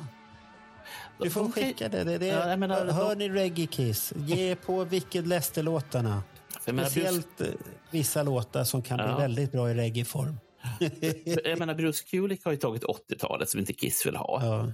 Du 1.19 1.29
får 1.29 1.51
skicka 1.51 1.89
det. 1.89 2.03
det, 2.03 2.17
det 2.17 2.25
Ja, 2.27 2.49
jag 2.49 2.59
menar, 2.59 2.85
hör 2.85 3.09
de- 3.09 3.15
ni 3.15 3.29
Reggae 3.29 3.67
Kiss, 3.67 4.13
ge 4.15 4.55
på 4.65 4.83
Wicked 4.83 5.27
Lester-låtarna. 5.27 6.23
Speciellt 6.61 7.41
eh, 7.41 7.47
vissa 7.91 8.23
låtar 8.23 8.63
som 8.63 8.81
kan 8.81 8.99
Ja. 8.99 9.05
bli 9.15 9.21
väldigt 9.21 9.51
bra 9.51 9.71
i 9.71 9.73
reggae-form. 9.73 10.37
Jag 11.45 11.59
menar, 11.59 11.75
Bruce 11.75 12.03
Kulick 12.03 12.45
har 12.45 12.51
ju 12.51 12.57
tagit 12.57 12.83
80-talet 12.83 13.49
som 13.49 13.59
inte 13.59 13.73
Kiss 13.73 14.05
vill 14.05 14.15
ha. 14.15 14.41
Ja. 14.43 14.71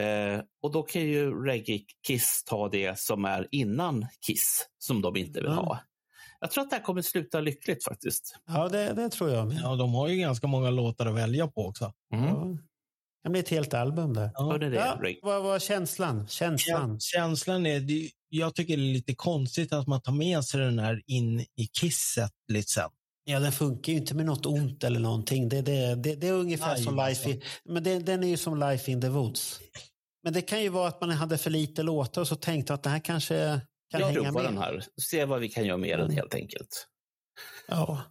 Eh, 0.00 0.40
och 0.62 0.72
då 0.72 0.82
kan 0.82 1.02
ju 1.02 1.44
Reggae 1.44 1.80
Kiss 2.06 2.44
ta 2.46 2.68
det 2.68 2.98
som 2.98 3.24
är 3.24 3.48
innan 3.50 4.06
Kiss, 4.26 4.66
som 4.78 5.02
de 5.02 5.16
inte 5.16 5.40
vill 5.40 5.50
Ja. 5.50 5.54
ha. 5.56 5.78
Jag 6.40 6.50
tror 6.50 6.64
att 6.64 6.70
det 6.70 6.76
här 6.76 6.82
kommer 6.82 7.02
sluta 7.02 7.40
lyckligt 7.40 7.84
faktiskt. 7.84 8.36
Ja, 8.46 8.68
det, 8.68 8.92
det 8.92 9.08
tror 9.08 9.30
jag 9.30 9.46
med. 9.46 9.58
Ja, 9.62 9.76
de 9.76 9.94
har 9.94 10.08
ju 10.08 10.16
ganska 10.16 10.46
många 10.46 10.70
låtar 10.70 11.06
att 11.06 11.14
välja 11.14 11.46
på 11.48 11.66
också. 11.66 11.92
Mm. 12.14 12.24
Ja. 12.26 12.56
Det 13.24 13.26
kan 13.26 13.32
bli 13.32 13.40
ett 13.40 13.48
helt 13.48 13.74
album 13.74 14.12
där. 14.14 14.58
Det, 14.58 14.76
Ja, 14.76 14.98
Reggae? 15.02 15.20
vad 15.22 15.42
var 15.42 15.58
känslan? 15.58 16.28
Känslan? 16.28 16.90
Käns- 16.90 17.04
Känslan 17.04 17.66
är, 17.66 17.80
det, 17.80 18.10
jag 18.28 18.54
tycker 18.54 18.76
det 18.76 18.82
är 18.82 18.92
lite 18.92 19.14
konstigt 19.14 19.72
att 19.72 19.86
man 19.86 20.00
tar 20.02 20.12
med 20.12 20.44
sig 20.44 20.60
den 20.60 20.78
här 20.78 21.02
in 21.06 21.40
i 21.40 21.66
kisset 21.80 22.30
lite 22.52 22.68
sen. 22.68 22.90
Ja, 23.24 23.40
den 23.40 23.52
funkar 23.52 23.92
ju 23.92 23.98
inte 23.98 24.14
med 24.14 24.26
något 24.26 24.46
ont 24.46 24.84
eller 24.84 25.00
någonting. 25.00 25.48
Det, 25.48 25.62
det, 25.62 25.94
det, 25.94 26.14
det 26.14 26.28
är 26.28 26.32
ungefär 26.32 26.74
Nej, 26.74 26.84
som. 26.84 26.96
Life 26.96 27.30
in, 27.30 27.42
men 27.64 27.82
det, 27.82 27.98
den 27.98 28.24
är 28.24 28.28
ju 28.28 28.36
som 28.36 28.60
Life 28.60 28.90
in 28.90 29.00
the 29.00 29.08
Woods. 29.08 29.60
Men 30.22 30.32
det 30.32 30.42
kan 30.42 30.62
ju 30.62 30.68
vara 30.68 30.88
att 30.88 31.00
man 31.00 31.10
hade 31.10 31.38
för 31.38 31.50
lite 31.50 31.82
låtar 31.82 32.20
och 32.20 32.28
så 32.28 32.36
tänkte 32.36 32.74
att 32.74 32.82
det 32.82 32.90
här 32.90 32.98
kanske 33.00 33.60
kan 33.90 34.00
Jag 34.00 34.08
hänga 34.08 34.32
med. 34.32 34.44
den 34.44 34.58
här. 34.58 34.84
Se 35.02 35.24
vad 35.24 35.40
vi 35.40 35.48
kan 35.48 35.64
göra 35.66 35.78
med 35.78 35.98
den 35.98 36.10
helt 36.10 36.34
enkelt. 36.34 36.86
Ja. 37.68 38.02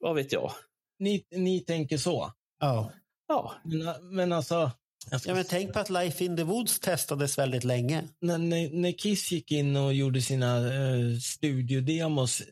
Vad 0.00 0.14
vet 0.14 0.32
jag? 0.32 0.52
Ni, 0.98 1.24
ni 1.30 1.60
tänker 1.60 1.98
så. 1.98 2.32
Ja. 2.60 2.92
Ja, 3.28 3.54
Men, 3.64 4.14
men 4.16 4.32
alltså, 4.32 4.70
jag 5.10 5.20
ska 5.20 5.30
ja, 5.30 5.34
men 5.34 5.44
tänk 5.48 5.72
på 5.72 5.78
att 5.78 5.90
Life 5.90 6.24
in 6.24 6.36
the 6.36 6.42
Woods 6.42 6.80
testades 6.80 7.38
väldigt 7.38 7.64
länge. 7.64 8.04
när, 8.20 8.38
när, 8.38 8.70
när 8.70 8.92
Kiss 8.92 9.32
gick 9.32 9.52
in 9.52 9.76
och 9.76 9.94
gjorde 9.94 10.20
sina 10.22 10.56
eh, 10.58 11.18
studiodemos 11.22 12.42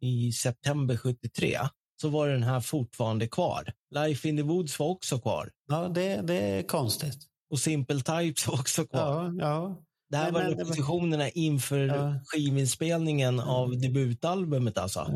i 0.00 0.32
september 0.32 0.96
73 0.96 1.58
så 2.00 2.08
var 2.08 2.28
den 2.28 2.42
här 2.42 2.60
fortfarande 2.60 3.28
kvar. 3.28 3.72
Life 3.94 4.28
in 4.28 4.36
the 4.36 4.42
Woods 4.42 4.78
var 4.78 4.86
också 4.86 5.18
kvar. 5.18 5.50
Ja, 5.68 5.88
det, 5.88 6.20
det 6.22 6.34
är 6.34 6.62
konstigt. 6.62 7.18
Och 7.50 7.58
Simple 7.58 8.00
Types 8.00 8.46
var 8.48 8.54
också 8.54 8.86
kvar. 8.86 9.34
Ja, 9.38 9.46
ja. 9.48 9.82
Det 10.10 10.16
här 10.16 10.24
Nej, 10.24 10.32
var 10.32 10.40
men- 10.50 10.58
repetitionerna 10.58 11.28
inför 11.28 11.78
Ja. 11.78 12.14
skivinspelningen 12.26 13.40
av 13.40 13.78
debutalbumet 13.80 14.78
alltså. 14.78 15.12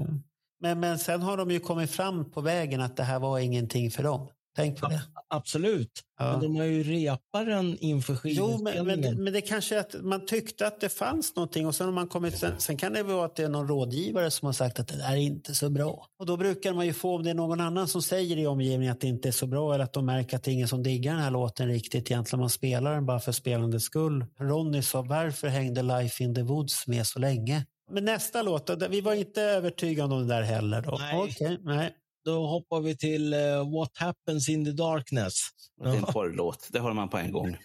Men, 0.60 0.80
men 0.80 0.98
sen 0.98 1.22
har 1.22 1.36
de 1.36 1.50
ju 1.50 1.60
kommit 1.60 1.90
fram 1.90 2.30
på 2.30 2.40
vägen 2.40 2.80
att 2.80 2.96
det 2.96 3.02
här 3.02 3.18
var 3.18 3.38
ingenting 3.38 3.90
för 3.90 4.02
dem. 4.02 4.28
Tänk 4.56 4.80
på 4.80 4.88
det. 4.88 5.02
Absolut. 5.28 6.02
Ja. 6.18 6.32
Men 6.32 6.40
de 6.40 6.56
har 6.56 6.64
ju 6.64 6.82
repat 6.82 7.46
den 7.46 7.78
inför 7.78 8.18
Jo, 8.24 8.58
men, 8.62 8.86
men, 8.86 9.24
men 9.24 9.32
det 9.32 9.40
kanske 9.40 9.76
är 9.76 9.80
att 9.80 9.94
man 10.02 10.26
tyckte 10.26 10.66
att 10.66 10.80
det 10.80 10.88
fanns 10.88 11.36
någonting 11.36 11.66
och 11.66 11.74
sen 11.74 11.86
har 11.86 11.92
man 11.92 12.08
kommit, 12.08 12.38
sen, 12.38 12.60
sen 12.60 12.76
kan 12.76 12.92
det 12.92 13.02
vara 13.02 13.24
att 13.24 13.36
det 13.36 13.42
är 13.42 13.48
någon 13.48 13.68
rådgivare 13.68 14.30
som 14.30 14.46
har 14.46 14.52
sagt 14.52 14.80
att 14.80 14.88
det 14.88 14.96
där 14.96 15.12
är 15.12 15.16
inte 15.16 15.54
så 15.54 15.70
bra. 15.70 16.06
Och 16.18 16.26
då 16.26 16.36
brukar 16.36 16.72
man 16.72 16.86
ju 16.86 16.92
få, 16.92 17.16
om 17.16 17.22
det 17.22 17.30
är 17.30 17.34
någon 17.34 17.60
annan 17.60 17.88
som 17.88 18.02
säger 18.02 18.36
i 18.36 18.46
omgivningen 18.46 18.92
att 18.92 19.00
det 19.00 19.06
inte 19.06 19.28
är 19.28 19.32
så 19.32 19.46
bra 19.46 19.74
eller 19.74 19.84
att 19.84 19.92
de 19.92 20.06
märker 20.06 20.36
att 20.36 20.42
det 20.42 20.50
är 20.50 20.52
ingen 20.52 20.68
som 20.68 20.82
diggar 20.82 21.12
den 21.14 21.22
här 21.22 21.30
låten 21.30 21.68
riktigt 21.68 22.10
egentligen, 22.10 22.40
man 22.40 22.50
spelar 22.50 22.94
den 22.94 23.06
bara 23.06 23.20
för 23.20 23.32
spelandets 23.32 23.84
skull. 23.84 24.24
Ronny 24.40 24.82
sa, 24.82 25.02
varför 25.02 25.48
hängde 25.48 25.82
Life 25.82 26.24
in 26.24 26.34
the 26.34 26.42
Woods 26.42 26.86
med 26.86 27.06
så 27.06 27.18
länge? 27.18 27.66
Men 27.90 28.04
nästa 28.04 28.42
låt, 28.42 28.70
vi 28.90 29.00
var 29.00 29.14
inte 29.14 29.42
övertygade 29.42 30.14
om 30.14 30.28
det 30.28 30.34
där 30.34 30.42
heller 30.42 30.82
då. 30.82 30.96
Nej. 30.98 31.16
Okej, 31.16 31.58
nej. 31.62 31.94
Då 32.24 32.46
hoppar 32.46 32.80
vi 32.80 32.96
till 32.96 33.32
eh, 33.32 33.38
What 33.78 33.90
happens 33.94 34.48
in 34.48 34.64
the 34.64 34.72
darkness. 34.72 35.34
det 35.82 35.88
är 35.88 35.96
en 35.96 36.02
porrlåt. 36.02 36.68
Det 36.72 36.78
har 36.78 36.92
man 36.92 37.08
på 37.08 37.18
en 37.18 37.32
gång. 37.32 37.56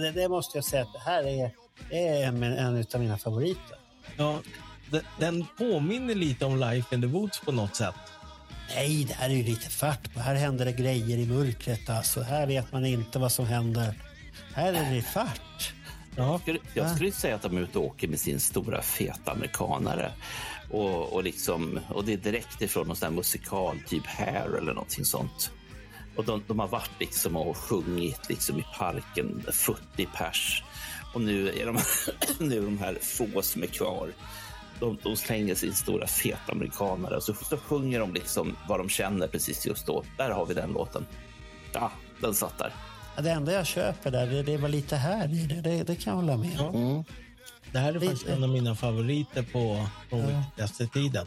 Det, 0.00 0.12
det 0.12 0.28
måste 0.28 0.58
jag 0.58 0.64
säga 0.64 0.82
att 0.82 0.92
det 0.92 0.98
här 0.98 1.26
är, 1.26 1.50
det 1.90 2.08
är 2.08 2.26
en, 2.26 2.42
en 2.42 2.86
av 2.94 3.00
mina 3.00 3.18
favoriter. 3.18 3.78
Ja, 4.16 4.40
den, 4.90 5.02
den 5.18 5.46
påminner 5.58 6.14
lite 6.14 6.44
om 6.44 6.60
Life 6.60 6.94
in 6.94 7.00
the 7.00 7.06
Woods 7.06 7.40
på 7.40 7.52
något 7.52 7.76
sätt. 7.76 7.94
Nej, 8.74 9.04
det 9.04 9.14
här 9.14 9.30
är 9.30 9.34
ju 9.34 9.42
lite 9.42 9.70
fart 9.70 10.14
på. 10.14 10.20
Här 10.20 10.34
händer 10.34 10.64
det 10.64 10.72
grejer 10.72 11.18
i 11.18 11.26
mörkret. 11.26 11.90
Alltså. 11.90 12.22
Här 12.22 12.46
vet 12.46 12.72
man 12.72 12.86
inte 12.86 13.18
vad 13.18 13.32
som 13.32 13.46
händer. 13.46 13.94
Här 14.54 14.72
är 14.72 14.94
det 14.94 15.02
fart. 15.02 15.72
Jag 16.16 16.40
skulle, 16.40 16.58
jag 16.74 16.90
skulle 16.90 17.12
säga 17.12 17.34
att 17.34 17.42
de 17.42 17.56
är 17.56 17.60
ute 17.60 17.78
och 17.78 17.84
åker 17.84 18.08
med 18.08 18.20
sin 18.20 18.40
stora 18.40 18.82
feta 18.82 19.32
amerikanare. 19.32 20.12
Och, 20.70 21.12
och, 21.12 21.24
liksom, 21.24 21.80
och 21.88 22.04
det 22.04 22.12
är 22.12 22.16
direkt 22.16 22.62
ifrån 22.62 22.86
någon 22.86 22.96
sån 22.96 23.08
här 23.08 23.16
musikal, 23.16 23.76
typ 23.88 24.06
Hair 24.06 24.56
eller 24.58 24.72
någonting 24.72 25.04
sånt. 25.04 25.50
Och 26.16 26.24
de, 26.24 26.42
de 26.46 26.58
har 26.58 26.68
varit 26.68 26.90
liksom 27.00 27.36
och 27.36 27.56
sjungit 27.56 28.28
liksom 28.28 28.58
i 28.58 28.64
parken, 28.78 29.44
40 29.52 30.08
pers. 30.16 30.62
Och 31.14 31.20
nu 31.20 31.48
är 31.48 31.66
de, 31.66 31.78
nu 32.38 32.58
är 32.58 32.62
de 32.62 32.78
här 32.78 32.98
få 33.02 33.42
som 33.42 33.62
är 33.62 33.66
kvar. 33.66 34.08
De, 34.80 34.98
de 35.02 35.16
slänger 35.16 35.54
sin 35.54 35.74
stora 35.74 36.06
feta 36.06 36.52
amerikanare 36.52 37.16
och 37.16 37.22
så, 37.22 37.34
så 37.34 37.56
sjunger 37.56 38.00
de 38.00 38.14
liksom 38.14 38.56
vad 38.68 38.80
de 38.80 38.88
känner 38.88 39.26
precis 39.28 39.66
just 39.66 39.86
då. 39.86 40.04
Där 40.16 40.30
har 40.30 40.46
vi 40.46 40.54
den 40.54 40.72
låten. 40.72 41.06
Ja, 41.72 41.90
den 42.20 42.34
satt 42.34 42.58
där. 42.58 42.72
Det 43.22 43.30
enda 43.30 43.52
jag 43.52 43.66
köper 43.66 44.10
där, 44.10 44.26
det, 44.26 44.42
det 44.42 44.56
var 44.56 44.68
lite 44.68 44.96
här 44.96 45.28
i 45.34 45.46
det. 45.46 45.60
Det, 45.60 45.82
det 45.82 45.96
kan 45.96 46.10
jag 46.10 46.20
hålla 46.20 46.36
med 46.36 46.60
om. 46.60 46.74
Mm. 46.74 47.04
Det 47.72 47.78
här 47.78 47.94
är 47.94 48.00
faktiskt 48.00 48.26
en 48.26 48.42
av 48.42 48.48
mina 48.48 48.74
favoriter 48.74 49.42
på, 49.42 49.86
på 50.10 50.18
Ja. 50.18 50.26
viktigaste 50.26 50.86
tiden. 50.86 51.26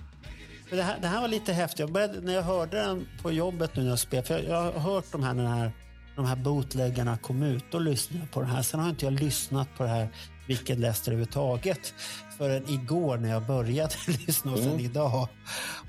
Det, 0.69 0.84
här, 0.84 0.98
det 1.02 1.07
här 1.07 1.22
var 1.22 1.27
lite 1.27 1.53
häftigt. 1.53 1.80
Jag 1.80 1.91
började, 1.91 2.22
när 2.22 2.34
jag 2.34 2.44
hörde 2.44 2.77
den 2.77 3.07
på 3.22 3.31
jobbet 3.31 3.76
nu 3.76 3.84
när 3.84 3.89
jag 3.89 3.99
spelade, 3.99 4.27
för 4.27 4.34
jag, 4.39 4.44
jag 4.45 4.72
har 4.72 4.80
hört 4.80 5.06
de 5.11 5.23
här, 5.23 5.34
den 5.34 5.48
här, 5.48 5.72
de 6.15 6.26
här 6.26 6.35
bootleggarna 6.35 7.18
kom 7.18 7.44
ut, 7.44 7.65
då 7.72 7.80
lyssnade 7.80 8.19
jag 8.23 8.31
på 8.31 8.41
den 8.41 8.49
här. 8.49 8.61
Sen 8.61 8.80
har 8.80 8.89
inte 8.89 9.06
jag 9.06 9.14
lyssnat 9.14 9.68
på 9.77 9.84
det 9.84 9.89
här 9.89 10.07
Wicked 10.48 10.80
Lester 10.80 11.11
överhuvudtaget 11.11 11.94
förrän 12.38 12.69
igår 12.69 13.18
när 13.18 13.30
jag 13.30 13.45
började 13.45 13.94
lyssna 14.27 14.52
och 14.52 14.57
sen 14.60 14.68
Mm. 14.68 14.80
idag. 14.85 15.27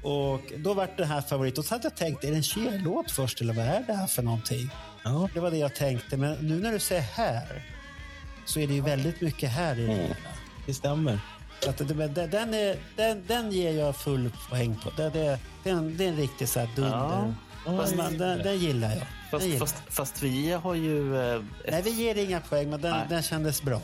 Och 0.03 0.41
då 0.59 0.75
var 0.75 0.89
det 0.97 1.05
här 1.05 1.21
favorit. 1.21 1.59
Och 1.59 1.65
så 1.65 1.75
hade 1.75 1.85
jag 1.85 1.97
tänkt, 1.97 2.25
är 2.25 2.31
det 2.31 2.37
en 2.37 2.43
Cher-låt 2.43 3.11
först 3.11 3.41
eller 3.41 3.55
vad 3.55 3.65
är 3.65 3.85
det 3.87 3.93
här 3.95 4.07
för 4.07 4.23
någonting? 4.23 4.71
Ja. 5.05 5.29
Det 5.35 5.41
var 5.41 5.51
det 5.51 5.57
jag 5.57 5.75
tänkte. 5.75 6.17
Men 6.17 6.35
nu 6.41 6.61
när 6.61 6.73
du 6.73 6.79
säger 6.79 7.03
här 7.03 7.63
så 8.47 8.61
är 8.61 8.67
det 8.67 8.75
ju 8.75 8.81
väldigt 8.81 9.21
mycket 9.21 9.51
här 9.51 9.79
i 9.79 9.87
det 9.87 9.93
hela. 9.95 10.15
Det 10.67 10.75
stämmer. 10.75 11.21
Så 11.61 11.71
att 11.71 11.89
det, 11.89 11.95
men 11.95 12.15
den, 12.15 12.55
är, 12.55 12.77
den, 12.97 13.25
den 13.27 13.53
ger 13.53 13.73
jag 13.73 13.97
full 13.97 14.31
poäng 14.51 14.77
på. 14.85 14.91
Det, 14.97 15.11
det, 15.11 15.39
det, 15.65 15.71
är, 15.71 15.75
en, 15.75 15.97
det 15.97 16.05
är 16.05 16.09
en 16.09 16.17
riktig 16.17 16.49
så 16.49 16.61
här 16.61 16.69
dunder. 16.77 17.35
Ja. 17.67 17.77
Fast 17.77 17.97
man, 17.97 18.19
den, 18.19 18.39
den 18.39 18.59
gillar 18.59 18.89
jag. 18.91 19.07
Fast, 19.31 19.43
den 19.43 19.53
gillar. 19.53 19.67
fast, 19.67 19.77
fast 19.89 20.23
vi 20.23 20.53
har 20.53 20.75
ju... 20.75 21.17
Eh, 21.17 21.35
ett- 21.35 21.43
Nej, 21.71 21.83
vi 21.83 21.91
ger 21.91 22.15
inga 22.15 22.41
poäng, 22.41 22.71
men 22.71 22.81
den, 22.81 22.91
Nej. 22.91 23.07
den 23.09 23.23
kändes 23.23 23.63
bra. 23.63 23.81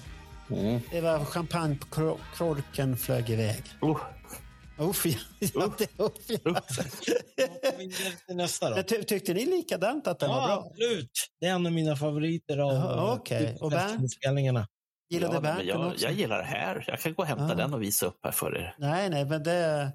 Mm. 0.50 0.80
Det 0.90 1.00
var 1.00 1.24
champagnekorken 1.24 2.96
flög 2.96 3.30
iväg. 3.30 3.62
Oh. 3.80 4.00
Uff, 4.78 5.06
ja. 5.06 5.18
ja, 5.54 5.70
uff, 5.98 6.12
ja. 6.44 6.62
nästa 8.34 8.70
då. 8.70 8.82
Ty, 8.82 9.02
tyckte 9.02 9.34
ni 9.34 9.46
likadant 9.46 10.06
att 10.06 10.18
den 10.18 10.28
var 10.28 10.40
Ja, 10.40 10.46
bra? 10.46 10.66
absolut. 10.70 11.10
Det 11.40 11.46
är 11.46 11.50
en 11.50 11.66
av 11.66 11.72
mina 11.72 11.96
favoriter 11.96 12.58
av 12.58 12.72
eh, 12.72 13.12
okej. 13.12 13.56
Och 13.60 13.70
Bernt? 13.70 14.12
Gillade 15.14 15.34
ja, 15.34 15.40
Bernt 15.40 15.64
jag, 15.64 15.86
också? 15.86 16.04
jag 16.04 16.12
gillar 16.12 16.38
det 16.38 16.44
här. 16.44 16.84
Jag 16.88 17.00
kan 17.00 17.14
gå 17.14 17.22
och 17.22 17.28
hämta 17.28 17.48
Ja. 17.48 17.54
den 17.54 17.74
och 17.74 17.82
visa 17.82 18.06
upp 18.06 18.18
här 18.24 18.32
för 18.32 18.56
er. 18.58 18.74
Nej, 18.78 19.10
nej, 19.10 19.24
men 19.24 19.42
det... 19.42 19.92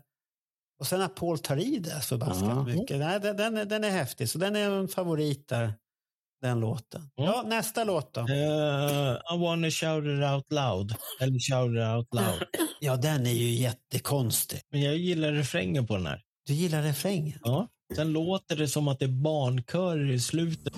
Och 0.80 0.88
sen 0.88 1.02
att 1.02 1.16
Paul 1.16 1.40
tar 1.40 1.58
i 1.58 1.80
det 1.80 2.02
så 2.02 2.08
förbaskat 2.20 2.50
Ja. 2.50 2.64
mycket. 2.64 3.00
Nej, 3.00 3.20
den, 3.20 3.38
den, 3.38 3.58
är- 3.58 3.66
den 3.66 3.84
är 3.84 3.90
häftig, 3.90 4.30
så 4.30 4.38
den 4.38 4.56
är 4.56 4.70
en 4.72 4.88
favorit 4.88 5.48
där, 5.48 5.74
den 6.41 6.60
låten. 6.60 7.10
Ja, 7.16 7.44
nästa 7.48 7.84
låt 7.84 8.14
då. 8.14 8.22
Eh, 8.22 9.36
I 9.36 9.38
wanna 9.40 9.70
shout 9.70 10.04
it 10.06 10.24
out 10.34 10.52
loud. 10.52 10.96
Eller 11.22 11.40
shout 11.40 11.72
it 11.76 11.96
out 11.96 12.14
loud. 12.14 12.44
Ja, 12.82 12.96
den 12.96 13.26
är 13.28 13.32
ju 13.34 13.50
jättekonstig. 13.50 14.60
Men 14.72 14.82
jag 14.82 14.98
gillar 14.98 15.32
refrängen 15.32 15.88
på 15.88 15.96
den 15.96 16.06
här. 16.06 16.22
Du 16.46 16.54
gillar 16.54 16.82
refrängen? 16.82 17.40
Ja. 17.44 17.68
Sen 17.96 18.12
låter 18.14 18.56
det 18.56 18.68
som 18.68 18.88
att 18.88 19.00
det 19.00 19.06
är 19.06 19.22
barnkörer 19.24 20.12
i 20.12 20.20
slutet. 20.20 20.74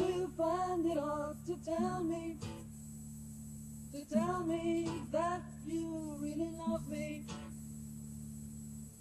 Tell 4.11 4.43
me, 4.43 4.89
that 5.11 5.41
you 5.65 6.17
really 6.19 6.49
love 6.57 6.85
me? 6.89 7.23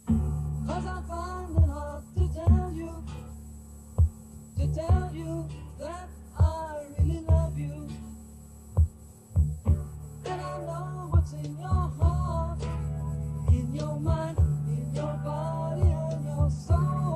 Cause 0.07 0.87
I 0.87 1.03
find 1.09 1.57
it 1.57 1.66
hard 1.66 2.05
to 2.15 2.28
tell 2.32 2.73
you, 2.73 3.05
to 4.59 4.74
tell 4.74 5.11
you 5.12 5.49
that 5.81 6.09
I 6.39 6.85
really 6.99 7.20
love 7.27 7.59
you. 7.59 7.89
And 10.27 10.41
I 10.41 10.59
know 10.61 11.09
what's 11.11 11.32
in 11.32 11.59
your 11.59 11.91
heart, 11.99 12.62
in 13.49 13.74
your 13.74 13.99
mind, 13.99 14.39
in 14.39 14.95
your 14.95 15.20
body 15.24 15.82
and 15.82 16.24
your 16.24 16.51
soul. 16.51 17.10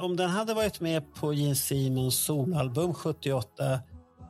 Om 0.00 0.16
den 0.16 0.30
hade 0.30 0.54
varit 0.54 0.80
med 0.80 1.14
på 1.14 1.32
Gene 1.32 1.54
Simmons 1.54 2.14
solalbum 2.24 2.94
78, 2.94 3.80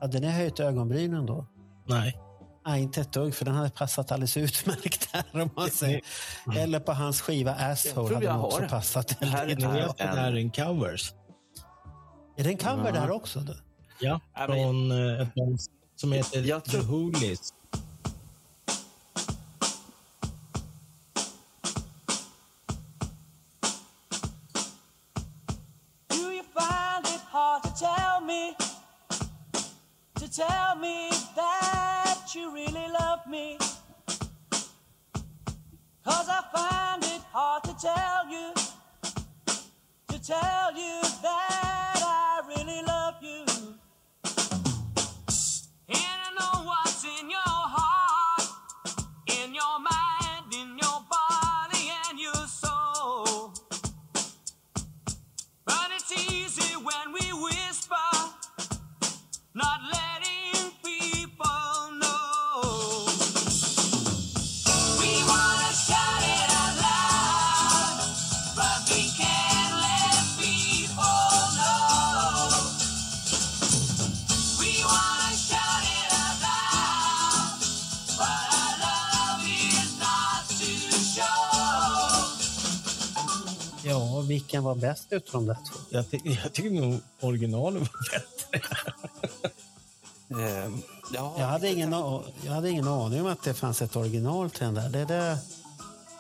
hade 0.01 0.21
ni 0.21 0.27
höjt 0.31 0.61
ögonbrynen 0.61 1.27
då? 1.27 1.47
Nej. 1.87 2.19
Nej, 2.67 2.83
inte 2.83 3.01
ett 3.01 3.13
dugg, 3.13 3.35
för 3.35 3.45
den 3.45 3.55
hade 3.55 3.71
passat 3.71 4.13
alldeles 4.13 4.37
utmärkt 4.37 5.13
där 5.13 5.43
om 5.43 5.51
man 5.57 5.71
säger. 5.71 6.01
Eller 6.57 6.81
på 6.81 6.93
hans 6.93 7.21
skiva 7.21 7.53
Asshole 7.55 8.15
hade 8.15 8.27
den 8.27 8.37
har 8.37 8.47
också 8.47 8.61
det. 8.61 8.69
passat. 8.69 9.17
Det 9.21 9.27
här 9.27 9.47
är 9.47 9.55
det 9.57 9.65
är 10.05 10.37
en 10.37 10.51
covers. 10.51 11.13
Är 12.37 12.45
det 12.45 12.51
en 12.51 12.57
cover 12.57 12.93
Ja. 12.95 13.01
där 13.01 13.11
också? 13.11 13.41
Då? 13.41 13.53
Ja, 14.01 14.21
från 14.47 14.91
eh, 14.91 15.21
ett 15.23 15.35
band 15.35 15.61
som 15.97 16.13
heter 16.13 16.41
Jag 16.43 16.65
tror- 16.65 16.81
The 16.81 16.87
Hoolies. 16.87 17.51
Tell 30.33 30.77
me 30.77 31.11
that 31.37 32.35
you 32.35 32.55
really 32.55 32.89
love 32.89 33.21
me? 33.29 33.59
Cause 36.05 36.29
I 36.29 36.43
find 36.55 37.05
it 37.05 37.21
hard 37.33 37.65
to 37.65 37.75
tell 37.79 38.27
you, 38.31 38.55
to 40.09 40.23
tell 40.23 40.75
you 40.75 41.03
that 41.23 41.72
Ja, 84.23 84.27
vilken 84.29 84.63
var 84.65 84.75
bäst 84.75 85.07
utav 85.11 85.33
de 85.33 85.47
där 85.47 85.55
två? 85.55 85.79
Jag, 85.91 86.11
ty- 86.11 86.21
jag 86.45 86.53
tycker 86.53 86.71
nog 86.71 87.01
originalet 87.21 87.83
var 87.83 88.21
bättre. 88.53 88.69
Eh, 90.31 90.71
ja, 91.13 91.35
Jag 91.39 91.47
hade, 91.47 91.69
ingen, 91.69 91.93
jag 92.45 92.53
hade 92.53 92.71
ingen 92.71 92.89
aning 92.89 93.21
om 93.21 93.27
att 93.27 93.43
det 93.43 93.55
fanns 93.55 93.83
ett 93.83 93.97
original 93.97 94.51
till 94.51 94.61
den 94.65 94.75
där. 94.75 94.89
Det, 94.89 95.05
där 95.05 95.39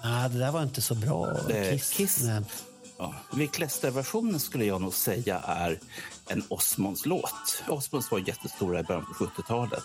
nej, 0.04 0.28
det 0.30 0.38
där 0.38 0.50
var 0.52 0.62
inte 0.62 0.82
så 0.82 0.94
bra. 0.94 1.36
Eh, 1.50 1.70
Kiss. 1.72 1.90
Kiss. 1.92 2.22
Nej. 2.22 2.42
Ja, 2.98 3.14
Viklester-versionen 3.32 4.40
skulle 4.40 4.64
jag 4.64 4.80
nog 4.80 4.94
säga 4.94 5.38
är 5.38 5.78
en 6.28 6.44
Osmonds-låt. 6.48 7.62
Osmonds 7.68 8.10
var 8.10 8.18
jättestora 8.18 8.80
i 8.80 8.82
början 8.82 9.06
på 9.18 9.24
70-talet. 9.24 9.84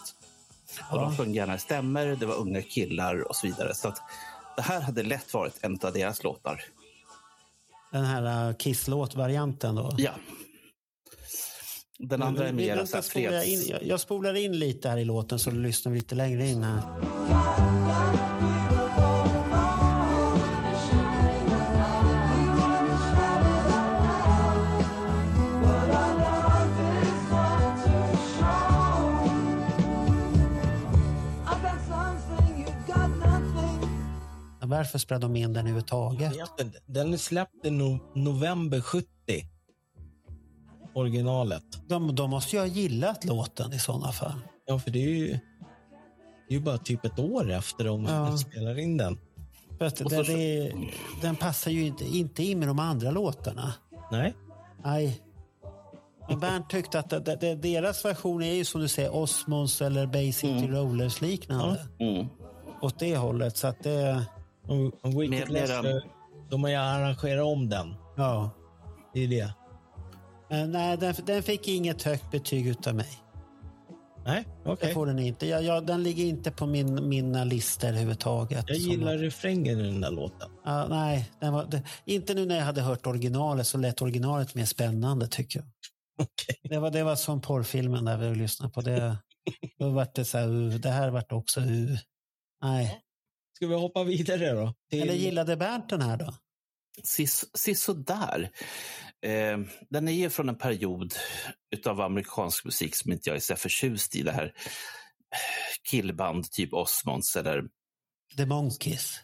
Och 0.92 1.00
de 1.00 1.18
sjöng 1.18 1.34
gärna 1.34 1.58
stämmer, 1.58 2.06
det 2.08 2.26
var 2.26 2.36
unga 2.36 2.62
killar 2.62 3.28
och 3.30 3.36
så 3.36 3.48
vidare. 3.48 3.76
Så 3.76 3.88
att 3.88 4.02
det 4.56 4.62
här 4.62 4.82
hade 4.82 5.04
lätt 5.04 5.34
varit 5.34 5.54
en 5.62 5.80
av 5.84 5.94
deras 5.94 6.24
låtar. 6.24 6.64
Den 7.92 8.06
här 8.06 8.50
uh, 8.50 8.56
Kiss-låt-varianten 8.56 9.76
då. 9.76 9.96
Ja. 9.98 10.12
Den 12.00 12.24
andra 12.24 12.48
är 12.48 12.54
mer 12.54 12.86
så 12.86 12.96
här 12.96 13.02
freds... 13.02 13.70
jag, 13.70 13.84
jag 13.84 14.00
spolar 14.00 14.34
in 14.34 14.60
lite 14.60 14.90
här 14.90 14.98
i 14.98 15.06
låten 15.06 15.40
så 15.40 15.50
du 15.50 15.60
lyssnar 15.60 15.94
lite 15.94 16.16
längre 16.16 16.48
in 16.48 16.64
här. 16.64 16.82
Varför 34.78 35.00
spelade 35.00 35.26
de 35.26 35.36
in 35.36 35.54
den 35.54 35.58
överhuvudtaget? 35.60 36.34
Den 36.86 37.14
är 37.14 37.18
släppt 37.18 37.66
i 37.66 37.72
no 37.72 38.00
november 38.16 38.82
70. 38.82 39.08
Originalet. 40.94 41.64
De, 41.88 42.16
de 42.16 42.30
måste 42.30 42.56
ju 42.56 42.60
ha 42.60 42.68
gillat 42.68 43.26
låten 43.26 43.74
i 43.74 43.80
sådana 43.80 44.12
fall. 44.12 44.40
Ja, 44.66 44.80
för 44.80 44.92
det 44.92 45.00
är 45.00 45.10
ju, 45.10 45.28
det 45.28 45.40
är 46.50 46.54
ju 46.54 46.60
bara 46.60 46.78
typ 46.78 47.06
ett 47.06 47.20
år 47.20 47.52
efter 47.52 47.84
de 47.84 48.06
Ja. 48.06 48.38
spelar 48.38 48.80
in 48.80 48.98
den. 48.98 49.14
Och 49.14 49.78
det, 49.80 49.98
så- 50.10 50.10
det, 50.24 50.72
den 51.22 51.36
passar 51.36 51.72
ju 51.72 51.86
inte, 51.88 52.06
inte 52.18 52.44
in 52.44 52.60
med 52.60 52.68
de 52.68 52.80
andra 52.80 53.12
låtarna. 53.12 53.74
Nej. 54.12 54.36
Nej. 54.84 55.22
Men 56.30 56.40
Bernt 56.40 56.70
tyckte 56.70 57.00
att 57.00 57.10
det, 57.10 57.20
det, 57.42 57.56
deras 57.56 58.06
version 58.06 58.44
är 58.44 58.54
ju 58.54 58.66
som 58.66 58.82
du 58.82 58.88
säger 58.88 59.16
Osmonds 59.16 59.82
eller 59.82 60.08
Bay 60.08 60.34
City 60.34 60.68
Rollers 60.68 61.22
liknande. 61.22 61.86
Mm. 62.00 62.28
Åt 62.82 63.00
det 63.00 63.18
hållet. 63.18 63.58
Så 63.58 63.68
att 63.68 63.84
det... 63.84 64.26
Och, 64.68 65.06
och 65.06 65.22
Wicked 65.22 65.48
de 66.50 66.64
har 66.64 66.70
ju 66.70 66.76
arrangerat 66.76 67.46
om 67.46 67.70
den. 67.70 67.96
Ja. 68.18 68.52
Det 69.14 69.24
är 69.24 69.28
det. 69.28 69.54
Men 70.50 70.72
nej, 70.72 70.98
den, 70.98 71.14
den 71.26 71.44
fick 71.44 71.68
inget 71.68 72.04
högt 72.04 72.32
betyg 72.32 72.68
utav 72.68 72.96
mig. 72.96 73.10
Nej, 74.26 74.48
okej. 74.66 74.88
Det 74.88 74.94
får 74.94 75.06
den 75.06 75.20
inte. 75.20 75.48
Jag, 75.48 75.64
jag, 75.64 75.86
den 75.86 76.04
ligger 76.04 76.26
inte 76.26 76.52
på 76.52 76.66
min, 76.66 77.10
mina 77.10 77.44
listor 77.44 77.88
överhuvudtaget. 77.88 78.66
Jag 78.68 78.78
Som- 78.78 78.92
gillar 78.92 79.18
refrängen 79.18 79.80
i 79.80 79.84
den 79.84 80.02
där 80.02 80.12
låten. 80.12 80.50
Ja, 80.66 80.88
nej, 80.88 81.32
den 81.40 81.54
var, 81.54 81.66
det, 81.66 81.84
inte 82.06 82.34
nu 82.34 82.46
när 82.46 82.56
jag 82.56 82.64
hade 82.64 82.82
hört 82.82 83.08
originalet 83.08 83.68
så 83.68 83.78
lät 83.78 84.02
originalet 84.02 84.56
mer 84.56 84.66
spännande 84.66 85.28
tycker 85.28 85.60
jag. 85.60 85.68
Det, 86.64 86.80
var, 86.80 86.92
det 86.92 87.04
var 87.04 87.16
som 87.16 87.42
porrfilmen 87.42 88.06
där 88.06 88.18
vi 88.18 88.36
lyssnade 88.36 88.74
på. 88.74 88.82
Det, 88.82 89.18
då 89.80 89.90
vart 89.90 90.16
det 90.16 90.26
så 90.26 90.38
här, 90.38 90.48
uh, 90.48 90.76
det 90.76 90.90
här 90.90 91.10
vart 91.10 91.32
också 91.32 91.60
uh. 91.60 91.98
Nej. 92.62 93.02
Ska 93.58 93.68
vi 93.68 93.76
hoppa 93.76 94.04
vidare 94.04 94.52
då? 94.54 94.74
Till... 94.90 95.02
Eller 95.02 95.14
gillade 95.14 95.58
Bernt 95.58 95.90
den 95.90 96.02
här 96.02 96.18
då? 96.18 96.34
Sis, 97.04 97.46
sisådär. 97.54 98.50
Eh, 99.26 99.58
den 99.90 100.08
är 100.08 100.12
ju 100.12 100.30
från 100.30 100.50
en 100.50 100.58
period 100.58 101.14
utav 101.76 102.02
amerikansk 102.02 102.66
musik 102.66 102.96
som 102.96 103.12
inte 103.12 103.30
jag 103.30 103.36
är 103.36 103.40
så 103.40 103.56
förtjust 103.56 104.16
i. 104.16 104.22
Det 104.24 104.32
här 104.32 104.54
killband, 105.90 106.52
typ 106.52 106.74
Osmonds 106.74 107.36
eller... 107.36 107.64
The 108.38 108.46
Monkeys. 108.46 109.20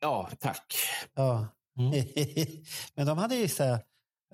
Ja, 0.00 0.30
tack. 0.40 0.74
Ja. 1.14 1.48
Men 2.94 3.06
de 3.06 3.18
hade 3.18 3.36
ju 3.36 3.48
så 3.48 3.64
här, 3.64 3.80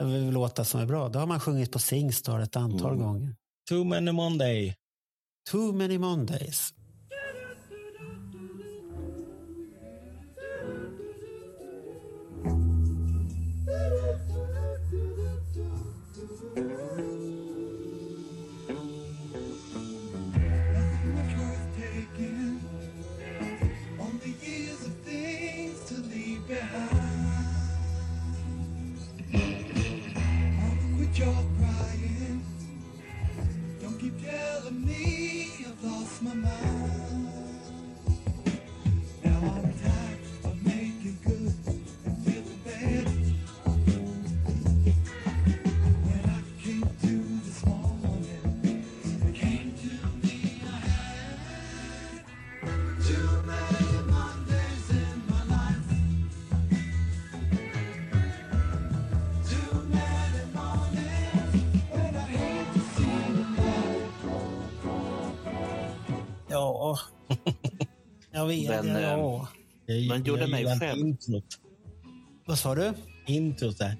eh, 0.00 0.32
låtar 0.32 0.64
som 0.64 0.80
är 0.80 0.86
bra. 0.86 1.08
Det 1.08 1.18
har 1.18 1.26
man 1.26 1.40
sjungit 1.40 1.72
på 1.72 1.78
Singstar 1.78 2.40
ett 2.40 2.56
antal 2.56 2.92
Mm. 2.92 3.04
gånger. 3.06 3.36
Too 3.68 3.84
many 3.84 4.12
Monday. 4.12 4.76
Too 5.50 5.72
many 5.72 5.98
Mondays. 5.98 6.74
My 36.34 36.48
mind. 36.48 36.71
Ja. 66.62 66.98
Jag 68.34 68.46
vet. 68.46 68.68
Den, 68.68 69.02
ja. 69.02 69.48
Jag, 69.86 70.08
Den 70.08 70.24
gjorde 70.24 70.40
jag 70.40 70.50
mig 70.50 70.80
själv. 70.80 71.00
Introt. 71.00 71.44
Vad 72.46 72.58
sa 72.58 72.74
du? 72.74 72.92
Introt 73.26 73.78
där. 73.78 73.96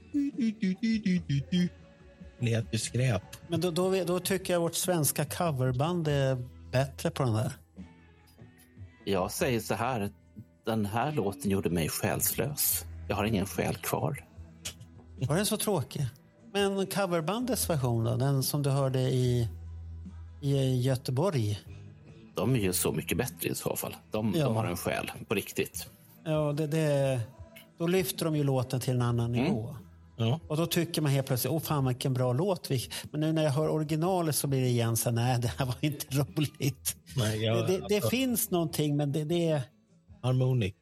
Lät 2.39 2.75
ju 2.75 2.79
skräp. 2.79 3.23
Men 3.49 3.61
då, 3.61 3.71
då, 3.71 4.05
då 4.05 4.21
tycker 4.21 4.53
jag 4.53 4.61
vårt 4.61 4.75
svenska 4.75 5.25
coverband 5.25 6.09
är 6.09 6.49
bättre 6.73 7.11
på 7.11 7.23
den 7.23 7.35
där. 7.35 7.53
Jag 9.05 9.31
säger 9.31 9.61
så 9.61 9.75
här, 9.75 10.11
den 10.67 10.87
här 10.87 11.13
låten 11.13 11.51
gjorde 11.51 11.71
mig 11.71 11.89
själslös. 11.89 12.85
Jag 13.09 13.17
har 13.17 13.25
ingen 13.25 13.47
själ 13.47 13.75
kvar. 13.77 14.25
Var 15.29 15.37
den 15.37 15.47
så 15.47 15.57
tråkig? 15.57 16.07
Men 16.53 16.87
coverbandets 16.87 17.71
version 17.71 18.05
då? 18.05 18.17
Den 18.17 18.43
som 18.43 18.63
du 18.63 18.71
hörde 18.71 19.01
i, 19.01 19.49
i 20.41 20.81
Göteborg? 20.83 21.59
De 22.35 22.55
är 22.55 22.59
ju 22.61 22.73
så 22.73 22.93
mycket 22.93 23.19
bättre 23.19 23.49
i 23.49 23.55
så 23.55 23.77
fall. 23.77 23.97
De, 24.11 24.35
Ja. 24.37 24.45
de 24.45 24.57
har 24.57 24.65
en 24.65 24.77
själ, 24.77 25.11
på 25.29 25.35
riktigt. 25.35 25.87
Ja, 26.25 26.53
det, 26.53 26.67
det, 26.67 27.21
då 27.79 27.87
lyfter 27.87 28.25
de 28.25 28.37
ju 28.37 28.45
låten 28.45 28.81
till 28.81 28.95
en 28.95 29.03
annan 29.03 29.35
Mm. 29.35 29.45
nivå. 29.45 29.77
Ja. 30.17 30.41
Och 30.49 30.57
då 30.57 30.67
tycker 30.67 31.03
man 31.03 31.13
helt 31.13 31.27
plötsligt, 31.27 31.53
åh 31.53 31.61
fan 31.61 31.87
vilken 31.87 32.15
bra 32.15 32.33
låt. 32.33 32.71
vi-" 32.71 32.89
Men 33.11 33.21
nu 33.21 33.33
när 33.33 33.43
jag 33.43 33.51
hör 33.51 33.69
originalet 33.69 34.37
så 34.37 34.47
blir 34.47 34.61
det 34.61 34.69
igen 34.69 34.97
så 34.97 35.11
nej 35.11 35.39
det 35.41 35.49
här 35.59 35.67
var 35.67 35.75
inte 35.81 36.07
roligt. 36.17 36.97
Nej, 37.17 37.45
jag, 37.45 37.57
det 37.57 37.67
det, 37.67 37.85
det 37.89 37.95
alltså, 37.95 38.11
finns 38.11 38.51
någonting 38.51 38.97
men 38.97 39.13
det, 39.13 39.25
det 39.25 39.63
Harmonic. 40.23 40.75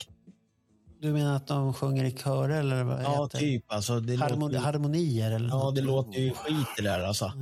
Du 1.00 1.12
menar 1.12 1.36
att 1.36 1.46
de 1.46 1.74
sjunger 1.74 2.04
i 2.04 2.10
körer 2.12 2.60
eller 2.60 2.84
vad 2.84 3.02
Ja, 3.04 3.22
heter 3.24 3.38
typ. 3.38 3.64
Alltså, 3.72 4.00
det 4.00 4.16
Harmoni, 4.16 4.54
låter, 4.54 4.58
harmonier 4.66 5.30
eller 5.30 5.48
ja, 5.48 5.54
något. 5.58 5.74
det 5.74 5.80
låter 5.82 6.18
ju 6.20 6.30
skit 6.30 6.66
det 6.76 6.82
där 6.82 7.00
alltså. 7.04 7.32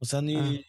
Och 0.00 0.06
sen 0.06 0.28
är 0.28 0.32
ju 0.42 0.62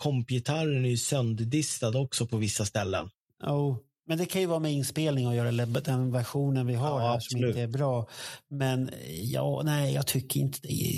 kompgitarren 0.00 0.84
är 0.84 0.88
ju 0.88 0.96
sönderdistad 0.96 1.98
också 1.98 2.26
på 2.26 2.36
vissa 2.36 2.64
ställen. 2.64 3.10
Oh. 3.46 3.76
Men 4.06 4.18
det 4.18 4.26
kan 4.26 4.40
ju 4.40 4.46
vara 4.46 4.58
med 4.58 4.72
inspelning 4.72 5.26
att 5.26 5.34
göra, 5.34 5.48
eller 5.48 5.66
den 5.66 6.12
versionen 6.12 6.66
vi 6.66 6.74
har 6.74 6.88
Ja, 6.88 6.98
här 6.98 7.06
som 7.08 7.14
absolut. 7.16 7.48
inte 7.48 7.60
är 7.60 7.66
bra. 7.68 8.08
Men 8.48 8.90
ja, 9.22 9.62
nej, 9.64 9.94
jag 9.94 10.06
tycker 10.06 10.40
inte 10.40 10.58
det. 10.62 10.94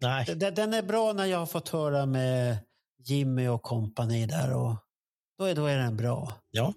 Nej. 0.00 0.24
Den- 0.36 0.54
Den 0.54 0.74
är 0.74 0.82
bra 0.82 1.12
när 1.12 1.24
jag 1.26 1.38
har 1.38 1.46
fått 1.46 1.68
höra 1.68 2.06
med 2.06 2.56
Jimmy 3.04 3.48
och 3.48 3.62
kompani 3.62 4.26
där 4.26 4.54
och 4.56 4.76
då 5.38 5.44
är, 5.44 5.54
då 5.54 5.66
är 5.66 5.76
den 5.78 5.96
bra. 5.96 6.32
Ja. 6.50 6.74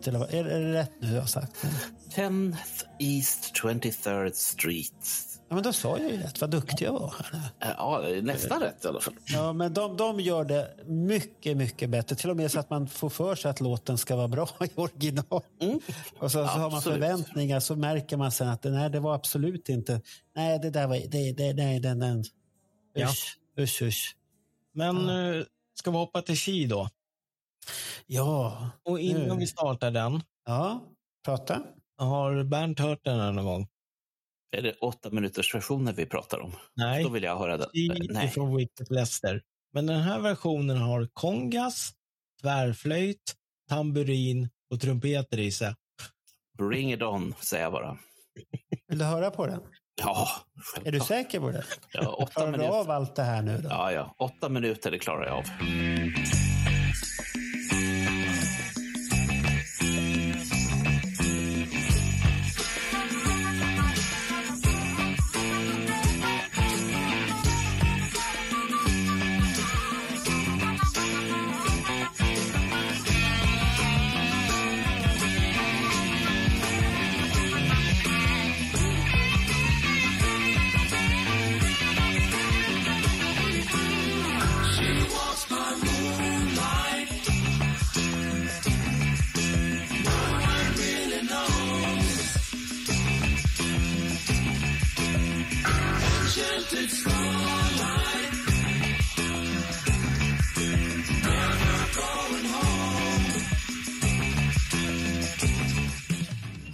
Street. 0.00 0.08
Eller 0.08 0.18
vad, 0.18 0.34
är, 0.34 0.44
är 0.44 0.60
det 0.60 0.72
rätt 0.72 0.92
nu 1.00 1.14
jag 1.14 1.20
har 1.20 1.26
sagt? 1.26 1.64
10th 2.14 2.56
East 2.98 3.52
23rd 3.62 4.32
Street. 4.32 4.92
Ja, 5.48 5.54
men 5.54 5.64
då 5.64 5.72
sa 5.72 5.98
jag 5.98 6.10
ju 6.10 6.16
rätt. 6.16 6.40
Vad 6.40 6.50
duktig 6.50 6.86
jag 6.86 6.92
var. 6.92 7.14
Här. 7.32 7.74
Ja, 7.78 8.04
nästan 8.22 8.60
rätt 8.60 8.84
i 8.84 8.88
alla 8.88 9.00
fall. 9.00 9.14
Ja, 9.24 9.52
men 9.52 9.74
de, 9.74 9.96
de 9.96 10.20
gör 10.20 10.44
det 10.44 10.74
mycket, 10.86 11.56
mycket 11.56 11.90
bättre. 11.90 12.16
Till 12.16 12.30
och 12.30 12.36
med 12.36 12.50
så 12.50 12.60
att 12.60 12.70
man 12.70 12.88
får 12.88 13.10
för 13.10 13.34
sig 13.34 13.50
att 13.50 13.60
låten 13.60 13.98
ska 13.98 14.16
vara 14.16 14.28
bra 14.28 14.48
i 14.60 14.70
original. 14.74 15.42
Och 16.18 16.30
så, 16.32 16.38
så 16.38 16.42
har 16.44 16.70
man 16.70 16.82
förväntningar 16.82 17.60
så 17.60 17.76
märker 17.76 18.16
man 18.16 18.32
sen 18.32 18.48
att 18.48 18.64
nej, 18.64 18.90
det 18.90 19.00
var 19.00 19.14
absolut 19.14 19.68
inte... 19.68 20.00
Nej, 20.36 20.58
det 20.58 20.70
där 20.70 20.86
var... 20.86 20.96
Det, 20.96 21.32
det, 21.32 21.52
nej, 21.52 21.80
den, 21.80 21.98
den. 21.98 22.24
Ja. 22.94 23.08
Usch, 23.08 23.38
usch, 23.58 23.82
usch. 23.82 24.16
Men 24.72 25.08
eh, 25.08 25.44
ska 25.74 25.90
vi 25.90 25.96
hoppa 25.96 26.22
till 26.22 26.36
Ki 26.36 26.66
då? 26.66 26.88
Ja. 28.06 28.70
Och 28.84 29.00
innan 29.00 29.22
nu. 29.28 29.36
vi 29.36 29.46
startar 29.46 29.90
den. 29.90 30.22
Ja, 30.46 30.80
prata. 31.24 31.62
Har 31.98 32.42
Bernt 32.44 32.78
hört 32.78 33.00
den 33.04 33.20
här 33.20 33.32
någon 33.32 33.44
gång? 33.44 33.68
Är 34.56 34.62
det 34.62 34.72
åtta 34.72 35.10
minuters 35.10 35.54
versionen 35.54 35.94
vi 35.94 36.06
pratar 36.06 36.40
om? 36.40 36.52
Nej. 36.76 37.02
Då 37.04 37.08
vill 37.08 37.22
jag 37.22 37.38
höra 37.38 37.56
den. 37.56 37.68
Nej. 38.10 38.28
från 38.28 38.56
Wicked 38.56 38.90
Lester. 38.90 39.42
Men 39.72 39.86
den 39.86 40.00
här 40.00 40.20
versionen 40.20 40.76
har 40.76 41.08
kongas, 41.12 41.92
tvärflöjt, 42.42 43.34
tamburin 43.68 44.48
och 44.70 44.80
trumpeter 44.80 45.38
i 45.38 45.50
sig. 45.52 45.74
Bring 46.58 46.92
it 46.92 47.02
on, 47.02 47.34
säger 47.40 47.62
jag 47.62 47.72
bara. 47.72 47.98
Vill 48.88 48.98
du 48.98 49.04
höra 49.04 49.30
på 49.30 49.46
den? 49.46 49.60
Ja, 50.02 50.28
Är 50.84 50.92
du 50.92 51.00
säker 51.00 51.40
på 51.40 51.50
det? 51.50 51.64
Ja, 51.92 52.08
åtta 52.08 52.32
Klarar 52.32 52.46
du 52.46 52.52
minuter. 52.58 52.78
av 52.78 52.90
allt 52.90 53.16
det 53.16 53.22
här 53.22 53.42
nu 53.42 53.58
då? 53.58 53.68
Ja, 53.68 53.92
ja. 53.92 54.14
Åtta 54.18 54.48
minuter, 54.48 54.90
det 54.90 54.98
klarar 54.98 55.26
jag 55.26 55.36
av. 55.38 55.44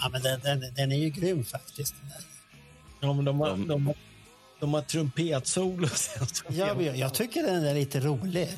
Ja, 0.04 0.08
men 0.10 0.22
den, 0.22 0.40
den, 0.40 0.74
den 0.74 0.92
är 0.92 0.96
ju 0.96 1.10
grym 1.10 1.44
faktiskt. 1.44 1.94
Ja, 3.00 3.12
men 3.12 3.24
de, 3.24 3.40
har, 3.40 3.56
de, 3.56 3.86
har, 3.86 3.94
de 4.60 4.74
har 4.74 4.82
trumpetsolo 4.82 5.88
jag, 6.48 6.96
jag 6.96 7.14
tycker 7.14 7.42
den 7.42 7.64
är 7.64 7.74
lite 7.74 8.00
rolig. 8.00 8.48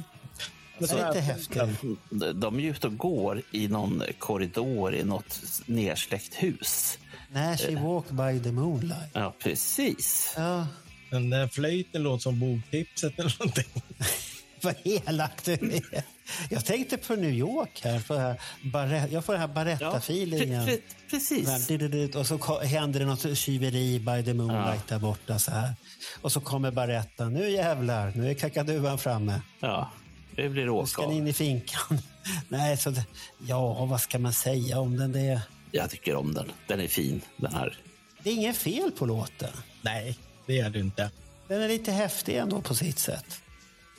Den 0.78 0.90
är 0.90 1.06
lite 1.08 1.20
häftig. 1.20 1.62
De- 2.10 2.40
De 2.40 2.56
är 2.56 2.60
ju 2.60 2.70
ute 2.70 2.86
och 2.86 2.96
går 2.96 3.42
i 3.52 3.68
någon 3.68 4.02
korridor 4.18 4.94
i 4.94 5.04
något 5.04 5.40
nersläckt 5.66 6.34
hus. 6.34 6.98
När 7.30 7.56
she 7.56 7.74
walk 7.76 8.10
by 8.10 8.40
the 8.42 8.52
moonlight. 8.52 9.10
Ja, 9.12 9.34
precis. 9.42 10.34
Ja. 10.36 10.66
Den 11.10 11.30
där 11.30 11.48
flöjten 11.48 12.02
låter 12.02 12.22
som 12.22 12.40
boktipset 12.40 13.18
eller 13.18 13.36
någonting. 13.38 13.82
Vad 14.62 14.74
elak 14.84 15.44
du 15.44 15.52
är. 15.52 16.15
Jag 16.50 16.64
tänkte 16.64 16.96
på 16.96 17.16
New 17.16 17.30
York 17.30 17.80
här. 17.84 17.98
För 17.98 18.18
här 18.18 18.40
barre- 18.62 19.08
jag 19.10 19.24
får 19.24 19.32
den 19.32 19.40
här 19.40 19.48
Baretta-feelingen. 19.48 20.66
pre- 20.66 20.80
precis. 21.10 22.16
Och 22.16 22.26
så 22.26 22.60
händer 22.60 23.00
det 23.00 23.06
något 23.06 23.38
tjuveri 23.38 23.98
by 23.98 24.24
the 24.24 24.34
moonlight 24.34 24.88
där 24.88 24.98
borta. 24.98 25.38
Så 25.38 25.50
här. 25.50 25.74
Och 26.20 26.32
så 26.32 26.40
kommer 26.40 26.70
Baretta. 26.70 27.24
Nu 27.28 27.50
jävlar, 27.50 28.12
nu 28.14 28.30
är 28.30 28.34
kakaduan 28.34 28.98
framme. 28.98 29.40
Ja, 29.60 29.90
det 30.36 30.48
blir 30.48 30.66
Nu 30.80 30.86
ska 30.86 31.02
ni 31.02 31.06
åka. 31.08 31.14
in 31.16 31.26
i 31.28 31.32
finkan. 31.32 31.98
Nej, 32.48 32.76
så 32.76 32.90
det, 32.90 33.04
ja, 33.46 33.84
vad 33.84 34.00
ska 34.00 34.18
man 34.18 34.32
säga 34.32 34.80
om 34.80 34.96
den? 34.96 35.12
Det, 35.12 35.40
Jag 35.70 35.90
tycker 35.90 36.16
om 36.16 36.34
den. 36.34 36.52
Den 36.66 36.80
är 36.80 36.88
fin, 36.88 37.20
den 37.36 37.54
här. 37.54 37.78
det 38.22 38.30
är 38.30 38.34
inget 38.34 38.56
fel 38.56 38.90
på 38.98 39.06
låten. 39.06 39.50
Nej, 39.82 40.18
det 40.46 40.60
är 40.60 40.70
det 40.70 40.78
inte. 40.78 41.10
Den 41.48 41.62
är 41.62 41.68
lite 41.68 41.92
häftig 41.92 42.36
ändå 42.36 42.60
på 42.60 42.74
sitt 42.74 42.98
sätt. 42.98 43.40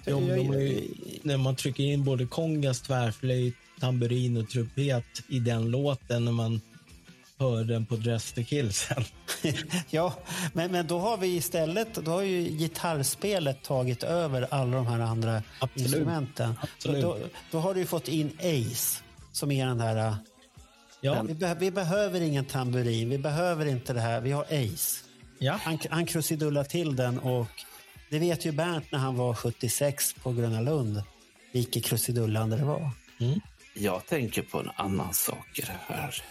Men 0.07 0.27
de 0.27 0.51
är, 0.51 0.83
när 1.21 1.37
man 1.37 1.55
trycker 1.55 1.83
in 1.83 2.03
både 2.03 2.25
kongas, 2.25 2.81
tvärflöjt, 2.81 3.55
tamburin 3.79 4.37
och 4.37 4.49
trumpet 4.49 5.23
i 5.27 5.39
den 5.39 5.71
låten 5.71 6.25
när 6.25 6.31
man 6.31 6.61
hör 7.39 7.63
den 7.63 7.85
på 7.85 7.95
Dress 7.95 8.31
to 8.33 8.43
kill 8.43 8.73
sen. 8.73 9.03
Ja, 9.89 10.13
men, 10.53 10.71
men 10.71 10.87
då 10.87 10.99
har 10.99 11.17
vi 11.17 11.27
istället, 11.27 11.93
då 11.93 12.11
har 12.11 12.21
ju 12.21 12.41
gitarrspelet 12.41 13.63
tagit 13.63 14.03
över 14.03 14.47
alla 14.51 14.77
de 14.77 14.87
här 14.87 14.99
andra 14.99 15.43
Absolut. 15.59 15.87
instrumenten. 15.87 16.53
Absolut. 16.61 17.01
Då, 17.01 17.17
då, 17.51 17.59
har 17.59 17.73
du 17.73 17.79
ju 17.79 17.85
fått 17.85 18.07
in 18.07 18.31
Ace, 18.39 19.03
som 19.31 19.51
är 19.51 19.65
den 19.65 19.79
här... 19.79 20.15
Ja. 21.01 21.21
Vi, 21.21 21.33
be, 21.33 21.55
vi 21.59 21.71
behöver 21.71 22.21
ingen 22.21 22.45
tamburin, 22.45 23.09
vi 23.09 23.17
behöver 23.17 23.65
inte 23.65 23.93
det 23.93 24.01
här, 24.01 24.21
vi 24.21 24.31
har 24.31 24.43
Ace. 24.43 25.03
Ja. 25.39 25.59
Han, 25.63 25.79
han 25.89 26.05
krusidullar 26.05 26.63
till 26.63 26.95
den 26.95 27.19
och 27.19 27.47
det 28.09 28.19
vet 28.19 28.45
ju 28.45 28.51
Bernt 28.51 28.91
när 28.91 28.99
han 28.99 29.15
var 29.15 29.33
76 29.33 30.13
på 30.13 30.31
Gröna 30.31 30.61
Lund, 30.61 31.03
vilket 31.51 31.85
krusidullande 31.85 32.57
det 32.57 32.65
var. 32.65 32.91
Jag 33.73 34.05
tänker 34.05 34.41
på 34.41 34.59
en 34.59 34.69
annan 34.75 35.13
sak 35.13 35.59
i 35.59 35.61
det 35.61 35.79
här. 35.87 36.23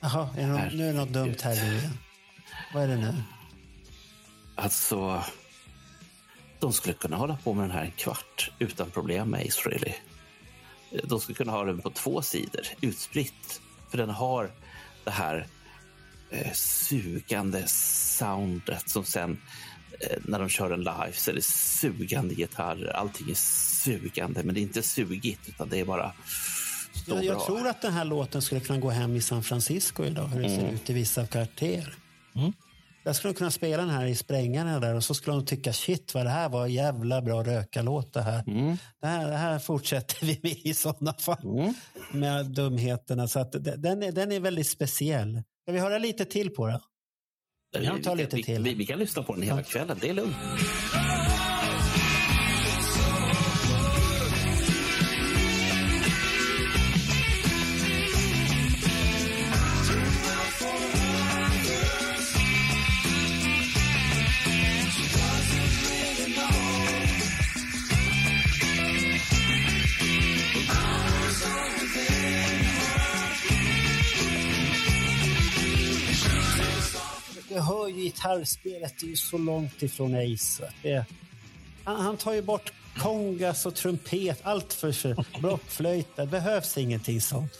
Jaha, 0.00 0.28
är 0.38 0.46
något, 0.46 0.72
nu 0.72 0.88
är 0.88 0.92
det 0.92 0.98
något 0.98 1.12
dumt 1.12 1.36
här 1.42 1.52
igen. 1.52 1.98
Vad 2.74 2.82
är 2.82 2.88
det 2.88 2.96
nu? 2.96 3.14
Alltså, 4.54 5.24
de 6.60 6.72
skulle 6.72 6.94
kunna 6.94 7.16
hålla 7.16 7.36
på 7.36 7.54
med 7.54 7.64
den 7.64 7.70
här 7.70 7.84
en 7.84 7.90
kvart 7.90 8.50
utan 8.58 8.90
problem 8.90 9.30
med 9.30 9.46
Ace 9.46 9.60
Frehley. 9.60 9.94
De 11.04 11.20
skulle 11.20 11.36
kunna 11.36 11.52
ha 11.52 11.64
den 11.64 11.80
på 11.80 11.90
två 11.90 12.22
sidor, 12.22 12.62
utspritt. 12.80 13.60
För 13.90 13.98
den 13.98 14.10
har 14.10 14.50
det 15.04 15.10
här 15.10 15.46
eh, 16.30 16.52
sugande 16.52 17.64
soundet 17.68 18.90
som 18.90 19.04
sen 19.04 19.40
när 20.24 20.38
de 20.38 20.48
kör 20.48 20.70
den 20.70 20.78
live 20.80 21.12
så 21.12 21.30
är 21.30 21.34
det 21.34 21.44
sugande 21.44 22.34
gitarrer. 22.34 22.96
Allting 22.96 23.30
är 23.30 23.34
sugande, 23.84 24.42
men 24.44 24.54
det 24.54 24.60
är 24.60 24.62
inte 24.62 24.82
sugigt 24.82 25.48
utan 25.48 25.68
det 25.68 25.80
är 25.80 25.84
bara 25.84 26.12
Jag, 27.06 27.24
jag 27.24 27.44
tror 27.46 27.66
att 27.66 27.82
den 27.82 27.92
här 27.92 28.04
låten 28.04 28.42
skulle 28.42 28.60
kunna 28.60 28.78
gå 28.78 28.90
hem 28.90 29.16
i 29.16 29.20
San 29.20 29.42
Francisco 29.42 30.04
idag, 30.04 30.26
hur 30.26 30.42
det 30.42 30.48
ser 30.48 30.58
Mm. 30.62 30.74
ut 30.74 30.90
i 30.90 30.92
vissa 30.92 31.26
kvarter. 31.26 31.94
Mm. 32.34 32.52
Jag 33.04 33.16
skulle 33.16 33.34
kunna 33.34 33.50
spela 33.50 33.82
den 33.82 33.90
här 33.90 34.06
i 34.06 34.14
Sprängarna 34.14 34.80
där 34.80 34.94
och 34.94 35.04
så 35.04 35.14
skulle 35.14 35.36
de 35.36 35.46
tycka 35.46 35.72
shit 35.72 36.14
vad 36.14 36.26
det 36.26 36.30
här 36.30 36.48
var 36.48 36.66
jävla 36.66 37.22
bra 37.22 37.42
rökarlåt 37.44 38.12
det 38.12 38.22
här. 38.22 38.44
Mm. 38.46 38.76
Det 39.00 39.06
här. 39.06 39.30
Det 39.30 39.36
här 39.36 39.58
fortsätter 39.58 40.26
vi 40.26 40.40
med 40.42 40.56
i 40.64 40.74
sådana 40.74 41.12
fall. 41.12 41.72
Med 42.12 42.46
dumheterna. 42.46 43.28
Så 43.28 43.40
att 43.40 43.52
de- 43.52 43.58
den, 43.76 44.02
är, 44.02 44.12
den 44.12 44.32
är 44.32 44.40
väldigt 44.40 44.66
speciell. 44.68 45.42
Ska 45.62 45.72
vi 45.72 45.78
höra 45.78 45.98
lite 45.98 46.24
till 46.24 46.50
på 46.50 46.66
den? 46.66 46.80
Vi, 47.80 48.02
ta 48.02 48.14
vi, 48.14 48.22
lite 48.22 48.36
vi, 48.36 48.42
till. 48.42 48.62
Vi, 48.62 48.74
vi 48.74 48.86
kan 48.86 48.98
lyssna 48.98 49.22
på 49.22 49.34
den 49.34 49.42
hela 49.42 49.62
kvällen, 49.62 49.96
det 50.00 50.08
är 50.08 50.14
lugnt. 50.14 50.36
Jag 77.56 77.62
hör 77.62 77.88
ju 77.88 77.94
gitarrspelet, 78.02 78.94
det 79.00 79.06
är 79.06 79.10
ju 79.10 79.16
så 79.16 79.38
långt 79.38 79.82
ifrån 79.82 80.14
Ace. 80.34 80.72
Det, 80.82 81.04
han, 81.84 81.96
han 82.00 82.16
tar 82.16 82.32
ju 82.32 82.42
bort 82.42 82.72
kongas 82.98 83.66
och 83.66 83.74
trumpet, 83.74 84.40
allt 84.42 84.72
för, 84.72 84.92
för 84.92 85.24
blockflöjt. 85.40 86.16
Det 86.16 86.26
behövs 86.26 86.78
ingenting 86.78 87.20
sånt. 87.20 87.52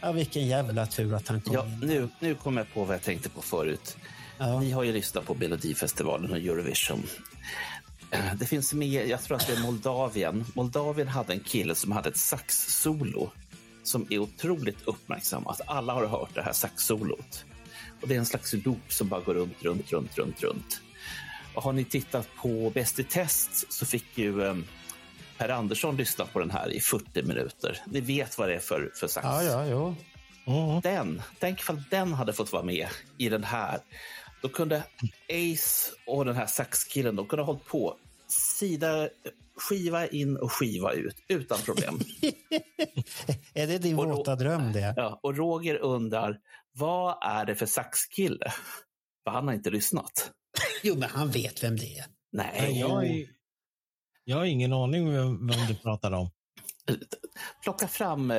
Ja, 0.00 0.12
vilken 0.12 0.46
jävla 0.46 0.86
tur 0.86 1.14
att 1.14 1.28
han 1.28 1.40
kom 1.40 1.54
Ja, 1.54 1.64
in. 1.66 1.78
nu, 1.82 2.08
nu 2.20 2.34
kommer 2.34 2.60
jag 2.60 2.74
på 2.74 2.84
vad 2.84 2.94
jag 2.94 3.02
tänkte 3.02 3.28
på 3.28 3.42
förut. 3.42 3.96
Ni 4.60 4.70
har 4.70 4.82
ju 4.82 4.92
lyssnat 4.92 5.24
på 5.26 5.34
Melodifestivalen 5.34 6.30
och 6.30 6.36
Eurovision. 6.36 7.06
eh, 8.10 8.34
det 8.34 8.46
finns 8.46 8.74
mer, 8.74 9.04
jag 9.04 9.22
tror 9.22 9.36
att 9.36 9.46
det 9.46 9.52
är 9.52 9.60
Moldavien. 9.62 10.44
Moldavien 10.54 11.08
hade 11.08 11.32
en 11.32 11.40
kille 11.40 11.74
som 11.74 11.92
hade 11.92 12.08
ett 12.08 12.16
saxsolo 12.16 13.30
som 13.82 14.06
är 14.10 14.18
otroligt 14.18 14.82
uppmärksammat. 14.84 15.60
Alla 15.66 15.92
har 15.92 16.06
hört 16.06 16.34
det 16.34 16.42
här 16.42 16.52
saxsolot. 16.52 17.44
Och 18.02 18.08
det 18.08 18.14
är 18.14 18.18
en 18.18 18.26
slags 18.26 18.52
loop 18.52 18.92
som 18.92 19.08
bara 19.08 19.20
går 19.20 19.34
runt, 19.34 19.62
runt, 19.62 19.92
runt, 19.92 20.18
runt, 20.18 20.42
runt. 20.42 20.80
Och 21.54 21.62
har 21.62 21.72
ni 21.72 21.84
tittat 21.84 22.28
på 22.36 22.70
Bäst 22.74 22.98
i 22.98 23.04
test 23.04 23.72
så 23.72 23.86
fick 23.86 24.18
ju 24.18 24.42
eh, 24.44 24.56
Per 25.38 25.48
Andersson 25.48 25.96
lyssna 25.96 26.26
på 26.26 26.38
den 26.38 26.50
här 26.50 26.72
i 26.72 26.80
40 26.80 27.22
minuter. 27.22 27.82
Ni 27.86 28.00
vet 28.00 28.38
vad 28.38 28.48
det 28.48 28.54
är 28.54 28.58
för, 28.58 28.92
för 28.94 29.06
sax. 29.06 29.24
Ja, 29.24 29.42
ja, 29.42 29.66
jo. 29.66 29.94
Den, 30.82 31.22
tänk 31.38 31.60
ifall 31.60 31.82
den 31.90 32.14
hade 32.14 32.32
fått 32.32 32.52
vara 32.52 32.62
med 32.62 32.88
i 33.18 33.28
den 33.28 33.44
här. 33.44 33.80
Då 34.42 34.48
kunde 34.48 34.82
Ace 35.28 35.92
och 36.06 36.24
den 36.24 36.36
här 36.36 36.46
saxkillen, 36.46 37.16
de 37.16 37.26
kunde 37.26 37.42
ha 37.42 37.46
hållit 37.46 37.66
på 37.66 37.96
sida, 38.26 39.08
skiva 39.68 40.06
in 40.06 40.36
och 40.36 40.52
skiva 40.52 40.92
ut 40.92 41.16
utan 41.28 41.58
problem. 41.58 42.00
Är 43.54 43.66
det 43.66 43.78
din 43.78 43.96
våta 43.96 44.36
dröm 44.36 44.72
det? 44.72 44.94
Ja, 44.96 45.20
och 45.22 45.36
Roger 45.36 45.74
undrar, 45.76 46.38
vad 46.72 47.18
är 47.22 47.44
det 47.44 47.54
för 47.54 47.66
saxkille? 47.66 48.52
För 49.24 49.30
han 49.30 49.46
har 49.46 49.54
inte 49.54 49.70
lyssnat. 49.70 50.30
Jo, 50.82 50.94
men 50.96 51.08
han 51.10 51.30
vet 51.30 51.64
vem 51.64 51.76
det 51.76 51.98
är. 51.98 52.04
Nej. 52.32 52.78
Jag, 52.80 53.06
är, 53.06 53.26
jag 54.24 54.36
har 54.36 54.44
ingen 54.44 54.72
aning 54.72 55.12
vem, 55.12 55.46
vem 55.46 55.66
du 55.68 55.74
pratar 55.74 56.12
om. 56.12 56.30
Plocka 57.62 57.88
fram 57.88 58.30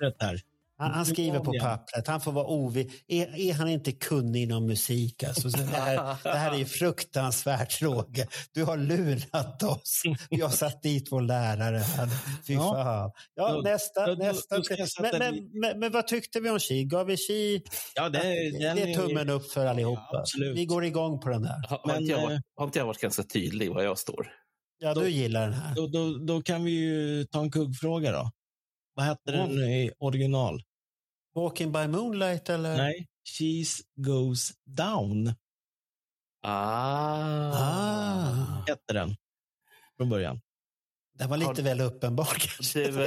Pappret 0.00 0.16
här. 0.22 0.40
Han, 0.78 0.90
han 0.90 1.06
skriver 1.06 1.38
på 1.38 1.52
pappret. 1.60 2.06
Han 2.06 2.20
får 2.20 2.32
vara 2.32 2.46
oviss. 2.46 2.92
Är, 3.08 3.40
är 3.40 3.54
han 3.54 3.68
inte 3.68 3.92
kunnig 3.92 4.42
inom 4.42 4.66
musik? 4.66 5.22
Alltså, 5.22 5.50
så 5.50 5.56
det, 5.58 5.64
här, 5.64 6.16
det 6.22 6.28
här 6.38 6.54
är 6.54 6.58
ju 6.58 6.64
fruktansvärt, 6.64 7.82
Roger. 7.82 8.26
Du 8.52 8.64
har 8.64 8.76
lurat 8.76 9.62
oss. 9.62 10.02
Vi 10.30 10.40
har 10.40 10.48
satt 10.50 10.82
dit 10.82 11.08
vår 11.12 11.20
lärare. 11.20 11.76
Här. 11.78 12.08
Fy 12.46 12.52
Ja. 12.54 12.72
fan. 12.74 13.10
Ja, 13.34 13.52
Då- 13.52 13.60
nästa. 13.60 14.06
då- 14.06 14.14
nästa. 14.14 14.56
då 14.58 14.62
men, 15.02 15.18
men, 15.18 15.60
men, 15.60 15.78
men 15.78 15.92
vad 15.92 16.06
tyckte 16.06 16.40
vi 16.40 16.50
om 16.50 16.58
Ki? 16.58 16.84
Gav 16.84 17.06
vi 17.06 17.16
Ki? 17.16 17.62
Ja, 17.94 18.08
det, 18.08 18.18
det 18.18 18.58
den 18.58 18.78
är 18.78 18.94
tummen 18.94 19.30
upp 19.30 19.52
för 19.52 19.66
allihopa. 19.66 20.08
Ja, 20.12 20.18
absolut. 20.20 20.56
Vi 20.58 20.64
går 20.66 20.84
igång 20.84 21.20
på 21.20 21.28
den 21.28 21.42
där. 21.42 21.64
har, 21.68 21.78
har, 21.84 21.98
inte 22.00 22.10
jag, 22.12 22.20
eh, 22.20 22.24
varit- 22.28 22.42
har 22.56 22.64
inte 22.66 22.78
jag 22.78 22.86
varit 22.86 23.00
ganska 23.00 23.22
tydlig 23.22 23.70
var 23.70 23.82
jag 23.82 23.98
står? 23.98 24.32
Ja, 24.78 24.94
du 24.94 25.08
gillar 25.08 25.40
den 25.40 25.52
här. 25.52 25.74
Då, 25.74 25.86
då, 25.86 26.18
då 26.18 26.42
kan 26.42 26.64
vi 26.64 26.70
ju 26.70 27.24
ta 27.24 27.40
en 27.40 27.50
kuggfråga 27.50 28.12
då. 28.12 28.30
Vad 28.94 29.06
hette 29.06 29.32
den 29.32 29.50
i 29.50 29.90
original? 29.98 30.62
Walking 31.34 31.72
by 31.72 31.86
moonlight 31.88 32.48
eller? 32.50 32.76
Nej, 32.76 33.06
Cheese 33.24 33.82
goes 33.96 34.50
down 34.66 35.34
Ah. 36.42 37.52
Ah, 37.54 38.64
hette 38.66 38.92
den 38.92 39.16
från 39.96 40.08
början. 40.08 40.40
det 41.18 41.26
var 41.26 41.36
lite 41.36 41.48
Har- 41.50 41.62
väl 41.62 41.80
uppenbart. 41.80 42.48
Du, 42.74 43.06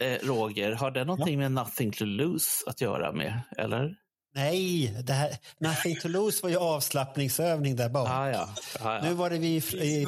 eh, 0.00 0.18
Roger, 0.22 0.72
har 0.72 0.90
det 0.90 1.04
någonting 1.04 1.38
med 1.38 1.52
Nothing 1.52 1.92
to 1.92 2.04
lose 2.04 2.50
att 2.66 2.80
göra 2.80 3.12
med? 3.12 3.42
Eller? 3.56 3.96
Nej, 4.36 4.94
det 5.04 5.12
här, 5.12 5.38
Nothing 5.58 6.00
to 6.00 6.08
lose 6.08 6.42
var 6.42 6.50
ju 6.50 6.56
avslappningsövning 6.56 7.76
där 7.76 7.88
bak. 7.88 8.08
Ah, 8.10 8.28
ja. 8.30 8.48
Ah, 8.80 8.94
ja. 8.96 9.02
Nu 9.02 9.14
var 9.14 9.30
det 9.30 9.38
vi... 9.38 9.56
i- 9.56 10.06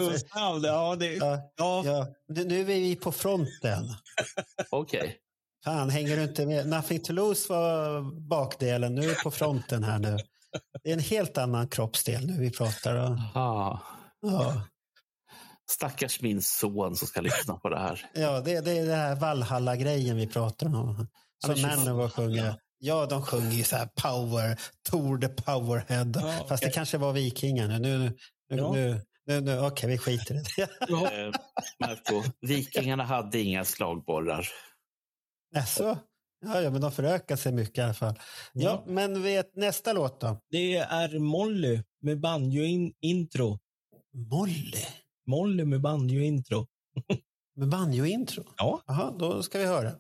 ja, 0.63 0.97
det, 0.97 1.15
Ja, 1.15 1.51
ja. 1.57 1.83
ja, 1.85 2.07
nu, 2.29 2.45
nu 2.45 2.61
är 2.61 2.65
vi 2.65 2.97
på 2.97 3.13
fronten. 3.13 3.95
Okej. 4.71 5.17
Fan, 5.65 5.91
hänger 5.91 6.17
du 6.17 6.23
inte 6.23 6.47
med? 6.47 6.69
Nothing 6.69 7.01
to 7.01 7.13
lose 7.13 7.53
var 7.53 8.01
bakdelen, 8.29 8.95
nu 8.95 9.03
är 9.05 9.09
vi 9.09 9.15
på 9.15 9.31
fronten 9.31 9.85
här 9.85 9.99
nu. 9.99 10.17
Det 10.83 10.89
är 10.91 10.95
en 10.95 11.01
helt 11.01 11.39
annan 11.39 11.69
kroppsdel 11.69 12.27
nu 12.27 12.33
vi 12.41 12.51
pratar 12.51 12.95
om. 12.97 13.23
Ah. 13.35 13.79
Ja, 14.21 14.63
Stackars 15.71 16.21
min 16.23 16.43
son 16.43 16.97
som 16.97 17.09
ska 17.09 17.21
lyssna 17.21 17.55
på 17.57 17.69
det 17.69 17.79
här. 17.79 18.07
ja 18.15 18.41
det, 18.41 18.61
det 18.61 18.79
är 18.79 18.87
det 18.87 18.95
här 18.95 19.15
Valhalla-grejen 19.17 20.17
vi 20.17 20.27
pratar 20.27 20.67
om. 20.67 21.09
Som 21.47 21.63
Manowar 21.63 22.09
sjunger. 22.09 22.55
Ja, 22.79 23.07
de 23.07 23.23
sjunger 23.23 23.51
ju 23.53 23.65
så 23.65 23.77
här 23.77 23.89
power, 24.03 24.61
Tor 24.91 25.19
the 25.19 25.29
powerhead. 25.29 26.13
Ja, 26.15 26.45
Fast 26.49 26.63
det 26.63 26.71
kanske 26.71 26.99
var 26.99 27.13
vikingar 27.13 27.69
nu. 27.69 27.79
nu, 27.79 27.99
nu, 27.99 28.11
nu, 28.51 28.57
Ja. 28.57 28.73
nu, 28.73 29.01
nu, 29.27 29.41
nu 29.41 29.61
Okej, 29.61 29.89
vi 29.91 29.99
skiter 29.99 30.35
i 30.35 30.43
det. 30.57 30.63
Eh, 30.93 31.33
Marco, 31.81 32.23
vikingarna 32.41 33.05
hade 33.05 33.41
inga 33.41 33.65
slagborrar. 33.65 34.49
Jaså? 35.55 35.99
Ja, 36.47 36.61
ja, 36.63 36.71
men 36.71 36.81
de 36.81 36.93
förökar 36.93 37.37
sig 37.37 37.53
mycket 37.53 37.79
i 37.79 37.81
alla 37.81 37.95
fall. 37.95 38.15
Ja, 38.53 38.63
Ja. 38.87 38.93
men 38.93 39.23
vet 39.23 39.57
nästa 39.57 39.93
låt 39.93 40.21
då? 40.21 40.41
Det 40.51 40.77
är 40.77 41.19
Molly 41.19 41.83
med 42.03 42.21
banjo-intro. 42.21 43.59
Molly 44.31 44.85
Molly 45.27 45.65
med 45.65 45.81
banjo-intro. 45.81 46.67
med 47.57 47.69
banjo-intro. 47.69 48.45
Ja. 48.57 48.83
Jaha, 48.87 49.15
då 49.19 49.43
ska 49.43 49.59
vi 49.59 49.65
höra. 49.67 49.93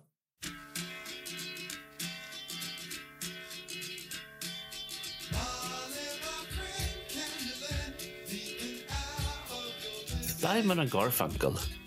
Simon 10.38 10.78
and 10.78 10.88
Garfunkel. 10.88 11.77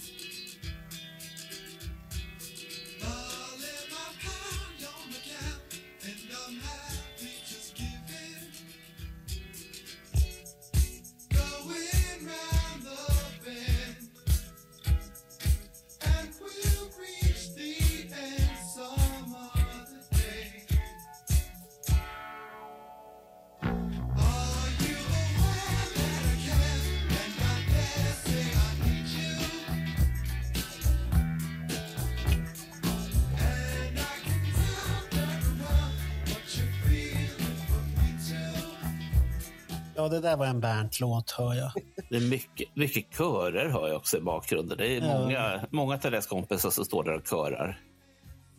Det 40.11 40.19
där 40.19 40.37
var 40.37 40.45
en 40.45 40.59
Bernt-låt, 40.59 41.31
hör 41.31 41.53
jag. 41.53 41.71
Det 42.09 42.15
är 42.15 42.21
mycket, 42.21 42.75
mycket 42.75 43.05
körer 43.17 43.69
hör 43.69 43.87
jag 43.87 43.97
också 43.97 44.17
i 44.17 44.21
bakgrunden. 44.21 44.77
Det 44.77 44.87
är 44.97 45.01
Ja. 45.01 45.19
många, 45.19 45.61
många 45.69 45.93
av 45.95 46.21
kompisar 46.21 46.69
som 46.69 46.85
står 46.85 47.03
där 47.03 47.13
och 47.13 47.27
körar. 47.27 47.79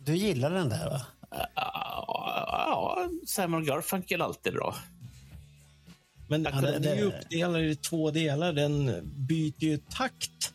Du 0.05 0.15
gillar 0.15 0.51
den 0.51 0.69
där, 0.69 0.89
va? 0.89 1.01
Ja, 1.55 3.07
Simon 3.27 3.65
Garfunkel 3.65 4.21
är 4.21 4.25
alltid 4.25 4.53
bra. 4.53 4.75
Men 6.27 6.43
Ja, 6.43 6.51
den 6.61 6.81
det- 6.81 6.89
är 6.91 6.95
ju 6.95 7.03
uppdelad 7.03 7.61
i 7.63 7.75
två 7.75 8.11
delar. 8.11 8.53
Den 8.53 9.01
byter 9.27 9.63
ju 9.63 9.77
takt 9.77 10.53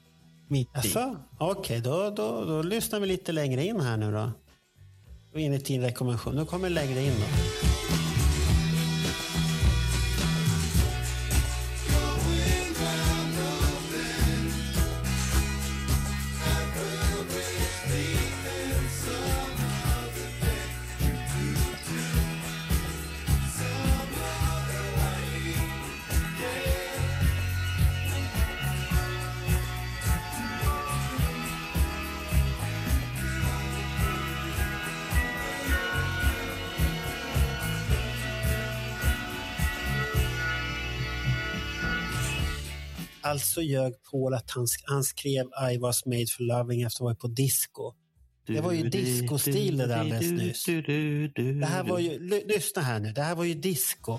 mitt 0.48 0.84
i. 0.84 0.94
Okej, 1.38 1.80
då, 1.80 2.10
då, 2.10 2.44
då 2.44 2.62
lyssnar 2.62 3.00
vi 3.00 3.06
lite 3.06 3.32
längre 3.32 3.64
in 3.66 3.80
här 3.80 3.96
nu 3.96 4.12
då. 4.12 4.30
Och 5.32 5.40
Enligt 5.40 5.64
din 5.66 5.80
rekommendation. 5.82 6.34
Nu 6.36 6.44
kommer 6.44 6.70
längre 6.70 7.02
in 7.02 7.12
då. 7.12 7.26
Alltså 43.30 43.62
ljög 43.62 43.92
Paul 44.10 44.34
att 44.34 44.50
han, 44.50 44.66
han 44.84 45.04
skrev 45.04 45.44
I 45.72 45.78
was 45.78 46.06
made 46.06 46.26
for 46.36 46.42
loving 46.58 46.82
efter 46.82 46.96
att 46.96 46.98
ha 46.98 47.04
varit 47.06 47.18
på 47.20 47.28
disco. 47.28 47.92
Det 48.46 48.60
var 48.60 48.72
ju 48.72 48.88
discostil 48.88 49.76
det 49.76 49.86
där 49.86 49.96
alldeles 49.98 50.30
nyss. 50.30 50.64
Det 51.60 51.66
här 51.66 51.84
var 51.84 51.98
ju, 51.98 52.18
ly- 52.18 52.44
lyssna 52.46 52.82
här 52.82 53.00
nu, 53.00 53.12
det 53.12 53.22
här 53.22 53.34
var 53.34 53.44
ju 53.44 53.54
disco. 53.54 54.18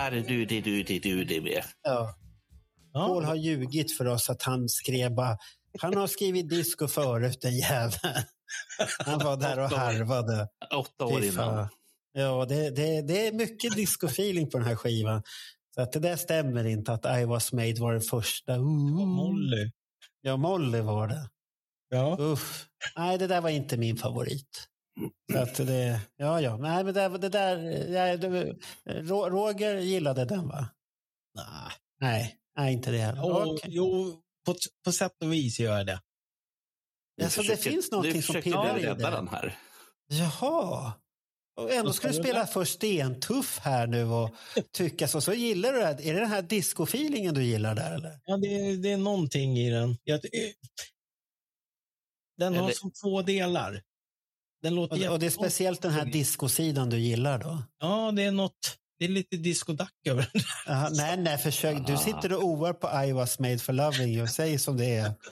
Ja, 0.00 0.04
här 0.04 0.10
du, 0.10 0.44
det, 0.44 0.60
du, 0.60 0.82
det, 0.82 0.98
du, 0.98 1.24
det 1.24 1.40
med. 1.40 1.62
Ja. 1.82 2.14
Paul 2.92 3.24
har 3.24 3.34
ljugit 3.34 3.96
för 3.96 4.06
oss 4.06 4.30
att 4.30 4.42
han 4.42 4.68
skrev 4.68 5.14
bara, 5.14 5.38
han 5.80 5.96
har 5.96 6.06
skrivit 6.06 6.48
disco 6.48 6.88
förut 6.88 7.38
den 7.40 7.56
jäveln. 7.56 8.24
Han 8.98 9.18
var 9.18 9.36
där 9.36 9.58
och 9.58 9.70
harvade. 9.70 10.48
Åtta 10.74 11.04
år 11.04 11.24
innan. 11.24 11.68
Ja, 12.12 12.46
det, 12.48 12.70
det, 12.70 13.02
det 13.02 13.26
är 13.26 13.32
mycket 13.32 13.76
disco-feeling 13.76 14.50
på 14.50 14.58
den 14.58 14.66
här 14.66 14.76
skivan. 14.76 15.22
Så 15.74 15.82
att 15.82 15.92
det 15.92 16.00
där 16.00 16.16
stämmer 16.16 16.64
inte 16.64 16.92
att 16.92 17.18
I 17.20 17.24
was 17.24 17.52
made 17.52 17.80
var 17.80 17.92
den 17.92 18.02
första. 18.02 18.52
Uh. 18.52 18.62
Molly. 19.06 19.70
Ja, 20.20 20.36
Molly 20.36 20.80
var 20.80 21.08
det. 21.08 21.30
Ja. 21.88 22.16
Uff. 22.18 22.66
Nej, 22.96 23.18
det 23.18 23.26
där 23.26 23.40
var 23.40 23.50
inte 23.50 23.76
min 23.76 23.96
favorit. 23.96 24.68
Så 25.32 25.38
att 25.38 25.54
det, 25.54 26.00
ja, 26.16 26.40
ja. 26.40 26.56
Nej, 26.56 26.84
men 26.84 26.94
det, 26.94 27.08
det 27.18 27.28
där, 27.28 27.56
ja, 27.92 28.16
det, 28.16 28.56
Ro- 28.86 29.28
Roger 29.28 29.74
gillade 29.78 30.24
den 30.24 30.48
va? 30.48 30.68
Nej. 31.34 31.72
Nej, 32.00 32.36
nej 32.56 32.72
inte 32.72 32.90
det 32.90 32.98
heller. 32.98 33.20
Jo, 33.24 33.54
Okej. 33.54 33.70
jo 33.74 34.20
på, 34.46 34.54
på 34.84 34.92
sätt 34.92 35.12
och 35.22 35.32
vis 35.32 35.60
gör 35.60 35.76
jag 35.78 35.86
det. 35.86 36.00
Alltså, 37.22 37.42
det 37.42 37.56
finns 37.56 37.90
någonting 37.90 38.22
som 38.22 38.32
försöker 38.34 38.50
pirrar 38.50 38.74
du 38.74 38.80
i 38.80 38.84
det. 38.84 38.94
den 38.94 39.28
här. 39.28 39.58
Jaha. 40.06 40.92
Och 41.56 41.72
ändå 41.72 41.92
ska 41.92 42.08
du 42.08 42.14
spela 42.14 42.46
för 42.46 42.64
stentuff 42.64 43.58
här 43.58 43.86
nu 43.86 44.04
och 44.04 44.30
tycka 44.72 45.08
så. 45.08 45.20
Så 45.20 45.32
gillar 45.32 45.72
du 45.72 45.78
det 45.78 45.84
här. 45.86 46.00
Är 46.00 46.14
det 46.14 46.20
den 46.20 46.28
här 46.30 46.42
disco-feelingen 46.42 47.34
du 47.34 47.44
gillar 47.44 47.74
där 47.74 47.94
eller? 47.94 48.20
Ja, 48.24 48.36
det, 48.36 48.46
är- 48.46 48.76
det 48.76 48.92
är 48.92 48.96
någonting 48.96 49.58
i 49.58 49.70
den. 49.70 49.96
Jag, 50.04 50.20
den 52.38 52.54
har 52.54 52.62
Eller- 52.64 52.72
som 52.74 52.90
två 52.92 53.22
delar. 53.22 53.82
Den 54.62 54.74
låter 54.74 55.08
Och, 55.08 55.12
och 55.12 55.18
det 55.18 55.26
är 55.26 55.30
speciellt 55.30 55.82
den 55.82 55.92
här 55.92 56.04
discosidan 56.04 56.90
du 56.90 56.98
gillar 56.98 57.38
då? 57.38 57.62
Ja, 57.80 58.12
det 58.16 58.22
är 58.22 58.32
något. 58.32 58.76
Det 58.98 59.04
är 59.04 59.08
lite 59.08 59.36
discodack 59.36 59.92
över 60.08 60.30
den. 60.32 60.42
Aha, 60.74 60.88
nej, 60.92 61.16
nej, 61.16 61.38
försök. 61.38 61.86
Du 61.86 61.96
sitter 61.96 62.32
och 62.32 62.44
oar 62.44 62.72
på 62.72 63.04
I 63.04 63.12
was 63.12 63.38
made 63.38 63.58
for 63.58 63.72
loving 63.72 64.22
och 64.22 64.28
säger 64.28 64.58
som 64.58 64.76
det 64.76 64.96
är. 64.96 65.12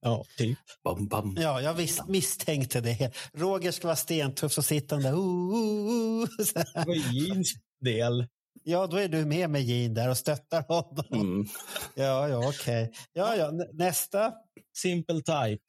Ja, 0.00 0.24
typ. 0.36 0.58
Bam, 0.84 1.08
bam. 1.08 1.36
Ja, 1.40 1.60
jag 1.60 1.74
visst, 1.74 2.08
misstänkte 2.08 2.80
det. 2.80 3.12
Roger 3.34 3.70
ska 3.70 3.86
vara 3.86 3.96
stentuff 3.96 4.52
så 4.52 4.62
sitter 4.62 4.96
han 4.96 5.02
där. 5.02 5.12
Uh, 5.12 5.18
uh, 5.18 6.22
uh. 6.22 6.28
Det 6.74 6.84
var 6.86 7.12
Jeans 7.12 7.52
del. 7.84 8.26
Ja, 8.62 8.86
då 8.86 8.96
är 8.96 9.08
du 9.08 9.24
med 9.24 9.50
med 9.50 9.62
Jean 9.62 9.94
där 9.94 10.10
och 10.10 10.16
stöttar 10.16 10.64
honom. 10.68 11.04
Mm. 11.12 11.46
Ja, 11.94 12.28
ja, 12.28 12.48
okej. 12.48 12.92
Ja, 13.12 13.36
ja, 13.36 13.50
nä- 13.50 13.68
nästa. 13.72 14.32
Simple 14.76 15.16
type. 15.16 15.64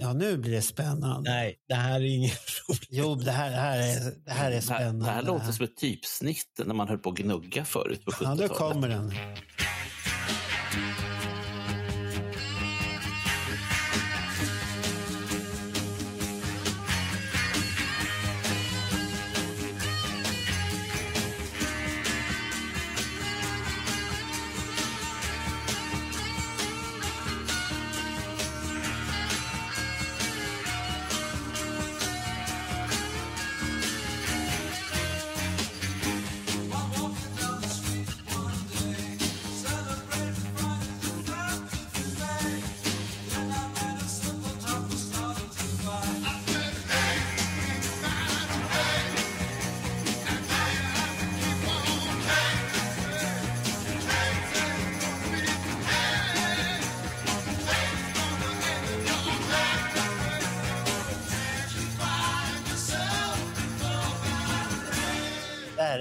Ja, 0.00 0.12
nu 0.12 0.36
blir 0.36 0.52
det 0.52 0.62
spännande. 0.62 1.30
Nej, 1.30 1.56
det 1.68 1.74
här 1.74 2.00
är 2.00 2.04
ingen 2.04 2.30
roligt. 2.68 2.88
Jo, 2.90 3.14
det 3.14 3.30
här, 3.30 3.50
det 3.50 3.56
här, 3.56 3.78
är, 3.78 4.12
det 4.24 4.30
här 4.30 4.46
är 4.46 4.50
Det 4.50 4.54
här, 4.54 4.60
spännande. 4.60 5.04
det 5.06 5.10
här 5.12 5.22
låter 5.22 5.52
som 5.52 5.64
ett 5.64 5.76
typsnitt 5.76 6.60
när 6.64 6.74
man 6.74 6.88
höll 6.88 6.98
på 6.98 7.10
att 7.10 7.16
gnugga 7.16 7.64
förut 7.64 8.04
på 8.04 8.10
Ja, 8.12 8.16
70-talet. 8.26 8.48
då 8.50 8.54
kommer 8.54 8.88
den. 8.88 9.12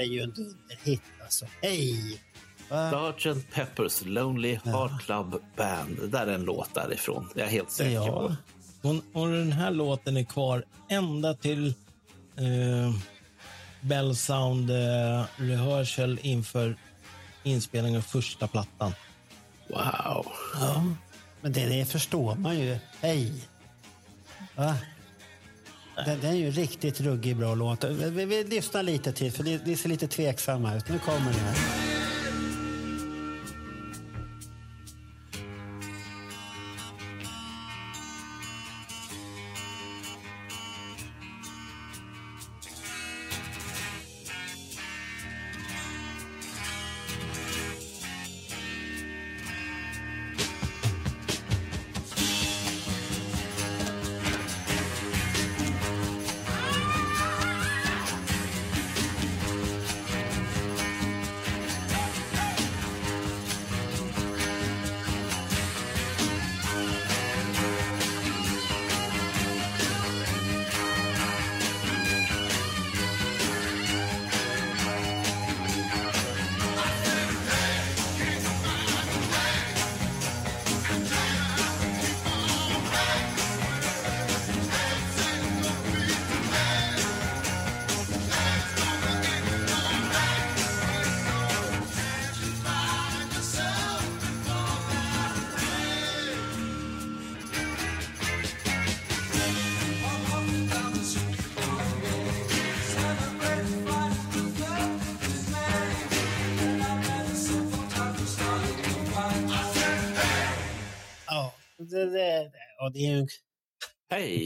Är 0.01 0.05
ju 0.05 0.21
en 0.21 0.31
dunderhit 0.31 1.01
alltså. 1.23 1.45
Hej! 1.61 2.21
Va? 2.69 3.13
Sgt. 3.17 3.53
Peppers 3.53 4.01
Lonely 4.05 4.59
Heart 4.65 5.01
Club 5.05 5.41
Band. 5.57 5.97
Det 6.01 6.07
där 6.07 6.27
är 6.27 6.33
en 6.33 6.43
låt 6.43 6.73
därifrån. 6.73 7.29
Det 7.33 7.39
är 7.41 7.45
jag 7.45 7.51
helt 7.51 7.71
säker 7.71 7.91
Ja. 7.91 8.05
på. 8.81 8.89
Och, 8.89 8.95
och 9.21 9.27
den 9.31 9.51
här 9.51 9.71
låten 9.71 10.17
är 10.17 10.23
kvar 10.23 10.63
ända 10.89 11.33
till 11.33 11.67
eh, 12.37 12.93
Bell 13.81 14.15
Sound 14.15 14.69
eh, 14.71 15.23
Rehearsal 15.35 16.19
inför 16.21 16.75
inspelningen 17.43 17.97
av 17.97 18.01
första 18.01 18.47
plattan. 18.47 18.93
Wow. 19.69 20.25
Ja, 20.59 20.85
men 21.41 21.53
det, 21.53 21.65
det 21.65 21.85
förstår 21.85 22.35
man 22.35 22.59
ju. 22.59 22.77
Hej! 23.01 23.33
Va? 24.55 24.75
Den, 25.95 26.19
den 26.19 26.31
är 26.31 26.37
ju 26.37 26.51
riktigt 26.51 27.01
ruggig 27.01 27.35
bra 27.35 27.55
låt. 27.55 27.83
Vi, 27.83 28.09
vi, 28.09 28.25
vi 28.25 28.43
lyssnar 28.43 28.83
lite 28.83 29.11
till, 29.11 29.31
för 29.31 29.43
det, 29.43 29.65
det 29.65 29.75
ser 29.75 29.89
lite 29.89 30.07
tveksamma 30.07 30.75
ut. 30.75 30.89
Nu 30.89 30.99
kommer 30.99 31.31
den 31.31 31.90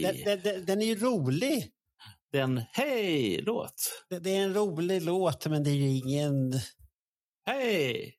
den, 0.06 0.24
den- 0.24 0.40
den, 0.42 0.64
den 0.64 0.82
är 0.82 0.86
ju 0.86 0.94
rolig. 0.98 1.70
Den 2.32 2.62
Hej-låt. 2.72 3.74
Det, 4.10 4.18
det 4.18 4.30
är 4.36 4.42
en 4.42 4.54
rolig 4.54 5.02
låt, 5.02 5.46
men 5.46 5.64
det 5.64 5.70
är 5.70 5.74
ju 5.74 5.88
ingen... 5.96 6.52
Hej! 7.46 8.14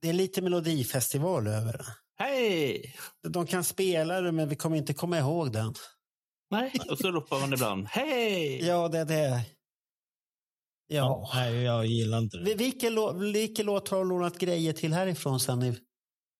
Det 0.00 0.08
är 0.08 0.12
lite 0.12 0.42
melodifestival 0.42 1.46
över 1.46 1.72
den. 1.72 1.86
Hej! 2.18 2.94
De 3.28 3.46
kan 3.46 3.64
spela 3.64 4.20
det, 4.20 4.32
men 4.32 4.48
vi 4.48 4.56
kommer 4.56 4.76
inte 4.76 4.94
komma 4.94 5.18
ihåg 5.18 5.52
den. 5.52 5.74
Nej, 6.50 6.72
och 6.90 6.98
så 6.98 7.10
ropar 7.10 7.40
man 7.40 7.52
ibland 7.52 7.86
Hej! 7.86 8.64
Ja, 8.66 8.88
det 8.88 8.98
är 8.98 9.04
det. 9.04 9.40
Ja. 10.86 11.30
Nej, 11.34 11.54
jag 11.62 11.86
gillar 11.86 12.18
inte 12.18 12.36
det. 12.36 12.44
Vi- 12.44 12.54
Vilken, 12.54 12.94
lå, 12.94 13.12
vilken 13.12 13.66
låt 13.66 13.88
har 13.88 13.98
du 13.98 14.08
lånat 14.08 14.38
grejer 14.38 14.72
till 14.72 14.92
härifrån 14.92 15.40
sen? 15.40 15.58
Ni 15.58 15.78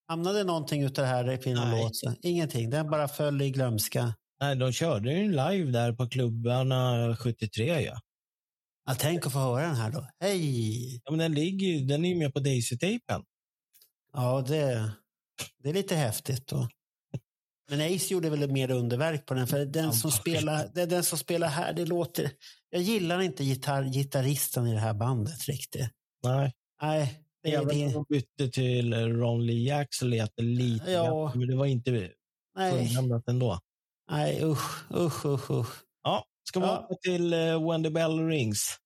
hamnade 0.09 0.45
någonting 0.45 0.83
utav 0.83 1.03
det 1.05 1.09
här 1.09 1.49
i 1.49 1.55
någon 1.55 1.71
låt? 1.71 1.93
Ingenting, 2.23 2.71
den 2.71 2.91
bara 2.91 3.09
föll 3.09 3.43
i 3.43 3.51
glömska. 3.51 4.15
Nej, 4.40 4.56
de 4.56 4.73
körde 4.73 5.12
ju 5.12 5.28
live 5.31 5.70
där 5.70 5.93
på 5.93 6.09
klubbarna 6.09 7.16
73 7.16 7.81
ja. 7.81 8.01
Ja, 8.86 8.94
tänk 8.98 9.27
att 9.27 9.32
få 9.32 9.39
höra 9.39 9.66
den 9.66 9.77
här 9.77 9.90
då. 9.90 10.09
Hej! 10.20 11.01
ja 11.05 11.11
men 11.11 11.19
den, 11.19 11.32
ligger, 11.35 11.66
ju- 11.66 11.86
den 11.86 12.05
är 12.05 12.09
ju 12.09 12.15
med 12.15 12.35
på 12.35 12.40
Daisy-tejpen. 12.40 13.23
Ja, 14.12 14.44
det, 14.48 14.93
det 15.59 15.69
är 15.69 15.74
lite 15.74 15.94
häftigt. 15.97 16.47
Då. 16.47 16.69
Men 17.70 17.81
Ace 17.81 18.15
gjorde 18.15 18.31
väl 18.31 18.51
mer 18.51 18.70
underverk 18.70 19.27
på 19.27 19.35
den. 19.35 19.47
För 19.47 19.65
den 19.66 19.93
som, 19.93 20.11
spelar, 20.11 20.78
är 20.78 20.86
den 20.86 21.05
som 21.05 21.19
spelar 21.19 21.48
här, 21.48 21.73
det 21.73 21.86
låter... 21.86 22.31
Jag 22.70 22.82
gillar 22.82 23.20
inte 23.20 23.44
gitarr, 23.44 23.85
gitarristen 23.85 24.66
i 24.66 24.73
det 24.73 24.81
här 24.81 24.94
bandet 24.94 25.44
riktigt. 25.44 25.90
Nej. 26.24 26.52
Nej, 26.82 27.20
det, 27.43 27.52
Även 27.52 27.69
det, 27.69 27.86
om 27.86 27.93
de 27.93 28.05
bytte 28.09 28.48
till 28.48 28.94
Ron 28.94 29.47
Lee 29.47 29.69
Jack 29.69 29.89
så 29.90 30.06
lät 30.06 30.32
det 30.36 30.43
lite 30.43 30.90
Ja. 30.90 31.32
men 31.35 31.48
det 31.48 31.56
var 31.56 31.66
inte 31.66 32.11
fulländat 32.56 33.28
ändå. 33.28 33.61
Nej 34.10 34.44
usch, 34.44 34.90
usch, 34.94 35.24
usch, 35.26 35.51
usch. 35.51 35.82
Ja, 36.02 36.24
ska 36.48 36.60
vi 36.60 36.66
Ja. 36.66 36.74
hoppa 36.76 36.94
till 36.94 37.35
uh, 37.35 37.70
When 37.70 37.82
the 37.85 37.90
Bell 37.90 38.26
Rings? 38.28 38.76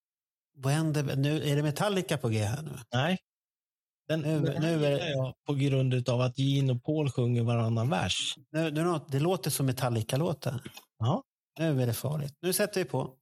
When 0.65 0.95
the, 0.95 1.03
nu, 1.03 1.43
är 1.51 1.57
det 1.57 1.63
Metallica 1.63 2.19
på 2.19 2.29
G 2.29 2.39
här 2.45 2.63
nu? 2.63 2.71
Nej. 2.93 3.19
Den, 4.09 4.21
Nu- 4.21 4.41
den 4.41 4.63
nu 4.63 4.87
är 4.87 4.91
det- 4.91 5.11
jag 5.11 5.35
på 5.47 5.55
grund 5.55 6.09
av 6.09 6.21
att 6.21 6.39
Gene 6.39 6.73
och 6.73 6.85
Paul 6.85 7.11
sjunger 7.11 7.43
varannan 7.43 7.91
vers. 7.91 8.35
nu, 8.53 8.71
nu 8.71 9.01
det 9.09 9.21
låter 9.21 9.51
som 9.51 9.67
Metallica-låtar. 9.67 10.61
Ja. 10.99 11.23
Nu 11.59 11.83
är 11.83 11.87
det 11.87 11.95
farligt. 11.95 12.35
Nu 12.43 12.53
sätter 12.53 12.81
vi 12.81 12.85
på. 12.91 13.15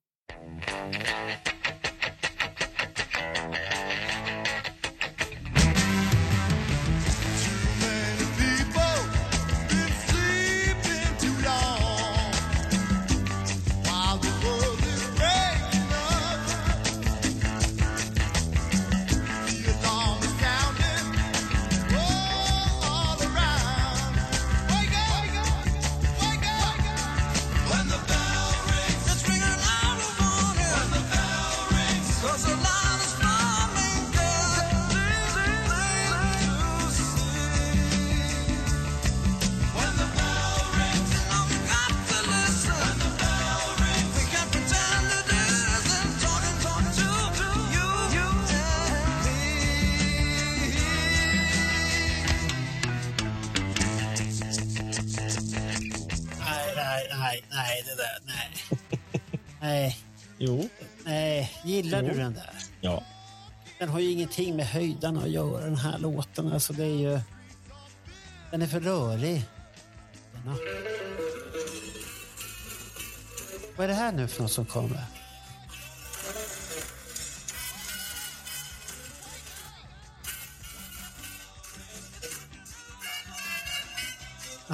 Nej, 57.56 57.82
det 57.86 57.94
där, 57.94 58.18
nej. 58.26 58.50
nej, 59.60 59.98
Jo. 60.38 60.68
nej. 61.04 61.52
Gillar 61.64 62.02
Jo. 62.02 62.08
du 62.08 62.14
den 62.14 62.34
där? 62.34 62.50
Ja. 62.80 63.02
Den 63.78 63.88
har 63.88 64.00
ju 64.00 64.10
ingenting 64.10 64.56
med 64.56 64.66
höjdarna 64.66 65.20
att 65.22 65.30
göra, 65.30 65.64
den 65.64 65.76
här 65.76 65.98
låten. 65.98 66.52
Alltså, 66.52 66.72
det 66.72 66.84
är 66.84 66.96
ju... 67.10 67.20
Den 68.50 68.62
är 68.62 68.66
för 68.66 68.80
rörig. 68.80 69.44
Denna. 70.32 70.56
Vad 73.76 73.84
är 73.84 73.88
det 73.88 73.94
här 73.94 74.12
nu 74.12 74.28
för 74.28 74.42
något 74.42 74.52
som 74.52 74.66
kommer? 74.66 75.04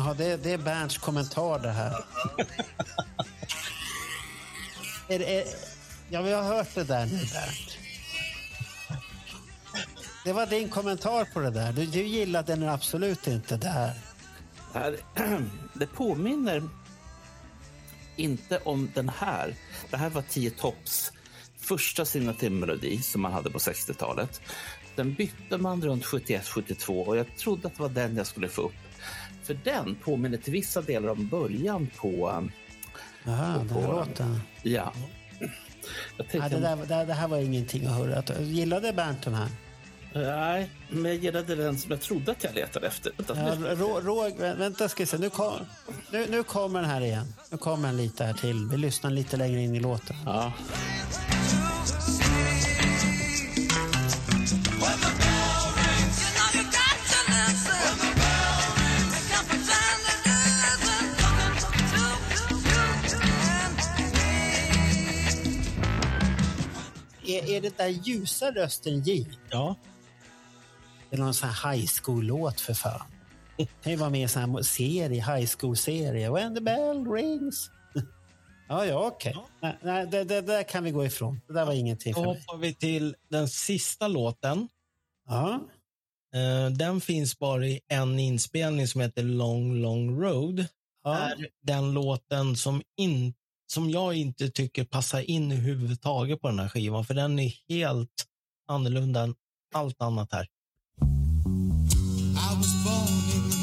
Jaha, 0.02 0.14
det, 0.14 0.36
det 0.36 0.52
är 0.52 0.58
Bernts 0.58 0.98
kommentar 0.98 1.58
det 1.58 1.70
här. 1.70 1.90
är, 5.08 5.18
det- 5.18 5.38
är, 5.40 5.44
ja, 6.10 6.22
vi 6.22 6.32
har 6.32 6.42
hört 6.42 6.74
det 6.74 6.84
där 6.84 7.06
nu, 7.06 7.18
Bernt. 7.18 7.78
Det 10.24 10.32
var 10.32 10.46
din 10.46 10.68
kommentar 10.68 11.24
på 11.24 11.40
det 11.40 11.50
där. 11.50 11.72
Du, 11.72 11.86
du 11.86 12.02
gillade 12.02 12.54
den 12.54 12.68
absolut 12.68 13.26
inte 13.26 13.56
där. 13.56 13.94
Det, 14.72 14.78
här, 14.78 14.96
det 15.74 15.86
påminner 15.86 16.62
inte 18.16 18.58
om 18.58 18.90
den 18.94 19.08
här. 19.08 19.54
Det 19.90 19.96
här 19.96 20.10
var 20.10 20.22
Tio 20.22 20.50
Topps 20.50 21.12
första 21.58 22.04
signaturmelodi 22.04 23.02
som 23.02 23.22
man 23.22 23.32
hade 23.32 23.50
på 23.50 23.58
60-talet. 23.58 24.40
Den 24.96 25.14
bytte 25.14 25.58
man 25.58 25.82
runt 25.82 26.04
71-72 26.04 27.04
och 27.04 27.16
jag 27.16 27.36
trodde 27.36 27.68
att 27.68 27.74
det 27.76 27.82
var 27.82 27.88
den 27.88 28.16
jag 28.16 28.26
skulle 28.26 28.48
få 28.48 28.62
upp. 28.62 28.72
För 29.42 29.54
den 29.64 29.94
påminner 29.94 30.38
till 30.38 30.52
vissa 30.52 30.82
delar 30.82 31.08
om 31.08 31.28
början 31.28 31.90
på... 31.96 32.44
Jaha, 33.24 33.58
den 33.58 33.68
här 33.70 33.88
låten. 33.88 34.40
Ja. 34.62 34.92
Nej, 36.32 36.50
det, 36.50 36.60
där, 36.60 36.76
det, 36.76 37.04
det 37.04 37.14
här 37.14 37.28
var 37.28 37.38
ingenting 37.38 37.86
att 37.86 37.96
höra. 37.96 38.22
Gillade 38.40 38.92
Bernt 38.92 39.22
den 39.22 39.34
här? 39.34 39.48
Nej, 40.14 40.70
men 40.90 41.04
jag 41.04 41.14
gillade 41.16 41.54
den 41.54 41.78
som 41.78 41.90
jag 41.90 42.00
trodde 42.00 42.32
att 42.32 42.44
jag 42.44 42.54
letade 42.54 42.86
efter. 42.86 43.12
Ja, 43.28 43.56
rå, 43.74 44.00
rå, 44.00 44.28
vä- 44.28 44.58
vänta, 44.58 44.88
ska 44.88 45.06
se. 45.06 45.18
Nu, 45.18 45.30
kom, 45.30 45.52
nu, 46.12 46.26
nu 46.30 46.42
kommer 46.42 46.80
den 46.80 46.90
här 46.90 47.00
igen. 47.00 47.34
Nu 47.50 47.58
kommer 47.58 47.88
den 47.88 47.96
lite 47.96 48.24
här 48.24 48.32
till. 48.34 48.68
Vi 48.70 48.76
lyssnar 48.76 49.10
lite 49.10 49.36
längre 49.36 49.60
in 49.60 49.74
i 49.74 49.80
låten. 49.80 50.16
Ja. 50.24 50.52
Är, 67.26 67.50
är 67.50 67.60
det 67.60 67.76
där 67.76 67.88
ljusa 67.88 68.50
rösten 68.50 69.02
J? 69.02 69.26
Ja. 69.50 69.76
Det 71.10 71.16
är 71.16 71.20
någon 71.20 71.34
sån 71.34 71.48
här 71.48 71.72
high 71.72 71.86
school-låt 72.02 72.60
för 72.60 72.74
fan. 72.74 73.06
Det 73.56 73.68
kan 73.82 73.92
ju 73.92 73.98
vara 73.98 74.10
med 74.10 74.20
i 74.20 74.22
en 74.22 74.28
sån 74.28 74.54
här 74.54 74.62
serie, 74.62 75.22
high 75.36 75.50
school-serie. 75.58 76.30
When 76.30 76.54
the 76.54 76.60
bell 76.60 77.06
rings. 77.12 77.70
Ja, 78.68 78.86
ja, 78.86 79.06
okej. 79.06 79.36
Nej, 79.60 79.76
nej, 79.82 80.06
det, 80.06 80.24
det 80.24 80.40
där 80.40 80.62
kan 80.62 80.84
vi 80.84 80.90
gå 80.90 81.04
ifrån. 81.06 81.40
Det 81.46 81.52
där 81.52 81.64
var 81.64 81.72
ingenting 81.72 82.12
Då 82.12 82.20
för 82.22 82.26
mig. 82.30 82.40
hoppar 82.46 82.58
vi 82.58 82.74
till 82.74 83.14
den 83.30 83.48
sista 83.48 84.08
låten. 84.08 84.68
Ja. 85.28 85.60
Eh, 86.34 86.70
Den 86.72 87.00
finns 87.00 87.38
bara 87.38 87.66
i 87.66 87.80
en 87.88 88.18
inspelning 88.18 88.88
som 88.88 89.00
heter 89.00 89.22
Long 89.22 89.74
Long 89.74 90.20
Road. 90.22 90.66
Ja. 91.04 91.16
är 91.18 91.48
den 91.62 91.92
låten 91.92 92.56
som, 92.56 92.82
in, 92.96 93.34
som 93.72 93.90
jag 93.90 94.14
inte 94.14 94.48
tycker 94.48 94.84
passar 94.84 95.20
in 95.30 95.52
överhuvudtaget 95.52 96.40
på 96.40 96.48
den 96.48 96.58
här 96.58 96.68
skivan. 96.68 97.04
För 97.04 97.14
den 97.14 97.38
är 97.38 97.52
helt 97.68 98.26
annorlunda 98.68 99.22
än 99.22 99.34
allt 99.74 100.02
annat 100.02 100.32
här. 100.32 100.46
I 102.48 102.54
was 102.60 102.74
born 102.84 103.14
in 103.36 103.42
the 103.50 103.56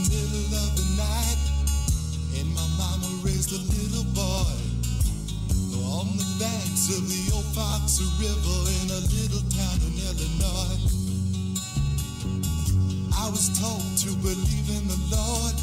of 0.64 0.70
the 0.80 0.88
night, 1.06 1.42
and 2.40 2.50
my 2.60 2.68
raised 3.26 3.52
a 3.60 3.62
little 3.76 4.08
boy 4.22 4.54
on 5.98 6.08
the 6.18 6.30
of 6.98 7.04
the 7.14 7.22
old 7.36 7.50
Fox 7.58 8.00
in 8.80 8.88
a 9.00 9.02
little 9.16 9.44
town 9.58 9.78
in 9.88 9.94
Illinois. 10.10 10.80
I 13.24 13.30
was 13.30 13.46
to 14.04 14.10
believe 14.28 14.68
in 14.78 14.86
the 14.94 15.00
Lord, 15.16 15.56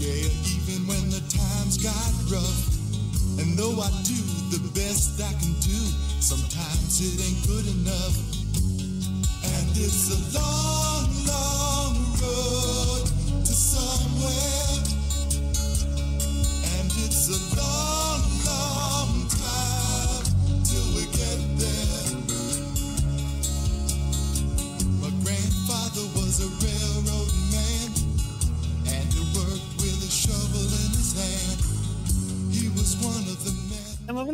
yeah, 0.00 0.54
even 0.54 0.86
when 0.88 1.04
the 1.10 1.22
times 1.38 1.78
got 1.78 2.12
rough. 2.32 2.79
And 3.40 3.56
though 3.56 3.80
I 3.80 3.88
do 4.04 4.20
the 4.52 4.60
best 4.74 5.18
I 5.18 5.32
can 5.40 5.54
do, 5.60 5.80
sometimes 6.20 7.00
it 7.00 7.16
ain't 7.24 7.40
good 7.46 7.66
enough. 7.72 8.16
And 9.42 9.70
it's 9.72 10.12
a 10.12 10.38
long, 10.38 11.08
long 11.24 11.96
road 12.20 13.06
to 13.46 13.52
somewhere. 13.52 14.76
And 16.76 16.92
it's 17.00 17.28
a 17.32 17.56
long, 17.56 18.20
long 18.44 18.99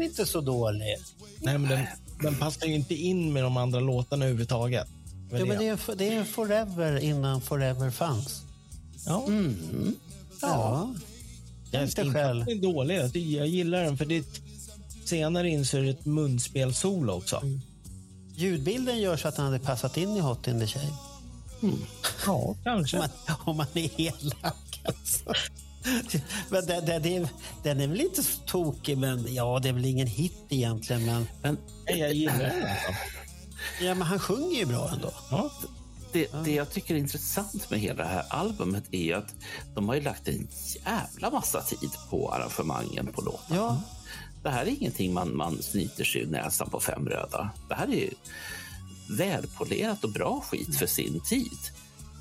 inte 0.03 0.27
så 0.27 0.41
dålig. 0.41 0.97
Nej, 1.41 1.59
men 1.59 1.71
den, 1.71 1.87
den 2.23 2.35
passar 2.35 2.67
ju 2.67 2.75
inte 2.75 2.95
in 2.95 3.33
med 3.33 3.43
de 3.43 3.57
andra 3.57 3.81
låtarna 3.81 4.25
överhuvudtaget. 4.25 4.89
Var 5.31 5.39
Jo, 5.39 5.47
men 5.47 5.59
det. 5.59 5.69
är, 5.69 5.97
det 5.97 6.15
är 6.15 6.25
Forever 6.25 6.99
innan 6.99 7.41
Forever 7.41 7.91
fanns. 7.91 8.43
Ja. 9.07 9.27
Ja. 10.41 10.95
Jag 11.71 11.83
Inte 11.83 12.01
inte 12.01 12.15
själv. 12.15 12.45
Den 12.45 12.59
är 12.59 12.63
dålig. 12.63 13.17
Jag, 13.17 13.47
gillar 13.47 13.83
den 13.83 13.99
för 13.99 14.05
det 14.05 14.25
senare 15.05 15.49
in 15.49 15.67
så 15.67 15.77
är 15.77 15.83
det 15.83 15.91
ett 15.91 16.05
munspel-solo 16.05 17.13
också. 17.13 17.43
Ljudbilden 18.35 19.01
gör 19.01 19.17
så 19.17 19.29
att 19.29 19.37
han 19.37 19.47
hade 19.47 19.59
passat 19.59 19.97
in 19.97 20.17
i 20.17 20.21
Hot 20.21 20.49
in 20.49 20.61
the 20.61 20.67
Shade. 20.67 20.93
Ja, 22.27 22.57
kanske. 22.65 22.97
Om 22.99 23.03
man, 23.27 23.37
om 23.45 23.57
man 23.57 23.67
är 23.75 24.01
elak 24.01 24.81
alltså. 24.85 25.33
Men 26.51 26.67
den, 26.67 26.85
den, 26.87 27.05
är, 27.07 27.29
den 27.63 27.81
är 27.81 27.87
väl 27.87 28.01
inte 28.01 28.23
så 28.23 28.41
tokig, 28.41 28.99
men 28.99 29.35
ja, 29.35 29.59
det 29.63 29.69
är 29.69 29.73
väl 29.73 29.85
ingen 29.85 30.07
hit 30.07 30.33
egentligen. 30.49 31.07
Men, 31.07 31.27
men 31.43 31.59
jag 31.99 32.13
gillar 32.13 32.39
den. 32.39 32.63
Alltså. 32.63 32.93
Ja, 33.83 33.95
men 33.95 34.03
han 34.03 34.19
sjunger 34.19 34.59
ju 34.59 34.65
bra 34.67 34.91
ändå. 34.93 35.13
Ja. 35.31 35.51
Det, 36.13 36.29
det 36.45 36.51
jag 36.55 36.71
tycker 36.71 36.95
är 36.95 36.99
intressant 36.99 37.71
med 37.71 37.81
hela 37.81 38.03
det 38.03 38.09
här 38.09 38.25
albumet 38.31 38.85
är 38.91 39.15
att 39.15 39.35
de 39.75 39.89
har 39.89 39.95
ju 39.95 40.01
lagt 40.01 40.29
en 40.29 40.49
jävla 40.85 41.31
massa 41.31 41.63
tid 41.63 41.91
på 42.11 42.31
arrangemangen 42.33 43.07
på 43.07 43.21
låtarna. 43.21 43.57
Ja. 43.61 43.83
Det 44.43 44.51
här 44.51 44.63
är 44.63 44.67
ingenting 44.81 45.15
man, 45.15 45.37
man 45.37 45.63
snyter 45.63 46.05
sig 46.05 46.21
ur 46.23 46.27
näsan 46.27 46.71
på 46.71 46.81
fem 46.81 47.09
röda. 47.09 47.51
Det 47.69 47.75
här 47.75 47.87
är 47.87 47.93
ju 47.97 48.11
välpolerat 49.11 50.05
och 50.05 50.13
bra 50.13 50.41
skit 50.41 50.77
för 50.79 50.87
sin 50.87 51.21
tid. 51.21 51.59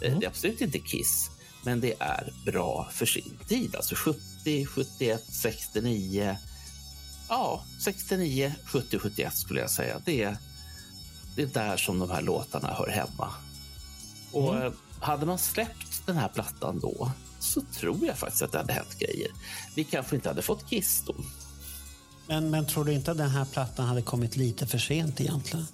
Eh, 0.01 0.17
Det 0.19 0.25
är 0.25 0.29
absolut 0.29 0.61
inte 0.61 0.79
Kiss, 0.79 1.29
men 1.65 1.81
det 1.81 1.93
är 1.99 2.33
bra 2.45 2.89
för 2.91 3.05
sin 3.05 3.37
tid. 3.47 3.75
Alltså 3.75 3.95
70, 3.95 4.65
71, 4.65 5.23
69. 5.29 6.37
Ja, 7.29 7.63
69, 7.79 8.53
70, 8.65 8.99
71 8.99 9.35
skulle 9.35 9.59
jag 9.59 9.69
säga. 9.69 10.01
Det 10.05 10.23
är, 10.23 10.37
det 11.35 11.41
är 11.41 11.47
där 11.47 11.77
som 11.77 11.99
de 11.99 12.09
här 12.09 12.21
låtarna 12.21 12.73
hör 12.73 12.87
hemma. 12.87 13.29
Och 14.31 14.55
eh, 14.55 14.71
hade 14.99 15.25
man 15.25 15.37
släppt 15.37 16.05
den 16.05 16.17
här 16.17 16.27
plattan 16.27 16.79
då 16.79 17.11
så 17.39 17.61
tror 17.61 18.05
jag 18.05 18.17
faktiskt 18.17 18.43
att 18.43 18.51
det 18.51 18.57
hade 18.57 18.73
hänt 18.73 18.99
grejer. 18.99 19.31
Vi 19.75 19.83
kanske 19.83 20.15
inte 20.15 20.29
hade 20.29 20.41
fått 20.41 20.69
Kiss 20.69 21.03
då. 21.07 21.15
Men, 22.27 22.49
men 22.49 22.65
tror 22.65 22.85
du 22.85 22.93
inte 22.93 23.11
att 23.11 23.17
den 23.17 23.29
här 23.29 23.45
plattan 23.45 23.85
hade 23.85 24.01
kommit 24.01 24.35
lite 24.35 24.67
för 24.67 24.77
sent 24.77 25.21
egentligen? 25.21 25.67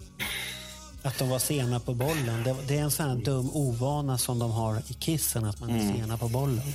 Att 1.04 1.18
de 1.20 1.30
var 1.30 1.40
sena 1.40 1.80
på 1.80 1.94
bollen. 1.94 2.44
Det, 2.44 2.56
det 2.68 2.78
är 2.78 2.82
en 2.84 2.92
sån 2.92 3.10
här 3.10 3.16
dum 3.16 3.50
ovana 3.54 4.18
som 4.18 4.40
de 4.40 4.52
har 4.52 4.82
i 4.88 4.94
Kissen, 5.00 5.46
att 5.46 5.60
man 5.60 5.70
är 5.70 5.80
Mm. 5.80 5.94
sena 5.98 6.18
på 6.18 6.28
bollen. 6.28 6.74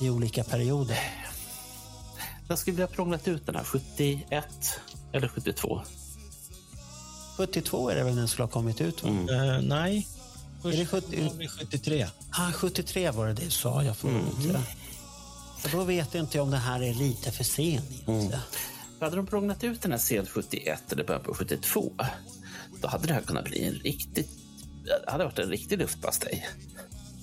I 0.00 0.10
olika 0.10 0.44
perioder. 0.44 0.98
Jag 2.48 2.58
skulle 2.58 2.74
vilja 2.74 2.86
prånglat 2.86 3.28
ut 3.28 3.46
den 3.46 3.54
här 3.54 3.64
71 3.64 4.44
eller 5.12 5.28
72. 5.28 5.82
72 7.36 7.90
är 7.90 7.94
det 7.96 8.04
väl 8.04 8.16
den 8.16 8.28
skulle 8.28 8.44
ha 8.44 8.50
kommit 8.50 8.80
ut? 8.80 9.02
Va? 9.02 9.08
Eh, 9.08 9.60
nej. 9.62 10.08
Är 10.64 10.70
det 10.70 10.86
70? 10.86 11.28
var 11.28 11.34
vi 11.34 11.48
73. 11.48 12.06
Ah, 12.30 12.52
73 12.52 13.10
var 13.10 13.26
det 13.26 13.32
det 13.32 13.50
sa 13.50 13.82
jag 13.82 13.96
förut. 13.96 14.22
Mm. 14.44 14.62
Då 15.72 15.84
vet 15.84 16.14
jag 16.14 16.22
inte 16.22 16.40
om 16.40 16.50
det 16.50 16.56
här 16.56 16.82
är 16.82 16.94
lite 16.94 17.32
för 17.32 17.44
sen. 17.44 17.82
Mm. 18.06 18.32
Hade 19.00 19.16
de 19.16 19.26
prånglat 19.26 19.64
ut 19.64 19.82
den 19.82 19.90
här 19.92 19.98
sent 19.98 20.28
71 20.28 20.92
eller 20.92 21.04
början 21.04 21.22
på 21.22 21.34
72 21.34 21.92
då 22.82 22.88
hade 22.88 23.06
det 23.06 23.14
här 23.14 23.20
kunnat 23.20 23.44
bli 23.44 23.64
en 23.66 23.74
riktigt 23.74 24.30
det 25.06 25.10
hade 25.10 25.24
varit 25.24 25.38
en 25.38 25.48
riktig 25.48 25.78
luftpastej. 25.78 26.48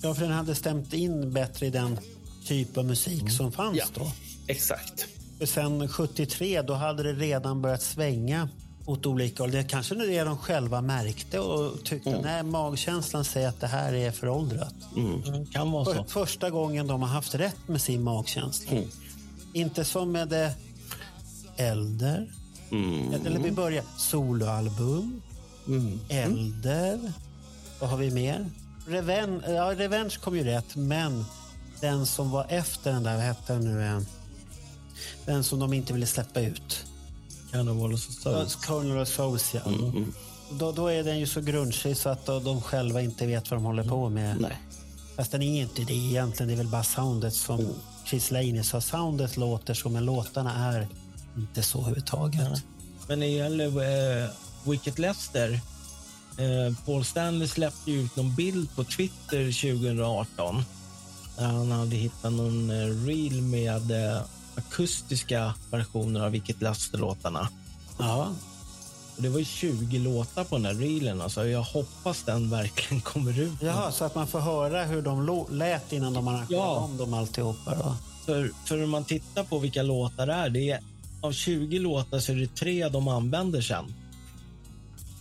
Ja, 0.02 0.14
för 0.14 0.22
den 0.22 0.32
hade 0.32 0.54
stämt 0.54 0.92
in 0.92 1.32
bättre 1.32 1.66
i 1.66 1.70
den 1.70 1.98
typ 2.46 2.76
av 2.78 2.84
musik 2.84 3.30
som 3.30 3.52
fanns 3.52 3.76
Ja. 3.78 3.84
då. 3.94 4.12
Exakt. 4.46 5.06
Sen 5.44 5.88
73, 5.88 6.62
då 6.62 6.74
hade 6.74 7.02
det 7.02 7.12
redan 7.12 7.62
börjat 7.62 7.82
svänga 7.82 8.48
åt 8.86 9.06
olika 9.06 9.42
håll. 9.42 9.50
Det 9.50 9.64
kanske 9.64 9.94
är 9.94 9.98
det 9.98 10.24
de 10.24 10.38
själva 10.38 10.80
märkte 10.80 11.38
och 11.40 11.84
tyckte, 11.84 12.10
Mm. 12.10 12.22
nej, 12.22 12.42
magkänslan 12.42 13.24
säger 13.24 13.48
att 13.48 13.60
det 13.60 13.66
här 13.66 13.92
är 13.92 14.10
föråldrat. 14.10 14.74
Mm, 14.96 15.46
kan 15.46 15.70
vara 15.70 15.84
För, 15.84 15.94
så. 15.94 16.04
första 16.04 16.50
gången 16.50 16.86
de 16.86 17.02
har 17.02 17.08
haft 17.08 17.34
rätt 17.34 17.68
med 17.68 17.80
sin 17.82 18.02
magkänsla. 18.02 18.72
Mm. 18.72 18.88
Inte 19.52 19.84
som 19.84 20.12
med 20.12 20.28
det 20.28 20.52
Elder. 21.56 22.32
Mm. 22.70 23.12
Eller 23.26 23.40
vi 23.40 23.50
börjar 23.50 23.84
soloalbum. 23.98 25.22
Elder. 26.08 27.12
Vad 27.80 27.90
har 27.90 27.96
vi 27.96 28.10
mer? 28.10 28.50
Reven 28.86 29.42
ja, 29.48 29.74
Revenge 29.74 30.16
kom 30.20 30.36
ju 30.36 30.44
rätt, 30.44 30.76
men 30.76 31.24
den 31.80 32.06
som 32.06 32.30
var 32.30 32.46
efter 32.48 32.92
den 32.92 33.02
där, 33.02 33.14
vad 33.14 33.24
hette 33.24 33.52
den 33.52 33.64
nu? 33.64 34.04
Den 35.26 35.44
som 35.44 35.58
de 35.58 35.72
inte 35.72 35.92
ville 35.92 36.06
släppa 36.06 36.40
ut. 36.40 36.84
Carnival 37.52 37.94
of 37.94 38.00
Souls. 38.00 38.54
Colonel 38.56 38.98
of 38.98 39.08
Souls, 39.08 39.54
ja. 39.54 39.60
Då, 40.52 40.72
då 40.72 40.86
är 40.86 41.04
den 41.04 41.18
ju 41.18 41.26
så 41.26 41.40
grunchig 41.40 41.96
så 41.96 42.08
att 42.08 42.26
då, 42.26 42.40
de 42.40 42.62
själva 42.62 43.00
inte 43.00 43.26
vet 43.26 43.50
vad 43.50 43.60
de 43.60 43.64
håller 43.64 43.84
på 43.84 44.08
med. 44.08 44.40
Nej. 44.40 44.56
Fast 45.16 45.32
den 45.32 45.42
är 45.42 45.60
inte 45.60 45.82
det 45.82 45.94
egentligen. 45.94 46.48
Det 46.48 46.54
är 46.54 46.56
väl 46.56 46.68
bara 46.68 46.82
soundet 46.82 47.34
som 47.34 47.68
Chris 48.06 48.30
Laney 48.30 48.62
sa. 48.62 48.80
Soundet 48.80 49.36
låter 49.36 49.74
så, 49.74 49.88
men 49.88 50.04
låtarna 50.04 50.74
är 50.74 50.88
inte 51.36 51.62
så 51.62 51.78
överhuvudtaget. 51.78 52.62
Men 53.08 53.18
när 53.18 53.26
det 53.26 53.32
gäller 53.32 53.70
Wicked 54.64 54.98
Lester. 54.98 55.60
Eh, 56.38 56.74
Paul 56.86 57.04
Stanley 57.04 57.48
släppte 57.48 57.90
ut 57.92 58.16
någon 58.16 58.34
bild 58.34 58.74
på 58.76 58.84
Twitter 58.84 59.44
2018. 59.76 60.62
Där 61.38 61.46
han 61.46 61.70
hade 61.72 61.96
hittat 61.96 62.32
någon 62.32 62.70
eh, 62.70 63.06
reel 63.06 63.42
med 63.42 63.90
eh, 64.14 64.20
akustiska 64.54 65.54
versioner 65.70 66.20
av 66.20 66.30
Wicked 66.30 66.62
Lester-låtarna. 66.62 67.48
Ja. 67.98 68.28
Och 69.16 69.22
det 69.22 69.28
var 69.28 69.38
ju 69.38 69.44
20 69.44 69.98
låtar 69.98 70.44
på 70.44 70.56
den 70.56 70.66
här 70.66 70.74
reelen. 70.74 71.20
Alltså 71.20 71.46
jag 71.46 71.62
hoppas 71.62 72.22
den 72.22 72.50
verkligen 72.50 73.00
kommer 73.02 73.40
ut. 73.40 73.52
Jaha, 73.62 73.92
så 73.92 74.04
att 74.04 74.14
man 74.14 74.26
får 74.26 74.40
höra 74.40 74.84
hur 74.84 75.02
de 75.02 75.46
lät 75.50 75.92
innan 75.92 76.12
de 76.14 76.28
arrangerade 76.28 76.54
Ja. 76.66 76.76
om 76.76 76.96
dem 76.96 77.14
alltihopa. 77.14 77.74
Då. 77.74 77.96
För, 78.26 78.50
för 78.64 78.82
om 78.84 78.90
man 78.90 79.04
tittar 79.04 79.44
på 79.44 79.58
vilka 79.58 79.82
låtar 79.82 80.26
det 80.26 80.32
är, 80.34 80.48
det 80.50 80.70
är 80.70 80.80
av 81.20 81.32
20 81.32 81.78
låtar 81.78 82.18
så 82.18 82.32
är 82.32 82.36
det 82.36 82.54
tre 82.54 82.88
de 82.88 83.08
använder 83.08 83.60
sen. 83.60 83.94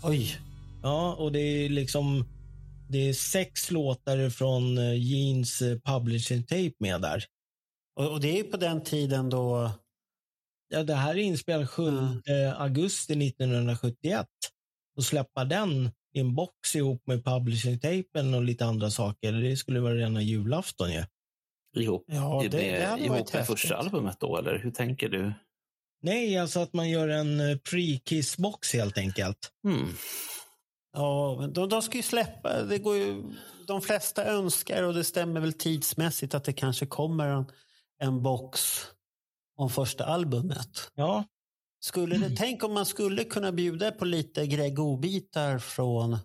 Oj. 0.04 0.38
Ja, 0.84 1.14
och 1.16 1.32
det 1.32 1.40
är 1.40 1.70
liksom 1.70 2.26
det 2.90 3.10
är 3.10 3.14
sex 3.14 3.72
låtar 3.72 4.30
från 4.30 4.78
eh, 4.78 4.94
Jeans 4.96 5.62
eh, 5.62 5.78
publishing 5.80 6.44
tape 6.44 6.74
med 6.80 7.02
där. 7.02 7.26
Och, 7.96 8.12
och 8.12 8.20
det 8.22 8.28
är 8.32 8.38
ju 8.38 8.44
på 8.44 8.58
den 8.58 8.84
tiden 8.84 9.30
då... 9.30 9.72
Ja, 10.70 10.84
det 10.84 10.96
här 10.96 11.12
är 11.16 11.20
inspelat 11.20 11.70
7 11.70 11.84
augusti 12.58 13.28
1971. 13.28 14.28
Och 14.98 15.04
släppa 15.04 15.46
den 15.46 15.92
i 16.14 16.20
en 16.20 16.36
box 16.36 16.76
ihop 16.76 17.08
med 17.08 17.26
publishing 17.26 17.80
tapen 17.80 18.34
och 18.34 18.44
lite 18.44 18.66
andra 18.66 18.90
saker, 18.90 19.34
det 19.34 19.58
skulle 19.58 19.80
vara 19.80 19.96
rena 19.96 20.22
julafton 20.22 20.92
ju. 20.94 21.04
Ihop, 21.78 22.04
Ja, 22.08 22.44
det- 22.52 22.58
med, 22.58 23.00
det 23.00 23.06
ihop 23.06 23.34
med 23.34 23.48
första 23.48 23.76
albumet 23.78 24.20
då, 24.20 24.38
eller 24.38 24.60
hur 24.60 24.72
tänker 24.72 25.10
du? 25.10 25.34
Nej, 26.02 26.38
alltså 26.38 26.60
att 26.60 26.74
man 26.74 26.90
gör 26.90 27.08
en 27.08 27.40
eh, 27.40 27.58
pre-kiss-box 27.58 28.74
helt 28.74 28.98
enkelt. 28.98 29.52
Mm. 29.66 29.88
Ja, 30.94 31.38
men 31.40 31.54
de, 31.54 31.70
de 31.70 31.82
ska 31.82 31.98
ju 31.98 32.04
släppa. 32.04 32.64
Det 32.64 32.78
går 32.78 32.98
ju, 32.98 33.24
de 33.68 33.82
flesta 33.82 34.26
önskar, 34.26 34.84
och 34.84 34.94
det 34.94 35.04
stämmer 35.04 35.40
väl 35.42 35.54
tidsmässigt, 35.54 36.34
att 36.34 36.44
det 36.44 36.54
kanske 36.54 36.86
kommer 36.86 37.28
en, 37.28 37.46
en 38.00 38.24
box 38.24 38.82
om 39.56 39.70
första 39.70 40.06
albumet. 40.06 40.92
Ja. 40.96 41.24
Skulle 41.80 42.18
det, 42.18 42.36
Tänk 42.36 42.64
om 42.64 42.74
man 42.74 42.86
skulle 42.86 43.24
kunna 43.24 43.52
bjuda 43.52 43.92
på 43.92 44.06
lite 44.06 44.48
grej- 44.48 44.72
godbitar 44.72 45.60
från 45.60 46.18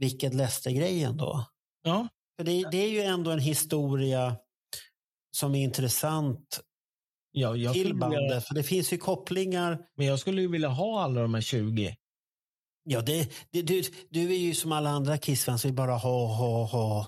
Wicked 0.00 0.34
Lester-grejen 0.34 1.16
då. 1.16 1.44
Ja. 1.82 2.08
För 2.36 2.44
det, 2.44 2.68
det 2.70 2.76
är 2.76 2.88
ju 2.88 3.00
ändå 3.02 3.30
en 3.30 3.38
historia 3.38 4.36
som 5.36 5.54
är 5.54 5.62
intressant 5.62 6.60
Ja, 7.36 7.56
jag 7.56 7.72
till 7.74 7.94
bandet. 7.94 8.20
vilja- 8.22 8.40
För 8.40 8.54
det 8.54 8.62
finns 8.62 8.92
ju 8.92 8.96
kopplingar. 8.98 9.78
Men 9.96 10.06
jag 10.06 10.18
skulle 10.18 10.40
ju 10.42 10.48
vilja 10.48 10.68
ha 10.68 11.02
alla 11.02 11.20
de 11.22 11.34
här 11.34 11.40
20. 11.40 11.96
Ja, 12.84 13.00
det, 13.00 13.28
det, 13.50 13.62
du, 13.62 13.82
du 14.10 14.34
är 14.34 14.38
ju 14.38 14.54
som 14.54 14.72
alla 14.72 14.90
andra 14.90 15.18
Kiss-fans, 15.18 15.64
vi 15.64 15.72
bara 15.72 15.92
ha, 15.96 16.26
ha, 16.26 16.64
ha. 16.66 17.06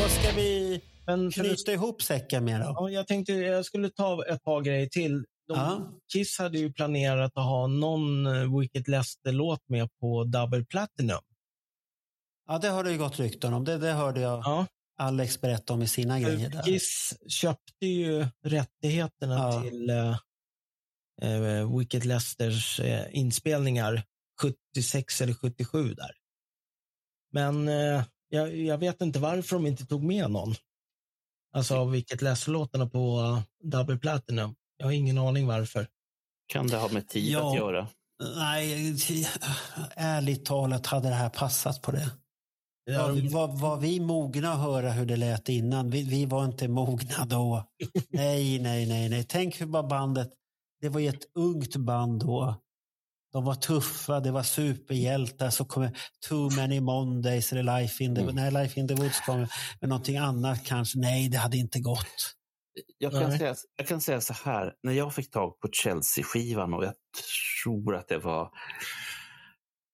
Vad 0.00 0.10
ska 0.10 0.32
vi 0.36 0.80
knyta 1.34 1.72
ihop 1.72 2.02
säcken 2.02 2.44
med 2.44 2.60
då? 2.60 2.66
Ja, 2.78 2.90
jag 2.90 3.06
tänkte 3.06 3.32
jag 3.32 3.64
skulle 3.64 3.88
ta 3.90 4.24
ett 4.26 4.42
par 4.44 4.60
grejer 4.60 4.86
till. 4.86 5.12
De, 5.48 5.54
Ja. 5.58 5.92
Kiss 6.12 6.38
hade 6.38 6.58
ju 6.58 6.72
planerat 6.72 7.32
att 7.36 7.44
ha 7.44 7.66
någon 7.66 8.26
eh, 8.26 8.58
Wicked 8.58 8.88
Lester-låt 8.88 9.60
med 9.68 9.88
på 10.00 10.24
Double 10.24 10.64
Platinum. 10.64 11.18
Ja, 12.52 12.58
det 12.58 12.68
har 12.68 12.84
det 12.84 12.92
ju 12.92 12.98
gått 12.98 13.20
rykten 13.20 13.54
om. 13.54 13.64
Det, 13.64 13.78
det 13.78 13.92
hörde 13.92 14.20
jag 14.20 14.66
Alex 14.98 15.40
berätta 15.40 15.72
om 15.72 15.82
i 15.82 15.88
sina 15.88 16.20
grejer. 16.20 16.50
Där. 16.50 16.62
Kiss 16.62 17.14
köpte 17.28 17.86
ju 17.86 18.26
rättigheterna 18.44 19.62
till 19.62 19.90
eh, 19.90 20.16
eh, 21.22 21.78
Wicked 21.78 22.04
Lesters 22.04 22.80
eh, 22.80 23.06
inspelningar 23.10 24.04
76 24.40 25.20
eller 25.20 25.34
77 25.34 25.94
där. 25.94 26.10
Men 27.32 27.68
eh, 27.68 28.04
Jag, 28.28 28.56
jag 28.56 28.78
vet 28.78 29.00
inte 29.00 29.18
varför 29.18 29.56
de 29.56 29.66
inte 29.66 29.86
tog 29.86 30.02
med 30.04 30.30
någon. 30.30 30.54
Alltså 31.52 31.76
av 31.76 31.90
vilket 31.90 32.22
läslåtarna 32.22 32.86
på 32.86 33.20
uh, 33.20 33.40
Double 33.70 33.98
Platinum. 33.98 34.54
Jag 34.76 34.86
har 34.86 34.92
ingen 34.92 35.18
aning 35.18 35.46
varför. 35.46 35.86
Kan 36.46 36.66
det 36.66 36.76
ha 36.76 36.88
med 36.88 37.08
tid 37.08 37.32
Ja. 37.32 37.50
att 37.50 37.56
göra? 37.56 37.88
Nej, 38.36 38.96
ärligt 39.96 40.44
talat 40.44 40.86
hade 40.86 41.08
det 41.08 41.14
här 41.14 41.28
passat 41.28 41.82
på 41.82 41.92
det. 41.92 42.10
Ja, 42.84 43.06
Var, 43.30 43.60
var, 43.60 43.76
vi 43.76 44.00
mogna 44.00 44.52
att 44.52 44.58
höra 44.60 44.90
hur 44.90 45.06
det 45.06 45.16
lät 45.16 45.48
innan? 45.48 45.90
Vi, 45.90 46.02
vi 46.02 46.26
var 46.26 46.44
inte 46.44 46.68
mogna 46.68 47.24
då. 47.24 47.68
nej, 48.10 48.58
nej, 48.58 48.86
nej, 48.86 49.08
nej. 49.08 49.24
Tänk 49.28 49.60
hur 49.60 49.66
bara 49.66 49.82
bandet, 49.82 50.28
det 50.80 50.88
var 50.88 51.00
ju 51.00 51.08
ett 51.08 51.24
ungt 51.34 51.76
band 51.76 52.20
då. 52.20 52.62
De 53.32 53.44
var 53.44 53.54
tuffa, 53.54 54.20
det 54.20 54.30
var 54.30 54.42
superhjältar. 54.42 55.50
Så 55.50 55.64
kommer 55.64 55.98
Too 56.28 56.50
Many 56.56 56.80
Mondays 56.80 57.52
eller 57.52 57.80
Life 57.80 58.04
in 58.04 58.14
the, 58.14 58.22
Mm. 58.22 58.34
nej, 58.34 58.50
Life 58.50 58.80
in 58.80 58.88
the 58.88 58.94
Woods 58.94 59.20
kommer. 59.20 59.48
Men 59.80 59.88
någonting 59.90 60.16
annat 60.16 60.64
kanske. 60.64 60.98
Nej, 60.98 61.28
det 61.28 61.38
hade 61.38 61.56
inte 61.56 61.80
gått. 61.80 62.34
Jag 62.98 63.12
kan, 63.12 63.28
Nej. 63.28 63.38
säga, 63.38 63.54
jag 63.76 63.86
kan 63.86 64.00
säga 64.00 64.20
så 64.20 64.34
här, 64.44 64.72
när 64.82 64.92
jag 64.92 65.14
fick 65.14 65.30
tag 65.30 65.60
på 65.60 65.68
Chelsea-skivan 65.72 66.74
och 66.74 66.84
jag 66.84 66.94
tror 67.64 67.96
att 67.96 68.08
det 68.08 68.18
var, 68.18 68.50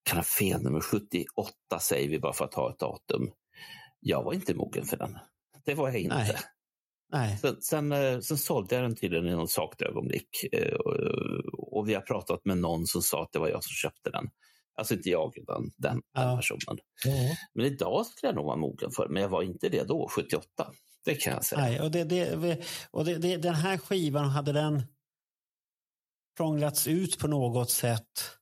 kan 0.09 0.17
ha 0.19 0.25
fel 0.25 0.63
nummer 0.63 0.81
78 0.81 1.53
säger 1.81 2.09
vi 2.09 2.19
bara 2.19 2.33
för 2.33 2.45
att 2.45 2.55
ha 2.55 2.71
ett 2.73 2.79
datum. 2.79 3.31
Jag 4.01 4.23
var 4.23 4.33
inte 4.33 4.55
mogen 4.55 4.85
för 4.85 4.97
den. 4.97 5.19
Det 5.65 5.75
var 5.75 5.89
jag 5.89 5.99
inte. 5.99 6.17
Nej. 6.17 6.37
Nej. 7.13 7.39
Sen, 7.39 7.63
sen, 7.63 7.93
eh, 7.93 8.21
sen 8.21 8.39
sålde 8.39 8.75
jag 8.75 8.85
den 8.85 8.97
tydligen 8.97 9.27
i 9.27 9.31
något 9.31 9.51
svagt 9.51 9.83
ögonblick. 9.83 10.29
eh, 10.53 10.75
och- 10.75 11.89
vi 11.89 11.95
har 11.95 12.01
pratat 12.01 12.45
med 12.45 12.59
någon 12.59 12.87
som 12.87 13.03
sa 13.03 13.23
att 13.23 13.33
det 13.33 13.39
var 13.39 13.49
jag 13.49 13.65
som 13.65 13.71
köpte 13.73 14.11
den. 14.11 14.31
Alltså 14.75 14.95
inte 14.95 15.09
jag, 15.11 15.33
utan 15.39 15.71
den, 15.77 16.03
den 16.15 16.37
personen. 16.37 16.79
Men 17.55 17.67
idag 17.67 18.07
skulle 18.07 18.29
jag 18.29 18.37
nog 18.37 18.47
vara 18.47 18.57
mogen 18.57 18.91
för 18.91 19.09
men 19.09 19.23
jag 19.23 19.29
var 19.29 19.43
inte 19.43 19.69
det 19.69 19.83
då, 19.89 20.09
78. 20.09 20.73
Det 21.05 21.15
kan 21.15 21.33
jag 21.33 21.45
säga. 21.45 21.61
Nej, 21.61 21.81
och 21.81 21.91
det, 21.91 22.05
det, 22.05 22.65
och 22.91 23.05
det, 23.05 23.19
det, 23.19 23.37
den 23.37 23.55
här 23.55 23.79
skivan, 23.79 24.29
hade 24.29 24.53
den 24.53 24.83
prånglats 26.37 26.87
ut 26.87 27.19
på 27.19 27.29
något 27.29 27.71
sätt 27.71 28.38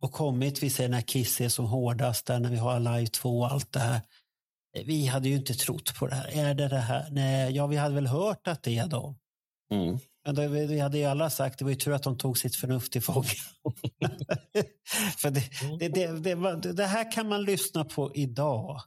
och 0.00 0.12
kommit, 0.12 0.62
vi 0.62 0.70
säger 0.70 0.90
när 0.90 1.00
Kiss 1.00 1.40
är 1.40 1.48
som 1.48 1.66
hårdast, 1.66 2.26
där 2.26 2.40
när 2.40 2.50
vi 2.50 2.56
har 2.56 2.72
Alive 2.72 3.06
2 3.06 3.38
och 3.38 3.52
allt 3.52 3.72
det 3.72 3.80
här. 3.80 4.00
Vi 4.84 5.06
hade 5.06 5.28
ju 5.28 5.36
inte 5.36 5.54
trott 5.54 5.94
på 5.98 6.06
det 6.06 6.14
här. 6.14 6.28
Är 6.28 6.54
det 6.54 6.68
det 6.68 6.78
här? 6.78 7.08
Nej, 7.10 7.52
ja, 7.56 7.66
vi 7.66 7.76
hade 7.76 7.94
väl 7.94 8.06
hört 8.06 8.48
att 8.48 8.62
det 8.62 8.78
är 8.78 8.86
då. 8.86 9.16
Mm. 9.72 9.98
Men 10.24 10.34
det, 10.34 10.48
vi 10.48 10.80
hade 10.80 10.98
ju 10.98 11.04
alla 11.04 11.30
sagt, 11.30 11.58
det 11.58 11.64
var 11.64 11.70
ju 11.70 11.76
tur 11.76 11.92
att 11.92 12.02
de 12.02 12.18
tog 12.18 12.38
sitt 12.38 12.56
förnuft 12.56 12.96
i 12.96 13.00
fånga. 13.00 13.24
För 15.18 15.30
det, 15.30 15.42
det, 15.78 15.88
det, 15.88 16.34
det, 16.34 16.72
det 16.72 16.86
här 16.86 17.12
kan 17.12 17.28
man 17.28 17.44
lyssna 17.44 17.84
på 17.84 18.14
idag. 18.14 18.80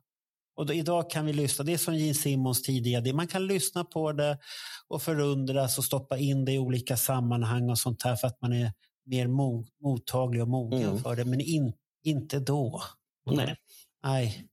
Och 0.55 0.65
då, 0.65 0.73
idag 0.73 1.09
kan 1.09 1.25
vi 1.25 1.33
lyssna, 1.33 1.65
det 1.65 1.73
är 1.73 1.77
som 1.77 1.95
Gene 1.95 2.13
Simmons 2.13 2.61
tidigare, 2.61 3.13
man 3.13 3.27
kan 3.27 3.47
lyssna 3.47 3.83
på 3.83 4.11
det 4.11 4.39
och 4.87 5.01
förundras 5.01 5.77
och 5.77 5.83
stoppa 5.83 6.17
in 6.17 6.45
det 6.45 6.51
i 6.51 6.59
olika 6.59 6.97
sammanhang 6.97 7.69
och 7.69 7.79
sånt 7.79 8.03
här 8.03 8.15
för 8.15 8.27
att 8.27 8.41
man 8.41 8.53
är 8.53 8.71
mer 9.05 9.27
mo, 9.27 9.65
mottaglig 9.83 10.41
och 10.41 10.47
mogen 10.47 10.83
Mm. 10.83 10.97
för 11.03 11.15
det, 11.15 11.25
men 11.25 11.41
in, 11.41 11.73
inte 12.03 12.39
då. 12.39 12.81
Nej. 13.31 13.55
Nej. 14.03 14.47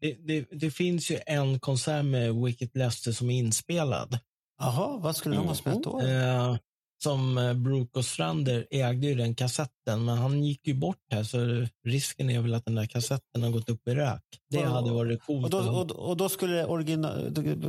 Det, 0.00 0.12
det, 0.26 0.48
det 0.50 0.70
finns 0.70 1.10
ju 1.10 1.18
en 1.26 1.60
konsert 1.60 2.04
med 2.04 2.34
Wicked 2.34 2.70
Lester 2.74 3.12
som 3.12 3.30
är 3.30 3.38
inspelad. 3.38 4.18
Jaha, 4.58 4.96
vad 4.98 5.16
skulle 5.16 5.36
de 5.36 5.46
ha 5.46 5.54
spelat 5.54 5.82
då? 5.82 6.00
Eh, 6.00 6.56
som 7.02 7.38
eh, 7.38 7.54
Brooke 7.54 7.98
och 7.98 8.04
Strander 8.04 8.66
ägde 8.70 9.06
ju 9.06 9.14
den 9.14 9.34
kassetten, 9.34 10.04
men 10.04 10.18
han 10.18 10.44
gick 10.44 10.66
ju 10.66 10.74
bort 10.74 10.98
här 11.10 11.22
så 11.22 11.66
risken 11.84 12.30
är 12.30 12.40
väl 12.40 12.54
att 12.54 12.64
den 12.64 12.74
där 12.74 12.86
kassetten 12.86 13.42
har 13.42 13.50
gått 13.50 13.68
upp 13.68 13.88
i 13.88 13.94
rök. 13.94 14.22
Det 14.50 14.58
Ja. 14.58 14.68
hade 14.68 14.90
varit 14.92 15.22
coolt. 15.22 15.44
Och 15.44 15.50
då, 15.64 15.70
och, 15.70 15.90
och 15.90 16.16
då 16.16 16.28
skulle 16.28 16.64
origina, 16.64 17.14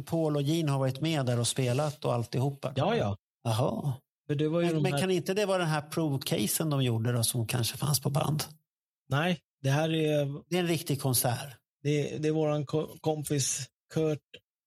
Paul 0.05 0.35
och 0.35 0.41
Gene 0.41 0.71
ha 0.71 0.79
varit 0.79 1.01
med 1.01 1.25
där 1.25 1.39
och 1.39 1.47
spelat 1.47 2.05
och 2.05 2.13
alltihopa? 2.13 2.73
Ja, 2.75 2.95
ja. 2.95 3.17
Jaha. 3.43 3.93
Men, 4.27 4.81
men 4.81 4.93
här... 4.93 4.99
kan 4.99 5.11
inte 5.11 5.33
det 5.33 5.45
vara 5.45 5.57
den 5.57 5.67
här 5.67 5.81
prove-casen 5.81 6.69
de 6.69 6.83
gjorde 6.83 7.11
då, 7.11 7.23
som 7.23 7.47
kanske 7.47 7.77
fanns 7.77 7.99
på 7.99 8.09
band? 8.09 8.43
Nej, 9.09 9.39
det 9.61 9.69
här 9.69 9.93
är... 9.93 10.43
Det 10.49 10.55
är 10.55 10.59
en 10.59 10.67
riktig 10.67 11.01
konsert. 11.01 11.57
Det, 11.83 12.17
det 12.17 12.27
är 12.27 12.31
våran 12.31 12.65
ko- 12.65 12.97
kompis 13.01 13.69
Kurt 13.93 14.19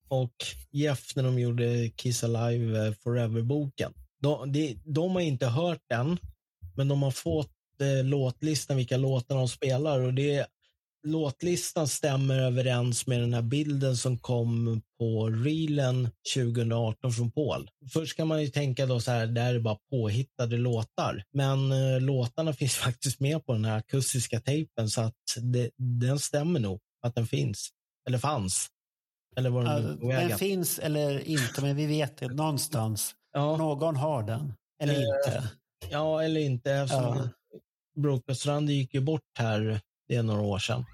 och 0.09 0.35
Jeff 0.71 1.17
när 1.17 1.23
de 1.23 1.39
gjorde 1.39 1.91
Kiss 1.97 2.25
Alive 2.25 2.87
eh, 2.87 2.95
Forever-boken. 2.95 3.93
De, 4.23 4.53
de, 4.53 4.81
de 4.85 5.11
har 5.11 5.21
inte 5.21 5.47
hört 5.47 5.83
den, 5.89 6.19
men 6.77 6.89
de 6.89 7.03
har 7.03 7.11
fått 7.11 7.51
eh, 7.81 8.05
låtlistan, 8.05 8.77
vilka 8.77 8.97
låtar 8.97 9.37
de 9.37 9.49
spelar. 9.49 10.01
Och 10.01 10.15
det, 10.15 10.47
låtlistan 11.07 11.89
stämmer 11.89 12.39
överens 12.39 13.07
med 13.07 13.21
den 13.21 13.35
här 13.35 13.43
bilden 13.43 13.97
som 13.97 14.19
kom 14.19 14.83
på 14.99 15.29
reelen 15.29 16.11
2018 16.35 17.13
från 17.13 17.31
Paul. 17.31 17.71
Först 17.93 18.17
kan 18.17 18.29
man 18.29 18.43
ju 18.43 18.49
tänka 18.49 18.87
då 18.87 19.01
så 19.01 19.11
här, 19.11 19.27
det 19.27 19.41
här 19.41 19.55
är 19.55 19.61
bara 19.61 19.79
påhittade 19.91 20.57
låtar. 20.57 21.25
Men 21.33 21.73
eh, 21.73 22.01
låtarna 22.01 22.53
finns 22.61 22.75
faktiskt 22.75 23.21
med 23.21 23.47
på 23.47 23.53
den 23.53 23.65
här 23.65 23.77
akustiska 23.79 24.41
tejpen 24.41 24.89
så 24.89 25.01
att 25.01 25.15
det, 25.37 25.71
den 25.77 26.19
stämmer 26.19 26.61
nog 26.61 26.81
att 27.03 27.15
den 27.15 27.27
finns. 27.27 27.69
Eller 28.09 28.19
fanns. 28.19 28.69
Eller 29.37 29.51
var 29.51 29.65
den 29.65 29.99
Ja, 30.03 30.21
den 30.21 30.39
finns 30.39 30.79
eller 30.79 31.29
inte, 31.29 31.63
men 31.63 31.77
vi 31.77 31.87
vet 31.87 32.17
det 32.17 32.29
någonstans. 32.29 33.15
Någon 33.37 33.97
har 33.97 34.23
den. 34.23 34.55
Eller 34.83 34.95
Eh, 34.95 35.01
inte. 35.01 35.49
Ja, 35.91 36.23
eller 36.23 36.41
inte. 36.41 36.73
Eftersom 36.73 37.17
Ja. 37.17 37.29
Brokersstrand 38.03 38.71
gick 38.71 38.95
ju 38.95 39.01
bort 39.01 39.23
här, 39.39 39.81
det 40.11 40.17
är 40.17 40.23
några 40.23 40.41
år 40.43 40.59
sedan. 40.59 40.85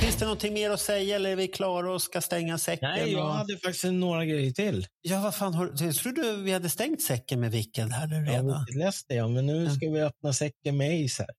Finns 0.00 0.16
det 0.16 0.24
någonting 0.24 0.54
mer 0.54 0.70
att 0.70 0.80
säga 0.80 1.16
eller 1.16 1.30
är 1.30 1.36
vi 1.36 1.48
klara 1.48 1.94
och 1.94 2.02
ska 2.02 2.20
stänga 2.20 2.58
säcken? 2.58 2.90
Nej, 2.90 3.12
jag 3.12 3.26
och... 3.26 3.32
hade 3.32 3.58
faktiskt 3.58 3.84
några 3.84 4.24
grejer 4.24 4.50
till. 4.52 4.86
Ja, 5.02 5.20
vad 5.20 5.34
fan 5.34 5.54
har 5.54 5.72
Jag 5.80 5.94
trodde 5.94 6.36
vi 6.36 6.52
hade 6.52 6.68
stängt 6.68 7.02
säcken 7.02 7.40
med 7.40 7.50
Wicked 7.50 7.88
här 7.88 8.06
nu 8.06 8.30
redan. 8.30 8.48
Ja, 8.48 8.64
jag 8.68 8.76
läste 8.76 9.14
jag, 9.14 9.30
men 9.30 9.46
nu 9.46 9.70
ska 9.70 9.90
vi 9.90 10.00
öppna 10.00 10.32
säcken 10.32 10.76
med 10.76 11.04
Ace 11.04 11.22
här. 11.22 11.30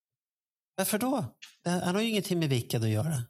Varför 0.75 0.97
då? 0.97 1.25
Han 1.65 1.95
har 1.95 2.01
ju 2.01 2.09
ingenting 2.09 2.39
med 2.39 2.49
Wicked 2.49 2.83
att 2.83 2.89
göra. 2.89 3.23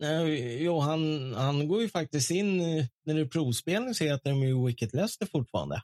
Nej, 0.00 0.62
Jo, 0.62 0.80
han, 0.80 1.34
han 1.34 1.68
går 1.68 1.82
ju 1.82 1.88
faktiskt 1.88 2.30
in, 2.30 2.58
när 3.04 3.14
det 3.14 3.20
är 3.20 3.24
provspelning 3.24 3.94
så 3.94 4.04
heter 4.04 4.30
de 4.30 4.42
ju 4.42 4.66
Wicked 4.66 4.94
Lester 4.94 5.26
fortfarande. 5.26 5.82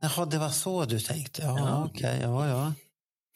Jaha, 0.00 0.26
det 0.26 0.38
var 0.38 0.48
så 0.48 0.84
du 0.84 1.00
tänkte. 1.00 1.42
Ja, 1.42 1.58
Ja. 1.58 1.84
okej. 1.90 2.18
Ja, 2.22 2.48
ja. 2.48 2.72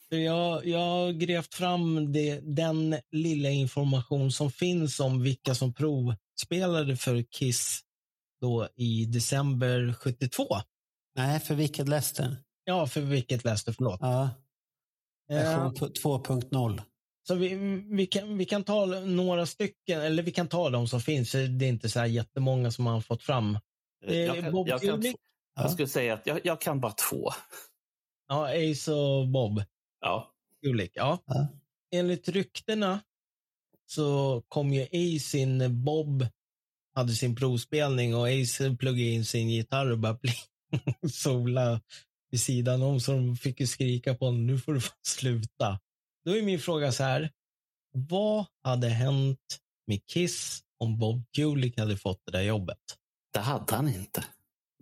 För 0.09 0.15
jag, 0.15 0.65
jag 0.67 0.79
har 0.79 1.11
grävt 1.11 1.53
fram 1.53 2.13
det, 2.13 2.39
den 2.55 2.95
lilla 3.11 3.49
information 3.49 4.31
som 4.31 4.51
finns 4.51 4.99
om 4.99 5.21
vilka 5.23 5.55
som 5.55 5.73
provspelade 5.73 6.97
för 6.97 7.21
Kiss 7.23 7.81
då 8.41 8.67
i 8.75 9.05
december 9.05 9.93
72. 9.99 10.43
Nej, 11.15 11.39
för 11.39 11.55
Wicked 11.55 11.89
Lester. 11.89 12.37
Ja, 12.65 12.87
för 12.87 13.01
Wicked 13.01 13.45
Lester, 13.45 13.71
förlåt. 13.71 13.99
Ja. 14.01 14.29
Eh, 15.31 15.35
Version 15.37 15.73
2.0. 15.75 16.81
Så 17.27 17.35
vi, 17.35 17.55
vi, 17.91 18.05
kan, 18.05 18.37
vi 18.37 18.45
kan 18.45 18.63
ta 18.63 18.85
några 18.85 19.45
stycken, 19.45 20.01
eller 20.01 20.23
vi 20.23 20.31
kan 20.31 20.47
ta 20.47 20.69
de 20.69 20.87
som 20.87 21.01
finns. 21.01 21.31
Det 21.31 21.37
är 21.65 21.69
inte 21.69 21.89
så 21.89 21.99
här 21.99 22.05
jättemånga 22.05 22.71
som 22.71 22.83
man 22.83 22.93
har 22.93 23.01
fått 23.01 23.23
fram. 23.23 23.57
Eh, 24.05 24.15
Jag, 24.17 24.35
kan, 24.41 24.51
Bob 24.51 24.67
jag, 24.67 24.81
kan, 24.81 25.03
Kulick? 25.55 25.65
jag 25.65 25.71
skulle 25.71 25.87
säga 25.87 26.13
att 26.13 26.27
jag, 26.27 26.39
jag 26.43 26.61
kan 26.61 26.79
bara 26.79 26.91
två. 26.91 27.29
Ja, 28.27 28.71
Ace 28.71 28.91
och 28.93 29.27
Bob. 29.27 29.63
Ja. 30.01 30.31
Kulick, 30.63 30.91
ja. 30.95 31.23
Enligt 31.91 32.29
ryktena 32.29 32.99
så 33.85 34.41
kom 34.47 34.73
ju 34.73 34.83
Ace 34.83 35.37
in, 35.37 35.83
Bob 35.83 36.27
hade 36.95 37.13
sin 37.13 37.35
provspelning 37.35 38.15
och 38.15 38.27
Ace 38.27 38.75
pluggade 38.79 39.09
in 39.09 39.25
sin 39.25 39.49
gitarr 39.49 39.91
och 39.91 39.99
började 39.99 40.19
pli- 40.19 41.09
sola 41.11 41.81
vid 42.31 42.41
sidan 42.41 42.81
om 42.81 42.99
så 42.99 43.11
de 43.11 43.37
fick 43.37 43.59
ju 43.59 43.67
skrika 43.67 44.15
på 44.15 44.25
honom, 44.25 44.47
nu 44.47 44.59
får 44.59 44.73
du 44.73 44.81
sluta. 45.07 45.79
Då 46.25 46.37
är 46.37 46.41
min 46.43 46.59
fråga 46.59 46.91
så 46.91 47.03
här, 47.03 47.31
vad 47.91 48.45
hade 48.63 48.87
hänt 48.89 49.59
med 49.87 50.05
Kiss 50.05 50.63
om 50.79 50.97
Bob 50.99 51.23
Kulick 51.35 51.77
hade 51.79 51.97
fått 51.97 52.21
det 52.25 52.31
där 52.31 52.41
jobbet? 52.41 52.79
Det 53.33 53.39
hade 53.39 53.75
han 53.75 53.89
inte. 53.89 54.25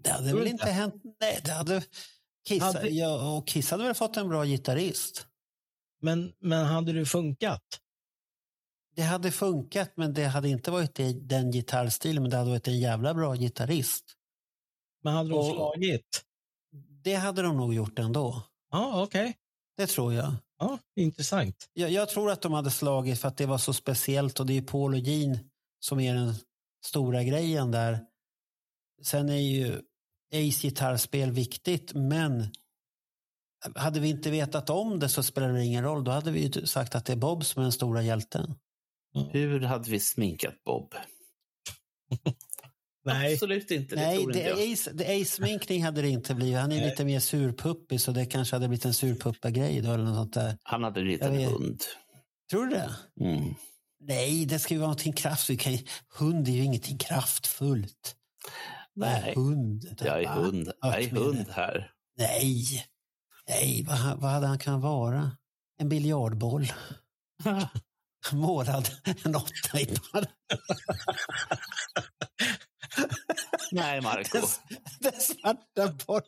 Det 0.04 0.10
hade 0.12 0.34
väl 0.36 0.48
inte 0.48 0.70
hänt. 0.70 0.96
Nej, 1.22 1.42
det 1.46 1.52
hade... 1.52 1.84
Kiss, 2.48 2.64
Hade- 2.64 2.90
Ja, 2.90 3.38
och 3.38 3.48
Kiss 3.48 3.72
hade 3.72 3.84
väl 3.84 3.94
fått 3.94 4.18
en 4.18 4.30
bra 4.30 4.46
gitarrist. 4.46 5.28
Men, 6.02 6.34
men 6.40 6.66
hade 6.66 6.94
det 6.94 7.06
funkat? 7.06 7.64
Det 8.96 9.02
hade 9.02 9.32
funkat, 9.32 9.92
men 9.98 10.14
det 10.14 10.26
hade 10.26 10.50
inte 10.50 10.72
varit 10.72 11.00
den 11.22 11.52
gitarrstilen, 11.52 12.24
men 12.24 12.30
det 12.32 12.38
hade 12.38 12.50
varit 12.50 12.68
en 12.68 12.80
jävla 12.80 13.14
bra 13.14 13.36
gitarrist. 13.36 14.04
Men 15.04 15.14
hade 15.14 15.30
de 15.30 15.40
Och- 15.40 15.46
slagit? 15.56 16.24
Det 17.04 17.16
hade 17.16 17.42
de 17.42 17.58
nog 17.58 17.74
gjort 17.74 18.00
ändå. 18.00 18.42
Ja, 18.72 19.04
okej. 19.04 19.38
Det 19.78 19.88
tror 19.88 20.14
jag. 20.14 20.34
Ja, 20.60 20.80
intressant. 20.96 21.70
jag. 21.74 21.92
Jag 21.92 22.10
tror 22.10 22.32
att 22.32 22.42
de 22.42 22.54
hade 22.54 22.72
slagit 22.72 23.20
för 23.22 23.28
att 23.28 23.38
det 23.38 23.46
var 23.46 23.58
så 23.58 23.74
speciellt 23.74 24.40
och 24.40 24.46
det 24.46 24.58
är 24.58 24.62
Paul 24.62 24.94
och 24.94 25.00
Gene 25.00 25.40
som 25.80 26.00
är 26.00 26.16
den 26.16 26.34
stora 26.86 27.24
grejen 27.24 27.72
där. 27.72 28.00
Sen 29.04 29.30
är 29.30 29.36
ju 29.38 29.82
Ace 30.34 30.62
gitarrspel 30.68 31.32
viktigt, 31.32 31.94
men 31.94 32.48
hade 33.76 34.00
vi 34.00 34.10
inte 34.10 34.32
vetat 34.32 34.70
om 34.70 35.00
det 35.00 35.10
så 35.10 35.24
spelar 35.24 35.54
det 35.54 35.64
ingen 35.66 35.84
roll. 35.84 36.04
Då 36.04 36.12
hade 36.12 36.32
vi 36.32 36.48
ju 36.48 36.66
sagt 36.66 36.96
att 36.96 37.06
det 37.06 37.14
är 37.14 37.18
Bob 37.18 37.46
som 37.46 37.60
är 37.60 37.64
den 37.64 37.72
stora 37.72 38.02
hjälten. 38.02 38.56
Hur 39.32 39.60
hade 39.62 39.90
vi 39.92 40.00
sminkat 40.00 40.64
Bob? 40.66 40.94
Nej. 43.06 43.34
Absolut 43.34 43.72
inte. 43.72 43.96
Det 43.96 44.02
Nej, 44.02 44.22
inte 44.22 44.34
det 44.40 44.50
jag. 44.50 44.60
är 44.62 44.66
ace- 44.66 44.94
det 44.94 45.22
är 45.22 45.26
sminkning 45.26 45.84
hade 45.84 46.02
det 46.02 46.10
inte 46.10 46.36
blivit. 46.36 46.58
Han 46.60 46.72
är 46.72 46.76
Nej. 46.78 46.90
lite 46.90 47.06
mer 47.06 47.20
surpuppig 47.20 48.02
så 48.02 48.12
det 48.12 48.26
kanske 48.26 48.56
hade 48.56 48.68
blivit 48.68 48.86
en 48.86 48.94
surpuppa-grej 48.94 49.82
då 49.82 49.92
eller 49.94 50.04
något 50.04 50.16
sånt 50.16 50.34
där. 50.34 50.58
Han 50.64 50.84
hade 50.84 51.02
blivit 51.02 51.22
Jag 51.22 51.30
en 51.32 51.38
vet. 51.38 51.50
hund. 51.52 51.82
Tror 52.52 52.66
du 52.66 52.70
det? 52.76 52.96
Mm. 53.22 53.54
Nej, 54.00 54.46
det 54.46 54.60
ska 54.60 54.74
ju 54.74 54.80
vara 54.80 54.88
någonting 54.90 55.14
kraftfullt. 55.14 55.66
Hund 56.20 56.48
är 56.48 56.52
ju 56.52 56.64
ingenting 56.64 56.98
kraftfullt. 56.98 58.16
Nej, 58.96 59.34
Hund. 59.36 59.96
jag 60.02 60.24
är 60.24 60.28
hund. 60.28 60.72
Jag 60.82 61.02
är 61.04 61.10
hund 61.10 61.46
här. 61.52 61.92
Nej, 62.18 62.66
nej, 63.50 63.86
vad, 63.88 64.20
vad 64.20 64.32
hade 64.32 64.48
han 64.48 64.60
kunnat 64.60 64.82
vara? 64.82 65.32
En 65.80 65.90
biljardboll. 65.90 66.68
Målad 68.32 68.90
en 69.26 69.36
åtta 69.36 69.80
i. 69.80 69.96
Nej, 73.72 74.02
Marco. 74.02 74.38
Den, 74.40 75.12
den 75.12 75.22
svarta 75.22 75.94
bollen. 76.08 76.24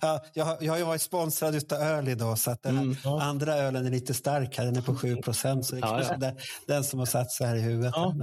Ja, 0.00 0.24
jag, 0.34 0.62
jag 0.62 0.72
har 0.72 0.78
ju 0.78 0.84
varit 0.84 1.02
sponsrad 1.02 1.54
utav 1.54 1.78
öl 1.78 2.08
idag 2.08 2.38
så 2.38 2.50
att 2.50 2.62
den 2.62 2.78
Mm. 2.78 2.96
andra 3.06 3.54
ölen 3.54 3.86
är 3.86 3.90
lite 3.90 4.14
starkare. 4.14 4.66
Den 4.66 4.76
är 4.76 4.82
på 4.82 4.94
7 4.96 5.16
procent 5.16 5.66
så 5.66 5.74
det 5.74 5.80
är 5.80 5.86
Ja, 5.86 6.02
ja. 6.02 6.16
Den, 6.16 6.36
den 6.66 6.84
som 6.84 6.98
har 6.98 7.06
satt 7.06 7.30
sig 7.32 7.46
här 7.46 7.56
i 7.56 7.60
huvudet. 7.60 7.92
Ja. 7.96 8.14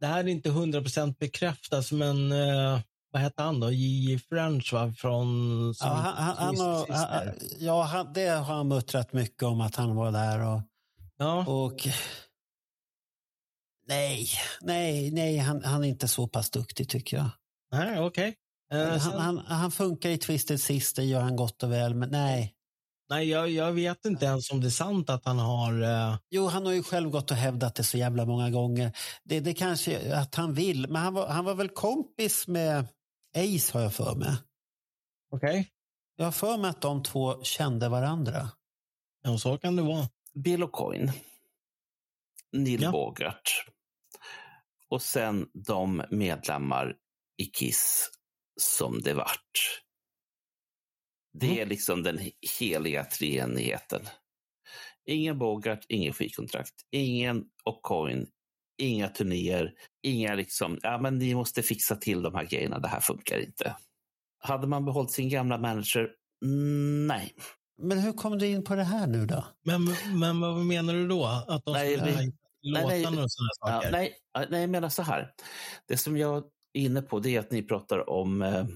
Det 0.00 0.06
här 0.06 0.20
är 0.24 0.28
inte 0.28 0.48
100% 0.50 1.14
bekräftat, 1.18 1.92
men 1.92 2.32
eh, 2.32 2.80
vad 3.10 3.22
hette 3.22 3.42
han 3.42 3.60
då? 3.60 3.70
J.J. 3.70 4.18
French 4.18 4.72
va? 4.72 4.92
Från... 4.96 5.28
Ja, 5.80 5.86
han, 5.86 6.14
han, 6.14 6.36
han, 6.36 6.54
där. 6.54 6.94
han, 6.94 7.34
ja 7.58 7.82
han, 7.82 8.12
det 8.12 8.26
har 8.28 8.54
han 8.56 8.68
muttrat 8.68 9.12
mycket 9.12 9.42
om 9.42 9.60
att 9.60 9.76
han 9.76 9.96
var 9.96 10.12
där. 10.12 10.40
Och, 10.40 10.62
ja. 11.16 11.46
och 11.46 11.88
nej, 13.88 14.28
nej, 14.60 15.10
nej, 15.10 15.38
han, 15.38 15.64
han 15.64 15.84
är 15.84 15.88
inte 15.88 16.08
så 16.08 16.28
pass 16.28 16.50
duktig 16.50 16.88
tycker 16.88 17.16
jag. 17.16 17.30
Nej, 17.72 18.00
okej. 18.00 18.34
Eh, 18.72 18.88
Han, 18.88 19.00
sen- 19.00 19.18
han, 19.20 19.38
han 19.38 19.70
funkar 19.70 20.10
i 20.10 20.18
Twisted 20.18 20.60
Sister, 20.60 21.02
gör 21.02 21.20
han 21.20 21.36
gott 21.36 21.62
och 21.62 21.72
väl, 21.72 21.94
men 21.94 22.10
nej. 22.10 22.54
Nej, 23.10 23.28
jag, 23.28 23.50
jag 23.50 23.72
vet 23.72 24.04
inte 24.04 24.24
ens 24.26 24.50
om 24.50 24.60
det 24.60 24.66
är 24.68 24.70
sant 24.70 25.10
att 25.10 25.24
han 25.24 25.38
har... 25.38 25.82
eh, 25.82 26.16
Jo, 26.30 26.46
han 26.46 26.66
har 26.66 26.72
ju 26.72 26.82
själv 26.82 27.10
gått 27.10 27.30
och 27.30 27.36
hävdat 27.36 27.74
det 27.74 27.84
så 27.84 27.98
jävla 27.98 28.24
många 28.24 28.50
gånger. 28.50 28.92
Det, 29.24 29.40
det 29.40 29.54
kanske 29.54 30.14
att 30.16 30.34
han 30.34 30.54
vill, 30.54 30.88
men 30.88 31.02
han 31.02 31.14
var, 31.14 31.28
han 31.28 31.44
var 31.44 31.54
väl 31.54 31.68
kompis 31.68 32.48
med 32.48 32.88
Ace 33.36 33.72
har 33.72 33.80
jag 33.80 33.94
för 33.94 34.14
mig. 34.14 34.36
Okej. 35.30 35.68
Jag 36.16 36.24
har 36.24 36.32
för 36.32 36.56
mig 36.58 36.70
att 36.70 36.80
de 36.80 37.02
två 37.02 37.42
kände 37.42 37.88
varandra. 37.88 38.50
Ja, 39.22 39.38
så 39.38 39.58
kan 39.58 39.76
det 39.76 39.82
vara. 39.82 40.08
Bill 40.34 40.64
O'Coin. 40.64 41.12
Neil 42.52 42.82
Ja. 42.82 42.90
Bogart. 42.90 43.64
Och 44.88 45.02
sen 45.02 45.46
de 45.54 46.02
medlemmar 46.10 46.94
i 47.36 47.44
Kiss 47.44 48.10
som 48.60 49.00
det 49.02 49.14
vart. 49.14 49.80
Det 51.32 51.46
Mm. 51.46 51.58
är 51.58 51.66
liksom 51.66 52.02
den 52.02 52.18
heliga 52.60 53.04
treenigheten. 53.04 54.00
Ingen 55.06 55.38
Bogart, 55.38 55.80
ingen 55.88 56.12
skivkontrakt. 56.12 56.74
Ingen 56.90 57.44
O'Coin, 57.64 58.26
inga 58.78 59.08
turnéer. 59.08 59.72
Inga 60.02 60.34
liksom, 60.34 60.78
ja 60.82 60.98
men 60.98 61.18
ni 61.18 61.34
måste 61.34 61.62
fixa 61.62 61.96
till 61.96 62.22
de 62.22 62.34
här 62.34 62.44
grejerna, 62.44 62.78
det 62.78 62.88
här 62.88 63.00
funkar 63.00 63.38
inte. 63.38 63.76
Hade 64.40 64.66
man 64.66 64.84
behållit 64.84 65.10
sin 65.10 65.28
gamla 65.28 65.58
manager? 65.58 66.08
Mm, 66.44 67.06
Nej. 67.06 67.34
Men 67.82 67.98
hur 67.98 68.12
kom 68.12 68.38
du 68.38 68.46
in 68.46 68.64
på 68.64 68.74
det 68.74 68.84
här 68.84 69.06
nu 69.06 69.26
då? 69.26 69.44
Men, 69.64 69.84
men 70.20 70.40
vad 70.40 70.56
menar 70.66 70.94
du 70.94 71.08
då? 71.08 71.24
Att 71.48 71.64
de 71.64 71.72
Nej, 71.72 71.96
skulle 71.96 72.12
nej, 72.12 73.02
låtarna 73.02 73.22
och 73.22 73.30
sådana 73.32 73.50
Ja, 73.60 73.80
saker? 73.80 73.92
nej, 73.92 74.14
ja, 74.32 74.44
nej, 74.50 74.60
jag 74.60 74.70
menar 74.70 74.88
så 74.88 75.02
här. 75.02 75.32
Det 75.88 75.96
som 75.96 76.16
jag 76.16 76.36
är 76.72 76.80
inne 76.80 77.02
på 77.02 77.20
det 77.20 77.36
är 77.36 77.40
att 77.40 77.50
ni 77.50 77.62
pratar 77.62 78.10
om 78.10 78.42
eh, 78.42 78.66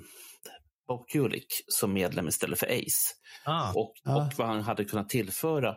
Bob 0.96 1.08
Kulick 1.08 1.46
som 1.68 1.92
medlem 1.92 2.28
istället 2.28 2.58
för 2.58 2.66
Ace. 2.66 3.14
Ah, 3.44 3.72
Och, 3.74 3.92
Ja. 4.04 4.26
och 4.26 4.32
vad 4.38 4.46
han 4.48 4.62
hade 4.62 4.84
kunnat 4.84 5.08
tillföra. 5.08 5.76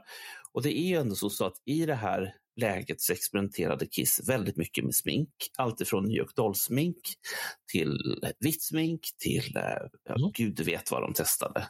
Och 0.52 0.62
det 0.64 0.78
är 0.80 0.88
ju 0.88 0.96
ändå 0.96 1.16
så, 1.16 1.30
så 1.30 1.46
att 1.46 1.54
i 1.66 1.86
det 1.86 1.96
här 1.96 2.34
läget 2.56 3.02
så 3.02 3.14
experimenterade 3.14 3.86
Kiss 3.86 4.30
väldigt 4.30 4.58
mycket 4.58 4.84
med 4.84 4.96
smink. 4.96 5.30
Allt 5.58 5.82
ifrån 5.82 6.04
New 6.06 6.18
York 6.18 6.36
Dolls-smink 6.36 6.96
till 7.72 8.00
vitt 8.40 8.64
smink 8.64 9.02
till 9.18 9.58
eh, 9.58 9.64
ja, 10.04 10.16
Mm. 10.16 10.32
gud 10.34 10.60
vet 10.60 10.92
vad 10.92 11.02
de 11.02 11.14
testade. 11.14 11.68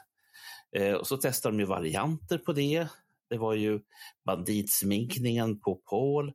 Eh, 0.76 0.92
och 0.92 1.06
så 1.06 1.16
testade 1.16 1.56
de 1.56 1.60
ju 1.60 1.66
varianter 1.66 2.38
på 2.38 2.52
det. 2.52 2.88
Det 3.30 3.38
var 3.38 3.54
ju 3.54 3.80
banditsminkningen 4.26 5.60
på 5.60 5.74
Paul. 5.74 6.32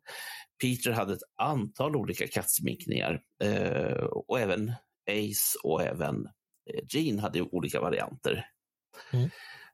Peter 0.61 0.91
hade 0.91 1.13
ett 1.13 1.23
antal 1.37 1.95
olika 1.95 2.27
kattsminkningar 2.27 3.21
eh, 3.43 4.03
och 4.03 4.39
även 4.39 4.69
Ace 5.09 5.57
och 5.63 5.81
även 5.83 6.27
Gene 6.89 7.21
hade 7.21 7.39
ju 7.39 7.45
olika 7.51 7.81
varianter. 7.81 8.45
Mm. 9.13 9.29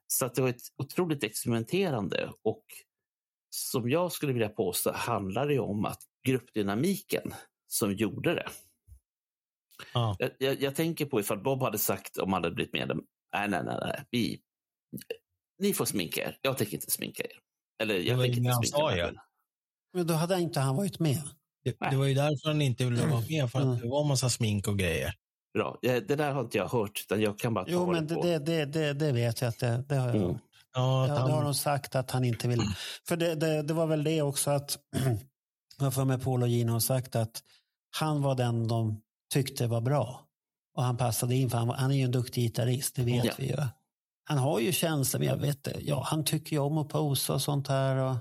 Så 0.06 0.26
att 0.26 0.34
det 0.34 0.42
var 0.42 0.48
ett 0.48 0.62
otroligt 0.76 1.24
experimenterande 1.24 2.32
och 2.42 2.64
som 3.50 3.90
jag 3.90 4.12
skulle 4.12 4.32
vilja 4.32 4.48
påstå 4.48 4.92
handlar 4.92 5.48
det 5.48 5.58
om 5.58 5.84
att 5.84 6.02
gruppdynamiken 6.26 7.34
som 7.66 7.92
gjorde 7.92 8.34
det. 8.34 8.48
Ja. 9.94 10.16
Jag, 10.18 10.30
jag, 10.38 10.62
jag 10.62 10.74
tänker 10.74 11.06
på 11.06 11.20
ifall 11.20 11.42
Bob 11.42 11.62
hade 11.62 11.78
sagt 11.78 12.18
om 12.18 12.32
han 12.32 12.42
hade 12.44 12.54
blivit 12.54 12.72
medlem, 12.72 13.00
nej, 13.34 13.48
nej, 13.48 13.62
nej, 13.64 13.78
nej. 13.80 14.04
Vi, 14.10 14.40
ni 15.58 15.72
får 15.72 15.84
sminka 15.84 16.20
er, 16.20 16.38
jag 16.42 16.58
tänker 16.58 16.74
inte 16.74 16.90
sminka 16.90 17.22
er. 17.22 17.38
Eller 17.82 17.94
jag 17.94 18.20
tänker 18.20 18.38
inte 18.38 18.52
sminka 18.54 18.86
mig 18.86 18.96
själv. 18.96 19.16
Men 19.92 20.06
då 20.06 20.14
hade 20.14 20.40
inte 20.40 20.60
han 20.60 20.76
varit 20.76 20.98
med. 20.98 21.22
Det, 21.64 21.76
det 21.90 21.96
var 21.96 22.06
ju 22.06 22.14
därför 22.14 22.48
han 22.48 22.62
inte 22.62 22.84
ville 22.84 23.06
vara 23.06 23.20
med, 23.28 23.50
för 23.50 23.58
att 23.58 23.64
Mm. 23.64 23.78
det 23.78 23.88
var 23.88 24.04
massa 24.04 24.30
smink 24.30 24.68
och 24.68 24.78
grejer. 24.78 25.14
Bra, 25.54 25.78
Eh, 25.82 25.96
det 25.96 26.16
där 26.16 26.32
har 26.32 26.40
inte 26.40 26.58
jag 26.58 26.68
hört, 26.68 27.00
utan 27.04 27.20
jag 27.20 27.38
kan 27.38 27.54
bara 27.54 27.64
ta 27.64 27.70
Jo, 27.70 27.92
men 27.92 28.06
det 28.06 28.14
det, 28.14 28.20
på. 28.20 28.22
det, 28.26 28.38
det, 28.38 28.64
det, 28.64 28.92
det 28.92 29.12
vet 29.12 29.40
jag 29.40 29.48
att 29.48 29.58
det, 29.58 29.84
det 29.88 29.94
har 29.96 30.06
jag 30.06 30.16
Mm. 30.16 30.28
hört. 30.28 30.40
Ja, 30.74 31.06
det 31.26 31.32
har 31.32 31.42
de 31.44 31.54
sagt 31.54 31.94
att 31.94 32.10
han 32.10 32.24
inte 32.24 32.48
vill. 32.48 32.62
För 33.08 33.16
det, 33.16 33.34
det, 33.34 33.62
det 33.62 33.74
var 33.74 33.86
väl 33.86 34.04
det 34.04 34.22
också 34.22 34.50
att, 34.50 34.78
jag 35.78 35.94
får 35.94 36.04
med 36.04 36.22
Paul 36.22 36.42
och 36.42 36.48
Gino 36.48 36.72
har 36.72 36.80
sagt 36.80 37.16
att 37.16 37.42
han 37.98 38.22
var 38.22 38.34
den 38.34 38.68
de 38.68 39.00
tyckte 39.32 39.66
var 39.66 39.80
bra. 39.80 40.24
Och 40.76 40.82
han 40.82 40.96
passade 40.96 41.34
in, 41.34 41.50
för 41.50 41.58
han, 41.58 41.68
han 41.68 41.90
är 41.90 41.94
ju 41.96 42.02
en 42.02 42.10
duktig 42.10 42.42
gitarrist, 42.42 42.94
det 42.94 43.02
vet 43.02 43.24
Ja. 43.24 43.32
vi 43.38 43.46
ju. 43.46 43.56
Han 44.24 44.38
har 44.38 44.60
ju 44.60 44.72
känslor, 44.72 45.18
men 45.20 45.28
jag 45.28 45.36
vet 45.36 45.64
det, 45.64 45.76
ja, 45.80 46.02
han 46.06 46.24
tycker 46.24 46.52
ju 46.52 46.58
om 46.58 46.78
att 46.78 46.88
posa 46.88 47.34
och 47.34 47.42
sånt 47.42 47.68
här. 47.68 47.96
Och, 47.96 48.16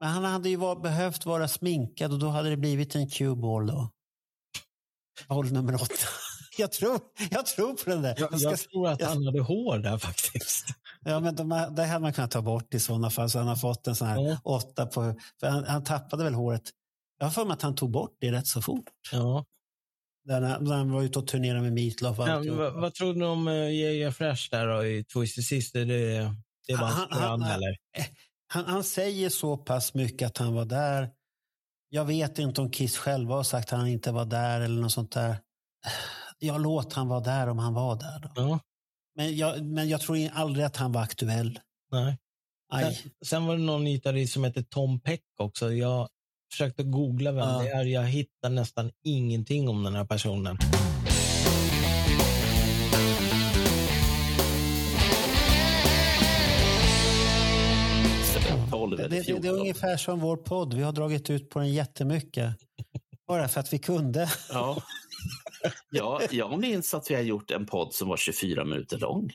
men 0.00 0.08
han 0.08 0.24
hade 0.24 0.48
ju 0.48 0.56
var, 0.56 0.76
behövt 0.76 1.26
vara 1.26 1.48
sminkad 1.48 2.12
och 2.12 2.18
då 2.18 2.28
hade 2.28 2.50
det 2.50 2.56
blivit 2.56 2.94
en 2.94 3.08
cue-ball 3.10 3.66
då. 3.66 3.88
Boll 5.28 5.52
nummer 5.52 5.74
åtta. 5.74 5.94
Jag 6.58 6.72
tror, 6.72 6.98
jag 7.30 7.46
tror 7.46 7.74
på 7.74 7.90
den 7.90 8.02
där. 8.02 8.14
jag, 8.18 8.28
Jag 8.32 8.58
tror 8.58 8.88
att 8.88 9.02
han 9.02 9.26
hade 9.26 9.40
hår 9.40 9.78
där 9.78 9.98
faktiskt. 9.98 10.66
Ja, 11.04 11.20
men 11.20 11.34
de, 11.36 11.48
det 11.76 11.84
hade 11.84 11.98
man 12.00 12.12
kunnat 12.12 12.30
ta 12.30 12.42
bort 12.42 12.74
i 12.74 12.80
sådana 12.80 13.10
fall, 13.10 13.30
så 13.30 13.38
han 13.38 13.48
har 13.48 13.56
fått 13.56 13.86
en 13.86 13.96
sån 13.96 14.08
här 14.08 14.22
Ja. 14.22 14.36
åtta 14.44 14.86
på... 14.86 15.14
För 15.40 15.46
han, 15.46 15.64
han 15.64 15.84
tappade 15.84 16.24
väl 16.24 16.34
håret. 16.34 16.62
Jag 17.18 17.26
har 17.26 17.30
för 17.30 17.44
mig 17.44 17.52
att 17.54 17.62
han 17.62 17.74
tog 17.74 17.90
bort 17.90 18.16
det 18.20 18.32
rätt 18.32 18.46
så 18.46 18.62
fort. 18.62 18.84
Ja. 19.12 19.44
När 20.24 20.40
han, 20.42 20.64
när 20.64 20.76
han 20.76 20.92
var 20.92 21.02
ute 21.02 21.18
och 21.18 21.26
turnerade 21.26 21.60
med 21.62 21.72
Meatloaf 21.72 22.18
alltihopa. 22.20 22.58
vad, 22.62 22.80
vad 22.80 22.94
tror 22.94 23.14
du 23.14 23.24
om 23.26 23.48
uh, 23.48 23.70
J.J. 23.70 24.12
Fresh 24.12 24.48
där 24.50 24.66
då, 24.66 24.84
i 24.86 25.04
Twisted 25.04 25.44
Sister? 25.44 25.84
Det, 25.84 26.34
det 26.66 26.74
var 26.76 26.86
Han- 26.86 27.06
han- 27.10 27.42
han- 27.42 27.50
eller? 27.52 27.76
Han, 28.48 28.64
han 28.64 28.84
säger 28.84 29.28
så 29.30 29.56
pass 29.56 29.94
mycket 29.94 30.26
att 30.26 30.38
han 30.38 30.54
var 30.54 30.64
där. 30.64 31.10
Jag 31.88 32.04
vet 32.04 32.38
inte 32.38 32.60
om 32.60 32.70
Kiss 32.70 32.96
själva 32.98 33.34
har 33.34 33.42
sagt 33.42 33.72
att 33.72 33.78
han 33.78 33.88
inte 33.88 34.12
var 34.12 34.24
där 34.24 34.60
eller 34.60 34.82
något 34.82 34.92
sånt 34.92 35.12
där. 35.12 35.36
Jag 36.44 36.60
låt 36.60 36.92
han 36.92 37.08
vara 37.08 37.20
där 37.20 37.48
om 37.48 37.58
han 37.58 37.74
var 37.74 37.96
där. 37.96 38.18
Då. 38.20 38.30
Ja. 38.36 38.58
Men, 39.14 39.36
jag, 39.36 39.64
men 39.64 39.88
jag 39.88 40.00
tror 40.00 40.28
aldrig 40.32 40.66
att 40.66 40.76
han 40.76 40.92
var 40.92 41.02
aktuell. 41.02 41.58
Nej. 41.92 42.18
Aj. 42.72 42.94
Sen, 42.94 43.10
sen 43.24 43.46
var 43.46 43.56
det 43.56 43.62
någon 43.62 43.84
gitarrist 43.84 44.32
som 44.32 44.44
hette 44.44 44.62
Tom 44.62 45.00
Peck 45.00 45.20
också. 45.38 45.72
Jag 45.72 46.08
försökte 46.52 46.82
googla 46.82 47.32
vem 47.32 47.48
Ja. 47.48 47.58
det 47.58 47.68
är. 47.68 47.84
Jag 47.84 48.02
hittar 48.02 48.50
nästan 48.50 48.90
ingenting 49.04 49.68
om 49.68 49.82
den 49.82 49.94
här 49.94 50.04
personen. 50.04 50.58
Det, 58.90 58.96
det, 58.96 59.08
det 59.08 59.18
är 59.18 59.22
14. 59.22 59.50
ungefär 59.50 59.96
som 59.96 60.20
vår 60.20 60.36
podd. 60.36 60.74
Vi 60.74 60.82
har 60.82 60.92
dragit 60.92 61.30
ut 61.30 61.50
på 61.50 61.58
den 61.58 61.72
jättemycket. 61.72 62.54
Bara 63.28 63.48
för 63.48 63.60
att 63.60 63.72
vi 63.72 63.78
kunde. 63.78 64.30
Ja. 64.48 64.82
Ja, 65.90 66.20
jag 66.30 66.60
minns 66.60 66.94
att 66.94 67.10
vi 67.10 67.14
har 67.14 67.22
gjort 67.22 67.50
en 67.50 67.66
podd 67.66 67.94
som 67.94 68.08
var 68.08 68.16
24 68.16 68.64
minuter 68.64 68.98
lång. 68.98 69.32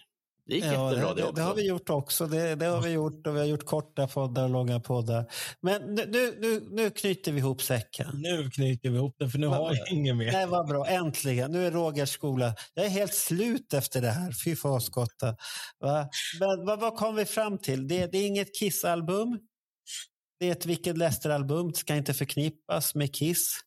Det 0.48 0.56
gick 0.56 0.64
Ja, 0.64 0.90
jättebra 0.90 1.14
det, 1.14 1.22
det 1.22 1.28
det, 1.28 1.36
det 1.36 1.42
har 1.42 1.56
vi 1.56 1.68
gjort 1.68 1.90
också. 1.90 2.26
Det, 2.26 2.56
det 2.56 2.66
har 2.66 2.82
vi 2.82 2.90
gjort 2.90 3.28
och 3.28 3.36
vi 3.36 3.40
har 3.40 3.46
gjort 3.46 3.66
korta 3.66 4.08
poddar 4.08 4.44
och 4.44 4.50
långa 4.50 4.80
poddar. 4.80 5.26
Men 5.62 5.82
nu, 5.96 6.36
nu, 6.40 6.68
nu, 6.72 6.90
knyter 6.90 7.32
vi 7.32 7.40
ihop 7.40 7.62
säcken. 7.62 8.08
Nu 8.14 8.50
knyter 8.50 8.90
vi 8.90 8.96
ihop 8.96 9.16
det, 9.20 9.30
för 9.30 9.40
nu 9.40 9.48
har 9.48 9.76
jag 9.76 9.92
inget 9.92 10.16
mer. 10.16 10.32
Nej, 10.32 10.48
vad 10.48 10.68
bra. 10.68 10.88
Äntligen. 10.88 11.52
Nu 11.52 11.68
är 11.68 11.72
Rogers 11.72 12.10
skola. 12.10 12.56
Jag 12.74 12.86
är 12.86 12.90
helt 12.90 13.14
slut 13.14 13.74
efter 13.74 14.02
det 14.02 14.10
här. 14.10 14.32
Fy 14.46 14.56
fasgotta. 14.56 15.36
Va? 15.80 16.10
Men 16.40 16.66
vad, 16.66 16.80
vad 16.80 16.96
kom 16.96 17.16
vi 17.16 17.26
fram 17.26 17.58
till? 17.58 17.88
Det, 17.88 18.12
det 18.12 18.18
är 18.18 18.28
inget 18.28 18.56
Kiss-album. 18.60 19.40
Det 20.40 20.48
är 20.48 20.52
ett 20.52 20.66
Vilket 20.66 20.98
Lester-album. 20.98 21.72
Det 21.72 21.78
ska 21.78 21.96
inte 21.96 22.14
förknippas 22.14 22.96
med 22.96 23.16
Kiss. 23.16 23.60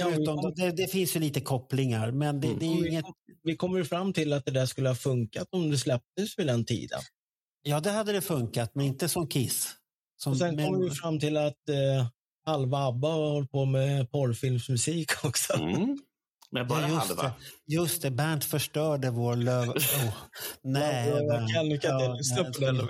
Ja, 0.00 0.10
kom- 0.26 0.52
det, 0.56 0.70
det 0.70 0.86
finns 0.86 1.16
ju 1.16 1.20
lite 1.20 1.40
kopplingar, 1.40 2.10
men 2.10 2.40
det, 2.40 2.54
det 2.60 2.66
är 2.66 2.74
ju 2.76 2.82
vi, 2.82 2.88
inget... 2.88 3.04
vi 3.42 3.56
kommer 3.56 3.84
fram 3.84 4.12
till 4.12 4.32
att 4.32 4.44
det 4.44 4.50
där 4.50 4.66
skulle 4.66 4.88
ha 4.88 4.96
funkat 4.96 5.48
om 5.50 5.70
det 5.70 5.78
släpptes 5.78 6.38
vid 6.38 6.46
den 6.46 6.64
tiden. 6.64 7.00
Ja, 7.62 7.80
det 7.80 7.90
hade 7.90 8.12
det 8.12 8.20
funkat, 8.20 8.70
men 8.74 8.86
inte 8.86 9.08
som 9.08 9.28
Kiss. 9.28 9.74
Som, 10.16 10.32
Och 10.32 10.38
sen 10.38 10.56
men- 10.56 10.66
kommer 10.66 10.84
vi 10.84 10.90
fram 10.90 11.20
till 11.20 11.36
att 11.36 11.68
eh, 11.68 12.06
halva 12.46 12.78
ABBA 12.78 13.08
har 13.08 13.30
hållit 13.30 13.50
på 13.50 13.64
med 13.64 14.10
porrfilmsmusik 14.10 15.10
också. 15.24 15.52
Mm. 15.54 15.98
Men 16.50 16.68
bara 16.68 16.80
ja, 16.82 16.88
just 16.88 17.06
halva. 17.08 17.22
Det, 17.66 17.74
just 17.74 18.02
det, 18.02 18.10
Bernt 18.10 18.44
förstörde 18.44 19.10
vår 19.10 19.36
löv... 19.36 19.68
Oh, 19.68 20.14
nej, 20.62 21.08
jag, 21.08 21.48
kan 21.50 21.66
inte 21.66 21.86
Ja, 21.86 22.14
lyssna 22.14 22.44
på 22.44 22.60
den 22.60 22.76
mer. 22.76 22.86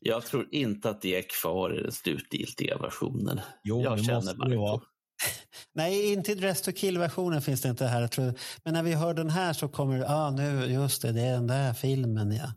Jag 0.00 0.26
tror 0.26 0.48
inte 0.52 0.90
att 0.90 1.02
det 1.02 1.14
är 1.18 1.24
kvar 1.42 1.78
i 1.78 1.82
den 1.82 1.92
slutgiltiga 1.92 2.78
versionen. 2.78 3.40
Jo, 3.64 3.82
jag 3.82 3.98
det 3.98 4.04
känner 4.04 4.14
måste 4.20 4.48
det 4.48 4.56
vara. 4.56 4.80
Nej, 5.72 6.12
inte 6.12 6.34
Dress 6.34 6.62
to 6.62 6.72
Kill-versionen 6.72 7.42
finns 7.42 7.62
det 7.62 7.68
inte 7.68 7.86
här. 7.86 8.00
Jag 8.00 8.10
tror, 8.10 8.34
men 8.64 8.74
när 8.74 8.82
vi 8.82 8.94
hör 8.94 9.14
den 9.14 9.30
här 9.30 9.52
så 9.52 9.68
kommer 9.68 9.98
det, 9.98 10.08
ah, 10.08 10.30
nu, 10.30 10.64
just 10.66 11.02
det, 11.02 11.12
det 11.12 11.20
är 11.20 11.32
den 11.32 11.46
där 11.46 11.74
filmen 11.74 12.32
ja. 12.32 12.52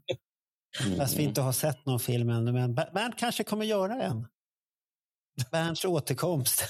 Mm. 0.85 0.97
Fast 0.97 1.15
vi 1.17 1.23
inte 1.23 1.41
har 1.41 1.51
sett 1.51 1.85
någon 1.85 1.99
film 1.99 2.29
ännu, 2.29 2.51
men 2.51 2.75
Ber- 2.75 2.93
Bernt 2.93 3.19
kanske 3.19 3.43
kommer 3.43 3.65
göra 3.65 4.03
en. 4.03 4.27
Bernts 5.51 5.85
återkomst. 5.85 6.61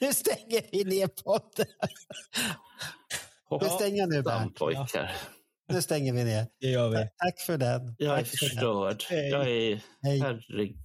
nu 0.00 0.12
stänger 0.12 0.62
vi 0.72 0.84
ner 0.84 1.06
podden. 1.06 1.66
Vi 3.60 3.68
stänger 3.68 4.06
nu 4.06 4.16
Hoppsan, 4.16 4.40
Bernt. 4.40 4.54
pojkar. 4.56 5.12
Nu 5.68 5.82
stänger 5.82 6.12
vi 6.12 6.24
ner. 6.24 6.46
Det 6.60 6.66
gör 6.66 6.88
vi. 6.88 6.96
Tack 6.96 7.40
för 7.46 7.58
den. 7.58 7.94
Jag 7.98 8.14
är 8.14 8.18
Tack 8.18 8.28
förstörd. 8.28 9.04
Jag 9.10 9.50
är... 9.50 9.82
Hej. 10.02 10.20
Herregud. 10.20 10.76